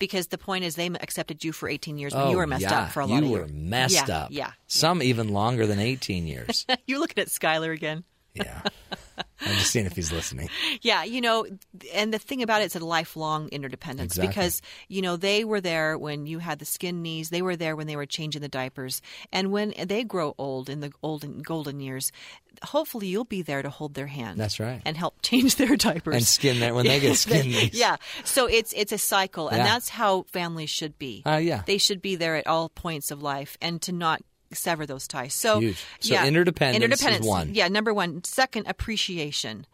because 0.00 0.26
the 0.26 0.38
point 0.38 0.64
is 0.64 0.74
they 0.74 0.86
accepted 0.88 1.44
you 1.44 1.52
for 1.52 1.68
18 1.68 1.96
years 1.98 2.12
when 2.14 2.24
oh, 2.24 2.30
you 2.30 2.36
were 2.38 2.46
messed 2.46 2.62
yeah. 2.62 2.82
up 2.82 2.90
for 2.90 3.00
a 3.00 3.06
lot 3.06 3.22
you 3.22 3.26
of 3.26 3.30
were 3.30 3.38
years. 3.46 3.52
messed 3.52 4.08
yeah, 4.08 4.18
up. 4.18 4.28
Yeah. 4.32 4.50
Some 4.66 5.00
even 5.02 5.28
longer 5.28 5.66
than 5.66 5.78
eighteen 5.78 6.26
years. 6.26 6.66
You're 6.86 6.98
looking 6.98 7.22
at 7.22 7.28
Skylar 7.28 7.72
again. 7.72 8.02
yeah. 8.34 8.62
I'm 9.18 9.54
just 9.56 9.70
seeing 9.70 9.86
if 9.86 9.94
he's 9.96 10.12
listening. 10.12 10.48
Yeah, 10.82 11.04
you 11.04 11.20
know, 11.20 11.46
and 11.94 12.12
the 12.12 12.18
thing 12.18 12.42
about 12.42 12.62
it 12.62 12.66
is 12.66 12.76
a 12.76 12.84
lifelong 12.84 13.48
interdependence 13.48 14.12
Exactly. 14.16 14.28
because, 14.28 14.62
you 14.88 15.02
know, 15.02 15.16
they 15.16 15.44
were 15.44 15.60
there 15.60 15.96
when 15.98 16.26
you 16.26 16.38
had 16.38 16.58
the 16.58 16.64
skin 16.64 17.02
knees, 17.02 17.30
they 17.30 17.42
were 17.42 17.54
there 17.56 17.76
when 17.76 17.86
they 17.86 17.94
were 17.96 18.06
changing 18.06 18.40
the 18.42 18.48
diapers. 18.48 19.00
And 19.32 19.52
when 19.52 19.74
they 19.86 20.02
grow 20.04 20.34
old 20.38 20.68
in 20.68 20.80
the 20.80 20.92
olden 21.02 21.42
golden 21.42 21.80
years, 21.80 22.10
hopefully 22.64 23.06
you'll 23.08 23.24
be 23.24 23.42
there 23.42 23.62
to 23.62 23.70
hold 23.70 23.94
their 23.94 24.06
hand. 24.06 24.38
That's 24.40 24.58
right. 24.60 24.80
And 24.84 24.96
help 24.96 25.16
change 25.22 25.56
their 25.56 25.76
diapers. 25.76 26.14
And 26.16 26.26
skin 26.26 26.60
that 26.60 26.74
when 26.74 26.86
they 26.86 27.00
get 27.00 27.16
skin 27.24 27.46
knees. 27.46 27.74
yeah. 27.74 27.96
So 28.24 28.46
it's 28.46 28.72
it's 28.76 28.92
a 28.92 28.98
cycle 28.98 29.48
and 29.48 29.58
Yeah. 29.58 29.64
that's 29.64 29.88
how 29.88 30.22
families 30.32 30.70
should 30.70 30.98
be. 30.98 31.22
Uh, 31.26 31.36
yeah. 31.36 31.62
They 31.66 31.78
should 31.78 32.02
be 32.02 32.16
there 32.16 32.36
at 32.36 32.46
all 32.46 32.68
points 32.70 33.10
of 33.10 33.22
life 33.22 33.56
and 33.60 33.80
to 33.82 33.92
not 33.92 34.22
sever 34.54 34.86
those 34.86 35.06
ties. 35.06 35.34
So, 35.34 35.60
Huge. 35.60 35.84
So 36.00 36.14
yeah, 36.14 36.26
interdependence 36.26 36.78
is 36.78 36.84
interdependence, 36.84 37.26
one. 37.26 37.48
Mm. 37.48 37.56
Yeah, 37.56 37.68
number 37.68 37.92
one. 37.92 38.24
Second, 38.24 38.66
appreciation. 38.66 39.66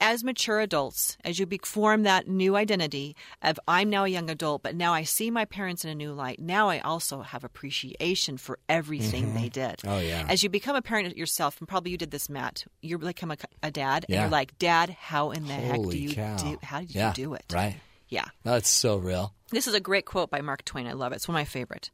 As 0.00 0.24
mature 0.24 0.60
adults, 0.60 1.16
as 1.24 1.38
you 1.38 1.46
form 1.64 2.02
that 2.02 2.26
new 2.26 2.56
identity 2.56 3.14
of 3.42 3.60
I'm 3.68 3.88
now 3.90 4.04
a 4.04 4.08
young 4.08 4.30
adult, 4.30 4.62
but 4.62 4.74
now 4.74 4.92
I 4.92 5.04
see 5.04 5.30
my 5.30 5.44
parents 5.44 5.84
in 5.84 5.90
a 5.90 5.94
new 5.94 6.12
light. 6.12 6.40
Now 6.40 6.68
I 6.68 6.80
also 6.80 7.22
have 7.22 7.44
appreciation 7.44 8.36
for 8.36 8.58
everything 8.68 9.34
they 9.34 9.48
did. 9.48 9.80
Oh, 9.86 10.00
yeah. 10.00 10.26
As 10.28 10.42
you 10.42 10.48
become 10.48 10.76
a 10.76 10.82
parent 10.82 11.16
yourself, 11.16 11.58
and 11.60 11.68
probably 11.68 11.90
you 11.92 11.98
did 11.98 12.10
this, 12.10 12.28
Matt. 12.28 12.64
You 12.80 12.98
become 12.98 13.30
a, 13.30 13.36
a 13.62 13.70
dad, 13.70 14.06
and 14.08 14.18
you're 14.18 14.28
like, 14.28 14.58
Dad, 14.58 14.90
how 14.90 15.30
in 15.30 15.46
the 15.46 15.54
heck 15.54 15.82
do 15.82 15.96
you 15.96 16.14
cow. 16.14 16.36
do? 16.36 16.58
How 16.62 16.80
did 16.80 16.94
yeah. 16.94 17.08
you 17.08 17.14
do 17.14 17.34
it? 17.34 17.44
Right. 17.52 17.76
Yeah. 18.08 18.26
That's 18.42 18.68
so 18.68 18.98
real. 18.98 19.32
This 19.50 19.66
is 19.66 19.74
a 19.74 19.80
great 19.80 20.04
quote 20.04 20.30
by 20.30 20.40
Mark 20.40 20.64
Twain. 20.64 20.86
I 20.86 20.92
love 20.92 21.12
it. 21.12 21.16
It's 21.16 21.28
one 21.28 21.34
of 21.34 21.40
my 21.40 21.44
favorite. 21.44 21.90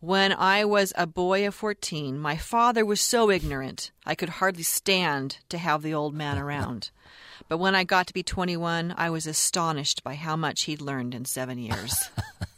When 0.00 0.32
I 0.32 0.64
was 0.64 0.92
a 0.94 1.06
boy 1.06 1.46
of 1.46 1.54
14, 1.54 2.18
my 2.18 2.36
father 2.36 2.84
was 2.84 3.00
so 3.00 3.30
ignorant 3.30 3.90
I 4.04 4.14
could 4.14 4.28
hardly 4.28 4.62
stand 4.62 5.38
to 5.48 5.56
have 5.56 5.82
the 5.82 5.94
old 5.94 6.14
man 6.14 6.38
around. 6.38 6.90
But 7.48 7.58
when 7.58 7.74
I 7.74 7.84
got 7.84 8.06
to 8.08 8.14
be 8.14 8.22
21, 8.22 8.94
I 8.96 9.08
was 9.08 9.26
astonished 9.26 10.04
by 10.04 10.14
how 10.14 10.36
much 10.36 10.64
he'd 10.64 10.82
learned 10.82 11.14
in 11.14 11.24
seven 11.24 11.58
years. 11.58 12.10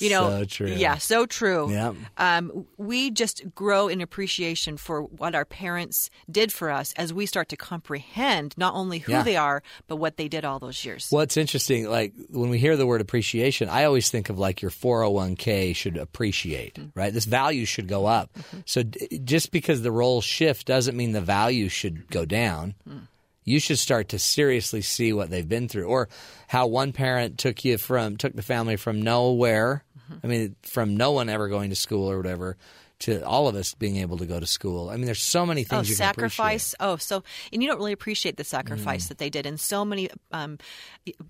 you 0.00 0.10
know, 0.10 0.28
So 0.40 0.44
true. 0.44 0.66
yeah, 0.68 0.98
so 0.98 1.26
true. 1.26 1.70
Yep. 1.70 1.94
Um, 2.16 2.66
we 2.76 3.10
just 3.10 3.42
grow 3.54 3.88
in 3.88 4.00
appreciation 4.00 4.76
for 4.76 5.02
what 5.02 5.34
our 5.34 5.44
parents 5.44 6.10
did 6.30 6.52
for 6.52 6.70
us 6.70 6.92
as 6.96 7.12
we 7.12 7.26
start 7.26 7.48
to 7.50 7.56
comprehend 7.56 8.54
not 8.56 8.74
only 8.74 8.98
who 8.98 9.12
Yeah. 9.12 9.22
they 9.22 9.36
are, 9.36 9.62
but 9.86 9.96
what 9.96 10.16
they 10.16 10.28
did 10.28 10.44
all 10.44 10.58
those 10.58 10.84
years. 10.84 11.06
What's 11.10 11.36
interesting, 11.36 11.88
like 11.88 12.12
when 12.30 12.50
we 12.50 12.58
hear 12.58 12.76
the 12.76 12.86
word 12.86 13.00
appreciation, 13.00 13.68
I 13.68 13.84
always 13.84 14.10
think 14.10 14.28
of 14.28 14.38
like 14.38 14.62
your 14.62 14.70
401k 14.70 15.74
should 15.74 15.96
appreciate, 15.96 16.74
Mm-hmm. 16.74 16.98
right? 16.98 17.12
This 17.12 17.24
value 17.24 17.64
should 17.64 17.88
go 17.88 18.06
up. 18.06 18.30
So 18.66 18.82
d- 18.82 19.20
just 19.24 19.50
because 19.50 19.82
the 19.82 19.92
roles 19.92 20.24
shift 20.24 20.66
doesn't 20.66 20.96
mean 20.96 21.12
the 21.12 21.20
value 21.20 21.68
should 21.68 22.08
go 22.10 22.24
down. 22.24 22.74
Mm. 22.88 23.02
You 23.44 23.60
should 23.60 23.78
start 23.78 24.10
to 24.10 24.18
seriously 24.18 24.82
see 24.82 25.14
what 25.14 25.30
they've 25.30 25.48
been 25.48 25.68
through, 25.68 25.84
or 25.86 26.10
how 26.48 26.66
one 26.66 26.92
parent 26.92 27.38
took 27.38 27.64
you 27.64 27.78
from 27.78 28.16
took 28.18 28.34
the 28.36 28.42
family 28.42 28.76
from 28.76 29.00
nowhere. 29.00 29.84
I 30.22 30.26
mean, 30.26 30.56
from 30.62 30.96
no 30.96 31.12
one 31.12 31.28
ever 31.28 31.48
going 31.48 31.70
to 31.70 31.76
school 31.76 32.10
or 32.10 32.16
whatever 32.16 32.56
to 33.00 33.24
all 33.24 33.46
of 33.46 33.54
us 33.54 33.74
being 33.74 33.98
able 33.98 34.18
to 34.18 34.26
go 34.26 34.40
to 34.40 34.46
school. 34.46 34.90
I 34.90 34.96
mean, 34.96 35.06
there's 35.06 35.22
so 35.22 35.46
many 35.46 35.60
Oh, 35.62 35.64
things 35.76 35.88
you 35.90 35.94
can 35.96 36.04
sacrifice! 36.04 36.74
Oh, 36.80 36.96
so 36.96 37.22
and 37.52 37.62
you 37.62 37.68
don't 37.68 37.78
really 37.78 37.92
appreciate 37.92 38.36
the 38.36 38.44
sacrifice 38.44 39.04
Mm. 39.04 39.08
that 39.08 39.18
they 39.18 39.30
did, 39.30 39.46
and 39.46 39.58
so 39.60 39.84
many 39.84 40.10
um, 40.32 40.58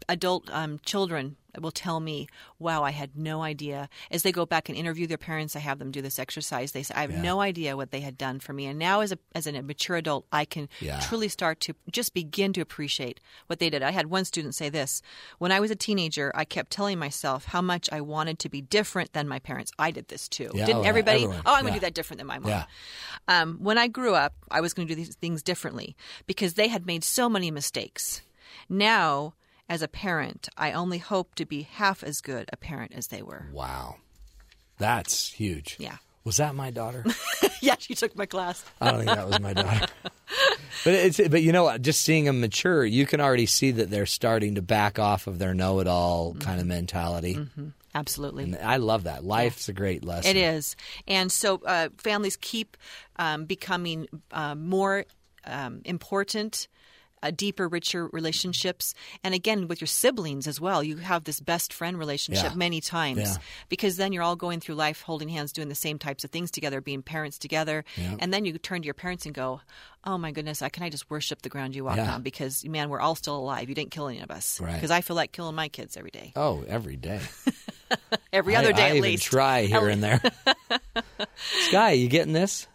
adult 0.08 0.48
um, 0.50 0.80
children 0.84 1.36
will 1.62 1.70
tell 1.70 2.00
me, 2.00 2.26
"Wow, 2.58 2.82
I 2.84 2.90
had 2.90 3.16
no 3.16 3.42
idea." 3.42 3.88
As 4.10 4.22
they 4.22 4.32
go 4.32 4.46
back 4.46 4.68
and 4.68 4.76
interview 4.78 5.06
their 5.06 5.18
parents, 5.18 5.56
I 5.56 5.60
have 5.60 5.78
them 5.78 5.90
do 5.90 6.02
this 6.02 6.18
exercise. 6.18 6.72
They 6.72 6.82
say, 6.82 6.94
"I 6.94 7.02
have 7.02 7.14
no 7.14 7.40
idea 7.40 7.76
what 7.76 7.90
they 7.90 8.00
had 8.00 8.16
done 8.18 8.40
for 8.40 8.52
me," 8.52 8.66
and 8.66 8.78
now 8.78 9.00
as 9.00 9.12
a 9.12 9.18
as 9.34 9.46
a 9.46 9.62
mature 9.62 9.96
adult, 9.96 10.26
I 10.32 10.44
can 10.44 10.68
Yeah. 10.80 11.00
truly 11.00 11.28
start 11.28 11.60
to 11.60 11.74
just 11.90 12.14
begin 12.14 12.52
to 12.54 12.60
appreciate 12.60 13.20
what 13.46 13.58
they 13.58 13.70
did. 13.70 13.82
I 13.82 13.90
had 13.90 14.06
one 14.06 14.24
student 14.24 14.54
say 14.54 14.68
this: 14.68 15.02
When 15.38 15.52
I 15.52 15.60
was 15.60 15.70
a 15.70 15.76
teenager, 15.76 16.30
I 16.34 16.44
kept 16.44 16.70
telling 16.70 16.98
myself 16.98 17.46
how 17.46 17.60
much 17.62 17.88
I 17.92 18.00
wanted 18.00 18.38
to 18.40 18.48
be 18.48 18.60
different 18.60 19.12
than 19.12 19.28
my 19.28 19.38
parents. 19.38 19.72
I 19.78 19.90
did 19.90 20.08
this 20.08 20.28
too. 20.28 20.50
Yeah, 20.54 20.66
Didn't 20.66 20.82
oh, 20.82 20.88
everybody? 20.88 21.24
everyone. 21.24 21.42
Oh, 21.46 21.54
I'm 21.54 21.62
going 21.62 21.74
to 21.74 21.80
do 21.80 21.86
that 21.86 21.94
different 21.94 22.18
than 22.18 22.26
my 22.26 22.38
mom. 22.38 22.50
Yeah. 22.50 22.64
Um, 23.28 23.58
when 23.60 23.78
I 23.78 23.88
grew 23.88 24.14
up, 24.14 24.34
I 24.50 24.60
was 24.60 24.72
going 24.74 24.86
to 24.88 24.94
do 24.94 24.96
these 25.02 25.14
things 25.16 25.42
differently 25.42 25.96
because 26.26 26.54
they 26.54 26.68
had 26.68 26.86
made 26.86 27.04
so 27.04 27.28
many 27.28 27.50
mistakes. 27.50 28.22
Now, 28.68 29.34
as 29.68 29.82
a 29.82 29.88
parent, 29.88 30.48
I 30.56 30.72
only 30.72 30.98
hope 30.98 31.34
to 31.36 31.46
be 31.46 31.62
half 31.62 32.02
as 32.02 32.20
good 32.20 32.48
a 32.52 32.56
parent 32.56 32.92
as 32.94 33.08
they 33.08 33.22
were. 33.22 33.46
Wow, 33.52 33.96
that's 34.78 35.32
huge. 35.32 35.76
Yeah. 35.78 35.96
Was 36.24 36.36
that 36.36 36.54
my 36.54 36.70
daughter? 36.70 37.04
yeah, 37.62 37.76
she 37.78 37.94
took 37.94 38.14
my 38.14 38.26
class. 38.26 38.62
I 38.80 38.90
don't 38.90 39.04
think 39.04 39.16
that 39.16 39.26
was 39.26 39.40
my 39.40 39.54
daughter. 39.54 39.86
but 40.84 40.94
it's 40.94 41.16
but 41.28 41.42
you 41.42 41.52
know 41.52 41.64
what? 41.64 41.80
Just 41.80 42.02
seeing 42.02 42.24
them 42.24 42.40
mature, 42.40 42.84
you 42.84 43.06
can 43.06 43.20
already 43.20 43.46
see 43.46 43.70
that 43.70 43.90
they're 43.90 44.04
starting 44.04 44.56
to 44.56 44.62
back 44.62 44.98
off 44.98 45.26
of 45.26 45.38
their 45.38 45.54
know-it-all 45.54 46.34
kind 46.34 46.60
of 46.60 46.66
mentality. 46.66 47.38
Absolutely. 47.94 48.44
And 48.44 48.56
I 48.56 48.76
love 48.76 49.04
that. 49.04 49.24
Life's 49.24 49.68
a 49.68 49.72
great 49.72 50.04
lesson. 50.04 50.30
It 50.30 50.36
is. 50.36 50.76
And 51.06 51.32
so 51.32 51.62
uh, 51.64 51.88
families 51.96 52.36
keep 52.36 52.76
um, 53.16 53.46
becoming 53.46 54.06
uh, 54.30 54.54
more 54.54 55.06
um, 55.46 55.80
important. 55.84 56.68
Uh, 57.20 57.32
deeper, 57.32 57.66
richer 57.68 58.06
relationships, 58.12 58.94
and 59.24 59.34
again 59.34 59.66
with 59.66 59.80
your 59.80 59.88
siblings 59.88 60.46
as 60.46 60.60
well. 60.60 60.84
You 60.84 60.98
have 60.98 61.24
this 61.24 61.40
best 61.40 61.72
friend 61.72 61.98
relationship 61.98 62.50
Yeah. 62.52 62.54
many 62.54 62.80
times 62.80 63.18
Yeah. 63.20 63.36
because 63.68 63.96
then 63.96 64.12
you're 64.12 64.22
all 64.22 64.36
going 64.36 64.60
through 64.60 64.76
life 64.76 65.02
holding 65.02 65.28
hands, 65.28 65.52
doing 65.52 65.68
the 65.68 65.74
same 65.74 65.98
types 65.98 66.22
of 66.22 66.30
things 66.30 66.50
together, 66.52 66.80
being 66.80 67.02
parents 67.02 67.36
together, 67.38 67.84
and 68.20 68.32
then 68.32 68.44
you 68.44 68.56
turn 68.58 68.82
to 68.82 68.86
your 68.86 68.94
parents 68.94 69.26
and 69.26 69.34
go, 69.34 69.60
"Oh 70.04 70.16
my 70.16 70.30
goodness, 70.30 70.62
I 70.62 70.68
can 70.68 70.84
I 70.84 70.90
just 70.90 71.10
worship 71.10 71.42
the 71.42 71.48
ground 71.48 71.74
you 71.74 71.84
walked 71.84 71.96
Yeah. 71.96 72.14
on 72.14 72.22
because 72.22 72.64
man, 72.64 72.88
we're 72.88 73.00
all 73.00 73.16
still 73.16 73.36
alive. 73.36 73.68
You 73.68 73.74
didn't 73.74 73.90
kill 73.90 74.06
any 74.06 74.20
of 74.20 74.30
us 74.30 74.60
Right. 74.60 74.74
because 74.74 74.92
I 74.92 75.00
feel 75.00 75.16
like 75.16 75.32
killing 75.32 75.56
my 75.56 75.68
kids 75.68 75.96
every 75.96 76.10
day, 76.12 76.32
Oh, 76.36 76.64
every 76.68 76.94
day. 76.96 77.20
every 78.32 78.54
other 78.54 78.68
I, 78.68 78.72
day 78.72 78.82
I 78.82 78.88
at 78.90 78.96
even 78.96 79.10
least. 79.10 79.24
try 79.24 79.62
here 79.64 79.88
and 79.88 80.02
there. 80.02 80.20
Sky, 81.68 81.92
you 81.92 82.08
getting 82.08 82.32
this? 82.32 82.66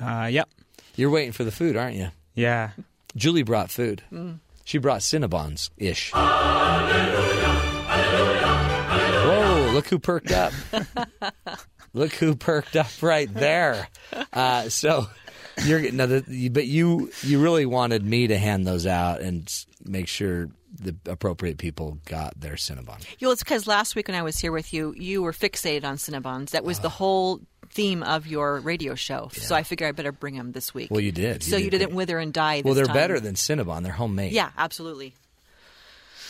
Uh, 0.00 0.28
yep. 0.30 0.48
You're 0.96 1.10
waiting 1.10 1.32
for 1.32 1.44
the 1.44 1.52
food, 1.52 1.76
aren't 1.76 1.96
you? 1.96 2.08
Yeah. 2.34 2.72
Julie 3.16 3.42
brought 3.42 3.70
food. 3.70 4.02
Mm. 4.12 4.40
She 4.64 4.78
brought 4.78 5.00
Cinnabons 5.00 5.70
ish. 5.76 6.10
Whoa! 9.24 9.70
Look 9.72 9.88
who 9.88 9.98
perked 9.98 10.30
up. 10.32 10.52
look 11.92 12.12
who 12.12 12.34
perked 12.36 12.76
up 12.76 12.88
right 13.02 13.32
there. 13.32 13.88
Uh, 14.32 14.68
so 14.68 15.06
you're 15.64 15.90
no, 15.92 16.06
the, 16.06 16.48
but 16.50 16.66
you 16.66 17.10
you 17.22 17.40
really 17.42 17.66
wanted 17.66 18.04
me 18.04 18.26
to 18.28 18.36
hand 18.38 18.66
those 18.66 18.86
out 18.86 19.20
and 19.20 19.52
make 19.84 20.08
sure 20.08 20.48
the 20.76 20.96
appropriate 21.06 21.58
people 21.58 21.98
got 22.06 22.38
their 22.40 22.54
Cinnabon. 22.54 23.04
Well, 23.22 23.30
it's 23.30 23.44
because 23.44 23.66
last 23.66 23.94
week 23.94 24.08
when 24.08 24.16
I 24.16 24.22
was 24.22 24.38
here 24.38 24.50
with 24.52 24.72
you, 24.74 24.92
you 24.96 25.22
were 25.22 25.32
fixated 25.32 25.84
on 25.84 25.96
Cinnabons. 25.96 26.50
That 26.50 26.62
Ah. 26.62 26.66
was 26.66 26.80
the 26.80 26.88
whole 26.88 27.40
theme 27.74 28.02
of 28.02 28.26
your 28.26 28.60
radio 28.60 28.94
show. 28.94 29.28
So 29.32 29.54
I 29.54 29.64
figure 29.64 29.86
I 29.86 29.92
better 29.92 30.12
bring 30.12 30.36
them 30.36 30.52
this 30.52 30.72
week. 30.72 30.90
Well, 30.90 31.00
you 31.00 31.12
did. 31.12 31.42
so 31.42 31.56
you, 31.56 31.70
did 31.70 31.78
didn't 31.78 31.94
wither 31.94 32.18
and 32.18 32.32
die. 32.32 32.58
This 32.58 32.64
Well, 32.64 32.74
they're 32.74 32.86
time. 32.86 32.94
better 32.94 33.20
than 33.20 33.34
Cinnabon. 33.34 33.82
They're 33.82 33.92
homemade. 33.92 34.32
Yeah, 34.32 34.50
absolutely. 34.56 35.14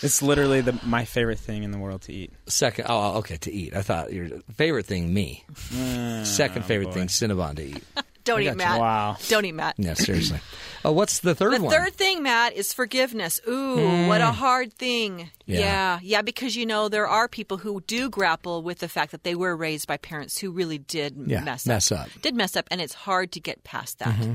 It's 0.03 0.21
literally 0.21 0.61
the, 0.61 0.79
my 0.85 1.05
favorite 1.05 1.39
thing 1.39 1.63
in 1.63 1.71
the 1.71 1.79
world 1.79 2.03
to 2.03 2.13
eat. 2.13 2.33
Second, 2.47 2.87
oh, 2.89 3.19
okay, 3.19 3.37
to 3.39 3.53
eat. 3.53 3.75
I 3.75 3.83
thought 3.83 4.13
your 4.13 4.29
favorite 4.55 4.87
thing, 4.87 5.13
me. 5.13 5.45
Mm, 5.71 6.27
Second 6.27 6.65
favorite 6.65 6.89
oh, 6.89 6.91
boy. 6.91 7.07
thing, 7.07 7.09
Cinnabon 7.09 7.57
to 7.57 7.63
eat. 7.63 7.85
Don't 8.25 8.41
eat 8.41 8.47
you. 8.47 8.55
Matt. 8.55 8.81
Wow. 8.81 9.17
Don't 9.29 9.45
eat 9.45 9.53
Matt. 9.53 9.75
Yeah, 9.79 9.95
seriously. 9.95 10.39
oh, 10.85 10.93
what's 10.93 11.21
the 11.21 11.35
third 11.35 11.55
The 11.55 11.63
one? 11.63 11.73
third 11.73 11.95
thing, 11.95 12.23
Matt, 12.23 12.55
is 12.55 12.73
forgiveness. 12.73 13.41
Ooh, 13.47 14.09
what 14.09 14.21
a 14.21 14.25
mm. 14.25 14.33
hard 14.33 14.73
thing. 14.73 15.31
Yeah. 15.47 15.59
yeah, 15.59 15.99
yeah, 16.03 16.23
because 16.23 16.57
you 16.57 16.65
know 16.65 16.89
there 16.89 17.07
are 17.07 17.29
people 17.29 17.59
who 17.59 17.83
do 17.83 18.09
grapple 18.09 18.63
with 18.63 18.79
the 18.79 18.89
fact 18.89 19.13
that 19.13 19.25
they 19.25 19.35
were 19.35 19.55
raised 19.55 19.87
by 19.87 19.99
parents 19.99 20.39
who 20.39 20.51
really 20.51 20.79
did 20.79 21.15
Yeah, 21.27 21.41
mess, 21.41 21.67
mess 21.67 21.93
up. 21.93 22.09
Did 22.23 22.35
mess 22.35 22.57
up, 22.57 22.67
and 22.71 22.81
it's 22.81 22.95
hard 22.95 23.33
to 23.33 23.41
get 23.41 23.63
past 23.63 23.99
that. 23.99 24.09
Mm-hmm. 24.09 24.35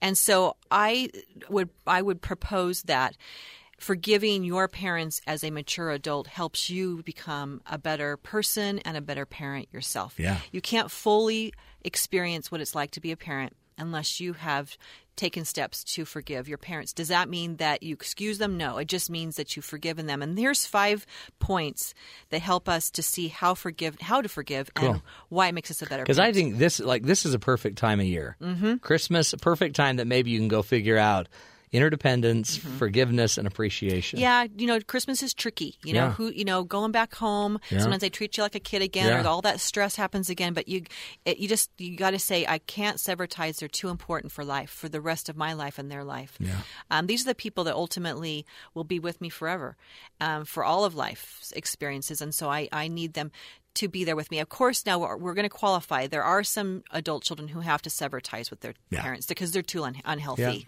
And 0.00 0.16
so 0.16 0.56
I 0.70 1.10
would 1.48 1.68
I 1.86 2.00
would 2.00 2.22
propose 2.22 2.82
that 2.82 3.16
forgiving 3.78 4.42
your 4.44 4.68
parents 4.68 5.20
as 5.26 5.44
a 5.44 5.50
mature 5.50 5.90
adult 5.90 6.26
helps 6.26 6.68
you 6.68 7.02
become 7.04 7.60
a 7.66 7.78
better 7.78 8.16
person 8.16 8.80
and 8.80 8.96
a 8.96 9.00
better 9.00 9.24
parent 9.24 9.68
yourself. 9.72 10.14
Yeah. 10.18 10.38
You 10.50 10.60
can't 10.60 10.90
fully 10.90 11.54
experience 11.88 12.52
what 12.52 12.60
it's 12.60 12.74
like 12.74 12.92
to 12.92 13.00
be 13.00 13.10
a 13.10 13.16
parent 13.16 13.54
unless 13.76 14.20
you 14.20 14.34
have 14.34 14.76
taken 15.16 15.44
steps 15.44 15.82
to 15.82 16.04
forgive 16.04 16.48
your 16.48 16.58
parents. 16.58 16.92
Does 16.92 17.08
that 17.08 17.28
mean 17.28 17.56
that 17.56 17.82
you 17.82 17.92
excuse 17.92 18.38
them? 18.38 18.56
No, 18.56 18.78
it 18.78 18.86
just 18.86 19.10
means 19.10 19.36
that 19.36 19.56
you've 19.56 19.64
forgiven 19.64 20.06
them. 20.06 20.22
And 20.22 20.38
there's 20.38 20.64
five 20.64 21.04
points 21.40 21.92
that 22.30 22.40
help 22.40 22.68
us 22.68 22.90
to 22.92 23.02
see 23.02 23.28
how 23.28 23.54
forgive 23.54 24.00
how 24.00 24.22
to 24.22 24.28
forgive 24.28 24.70
and 24.76 25.02
why 25.28 25.48
it 25.48 25.54
makes 25.54 25.70
us 25.70 25.82
a 25.82 25.86
better 25.86 26.04
person. 26.04 26.04
Because 26.04 26.18
I 26.20 26.32
think 26.32 26.58
this 26.58 26.78
like 26.78 27.02
this 27.02 27.26
is 27.26 27.34
a 27.34 27.38
perfect 27.38 27.78
time 27.78 27.98
of 27.98 28.06
year. 28.06 28.36
Mm-hmm. 28.40 28.76
Christmas, 28.76 29.32
a 29.32 29.38
perfect 29.38 29.74
time 29.74 29.96
that 29.96 30.06
maybe 30.06 30.30
you 30.30 30.38
can 30.38 30.48
go 30.48 30.62
figure 30.62 30.96
out 30.98 31.28
interdependence, 31.72 32.56
forgiveness, 32.56 33.38
and 33.38 33.46
appreciation. 33.46 34.18
Mm-hmm. 34.18 34.22
Yeah, 34.22 34.46
you 34.56 34.66
know, 34.66 34.80
Christmas 34.80 35.22
is 35.22 35.34
tricky. 35.34 35.76
You 35.84 35.92
know, 35.94 36.06
Yeah. 36.06 36.12
who 36.12 36.30
you 36.30 36.44
know, 36.44 36.64
going 36.64 36.92
back 36.92 37.14
home. 37.14 37.58
Yeah. 37.70 37.80
Sometimes 37.80 38.00
they 38.00 38.10
treat 38.10 38.36
you 38.36 38.42
like 38.42 38.54
a 38.54 38.60
kid 38.60 38.82
again, 38.82 39.06
Yeah. 39.06 39.22
or 39.24 39.26
all 39.28 39.42
that 39.42 39.60
stress 39.60 39.96
happens 39.96 40.30
again. 40.30 40.52
But 40.54 40.68
you, 40.68 40.82
it, 41.24 41.38
you 41.38 41.48
just 41.48 41.70
you 41.78 41.96
got 41.96 42.10
to 42.10 42.18
say, 42.18 42.46
I 42.46 42.58
can't 42.58 42.98
sever 43.00 43.26
ties. 43.26 43.58
They're 43.58 43.68
too 43.68 43.88
important 43.88 44.32
for 44.32 44.44
life, 44.44 44.70
for 44.70 44.88
the 44.88 45.00
rest 45.00 45.28
of 45.28 45.36
my 45.36 45.52
life 45.52 45.78
and 45.78 45.90
their 45.90 46.04
life. 46.04 46.36
Yeah. 46.40 46.56
Um, 46.90 47.06
these 47.06 47.22
are 47.22 47.30
the 47.30 47.34
people 47.34 47.64
that 47.64 47.74
ultimately 47.74 48.46
will 48.74 48.84
be 48.84 48.98
with 48.98 49.20
me 49.20 49.28
forever, 49.28 49.76
um, 50.20 50.44
for 50.44 50.64
all 50.64 50.84
of 50.84 50.94
life's 50.94 51.52
experiences, 51.52 52.20
and 52.20 52.34
so 52.34 52.48
I, 52.50 52.68
I 52.72 52.88
need 52.88 53.14
them 53.14 53.30
to 53.78 53.88
be 53.88 54.04
there 54.04 54.14
with 54.16 54.30
me. 54.30 54.38
Of 54.38 54.48
course, 54.48 54.84
now 54.86 54.98
we're, 54.98 55.16
we're 55.16 55.34
going 55.34 55.44
to 55.48 55.48
qualify. 55.48 56.06
There 56.06 56.22
are 56.22 56.44
some 56.44 56.84
adult 56.92 57.24
children 57.24 57.48
who 57.48 57.60
have 57.60 57.82
to 57.82 57.90
sever 57.90 58.20
ties 58.20 58.50
with 58.50 58.60
their 58.60 58.74
Yeah. 58.90 59.02
parents 59.02 59.26
because 59.26 59.50
they're 59.52 59.62
too 59.62 59.84
un- 59.84 59.96
unhealthy. 60.04 60.42
Yeah. 60.42 60.58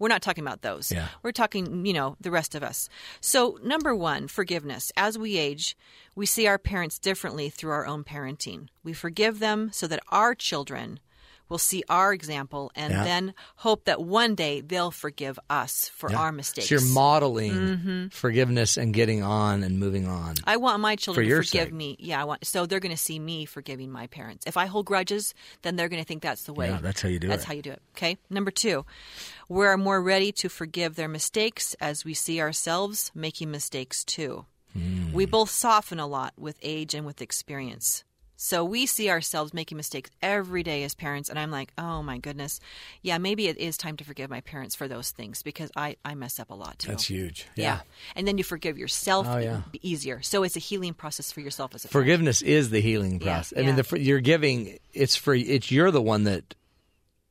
We're 0.00 0.08
not 0.08 0.22
talking 0.22 0.44
about 0.44 0.62
those. 0.62 0.90
Yeah. 0.92 1.08
We're 1.22 1.32
talking, 1.32 1.84
you 1.84 1.92
know, 1.92 2.16
the 2.20 2.30
rest 2.30 2.54
of 2.54 2.62
us. 2.62 2.88
So, 3.20 3.58
number 3.62 3.94
one, 3.94 4.28
forgiveness. 4.28 4.92
As 4.96 5.18
we 5.18 5.36
age, 5.36 5.76
we 6.14 6.26
see 6.26 6.46
our 6.46 6.58
parents 6.58 6.98
differently 6.98 7.50
through 7.50 7.72
our 7.72 7.86
own 7.86 8.04
parenting. 8.04 8.68
We 8.82 8.92
forgive 8.92 9.38
them 9.38 9.70
so 9.72 9.86
that 9.86 10.00
our 10.10 10.34
children 10.34 11.00
will 11.48 11.58
see 11.58 11.82
our 11.88 12.12
example 12.12 12.70
and 12.74 12.92
Yeah. 12.92 13.04
then 13.04 13.34
hope 13.56 13.84
that 13.84 14.00
one 14.02 14.34
day 14.34 14.60
they'll 14.60 14.90
forgive 14.90 15.38
us 15.48 15.90
for 15.94 16.10
Yeah. 16.10 16.18
our 16.18 16.32
mistakes. 16.32 16.68
So 16.68 16.74
you're 16.76 16.84
modeling 16.92 17.52
Mm-hmm. 17.54 18.08
forgiveness 18.08 18.76
and 18.76 18.92
getting 18.92 19.22
on 19.22 19.62
and 19.62 19.78
moving 19.78 20.06
on. 20.06 20.34
I 20.44 20.56
want 20.58 20.80
my 20.80 20.96
children 20.96 21.26
For 21.26 21.30
to 21.42 21.48
forgive 21.48 21.64
sake. 21.68 21.72
me. 21.72 21.96
Yeah, 21.98 22.20
I 22.20 22.24
want 22.24 22.46
so 22.46 22.66
they're 22.66 22.80
going 22.80 22.94
to 22.94 22.96
see 23.02 23.18
me 23.18 23.44
forgiving 23.44 23.90
my 23.90 24.06
parents. 24.08 24.46
If 24.46 24.56
I 24.56 24.66
hold 24.66 24.86
grudges, 24.86 25.34
then 25.62 25.76
they're 25.76 25.88
going 25.88 26.02
to 26.02 26.06
think 26.06 26.22
that's 26.22 26.44
the 26.44 26.52
way. 26.52 26.68
Yeah, 26.68 26.80
that's 26.80 27.00
how 27.02 27.08
you 27.08 27.18
do 27.18 27.28
That's 27.28 27.36
it. 27.36 27.38
That's 27.38 27.46
how 27.46 27.54
you 27.54 27.62
do 27.62 27.72
it. 27.72 27.82
Okay. 27.96 28.16
Number 28.30 28.50
two, 28.50 28.84
we're 29.48 29.76
more 29.76 30.00
ready 30.02 30.32
to 30.32 30.48
forgive 30.48 30.94
their 30.96 31.08
mistakes 31.08 31.74
as 31.80 32.04
we 32.04 32.14
see 32.14 32.40
ourselves 32.40 33.10
making 33.14 33.50
mistakes 33.50 34.04
too. 34.04 34.44
Hmm. 34.74 35.12
We 35.12 35.24
both 35.24 35.50
soften 35.50 35.98
a 35.98 36.06
lot 36.06 36.34
with 36.36 36.58
age 36.62 36.94
and 36.94 37.06
with 37.06 37.22
experience. 37.22 38.04
So 38.40 38.64
we 38.64 38.86
see 38.86 39.10
ourselves 39.10 39.52
making 39.52 39.76
mistakes 39.76 40.10
every 40.22 40.62
day 40.62 40.84
as 40.84 40.94
parents, 40.94 41.28
and 41.28 41.36
I'm 41.36 41.50
like, 41.50 41.72
oh 41.76 42.04
my 42.04 42.18
goodness, 42.18 42.60
yeah, 43.02 43.18
maybe 43.18 43.48
it 43.48 43.58
is 43.58 43.76
time 43.76 43.96
to 43.96 44.04
forgive 44.04 44.30
my 44.30 44.42
parents 44.42 44.76
for 44.76 44.86
those 44.86 45.10
things 45.10 45.42
because 45.42 45.72
I, 45.74 45.96
I 46.04 46.14
mess 46.14 46.38
up 46.38 46.50
a 46.50 46.54
lot 46.54 46.78
too. 46.78 46.88
That's 46.92 47.10
huge. 47.10 47.48
Yeah. 47.56 47.64
Yeah. 47.64 47.80
And 48.14 48.28
then 48.28 48.38
you 48.38 48.44
forgive 48.44 48.78
yourself 48.78 49.26
Oh, 49.28 49.38
yeah. 49.38 49.62
easier. 49.82 50.22
So 50.22 50.44
it's 50.44 50.54
a 50.54 50.60
healing 50.60 50.94
process 50.94 51.32
for 51.32 51.40
yourself 51.40 51.74
as 51.74 51.84
a 51.84 51.88
parent. 51.88 52.04
Forgiveness 52.04 52.40
is 52.40 52.70
the 52.70 52.80
healing 52.80 53.20
Yeah, 53.20 53.34
process. 53.34 53.58
I 53.58 53.60
yeah. 53.62 53.66
mean, 53.72 53.76
the, 53.90 54.00
you're 54.00 54.20
giving. 54.20 54.78
It's 54.94 55.16
for. 55.16 55.34
It's 55.34 55.72
you're 55.72 55.90
the 55.90 56.00
one 56.00 56.22
that 56.24 56.54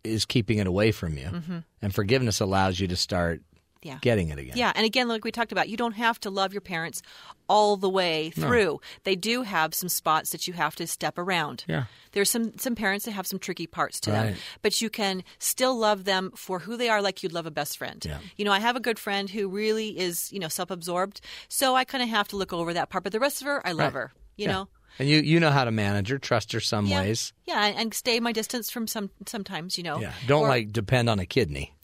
is 0.04 0.26
keeping 0.26 0.58
it 0.58 0.68
away 0.68 0.92
from 0.92 1.18
you, 1.18 1.64
and 1.82 1.96
forgiveness 1.96 2.42
allows 2.42 2.80
you 2.82 2.88
to 2.90 2.98
start 2.98 3.40
Mm-hmm. 3.40 3.57
Yeah. 3.84 4.00
getting 4.02 4.30
it 4.30 4.40
again. 4.40 4.58
Yeah, 4.58 4.72
and 4.76 4.86
again, 4.86 5.08
like 5.08 5.24
we 5.24 5.32
talked 5.32 5.52
about, 5.52 5.70
you 5.70 5.78
don't 5.78 5.94
have 5.94 6.20
to 6.22 6.30
love 6.30 6.54
your 6.54 6.62
parents 6.62 7.02
all 7.48 7.78
the 7.78 7.90
way 7.90 8.30
through. 8.32 8.82
They 9.04 9.16
do 9.16 9.44
have 9.44 9.74
some 9.74 9.90
spots 9.90 10.32
that 10.32 10.48
you 10.48 10.54
have 10.54 10.76
to 10.78 10.88
step 10.88 11.18
around. 11.18 11.64
Yeah. 11.68 11.86
There's 12.12 12.30
some 12.30 12.58
some 12.58 12.76
parents 12.76 13.06
that 13.06 13.12
have 13.12 13.28
some 13.28 13.40
tricky 13.40 13.68
parts 13.68 14.00
to 14.02 14.12
them, 14.12 14.36
but 14.62 14.82
you 14.82 14.90
can 14.90 15.24
still 15.40 15.78
love 15.78 16.04
them 16.06 16.32
for 16.36 16.60
who 16.60 16.76
they 16.78 16.90
are, 16.90 17.02
like 17.02 17.22
you'd 17.24 17.34
love 17.34 17.46
a 17.46 17.52
best 17.52 17.78
friend. 17.78 18.04
Yeah. 18.06 18.20
You 18.38 18.46
know, 18.46 18.52
I 18.52 18.60
have 18.60 18.76
a 18.76 18.80
good 18.82 18.98
friend 19.00 19.30
who 19.30 19.48
really 19.50 19.98
is, 19.98 20.32
you 20.34 20.40
know, 20.40 20.48
self-absorbed, 20.48 21.22
so 21.48 21.76
I 21.76 21.84
kind 21.86 22.04
of 22.04 22.10
have 22.10 22.28
to 22.30 22.36
look 22.38 22.52
over 22.54 22.74
that 22.74 22.90
part. 22.90 23.04
But 23.04 23.14
the 23.14 23.20
rest 23.20 23.42
of 23.42 23.48
her, 23.48 23.66
I 23.66 23.72
love 23.72 23.94
Right. 23.94 24.02
her. 24.02 24.14
You 24.36 24.46
Yeah. 24.46 24.52
know. 24.54 24.68
And 25.00 25.08
you 25.08 25.20
you 25.20 25.40
know 25.40 25.52
how 25.52 25.64
to 25.64 25.72
manage 25.72 26.10
her, 26.10 26.18
trust 26.18 26.52
her 26.54 26.60
some 26.60 26.88
Yeah. 26.88 27.02
ways. 27.02 27.32
Yeah, 27.46 27.64
and, 27.66 27.78
and 27.78 27.94
stay 27.94 28.20
my 28.20 28.32
distance 28.32 28.72
from 28.72 28.88
some 28.88 29.12
sometimes. 29.28 29.78
You 29.78 29.84
know. 29.84 30.00
Yeah. 30.00 30.14
Don't 30.26 30.44
Or- 30.44 30.48
like 30.50 30.72
depend 30.72 31.08
on 31.10 31.20
a 31.20 31.26
kidney. 31.26 31.74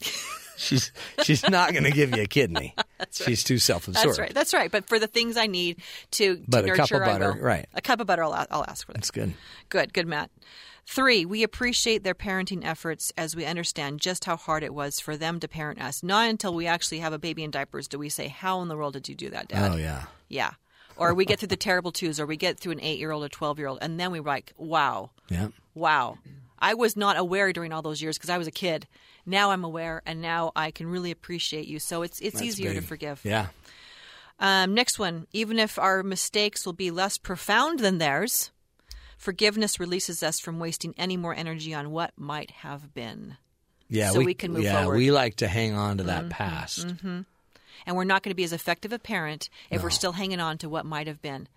she's 0.56 0.92
she's 1.22 1.48
not 1.48 1.72
going 1.72 1.84
to 1.84 1.90
give 1.90 2.14
you 2.16 2.22
a 2.22 2.26
kidney. 2.26 2.74
She's 3.10 3.44
too 3.44 3.58
self-absorbed. 3.58 4.08
That's 4.08 4.18
right. 4.18 4.34
That's 4.34 4.54
right. 4.54 4.70
But 4.72 4.86
for 4.88 4.98
the 4.98 5.06
things 5.06 5.36
I 5.36 5.46
need 5.46 5.82
to, 6.12 6.36
to 6.36 6.42
But 6.48 6.64
a 6.64 6.68
nurture, 6.68 6.82
cup 6.82 6.90
of 6.92 7.00
butter, 7.00 7.32
right. 7.40 7.66
A 7.74 7.82
cup 7.82 8.00
of 8.00 8.06
butter, 8.06 8.24
I'll, 8.24 8.46
I'll 8.50 8.64
ask 8.66 8.86
for 8.86 8.92
that. 8.92 8.98
That's 8.98 9.10
good. 9.10 9.34
Good, 9.68 9.92
good, 9.92 10.06
Matt. 10.06 10.30
Three, 10.86 11.24
we 11.26 11.42
appreciate 11.42 12.02
their 12.02 12.14
parenting 12.14 12.64
efforts 12.64 13.12
as 13.18 13.36
we 13.36 13.44
understand 13.44 14.00
just 14.00 14.24
how 14.24 14.36
hard 14.36 14.62
it 14.62 14.72
was 14.72 15.00
for 15.00 15.16
them 15.16 15.38
to 15.40 15.48
parent 15.48 15.80
us. 15.82 16.02
Not 16.02 16.30
until 16.30 16.54
we 16.54 16.66
actually 16.66 16.98
have 17.00 17.12
a 17.12 17.18
baby 17.18 17.42
in 17.44 17.50
diapers 17.50 17.88
do 17.88 17.98
we 17.98 18.08
say, 18.08 18.28
How 18.28 18.62
in 18.62 18.68
the 18.68 18.76
world 18.76 18.94
did 18.94 19.08
you 19.08 19.14
do 19.14 19.28
that, 19.30 19.48
Dad? 19.48 19.72
Oh 19.72 19.76
yeah. 19.76 20.04
Yeah. 20.28 20.52
Or 20.96 21.12
we 21.12 21.24
get 21.24 21.40
through 21.40 21.48
the 21.48 21.56
terrible 21.56 21.90
twos, 21.92 22.20
or 22.20 22.26
we 22.26 22.36
get 22.36 22.58
through 22.60 22.72
an 22.72 22.80
eight 22.80 22.98
year 22.98 23.10
old 23.10 23.24
or 23.24 23.28
12 23.28 23.58
year 23.58 23.68
old, 23.68 23.78
and 23.82 23.98
then 24.00 24.12
we're 24.12 24.22
like, 24.22 24.52
Wow, 24.56 25.10
Yeah. 25.28 25.48
wow. 25.74 26.18
I 26.58 26.74
was 26.74 26.96
not 26.96 27.16
aware 27.16 27.52
during 27.52 27.72
all 27.72 27.82
those 27.82 28.02
years 28.02 28.16
because 28.16 28.30
I 28.30 28.38
was 28.38 28.46
a 28.46 28.52
kid. 28.52 28.86
Now 29.26 29.50
I'm 29.50 29.64
aware, 29.64 30.02
and 30.06 30.20
now 30.20 30.52
I 30.54 30.70
can 30.70 30.86
really 30.86 31.10
appreciate 31.10 31.66
you. 31.66 31.78
So 31.78 32.02
it's 32.02 32.20
it's 32.20 32.34
That's 32.34 32.44
easier 32.44 32.74
to 32.74 32.80
forgive. 32.80 33.20
Yeah. 33.24 33.48
Um, 34.38 34.74
next 34.74 34.98
one. 34.98 35.26
Even 35.32 35.58
if 35.58 35.78
our 35.78 36.02
mistakes 36.02 36.66
will 36.66 36.72
be 36.72 36.90
less 36.90 37.18
profound 37.18 37.78
than 37.80 37.98
theirs, 37.98 38.50
forgiveness 39.16 39.80
releases 39.80 40.22
us 40.22 40.40
from 40.40 40.58
wasting 40.58 40.94
any 40.98 41.16
more 41.16 41.34
energy 41.34 41.74
on 41.74 41.90
what 41.90 42.12
might 42.16 42.50
have 42.50 42.94
been. 42.94 43.36
Yeah. 43.88 44.10
So 44.10 44.20
we 44.20 44.34
can 44.34 44.52
move 44.52 44.64
yeah, 44.64 44.82
forward. 44.82 44.96
we 44.96 45.10
like 45.10 45.36
to 45.36 45.48
hang 45.48 45.74
on 45.74 45.98
to 45.98 46.04
that 46.04 46.30
past. 46.30 46.86
And 47.86 47.96
we're 47.96 48.04
not 48.04 48.22
going 48.22 48.30
to 48.30 48.36
be 48.36 48.44
as 48.44 48.52
effective 48.52 48.92
a 48.92 48.98
parent 48.98 49.50
if 49.70 49.82
we're 49.82 49.90
still 49.90 50.12
hanging 50.12 50.40
on 50.40 50.58
to 50.58 50.68
what 50.68 50.86
might 50.86 51.06
have 51.06 51.20
been. 51.20 51.48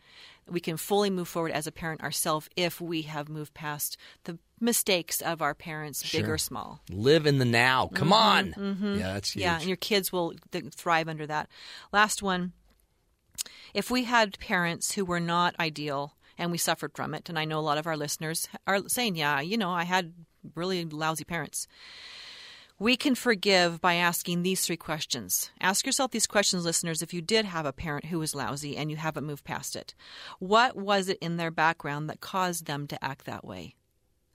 We 0.50 0.60
can 0.60 0.78
fully 0.78 1.10
move 1.10 1.28
forward 1.28 1.52
as 1.52 1.68
a 1.68 1.72
parent 1.72 2.02
ourselves 2.02 2.50
if 2.56 2.80
we 2.80 3.04
have 3.04 3.30
moved 3.30 3.54
past 3.54 3.98
the 4.24 4.40
mistakes 4.60 5.22
of 5.22 5.42
our 5.42 5.54
parents, 5.54 6.10
big 6.12 6.28
or 6.28 6.38
small. 6.38 6.82
Live 6.90 7.28
in 7.28 7.38
the 7.38 7.46
now. 7.46 7.88
Come 7.94 8.14
on. 8.14 8.54
Yeah, 8.58 9.14
that's 9.14 9.32
huge. 9.32 9.44
Mm-hmm. 9.44 9.52
Yeah, 9.52 9.60
and 9.60 9.68
your 9.68 9.78
kids 9.78 10.12
will 10.12 10.34
thrive 10.76 11.08
under 11.08 11.28
that. 11.28 11.50
Last 11.92 12.24
one. 12.24 12.54
If 13.74 13.92
we 13.92 14.06
had 14.06 14.40
parents 14.40 14.94
who 14.94 15.06
were 15.06 15.20
not 15.20 15.60
ideal 15.60 16.16
and 16.38 16.52
we 16.52 16.58
suffered 16.58 16.94
from 16.96 17.14
it, 17.14 17.30
and 17.30 17.38
I 17.38 17.46
know 17.46 17.60
a 17.60 17.62
lot 17.62 17.78
of 17.78 17.86
our 17.86 17.98
listeners 17.98 18.48
are 18.66 18.80
saying, 18.88 19.16
yeah, 19.16 19.42
you 19.42 19.58
know, 19.58 19.72
I 19.72 19.84
had 19.84 20.14
really 20.56 20.84
lousy 20.86 21.24
parents. 21.24 21.68
We 22.80 22.96
can 22.96 23.16
forgive 23.16 23.82
by 23.82 23.96
asking 23.96 24.44
these 24.44 24.62
three 24.64 24.78
questions. 24.78 25.50
Ask 25.60 25.88
yourself 25.88 26.12
these 26.12 26.28
questions, 26.28 26.64
listeners, 26.64 27.02
if 27.02 27.12
you 27.12 27.24
did 27.24 27.44
have 27.46 27.66
a 27.66 27.74
parent 27.74 28.06
who 28.06 28.20
was 28.20 28.36
lousy 28.36 28.78
and 28.78 28.92
you 28.92 28.98
haven't 28.98 29.26
moved 29.26 29.44
past 29.44 29.76
it. 29.76 29.96
What 30.38 30.76
was 30.76 31.10
it 31.10 31.18
in 31.20 31.38
their 31.38 31.50
background 31.50 32.08
that 32.08 32.22
caused 32.22 32.68
them 32.68 32.86
to 32.86 33.04
act 33.04 33.26
that 33.26 33.44
way? 33.44 33.74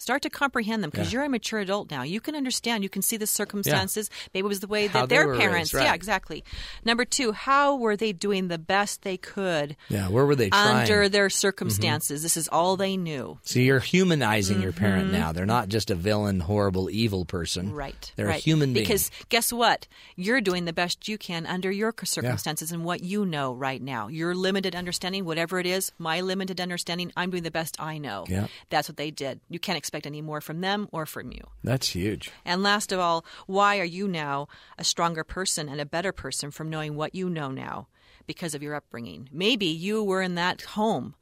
Start 0.03 0.23
to 0.23 0.31
comprehend 0.31 0.83
them 0.83 0.91
because 0.91 1.13
you're 1.13 1.23
a 1.23 1.29
mature 1.29 1.61
adult 1.61 1.89
now. 1.89 2.03
You 2.03 2.21
can 2.21 2.35
understand. 2.35 2.83
You 2.83 2.89
can 2.89 3.03
see 3.03 3.17
the 3.17 3.27
circumstances. 3.29 4.11
Maybe 4.35 4.45
it 4.45 4.49
was 4.49 4.59
the 4.59 4.67
way 4.67 4.89
that 4.89 5.09
their 5.09 5.37
parents. 5.37 5.73
raised, 5.73 5.87
Yeah, 5.87 5.95
exactly. 5.95 6.43
Number 6.85 7.05
two, 7.05 7.31
how 7.31 7.77
were 7.77 7.97
they 7.97 8.13
doing 8.13 8.49
the 8.49 8.59
best 8.59 9.03
they 9.03 9.17
could 9.17 9.77
Yeah, 9.89 10.09
where 10.09 10.27
were 10.27 10.35
they 10.35 10.51
trying? 10.51 10.79
under 10.79 11.09
their 11.09 11.31
circumstances? 11.31 12.25
This 12.25 12.37
is 12.37 12.49
all 12.49 12.77
they 12.77 12.97
knew. 12.97 13.39
so 13.43 13.61
you're 13.61 13.79
humanizing 13.79 14.61
your 14.61 14.73
parent 14.73 15.13
now. 15.13 15.31
They're 15.31 15.47
not 15.47 15.69
just 15.69 15.89
a 15.89 15.95
villain, 15.95 16.41
horrible, 16.41 16.91
evil 16.91 17.25
person. 17.25 17.67
Mm-hmm. 17.67 17.77
Right. 17.77 18.13
They're 18.17 18.27
right. 18.27 18.41
a 18.41 18.43
human 18.43 18.73
being. 18.73 18.83
Because 18.83 19.09
guess 19.29 19.53
what? 19.53 19.87
You're 20.17 20.41
doing 20.41 20.65
the 20.65 20.73
best 20.73 21.07
you 21.07 21.17
can 21.17 21.47
under 21.47 21.71
your 21.71 21.95
circumstances 22.03 22.73
and 22.73 22.85
what 22.85 23.05
you 23.05 23.25
know 23.25 23.55
right 23.55 23.81
now. 23.81 24.09
Your 24.09 24.35
limited 24.35 24.75
understanding, 24.75 25.25
whatever 25.25 25.61
it 25.61 25.67
is, 25.67 25.93
my 25.97 26.23
limited 26.23 26.61
understanding, 26.61 27.13
I'm 27.17 27.31
doing 27.31 27.45
the 27.45 27.53
best 27.53 27.81
I 27.81 27.99
know. 27.99 28.25
Yeah. 28.29 28.49
That's 28.69 28.89
what 28.89 28.97
they 28.97 29.13
did. 29.13 29.39
You 29.49 29.61
can't 29.61 29.79
expect 29.79 29.92
any 30.07 30.23
more 30.23 30.41
from 30.41 30.61
them 30.61 30.89
or 30.93 31.07
from 31.07 31.33
you. 31.33 31.43
That's 31.63 31.89
huge. 31.89 32.31
And 32.45 32.63
last 32.63 32.93
of 32.93 33.01
all, 33.01 33.25
why 33.47 33.79
are 33.79 33.85
you 33.85 34.09
now 34.09 34.49
a 34.79 34.85
stronger 34.85 35.25
person 35.25 35.69
and 35.69 35.81
a 35.81 35.87
better 35.87 36.13
person 36.13 36.51
from 36.51 36.71
knowing 36.71 36.97
what 36.97 37.15
you 37.15 37.29
know 37.29 37.51
now 37.51 37.89
because 38.27 38.55
of 38.55 38.63
your 38.63 38.75
upbringing? 38.75 39.29
Maybe 39.33 39.67
you 39.67 40.03
were 40.03 40.23
in 40.23 40.35
that 40.37 40.63
home 40.63 41.15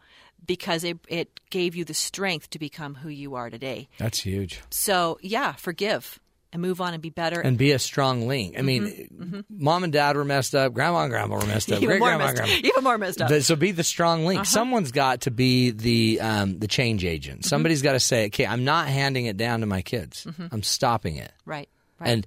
because 0.47 0.85
it, 0.85 0.99
it 1.09 1.41
gave 1.51 1.75
you 1.75 1.85
the 1.85 1.95
strength 1.95 2.51
to 2.51 2.59
become 2.59 2.97
who 2.97 3.09
you 3.09 3.35
are 3.35 3.51
today. 3.51 3.89
That's 3.99 4.21
huge. 4.21 4.61
So, 4.71 5.19
yeah, 5.23 5.53
forgive 5.53 6.21
and 6.53 6.61
move 6.61 6.81
on 6.81 6.95
and 6.95 7.03
be 7.03 7.11
better. 7.11 7.41
And 7.41 7.57
be 7.57 7.73
a 7.73 7.79
strong 7.79 8.27
link. 8.27 8.59
I 8.59 8.63
mean, 8.63 8.85
mm-hmm. 8.85 9.23
Mm-hmm. 9.23 9.65
mom 9.65 9.85
and 9.85 9.93
dad 9.93 10.17
were 10.17 10.25
messed 10.25 10.55
up. 10.55 10.73
Grandma 10.73 11.03
and 11.03 11.11
grandma 11.11 11.37
were 11.37 11.47
messed 11.47 11.71
up. 11.71 11.81
Great 11.85 12.01
grandma, 12.01 12.27
messed, 12.27 12.37
grandma. 12.37 12.53
even 12.53 12.85
more 12.85 12.99
messed 12.99 13.21
up. 13.21 13.31
So 13.43 13.57
be 13.57 13.73
the 13.73 13.85
strong 13.85 14.27
link. 14.27 14.41
Uh-huh. 14.41 14.45
Someone's 14.45 14.93
got 14.93 15.23
to 15.23 15.31
be 15.31 15.71
the 15.71 16.21
um, 16.21 16.59
the 16.59 16.69
change 16.69 17.05
agent. 17.05 17.41
Mm-hmm. 17.41 17.49
Somebody's 17.49 17.83
got 17.83 17.93
to 17.93 18.01
say, 18.01 18.27
"Okay, 18.27 18.47
I'm 18.47 18.65
not 18.65 18.89
handing 18.89 19.27
it 19.27 19.37
down 19.37 19.61
to 19.61 19.67
my 19.67 19.83
kids. 19.83 20.27
I'm 20.51 20.63
stopping 20.63 21.17
it." 21.17 21.33
right, 21.45 21.69
right. 21.99 22.11
And 22.11 22.27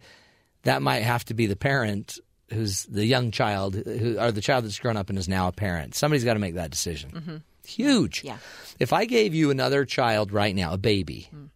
that 0.63 0.81
might 0.81 1.03
have 1.03 1.25
to 1.25 1.33
be 1.33 1.45
the 1.45 1.55
parent 1.55 2.19
who's 2.51 2.85
the 2.85 3.05
young 3.05 3.31
child, 3.31 3.75
who 3.75 4.17
or 4.19 4.31
the 4.31 4.41
child 4.41 4.65
that's 4.65 4.79
grown 4.79 4.97
up 4.97 5.09
and 5.09 5.17
is 5.17 5.27
now 5.27 5.47
a 5.47 5.51
parent. 5.51 5.95
Somebody's 5.95 6.23
got 6.23 6.33
to 6.33 6.39
make 6.39 6.55
that 6.55 6.71
decision. 6.71 7.43
Huge. 7.65 8.23
Yeah. 8.23 8.37
If 8.79 8.91
I 8.93 9.05
gave 9.05 9.33
you 9.33 9.49
another 9.49 9.85
child 9.85 10.31
right 10.31 10.53
now, 10.53 10.73
a 10.73 10.77
baby, 10.77 11.29
mm. 11.33 11.49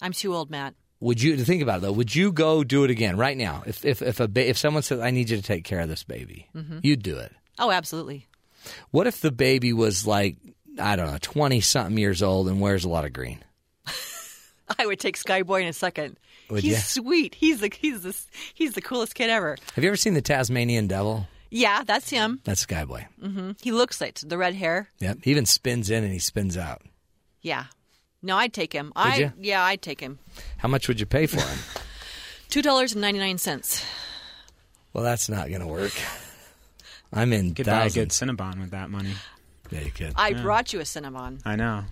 I'm 0.00 0.12
too 0.12 0.34
old, 0.34 0.50
Matt. 0.50 0.74
Would 1.02 1.20
you 1.20 1.36
think 1.38 1.62
about 1.62 1.78
it 1.78 1.82
though? 1.82 1.92
Would 1.92 2.14
you 2.14 2.32
go 2.32 2.62
do 2.62 2.84
it 2.84 2.90
again 2.90 3.16
right 3.16 3.36
now? 3.36 3.64
If 3.66 3.84
if 3.84 4.00
if 4.02 4.20
a 4.20 4.28
ba- 4.28 4.48
if 4.48 4.56
someone 4.56 4.82
said, 4.82 5.00
"I 5.00 5.10
need 5.10 5.30
you 5.30 5.36
to 5.36 5.42
take 5.42 5.64
care 5.64 5.80
of 5.80 5.88
this 5.88 6.04
baby," 6.04 6.48
mm-hmm. 6.54 6.78
you'd 6.82 7.02
do 7.02 7.18
it. 7.18 7.32
Oh, 7.58 7.70
absolutely. 7.70 8.28
What 8.92 9.08
if 9.08 9.20
the 9.20 9.32
baby 9.32 9.72
was 9.72 10.06
like 10.06 10.36
I 10.78 10.96
don't 10.96 11.10
know, 11.10 11.18
twenty 11.20 11.60
something 11.60 11.98
years 11.98 12.22
old 12.22 12.48
and 12.48 12.60
wears 12.60 12.84
a 12.84 12.88
lot 12.88 13.04
of 13.04 13.12
green? 13.12 13.42
I 14.78 14.86
would 14.86 15.00
take 15.00 15.18
Skyboy 15.18 15.62
in 15.62 15.68
a 15.68 15.72
second. 15.72 16.18
Would 16.50 16.62
he's 16.62 16.74
ya? 16.74 17.02
sweet. 17.02 17.34
He's 17.34 17.60
the 17.60 17.72
he's 17.76 18.02
the 18.02 18.16
he's 18.54 18.74
the 18.74 18.82
coolest 18.82 19.14
kid 19.14 19.28
ever. 19.28 19.56
Have 19.74 19.82
you 19.82 19.90
ever 19.90 19.96
seen 19.96 20.14
the 20.14 20.22
Tasmanian 20.22 20.86
Devil? 20.86 21.26
Yeah, 21.50 21.82
that's 21.84 22.08
him. 22.08 22.40
That's 22.44 22.64
Skyboy. 22.64 23.06
Mm-hmm. 23.20 23.50
He 23.60 23.72
looks 23.72 24.00
like 24.00 24.18
the 24.20 24.38
red 24.38 24.54
hair. 24.54 24.88
Yep. 25.00 25.18
He 25.22 25.32
even 25.32 25.44
spins 25.44 25.90
in 25.90 26.02
and 26.02 26.12
he 26.12 26.18
spins 26.18 26.56
out. 26.56 26.80
Yeah. 27.42 27.64
No, 28.22 28.36
I'd 28.36 28.52
take 28.52 28.72
him. 28.72 28.92
I 28.94 29.16
ya? 29.16 29.30
yeah, 29.38 29.62
I'd 29.64 29.82
take 29.82 30.00
him. 30.00 30.18
How 30.58 30.68
much 30.68 30.86
would 30.88 31.00
you 31.00 31.06
pay 31.06 31.26
for 31.26 31.40
him? 31.40 31.58
Two 32.48 32.62
dollars 32.62 32.92
and 32.92 33.00
ninety 33.00 33.18
nine 33.18 33.38
cents. 33.38 33.84
well, 34.92 35.02
that's 35.04 35.28
not 35.28 35.48
going 35.48 35.60
to 35.60 35.66
work. 35.66 35.92
I'm 37.12 37.32
in 37.32 37.54
Could 37.54 37.66
buy 37.66 37.72
a 37.72 37.80
thousands. 37.90 37.94
good 37.94 38.08
Cinnabon 38.10 38.60
with 38.60 38.70
that 38.70 38.90
money. 38.90 39.12
Yeah, 39.70 39.80
you 39.80 39.90
could. 39.90 40.12
I 40.16 40.34
brought 40.34 40.72
you 40.72 40.80
a 40.80 40.84
Cinnabon. 40.84 41.40
I 41.44 41.56
know. 41.56 41.84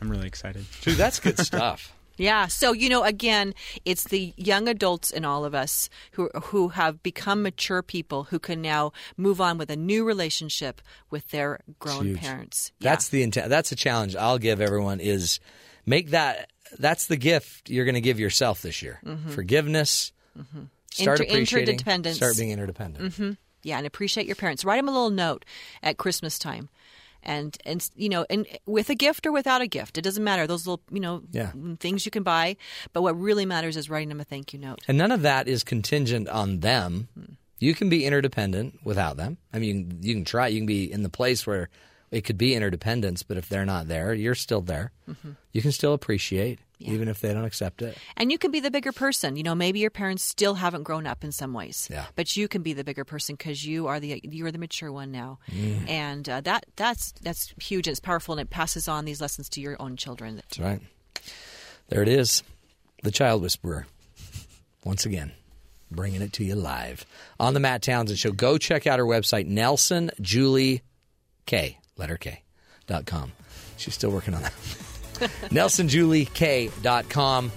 I'm 0.00 0.10
really 0.10 0.26
excited. 0.26 0.64
Dude, 0.80 0.96
that's 0.96 1.20
good 1.20 1.38
stuff. 1.38 1.92
Yeah. 2.20 2.46
So 2.46 2.72
you 2.72 2.88
know, 2.88 3.02
again, 3.02 3.54
it's 3.84 4.04
the 4.04 4.32
young 4.36 4.68
adults 4.68 5.10
in 5.10 5.24
all 5.24 5.44
of 5.44 5.54
us 5.54 5.88
who 6.12 6.28
who 6.44 6.68
have 6.68 7.02
become 7.02 7.42
mature 7.42 7.82
people 7.82 8.24
who 8.24 8.38
can 8.38 8.60
now 8.62 8.92
move 9.16 9.40
on 9.40 9.58
with 9.58 9.70
a 9.70 9.76
new 9.76 10.04
relationship 10.04 10.80
with 11.10 11.28
their 11.30 11.60
grown 11.78 12.16
parents. 12.16 12.72
Yeah. 12.78 12.90
That's 12.90 13.08
the 13.08 13.22
intent. 13.22 13.48
That's 13.48 13.72
a 13.72 13.76
challenge 13.76 14.14
I'll 14.16 14.38
give 14.38 14.60
everyone 14.60 15.00
is 15.00 15.40
make 15.86 16.10
that. 16.10 16.50
That's 16.78 17.06
the 17.08 17.16
gift 17.16 17.68
you're 17.68 17.84
going 17.84 17.96
to 17.96 18.00
give 18.00 18.20
yourself 18.20 18.62
this 18.62 18.80
year. 18.80 19.00
Forgiveness. 19.30 20.12
Start 20.36 20.46
Mm-hmm. 20.46 20.62
Inter- 20.98 21.12
appreciating. 21.24 21.68
interdependence. 21.74 22.16
Start 22.16 22.36
being 22.36 22.50
interdependent. 22.50 23.36
yeah, 23.64 23.78
and 23.78 23.86
appreciate 23.86 24.26
your 24.26 24.36
parents. 24.36 24.64
Write 24.64 24.76
them 24.76 24.88
a 24.88 24.92
little 24.92 25.10
note 25.10 25.44
at 25.82 25.96
Christmas 25.98 26.38
time. 26.38 26.68
And 27.22 27.56
and 27.66 27.88
you 27.94 28.08
know, 28.08 28.24
and 28.30 28.46
with 28.66 28.88
a 28.90 28.94
gift 28.94 29.26
or 29.26 29.32
without 29.32 29.60
a 29.60 29.66
gift, 29.66 29.98
it 29.98 30.02
doesn't 30.02 30.24
matter. 30.24 30.46
Those 30.46 30.66
little 30.66 30.82
you 30.90 31.00
know 31.00 31.22
Yeah. 31.32 31.52
things 31.78 32.04
you 32.04 32.10
can 32.10 32.22
buy, 32.22 32.56
but 32.92 33.02
what 33.02 33.18
really 33.20 33.44
matters 33.46 33.76
is 33.76 33.90
writing 33.90 34.08
them 34.08 34.20
a 34.20 34.24
thank 34.24 34.52
you 34.52 34.58
note. 34.58 34.80
And 34.88 34.96
none 34.98 35.12
of 35.12 35.22
that 35.22 35.46
is 35.48 35.62
contingent 35.62 36.28
on 36.28 36.60
them. 36.60 37.08
You 37.58 37.74
can 37.74 37.90
be 37.90 38.06
interdependent 38.06 38.80
without 38.84 39.16
them. 39.18 39.36
I 39.52 39.58
mean, 39.58 39.98
you 40.00 40.14
can 40.14 40.24
try. 40.24 40.48
You 40.48 40.60
can 40.60 40.66
be 40.66 40.90
in 40.90 41.02
the 41.02 41.10
place 41.10 41.46
where 41.46 41.68
it 42.10 42.22
could 42.22 42.38
be 42.38 42.54
interdependence, 42.54 43.22
but 43.22 43.36
if 43.36 43.48
they're 43.48 43.66
not 43.66 43.86
there, 43.86 44.14
you're 44.14 44.34
still 44.34 44.62
there. 44.62 44.92
Mm-hmm. 45.08 45.32
You 45.52 45.60
can 45.62 45.70
still 45.72 45.92
appreciate, 45.92 46.58
even 46.80 47.08
if 47.08 47.20
they 47.20 47.32
don't 47.32 47.44
accept 47.44 47.82
it. 47.82 47.96
And 48.16 48.32
you 48.32 48.38
can 48.38 48.50
be 48.50 48.60
the 48.60 48.70
bigger 48.70 48.92
person. 48.92 49.36
You 49.36 49.42
know, 49.42 49.54
maybe 49.54 49.80
your 49.80 49.90
parents 49.90 50.22
still 50.22 50.54
haven't 50.54 50.84
grown 50.84 51.06
up 51.06 51.22
in 51.22 51.32
some 51.32 51.52
ways. 51.52 51.88
Yeah. 51.90 52.06
But 52.16 52.36
you 52.36 52.48
can 52.48 52.62
be 52.62 52.72
the 52.72 52.84
bigger 52.84 53.04
person 53.04 53.36
because 53.36 53.64
you 53.64 53.86
are 53.86 54.00
the 54.00 54.20
you 54.24 54.46
are 54.46 54.52
the 54.52 54.58
mature 54.58 54.90
one 54.90 55.12
now, 55.12 55.38
and 55.86 56.28
uh, 56.28 56.40
that 56.42 56.66
that's 56.76 57.12
that's 57.22 57.54
huge. 57.60 57.86
And 57.86 57.92
it's 57.92 58.00
powerful, 58.00 58.34
and 58.34 58.40
it 58.40 58.50
passes 58.50 58.88
on 58.88 59.04
these 59.04 59.20
lessons 59.20 59.48
to 59.50 59.60
your 59.60 59.76
own 59.80 59.96
children. 59.96 60.36
That's 60.36 60.58
right. 60.58 60.80
There 61.88 62.02
it 62.02 62.08
is. 62.08 62.42
The 63.02 63.10
Child 63.10 63.42
Whisperer. 63.42 63.86
Once 64.84 65.04
again, 65.04 65.32
bringing 65.90 66.22
it 66.22 66.32
to 66.34 66.44
you 66.44 66.54
live 66.54 67.04
on 67.38 67.52
the 67.52 67.60
Matt 67.60 67.82
Townsend 67.82 68.18
Show. 68.18 68.32
Go 68.32 68.56
check 68.56 68.86
out 68.86 68.98
her 68.98 69.04
website, 69.04 69.46
Nelson 69.46 70.10
Julie 70.20 70.82
K, 71.44 71.78
letter 71.96 72.16
K, 72.16 72.42
dot 72.86 73.04
com. 73.04 73.32
She's 73.76 73.94
still 73.94 74.10
working 74.10 74.34
on 74.34 74.42
that. 74.42 74.54
NelsonJulieK.com. 75.50 77.52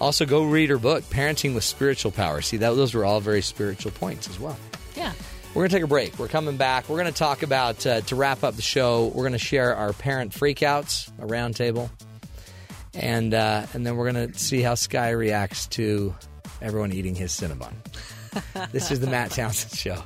Also, 0.00 0.26
go 0.26 0.44
read 0.44 0.70
her 0.70 0.78
book, 0.78 1.02
Parenting 1.04 1.54
with 1.54 1.64
Spiritual 1.64 2.12
Power. 2.12 2.42
See, 2.42 2.58
that, 2.58 2.76
those 2.76 2.94
were 2.94 3.04
all 3.04 3.20
very 3.20 3.42
spiritual 3.42 3.92
points 3.92 4.28
as 4.28 4.38
well. 4.38 4.58
Yeah. 4.94 5.12
We're 5.54 5.60
going 5.60 5.70
to 5.70 5.76
take 5.76 5.84
a 5.84 5.88
break. 5.88 6.18
We're 6.18 6.28
coming 6.28 6.58
back. 6.58 6.88
We're 6.88 7.00
going 7.00 7.10
to 7.10 7.18
talk 7.18 7.42
about, 7.42 7.86
uh, 7.86 8.02
to 8.02 8.16
wrap 8.16 8.44
up 8.44 8.56
the 8.56 8.62
show, 8.62 9.06
we're 9.06 9.22
going 9.22 9.32
to 9.32 9.38
share 9.38 9.74
our 9.74 9.94
parent 9.94 10.32
freakouts, 10.32 11.08
a 11.18 11.26
roundtable. 11.26 11.88
And, 12.92 13.32
uh, 13.32 13.66
and 13.72 13.86
then 13.86 13.96
we're 13.96 14.12
going 14.12 14.32
to 14.32 14.38
see 14.38 14.60
how 14.60 14.74
Sky 14.74 15.10
reacts 15.10 15.66
to 15.68 16.14
everyone 16.60 16.92
eating 16.92 17.14
his 17.14 17.32
Cinnabon. 17.32 17.72
this 18.72 18.90
is 18.90 19.00
the 19.00 19.06
Matt 19.06 19.30
Townsend 19.30 19.78
Show 19.78 20.02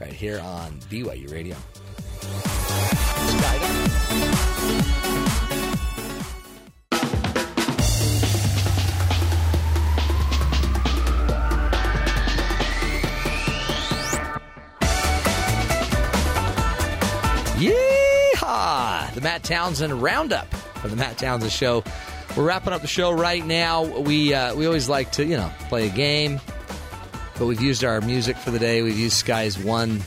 right 0.00 0.12
here 0.12 0.40
on 0.40 0.72
BYU 0.90 1.32
Radio. 1.32 1.56
The 19.14 19.20
Matt 19.20 19.42
Townsend 19.42 20.02
Roundup 20.02 20.52
for 20.54 20.88
the 20.88 20.96
Matt 20.96 21.18
Townsend 21.18 21.52
Show. 21.52 21.84
We're 22.36 22.44
wrapping 22.44 22.72
up 22.72 22.80
the 22.80 22.88
show 22.88 23.10
right 23.10 23.44
now. 23.44 23.84
We 23.84 24.32
uh, 24.32 24.54
we 24.54 24.66
always 24.66 24.88
like 24.88 25.12
to 25.12 25.24
you 25.24 25.36
know 25.36 25.50
play 25.68 25.88
a 25.88 25.90
game, 25.90 26.40
but 27.38 27.46
we've 27.46 27.60
used 27.60 27.84
our 27.84 28.00
music 28.00 28.36
for 28.36 28.50
the 28.50 28.58
day. 28.58 28.82
We've 28.82 28.98
used 28.98 29.16
Sky's 29.16 29.58
one 29.58 30.00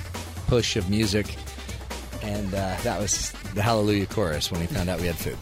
push 0.47 0.77
of 0.77 0.89
music, 0.89 1.35
and 2.21 2.47
uh, 2.53 2.77
that 2.83 2.99
was 2.99 3.31
the 3.53 3.61
Hallelujah 3.61 4.05
chorus 4.05 4.51
when 4.51 4.61
he 4.61 4.67
found 4.67 4.89
out 4.89 5.01
we 5.01 5.07
had 5.07 5.15
food. 5.17 5.37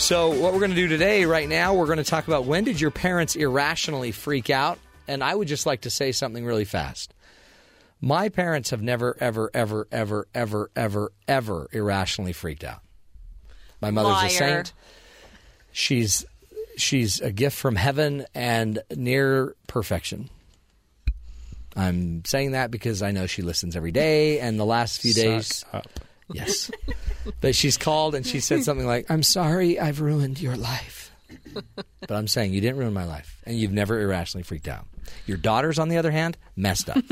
So 0.00 0.30
what 0.30 0.52
we're 0.52 0.58
going 0.58 0.70
to 0.70 0.76
do 0.76 0.88
today, 0.88 1.24
right 1.24 1.48
now, 1.48 1.74
we're 1.74 1.86
going 1.86 1.98
to 1.98 2.04
talk 2.04 2.26
about 2.26 2.46
when 2.46 2.64
did 2.64 2.80
your 2.80 2.90
parents 2.90 3.36
irrationally 3.36 4.12
freak 4.12 4.50
out? 4.50 4.78
And 5.06 5.22
I 5.22 5.34
would 5.34 5.46
just 5.46 5.66
like 5.66 5.82
to 5.82 5.90
say 5.90 6.12
something 6.12 6.44
really 6.44 6.64
fast. 6.64 7.14
My 8.00 8.28
parents 8.28 8.70
have 8.70 8.82
never, 8.82 9.16
ever, 9.20 9.50
ever, 9.54 9.86
ever, 9.92 10.28
ever, 10.34 10.70
ever, 10.74 11.12
ever 11.28 11.68
irrationally 11.72 12.32
freaked 12.32 12.64
out. 12.64 12.83
My 13.84 13.90
mother's 13.90 14.12
Liar. 14.12 14.26
a 14.26 14.30
saint. 14.30 14.72
She's 15.72 16.24
she's 16.78 17.20
a 17.20 17.30
gift 17.30 17.56
from 17.56 17.76
heaven 17.76 18.24
and 18.34 18.82
near 18.96 19.54
perfection. 19.66 20.30
I'm 21.76 22.24
saying 22.24 22.52
that 22.52 22.70
because 22.70 23.02
I 23.02 23.10
know 23.10 23.26
she 23.26 23.42
listens 23.42 23.76
every 23.76 23.90
day, 23.90 24.40
and 24.40 24.58
the 24.58 24.64
last 24.64 25.02
few 25.02 25.12
days, 25.12 25.64
up. 25.72 25.86
yes. 26.32 26.70
but 27.42 27.54
she's 27.54 27.76
called 27.76 28.14
and 28.14 28.26
she 28.26 28.40
said 28.40 28.64
something 28.64 28.86
like, 28.86 29.10
"I'm 29.10 29.22
sorry, 29.22 29.78
I've 29.78 30.00
ruined 30.00 30.40
your 30.40 30.56
life." 30.56 31.10
but 32.00 32.10
I'm 32.10 32.28
saying 32.28 32.54
you 32.54 32.60
didn't 32.62 32.78
ruin 32.78 32.94
my 32.94 33.04
life, 33.04 33.42
and 33.44 33.58
you've 33.58 33.72
never 33.72 34.00
irrationally 34.00 34.44
freaked 34.44 34.68
out. 34.68 34.86
Your 35.26 35.36
daughters, 35.36 35.78
on 35.78 35.88
the 35.88 35.98
other 35.98 36.10
hand, 36.10 36.38
messed 36.56 36.88
up. 36.88 37.04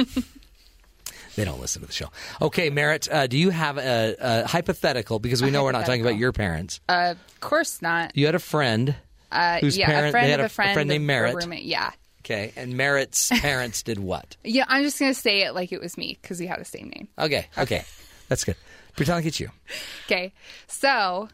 They 1.37 1.45
don't 1.45 1.61
listen 1.61 1.81
to 1.83 1.87
the 1.89 1.93
show. 1.95 2.09
Okay, 2.41 2.69
Merritt, 2.71 3.09
uh, 3.11 3.27
do 3.27 3.39
you 3.39 3.51
have 3.51 3.79
a, 3.79 4.17
a 4.21 4.47
hypothetical? 4.47 5.19
Because 5.19 5.43
we 5.43 5.51
know 5.51 5.65
we're 5.65 5.73
not 5.73 5.87
talking 5.87 6.03
about 6.03 6.17
your 6.17 6.33
parents. 6.33 6.81
Uh, 6.89 7.15
of 7.17 7.41
course 7.41 7.81
not. 7.81 8.17
You 8.17 8.27
had 8.27 8.35
a 8.35 8.39
friend. 8.39 8.95
Uh, 9.31 9.59
Whose 9.61 9.79
yeah, 9.79 9.87
parent- 9.87 10.09
a 10.09 10.11
friend 10.11 10.31
had 10.31 10.41
of 10.41 10.45
a- 10.45 10.47
a 10.47 10.49
friend, 10.51 10.71
a 10.71 10.75
friend 10.75 10.89
named 10.91 11.07
Merritt. 11.07 11.35
roommate. 11.35 11.63
Yeah, 11.65 11.91
Okay, 12.21 12.53
and 12.55 12.77
Merritt's 12.77 13.29
parents 13.41 13.83
did 13.83 13.99
what? 13.99 14.37
yeah. 14.45 14.65
I'm 14.69 14.83
just 14.85 14.99
gonna 14.99 15.15
say 15.15 15.43
it 15.43 15.55
like 15.55 15.73
it 15.73 15.81
was 15.81 15.97
me 15.97 16.19
because 16.21 16.39
we 16.39 16.47
had 16.47 16.61
the 16.61 16.65
same 16.67 16.91
name. 16.95 17.09
Okay, 17.19 17.47
okay, 17.57 17.85
that's 18.29 18.45
good. 18.45 18.57
Pretend 18.95 19.17
like 19.17 19.25
it's 19.27 19.41
you. 19.41 19.49
Okay, 20.07 20.35
so 20.69 21.29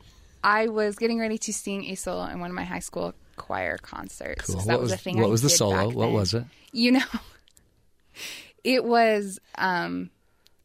I 0.44 0.68
was 0.68 0.94
getting 0.96 1.18
ready 1.18 1.38
to 1.38 1.52
sing 1.52 1.86
a 1.86 1.96
solo 1.96 2.24
in 2.26 2.38
one 2.38 2.50
of 2.50 2.54
my 2.56 2.62
high 2.64 2.78
school 2.78 3.14
choir 3.36 3.78
concerts. 3.78 4.46
Cool. 4.46 4.54
'cause 4.56 4.64
What 4.66 4.72
That 4.74 4.80
was 4.80 4.90
was, 4.92 5.00
thing. 5.00 5.16
what 5.18 5.24
I 5.26 5.28
was 5.28 5.42
the 5.42 5.50
solo? 5.50 5.88
What 5.90 6.12
was 6.12 6.34
it? 6.34 6.44
You 6.72 6.92
know, 6.92 7.00
it 8.64 8.84
was 8.84 9.38
um, 9.56 10.10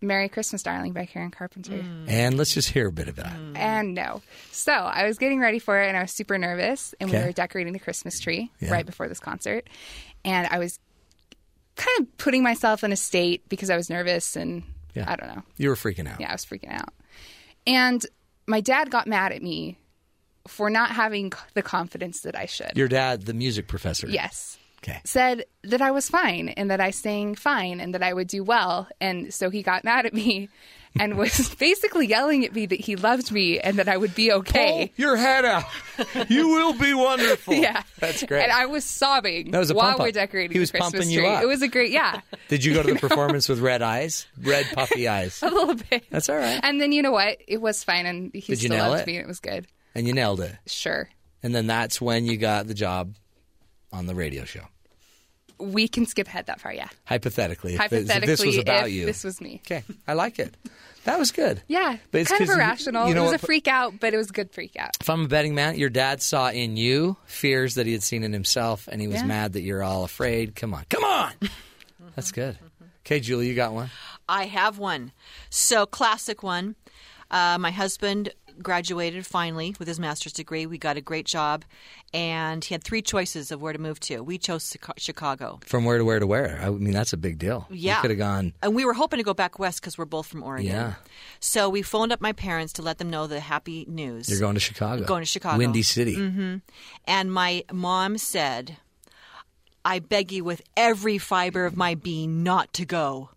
"Merry 0.02 0.30
Christmas, 0.30 0.64
Darling" 0.64 0.94
by 0.94 1.06
Karen 1.06 1.32
Carpenter. 1.32 1.84
And 2.08 2.38
let's 2.38 2.54
just 2.54 2.70
hear 2.70 2.88
a 2.88 2.92
bit 2.92 3.08
of 3.08 3.16
that. 3.18 3.38
And 3.56 3.94
no. 3.94 4.22
So 4.52 4.72
I 4.74 5.06
was 5.08 5.18
getting 5.18 5.40
ready 5.40 5.60
for 5.60 5.82
it 5.82 5.88
and 5.88 5.98
I 5.98 6.02
was 6.02 6.12
super 6.12 6.38
nervous. 6.38 6.94
And 7.00 7.10
Okay. 7.10 7.20
we 7.22 7.26
were 7.28 7.32
decorating 7.32 7.74
the 7.74 7.80
Christmas 7.80 8.20
tree 8.20 8.52
Yeah. 8.60 8.72
right 8.72 8.86
before 8.86 9.08
this 9.08 9.20
concert. 9.20 9.68
And 10.26 10.48
I 10.48 10.60
was 10.60 10.80
kind 11.76 12.00
of 12.02 12.18
putting 12.18 12.44
myself 12.44 12.84
in 12.84 12.92
a 12.92 12.96
state 12.96 13.48
because 13.50 13.70
I 13.70 13.76
was 13.78 13.90
nervous 13.90 14.36
and 14.36 14.64
Yeah. 14.94 15.06
I 15.12 15.16
don't 15.16 15.28
know. 15.36 15.44
You 15.58 15.70
were 15.70 15.76
freaking 15.76 16.08
out. 16.08 16.20
Yeah, 16.22 16.30
I 16.30 16.34
was 16.34 16.46
freaking 16.46 16.72
out. 16.72 16.94
And 17.66 18.06
my 18.46 18.62
dad 18.62 18.92
got 18.92 19.08
mad 19.08 19.32
at 19.32 19.42
me 19.42 19.78
for 20.48 20.70
not 20.70 20.92
having 20.92 21.32
the 21.54 21.62
confidence 21.64 22.22
that 22.22 22.36
I 22.38 22.46
should. 22.46 22.74
Your 22.76 22.88
dad, 22.90 23.24
the 23.26 23.34
music 23.34 23.68
professor. 23.68 24.08
yes. 24.08 24.58
Okay. 24.84 25.00
Said 25.06 25.46
that 25.64 25.82
I 25.82 25.92
was 25.92 26.10
fine 26.10 26.50
and 26.50 26.70
that 26.70 26.82
I 26.82 26.92
sang 26.92 27.36
fine 27.36 27.80
and 27.80 27.94
that 27.96 28.04
I 28.04 28.14
would 28.14 28.28
do 28.28 28.44
well. 28.44 28.88
And 29.00 29.34
so 29.34 29.50
he 29.50 29.64
got 29.64 29.84
mad 29.86 30.06
at 30.06 30.14
me 30.14 30.50
and 31.00 31.18
was 31.18 31.56
basically 31.56 32.06
yelling 32.06 32.44
at 32.46 32.54
me 32.54 32.66
that 32.68 32.80
he 32.82 32.96
loved 32.98 33.32
me 33.32 33.60
and 33.60 33.78
that 33.80 33.88
I 33.88 33.96
would 33.98 34.14
be 34.14 34.32
okay. 34.32 34.92
Pull 34.96 35.04
your 35.04 35.16
head 35.16 35.46
out. 35.46 35.64
you 36.30 36.50
will 36.50 36.74
be 36.74 36.94
wonderful. 36.94 37.54
Yeah, 37.54 37.82
That's 38.00 38.24
great. 38.24 38.44
And 38.44 38.52
I 38.52 38.66
was 38.68 38.84
sobbing 38.84 39.52
That 39.52 39.60
was 39.60 39.72
a 39.72 39.74
while 39.74 39.98
we're 39.98 40.12
decorating 40.12 40.52
He 40.52 40.60
was 40.60 40.70
the 40.72 40.80
Christmas 40.80 40.92
pumping 41.00 41.10
you 41.12 41.22
tree. 41.22 41.30
up. 41.30 41.42
It 41.44 41.48
was 41.48 41.62
a 41.62 41.68
great, 41.70 41.92
yeah, 41.92 42.20
Did 42.50 42.64
you 42.66 42.74
go 42.74 42.84
to 42.84 42.94
the 42.94 43.00
performance 43.08 43.48
with 43.50 43.60
red 43.60 43.82
eyes? 43.82 44.28
Red 44.42 44.68
puffy 44.74 45.08
eyes. 45.08 45.42
a 45.42 45.50
little 45.50 45.76
bit. 45.76 46.04
That's 46.12 46.28
all 46.30 46.36
right. 46.38 46.60
And 46.62 46.80
then 46.82 46.92
you 46.92 47.02
know 47.02 47.12
what? 47.12 47.38
It 47.48 47.62
was 47.62 47.84
fine, 47.84 48.06
and 48.06 48.32
he 48.34 48.42
Did 48.54 48.60
still 48.60 48.78
loved 48.78 49.02
it? 49.02 49.08
me, 49.08 49.16
and 49.16 49.24
it 49.24 49.28
was 49.28 49.40
good. 49.40 49.66
And 49.96 50.06
you 50.08 50.14
nailed 50.14 50.42
it. 50.42 50.56
Sure, 50.68 51.10
And 51.42 51.56
then 51.56 51.68
that's 51.68 52.00
when 52.02 52.26
you 52.26 52.38
got 52.38 52.68
the 52.68 52.74
job 52.74 53.16
on 53.92 54.06
the 54.08 54.14
radio 54.16 54.44
show. 54.44 54.66
We 55.60 55.88
can 55.88 56.06
skip 56.06 56.28
ahead 56.28 56.46
that 56.48 56.60
far. 56.62 56.74
Yeah, 56.74 56.88
Hypothetically. 57.06 57.76
if 57.76 57.90
this- 57.90 58.04
if 58.04 58.08
hypothetically, 58.10 58.28
this 58.28 58.46
was 58.46 58.58
about 58.58 58.88
if 58.88 58.94
you. 58.94 59.06
this 59.06 59.24
was 59.24 59.40
me. 59.42 59.62
Okay. 59.66 59.84
I 60.08 60.14
like 60.14 60.40
it. 60.40 60.56
That 61.06 61.20
was 61.20 61.32
good. 61.32 61.62
Yeah, 61.68 61.98
But 62.12 62.22
it's 62.22 62.30
kind 62.32 62.42
of 62.44 62.48
'cause 62.48 62.56
you- 62.56 62.62
irrational. 62.64 63.08
you 63.10 63.14
know 63.14 63.22
it 63.22 63.24
was 63.26 63.32
what- 63.34 63.44
a 63.44 63.46
freak 63.46 63.68
out, 63.68 64.00
but 64.00 64.14
it 64.14 64.18
was 64.18 64.30
a 64.30 64.34
good 64.34 64.52
freak 64.52 64.76
out. 64.78 64.92
If 65.02 65.10
I'm 65.10 65.26
a 65.26 65.28
betting 65.28 65.54
man, 65.54 65.78
your 65.78 65.90
dad 65.90 66.22
saw 66.22 66.50
in 66.50 66.78
you 66.78 67.18
fears 67.26 67.76
that 67.76 67.86
he 67.86 67.92
had 67.92 68.04
seen 68.04 68.24
in 68.24 68.32
himself, 68.32 68.88
and 68.90 69.02
he 69.02 69.08
was 69.08 69.18
Yeah. 69.18 69.26
mad 69.26 69.54
that 69.54 69.62
you're 69.62 69.84
all 69.84 70.06
afraid. 70.06 70.56
Come 70.56 70.74
on, 70.74 70.86
come 70.90 71.04
on. 71.04 71.34
That's 72.16 72.32
good. 72.32 72.58
Okay, 73.06 73.20
Julie, 73.20 73.48
you 73.50 73.54
got 73.56 73.74
one. 73.74 73.90
I 74.30 74.46
have 74.46 74.78
one. 74.78 75.12
So 75.50 75.86
classic 75.86 76.42
one. 76.42 76.76
Uh, 77.30 77.58
my 77.60 77.72
husband 77.72 78.30
graduated 78.62 79.26
finally 79.26 79.76
with 79.80 79.88
his 79.88 80.00
master's 80.00 80.34
degree. 80.34 80.66
We 80.66 80.78
got 80.78 80.98
a 80.98 81.02
great 81.02 81.26
job, 81.26 81.64
and 82.14 82.64
he 82.64 82.74
had 82.74 82.84
three 82.84 83.02
choices 83.02 83.52
of 83.52 83.62
where 83.62 83.74
to 83.74 83.80
move 83.80 84.00
to. 84.02 84.22
We 84.22 84.38
chose 84.38 84.76
Chicago. 84.98 85.60
From 85.66 85.86
where 85.86 85.98
to 85.98 86.06
where 86.06 86.20
to 86.20 86.28
where? 86.28 86.60
I 86.62 86.70
mean, 86.70 86.94
that's 86.94 87.14
a 87.14 87.18
big 87.18 87.40
deal. 87.40 87.68
Yeah. 87.70 88.02
Could 88.02 88.12
have 88.12 88.20
gone. 88.20 88.54
And 88.62 88.76
we 88.76 88.86
were 88.86 88.94
hoping 88.94 89.18
to 89.18 89.24
go 89.24 89.34
back 89.34 89.60
west 89.60 89.82
because 89.82 89.98
we're 89.98 90.06
both 90.06 90.28
from 90.28 90.44
Oregon. 90.44 90.68
Yeah. 90.68 90.94
So 91.40 91.70
we 91.70 91.82
phoned 91.82 92.12
up 92.12 92.22
my 92.22 92.34
parents 92.34 92.74
to 92.74 92.82
let 92.82 92.98
them 92.98 93.10
know 93.10 93.28
the 93.28 93.40
happy 93.40 93.86
news. 93.88 94.30
You're 94.30 94.40
going 94.40 94.56
to 94.56 94.60
Chicago. 94.60 95.04
Going 95.06 95.22
to 95.22 95.26
Chicago. 95.26 95.54
Mm-hmm. 95.54 95.60
Windy 95.60 95.82
City. 95.84 96.62
And 97.06 97.34
my 97.34 97.64
mom 97.72 98.18
said, 98.18 98.78
I 99.86 100.00
beg 100.00 100.32
you 100.32 100.44
with 100.44 100.62
every 100.78 101.18
fiber 101.18 101.66
of 101.66 101.76
my 101.76 101.96
being 101.96 102.44
not 102.44 102.74
to 102.74 102.86
go. 102.86 103.30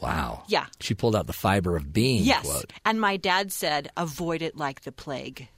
Wow. 0.00 0.44
Yeah. 0.48 0.66
She 0.80 0.94
pulled 0.94 1.14
out 1.16 1.26
the 1.26 1.32
fiber 1.32 1.76
of 1.76 1.92
being 1.92 2.22
Yes. 2.22 2.42
quote. 2.42 2.72
And 2.84 3.00
my 3.00 3.16
dad 3.16 3.52
said, 3.52 3.90
avoid 3.96 4.42
it 4.42 4.56
like 4.56 4.82
the 4.82 4.92
plague. 4.92 5.48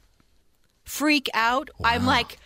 Freak 0.84 1.30
out. 1.34 1.70
I'm 1.82 2.04
like, 2.04 2.38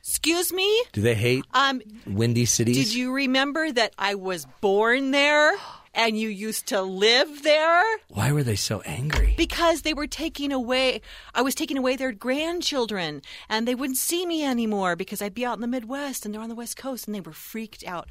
excuse 0.00 0.52
me? 0.52 0.84
Do 0.92 1.02
they 1.02 1.14
hate 1.14 1.44
Um, 1.52 1.82
windy 2.06 2.44
cities? 2.46 2.76
did 2.76 2.94
you 2.94 3.12
remember 3.12 3.70
that 3.70 3.92
I 3.98 4.14
was 4.14 4.46
born 4.60 5.10
there 5.10 5.52
and 5.94 6.18
you 6.18 6.28
used 6.28 6.66
to 6.68 6.80
live 6.82 7.42
there? 7.42 7.82
Why 8.08 8.32
were 8.32 8.42
they 8.42 8.56
so 8.56 8.80
angry? 8.82 9.34
Because 9.36 9.82
they 9.82 9.94
were 9.94 10.06
taking 10.06 10.52
away, 10.52 11.00
I 11.34 11.42
was 11.42 11.54
taking 11.54 11.76
away 11.76 11.96
their 11.96 12.12
grandchildren 12.12 13.22
and 13.48 13.66
they 13.68 13.74
wouldn't 13.74 13.98
see 13.98 14.24
me 14.26 14.44
anymore 14.44 14.96
because 14.96 15.20
I'd 15.20 15.34
be 15.34 15.44
out 15.44 15.56
in 15.56 15.60
the 15.60 15.66
Midwest 15.66 16.24
and 16.24 16.34
they're 16.34 16.40
on 16.40 16.48
the 16.48 16.54
West 16.54 16.76
Coast 16.76 17.06
and 17.06 17.14
they 17.14 17.20
were 17.20 17.32
freaked 17.32 17.84
out. 17.86 18.08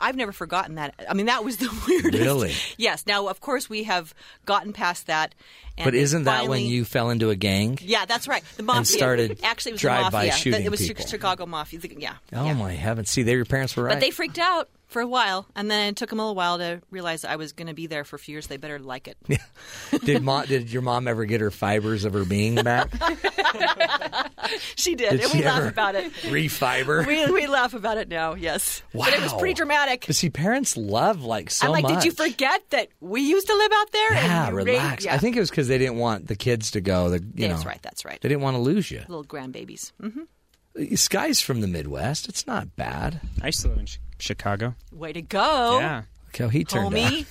I've 0.00 0.16
never 0.16 0.32
forgotten 0.32 0.74
that. 0.76 0.94
I 1.08 1.14
mean, 1.14 1.26
that 1.26 1.44
was 1.44 1.58
the 1.58 1.70
weirdest. 1.88 2.22
Really? 2.22 2.52
Yes. 2.76 3.06
Now, 3.06 3.28
of 3.28 3.40
course, 3.40 3.68
we 3.70 3.84
have 3.84 4.14
gotten 4.46 4.72
past 4.72 5.06
that. 5.06 5.34
And 5.78 5.84
But 5.84 5.94
isn't 5.94 6.24
that 6.24 6.48
when 6.48 6.62
you 6.62 6.84
fell 6.84 7.10
into 7.10 7.30
a 7.30 7.36
gang? 7.36 7.78
Yeah, 7.80 8.04
that's 8.06 8.26
right. 8.28 8.42
The 8.56 8.62
mafia 8.62 8.84
started 8.84 9.40
actually 9.44 9.70
it 9.70 9.74
was 9.74 9.80
drive-by 9.82 10.10
the 10.10 10.28
mafia. 10.28 10.32
shooting 10.32 10.64
it 10.64 10.70
was 10.70 10.86
people. 10.86 11.06
Chicago 11.06 11.46
mafia. 11.46 11.80
Yeah. 11.96 12.14
Oh 12.32 12.44
yeah. 12.46 12.54
my 12.54 12.72
heavens! 12.72 13.08
See, 13.10 13.22
there 13.22 13.36
your 13.36 13.44
parents 13.44 13.76
were 13.76 13.84
right. 13.84 13.94
But 13.94 14.00
they 14.00 14.10
freaked 14.10 14.38
out 14.38 14.68
for 14.90 15.00
a 15.00 15.06
while, 15.06 15.46
and 15.56 15.70
then 15.70 15.88
it 15.88 15.96
took 15.96 16.10
them 16.10 16.18
a 16.18 16.22
little 16.22 16.34
while 16.34 16.58
to 16.58 16.82
realize 16.90 17.24
I 17.24 17.36
was 17.36 17.52
going 17.52 17.68
to 17.68 17.74
be 17.74 17.86
there 17.86 18.04
for 18.04 18.16
a 18.16 18.18
few 18.18 18.32
years. 18.32 18.46
They 18.48 18.56
better 18.56 18.78
like 18.78 19.08
it. 19.08 19.16
did 20.04 20.22
mom? 20.22 20.46
Did 20.46 20.70
your 20.72 20.82
mom 20.82 21.08
ever 21.08 21.24
get 21.24 21.40
her 21.40 21.50
fibers 21.50 22.04
of 22.04 22.12
her 22.12 22.24
being 22.24 22.56
back? 22.56 22.90
She 24.74 24.94
did, 24.96 25.10
Did 25.10 25.20
and 25.20 25.30
she 25.30 25.38
we 25.38 25.44
laugh 25.44 25.70
about 25.70 25.94
it. 25.94 26.10
Refiber. 26.28 27.04
We, 27.06 27.30
we 27.30 27.46
laugh 27.46 27.74
about 27.74 27.98
it 27.98 28.08
now. 28.08 28.34
Yes, 28.34 28.82
but 28.92 29.12
it 29.12 29.20
was 29.20 29.32
pretty 29.34 29.54
dramatic. 29.54 30.04
But 30.06 30.16
see, 30.16 30.30
parents 30.30 30.76
love 30.76 31.22
like 31.22 31.50
so 31.50 31.66
I'm 31.66 31.72
like, 31.72 31.82
much. 31.84 32.02
did 32.02 32.04
you 32.06 32.10
forget 32.12 32.62
that 32.70 32.88
we 33.00 33.20
used 33.20 33.46
to 33.46 33.54
live 33.54 33.70
out 33.72 33.92
there? 33.92 34.12
Yeah, 34.14 34.46
and 34.48 34.56
relax. 34.56 34.90
raised- 34.90 35.04
yeah. 35.04 35.14
I 35.14 35.18
think 35.18 35.36
it 35.36 35.40
was 35.40 35.50
because 35.50 35.68
they 35.68 35.78
didn't 35.78 35.98
want 35.98 36.26
the 36.26 36.34
kids 36.36 36.72
to 36.72 36.80
go. 36.80 37.10
The 37.10 37.22
you 37.34 37.48
that's 37.48 37.62
know, 37.64 37.68
right. 37.68 37.82
That's 37.82 38.04
right. 38.04 38.18
They 38.20 38.28
didn't 38.28 38.42
want 38.42 38.56
to 38.56 38.60
lose 38.60 38.90
you. 38.90 39.00
Little 39.08 39.24
grandbabies. 39.24 39.92
hmm 40.00 40.22
Sky's 40.94 41.40
from 41.40 41.60
the 41.60 41.66
Midwest. 41.66 42.28
It's 42.28 42.46
not 42.46 42.76
bad. 42.76 43.20
I 43.42 43.46
used 43.46 43.60
to 43.62 43.68
live 43.68 43.78
in 43.78 43.86
Chi- 43.86 43.92
Chicago. 44.18 44.74
Way 44.92 45.12
to 45.12 45.22
go, 45.22 45.78
Yeah, 45.80 46.02
Look 46.26 46.36
how 46.38 46.48
he 46.48 46.64
turned 46.64 46.94
out. 46.94 47.12
homie. 47.12 47.26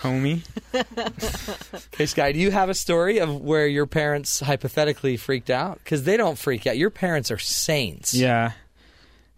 homie. 0.00 1.86
Hey, 1.96 2.06
Sky, 2.06 2.32
do 2.32 2.38
you 2.38 2.50
have 2.50 2.68
a 2.70 2.74
story 2.74 3.18
of 3.18 3.40
where 3.40 3.66
your 3.66 3.86
parents 3.86 4.40
hypothetically 4.40 5.16
freaked 5.18 5.50
out? 5.50 5.78
Because 5.84 6.04
they 6.04 6.16
don't 6.16 6.38
freak 6.38 6.66
out. 6.66 6.76
Your 6.78 6.90
parents 6.90 7.30
are 7.30 7.38
saints. 7.38 8.14
Yeah, 8.14 8.52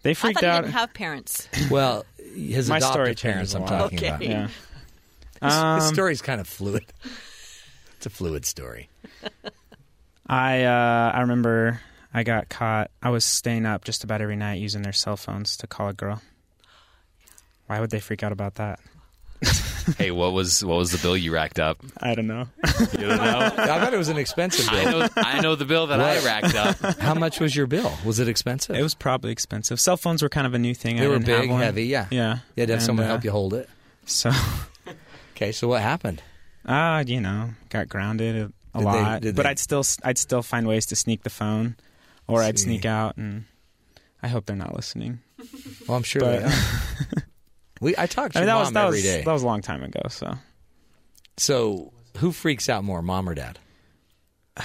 they 0.03 0.11
I 0.11 0.13
freaked 0.13 0.39
thought 0.39 0.43
he 0.43 0.49
out. 0.49 0.61
didn't 0.61 0.73
have 0.73 0.93
parents. 0.93 1.47
Well, 1.69 2.05
his 2.35 2.69
My 2.69 2.79
story 2.79 3.11
adopted 3.11 3.21
parents. 3.21 3.51
changes 3.51 3.55
a 3.55 3.57
I'm 3.57 3.63
lot. 3.63 3.69
talking 3.69 3.97
Okay. 3.99 4.07
about. 4.07 4.21
yeah. 4.21 4.47
His, 4.47 5.53
his 5.53 5.53
Um, 5.87 5.93
story's 5.93 6.21
kind 6.21 6.39
of 6.39 6.47
fluid. 6.47 6.85
It's 7.97 8.05
a 8.07 8.09
fluid 8.09 8.45
story. 8.45 8.89
I 10.27 10.63
uh, 10.63 11.11
I 11.15 11.21
remember 11.21 11.79
I 12.13 12.23
got 12.23 12.49
caught. 12.49 12.91
I 13.01 13.09
was 13.09 13.25
staying 13.25 13.65
up 13.65 13.83
just 13.83 14.03
about 14.03 14.21
every 14.21 14.35
night 14.35 14.59
using 14.61 14.81
their 14.83 14.93
cell 14.93 15.17
phones 15.17 15.57
to 15.57 15.67
call 15.67 15.89
a 15.89 15.93
girl. 15.93 16.21
Why 17.67 17.79
would 17.79 17.89
they 17.89 17.99
freak 17.99 18.23
out 18.23 18.31
about 18.31 18.55
that? 18.55 18.79
Hey, 19.97 20.11
what 20.11 20.31
was 20.31 20.63
what 20.63 20.77
was 20.77 20.93
the 20.93 20.97
bill 20.97 21.17
you 21.17 21.33
racked 21.33 21.59
up? 21.59 21.77
I 21.97 22.15
don't 22.15 22.25
know. 22.27 22.47
You 22.93 22.99
don't 23.05 23.17
know. 23.17 23.51
I 23.57 23.79
bet 23.79 23.93
it 23.93 23.97
was 23.97 24.07
an 24.07 24.17
expensive 24.17 24.65
I 24.69 24.85
bill. 24.85 24.99
know. 25.01 25.09
I 25.17 25.41
know 25.41 25.55
the 25.55 25.65
bill 25.65 25.87
that 25.87 25.99
I 25.99 26.23
racked 26.23 26.55
up. 26.55 26.97
How 27.01 27.13
much 27.13 27.41
was 27.41 27.53
your 27.53 27.67
bill? 27.67 27.91
Was 28.05 28.17
it 28.19 28.29
expensive? 28.29 28.77
it 28.77 28.81
was 28.81 28.95
probably 28.95 29.33
expensive. 29.33 29.81
Cell 29.81 29.97
phones 29.97 30.21
were 30.23 30.29
kind 30.29 30.47
of 30.47 30.53
a 30.53 30.57
new 30.59 30.73
thing. 30.73 30.95
They 30.95 31.03
I 31.03 31.07
were 31.09 31.15
didn't 31.19 31.27
have 31.27 31.41
big, 31.41 31.49
one. 31.49 31.59
heavy. 31.61 31.83
Yeah. 31.87 32.07
Yeah. 32.11 32.37
You 32.55 32.61
had 32.61 32.67
to 32.67 32.73
have 32.75 32.79
And, 32.79 32.81
someone 32.81 33.05
uh, 33.07 33.09
help 33.09 33.25
you 33.25 33.31
hold 33.31 33.53
it. 33.55 33.67
So, 34.05 34.31
Okay, 35.35 35.51
so 35.51 35.67
what 35.67 35.81
happened? 35.81 36.23
ah, 36.65 37.03
you 37.05 37.19
know, 37.19 37.49
got 37.67 37.89
grounded 37.89 38.37
a, 38.37 38.39
a 38.39 38.45
Did 38.45 38.53
they- 38.79 38.83
lot. 38.85 39.21
did 39.21 39.35
but 39.35 39.43
they- 39.43 39.49
I'd 39.49 39.59
still 39.59 39.83
I'd 40.05 40.17
still 40.17 40.43
find 40.43 40.65
ways 40.65 40.85
to 40.85 40.95
sneak 40.95 41.23
the 41.23 41.29
phone, 41.29 41.75
or 42.27 42.41
I'd 42.41 42.57
See. 42.59 42.65
sneak 42.65 42.85
out, 42.85 43.17
and 43.17 43.45
I 44.21 44.27
hope 44.27 44.45
they're 44.45 44.55
not 44.55 44.75
listening. 44.75 45.19
Well, 45.87 45.97
I'm 45.97 46.03
sure 46.03 46.21
But- 46.21 46.39
they 46.41 46.45
are. 46.47 46.51
We, 47.81 47.95
I 47.97 48.05
talked 48.05 48.31
to 48.33 48.39
I 48.39 48.41
mean, 48.43 48.47
that 48.47 48.55
was 48.55 48.71
that 48.71 48.85
every 48.85 48.97
was 48.99 49.03
day. 49.03 49.23
that 49.25 49.31
was 49.33 49.43
a 49.43 49.45
long 49.45 49.61
time 49.61 49.83
ago. 49.83 50.03
So 50.07 50.35
So, 51.35 51.91
who 52.17 52.31
freaks 52.31 52.69
out 52.69 52.83
more, 52.85 53.01
mom 53.01 53.27
or 53.27 53.35
dad? 53.35 53.59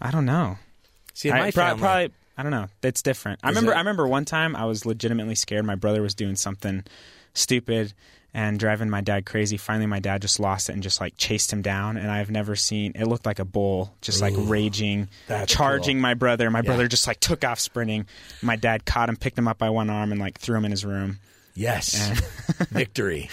I 0.00 0.10
don't 0.10 0.24
know. 0.24 0.56
See, 1.14 1.30
I, 1.30 1.38
my 1.38 1.50
pro- 1.50 1.64
family, 1.64 1.80
probably 1.80 2.10
I 2.38 2.42
don't 2.42 2.52
know. 2.52 2.66
It's 2.82 3.02
different. 3.02 3.40
I 3.42 3.48
remember 3.50 3.72
it- 3.72 3.76
I 3.76 3.78
remember 3.78 4.08
one 4.08 4.24
time 4.24 4.56
I 4.56 4.64
was 4.64 4.86
legitimately 4.86 5.34
scared. 5.34 5.64
My 5.64 5.74
brother 5.74 6.00
was 6.02 6.14
doing 6.14 6.36
something 6.36 6.84
stupid 7.34 7.92
and 8.34 8.58
driving 8.58 8.88
my 8.88 9.00
dad 9.00 9.26
crazy. 9.26 9.56
Finally, 9.56 9.86
my 9.86 10.00
dad 10.00 10.22
just 10.22 10.40
lost 10.40 10.68
it 10.70 10.72
and 10.72 10.82
just 10.82 11.00
like 11.00 11.16
chased 11.16 11.52
him 11.52 11.62
down. 11.62 11.96
And 11.96 12.10
I've 12.10 12.30
never 12.30 12.56
seen 12.56 12.92
it 12.94 13.06
looked 13.06 13.26
like 13.26 13.38
a 13.38 13.44
bull 13.44 13.94
just 14.00 14.20
like 14.20 14.34
raging, 14.36 15.08
charging 15.46 15.96
cool. 15.98 16.02
my 16.02 16.14
brother. 16.14 16.50
My 16.50 16.62
brother 16.62 16.88
just 16.88 17.06
like 17.06 17.20
took 17.20 17.44
off 17.44 17.60
sprinting. 17.60 18.06
My 18.42 18.56
dad 18.56 18.84
caught 18.86 19.08
him, 19.08 19.16
picked 19.16 19.38
him 19.38 19.48
up 19.48 19.58
by 19.58 19.70
one 19.70 19.90
arm, 19.90 20.12
and 20.12 20.20
like 20.20 20.38
threw 20.38 20.56
him 20.56 20.64
in 20.64 20.70
his 20.70 20.84
room. 20.84 21.18
yes, 21.54 21.94
And 21.94 22.18
victory. 22.70 23.28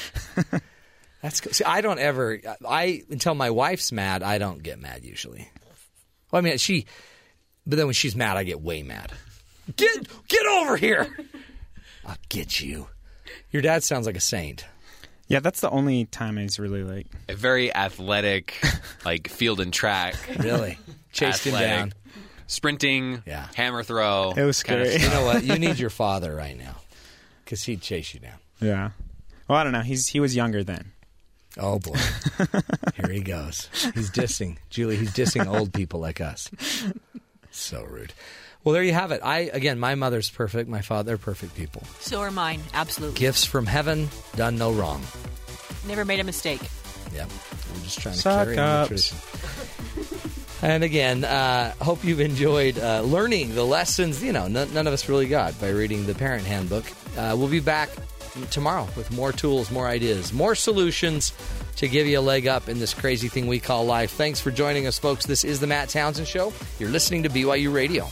That's 1.22 1.42
cool. 1.42 1.54
See, 1.54 1.64
I 1.64 1.82
don't 1.82 2.00
ever. 2.00 2.40
I 2.68 3.04
until 3.10 3.36
my 3.36 3.50
wife's 3.50 3.92
mad, 3.92 4.24
I 4.24 4.38
don't 4.38 4.64
get 4.64 4.80
mad 4.80 5.04
usually. 5.04 5.50
Well, 6.32 6.40
I 6.40 6.42
mean, 6.42 6.58
she. 6.58 6.86
But 7.66 7.78
then 7.78 7.88
when 7.88 7.94
she's 7.94 8.16
mad, 8.16 8.38
I 8.38 8.44
get 8.44 8.62
way 8.62 8.84
mad. 8.84 9.12
Get 9.76 10.08
get 10.28 10.46
over 10.46 10.78
here! 10.78 11.08
I'll 12.06 12.16
get 12.30 12.60
you. 12.60 12.88
Your 13.52 13.62
dad 13.62 13.84
sounds 13.84 14.06
like 14.06 14.18
a 14.18 14.22
saint. 14.22 14.66
Yeah, 15.30 15.40
that's 15.40 15.62
the 15.62 15.70
only 15.70 16.06
time 16.06 16.36
he's 16.36 16.60
really 16.60 16.84
like. 16.84 17.08
A 17.30 17.36
very 17.36 17.74
athletic, 17.74 18.56
like 19.06 19.30
field 19.30 19.62
and 19.62 19.72
track. 19.72 20.16
Really, 20.38 20.78
chased 21.14 21.46
him 21.46 21.54
down. 21.54 21.94
Sprinting, 22.48 23.22
Yeah. 23.28 23.48
hammer 23.56 23.84
throw. 23.84 24.34
It 24.36 24.44
was 24.44 24.64
kinda 24.64 24.86
scary. 24.90 25.04
You 25.04 25.10
know 25.10 25.24
what? 25.26 25.44
You 25.44 25.58
need 25.60 25.78
your 25.80 25.92
father 25.92 26.36
right 26.36 26.58
now, 26.58 26.76
because 27.46 27.64
he'd 27.64 27.82
chase 27.82 28.14
you 28.14 28.20
down. 28.20 28.40
Yeah. 28.60 28.90
Well, 29.48 29.58
I 29.58 29.64
don't 29.64 29.72
know. 29.74 29.82
He's 29.82 30.08
he 30.08 30.20
was 30.20 30.36
younger 30.36 30.64
then. 30.64 30.92
Oh 31.58 31.80
boy, 31.80 31.98
here 32.96 33.10
he 33.12 33.22
goes. 33.22 33.70
He's 33.96 34.10
dissing 34.12 34.58
Julie. 34.70 34.98
He's 34.98 35.12
dissing 35.12 35.46
old 35.48 35.74
people 35.74 36.00
like 36.00 36.22
us. 36.22 36.50
So 37.52 37.84
rude. 37.84 38.14
Well, 38.64 38.74
there 38.74 38.84
you 38.84 38.94
have 38.94 39.12
it. 39.12 39.22
I 39.24 39.50
again, 39.54 39.80
my 39.80 39.96
mother's 39.96 40.30
perfect. 40.30 40.70
My 40.70 40.82
father, 40.82 41.18
perfect 41.18 41.56
people. 41.56 41.84
So 42.00 42.20
are 42.20 42.32
mine. 42.32 42.62
Absolutely. 42.74 43.18
Gifts 43.20 43.46
from 43.46 43.66
heaven, 43.66 44.10
done 44.36 44.58
no 44.58 44.72
wrong. 44.72 45.02
Never 45.88 46.04
made 46.06 46.20
a 46.20 46.24
mistake. 46.26 46.62
Yep. 47.14 47.30
We're 47.74 47.84
just 47.84 48.00
trying 48.00 48.16
to 48.16 48.22
Suck 48.22 48.44
carry 48.48 48.58
on 48.58 48.66
the 48.66 48.72
ups. 48.72 48.88
tradition. 48.88 49.18
And 50.62 50.84
again, 50.84 51.24
uh, 51.24 51.74
hope 51.82 52.04
you've 52.04 52.20
enjoyed 52.20 52.78
uh, 52.78 53.02
learning 53.02 53.56
the 53.56 53.64
lessons. 53.66 54.22
You 54.22 54.34
know, 54.34 54.48
none, 54.50 54.74
none 54.74 54.88
of 54.88 54.94
us 54.94 55.08
really 55.08 55.28
got 55.28 55.60
by 55.62 55.70
reading 55.70 56.06
the 56.06 56.14
Parent 56.14 56.46
Handbook. 56.46 56.84
Uh, 57.18 57.34
we'll 57.38 57.48
be 57.48 57.62
back 57.62 57.90
tomorrow 58.50 58.88
with 58.96 59.12
more 59.12 59.32
tools, 59.32 59.72
more 59.72 59.88
ideas, 59.88 60.34
more 60.34 60.56
solutions 60.56 61.34
to 61.78 61.88
give 61.88 62.08
you 62.08 62.20
a 62.20 62.22
leg 62.22 62.48
up 62.48 62.68
in 62.68 62.80
this 62.80 62.94
crazy 62.94 63.28
thing 63.28 63.48
we 63.48 63.60
call 63.60 63.86
life. 63.86 64.12
Thanks 64.12 64.40
for 64.40 64.52
joining 64.52 64.88
us, 64.88 65.00
folks. 65.00 65.26
This 65.26 65.44
is 65.44 65.60
the 65.60 65.68
Matt 65.68 65.90
Townsend 65.90 66.28
Show. 66.28 66.54
You're 66.78 66.90
listening 66.90 67.24
to 67.24 67.30
BYU 67.30 67.74
Radio. 67.74 68.08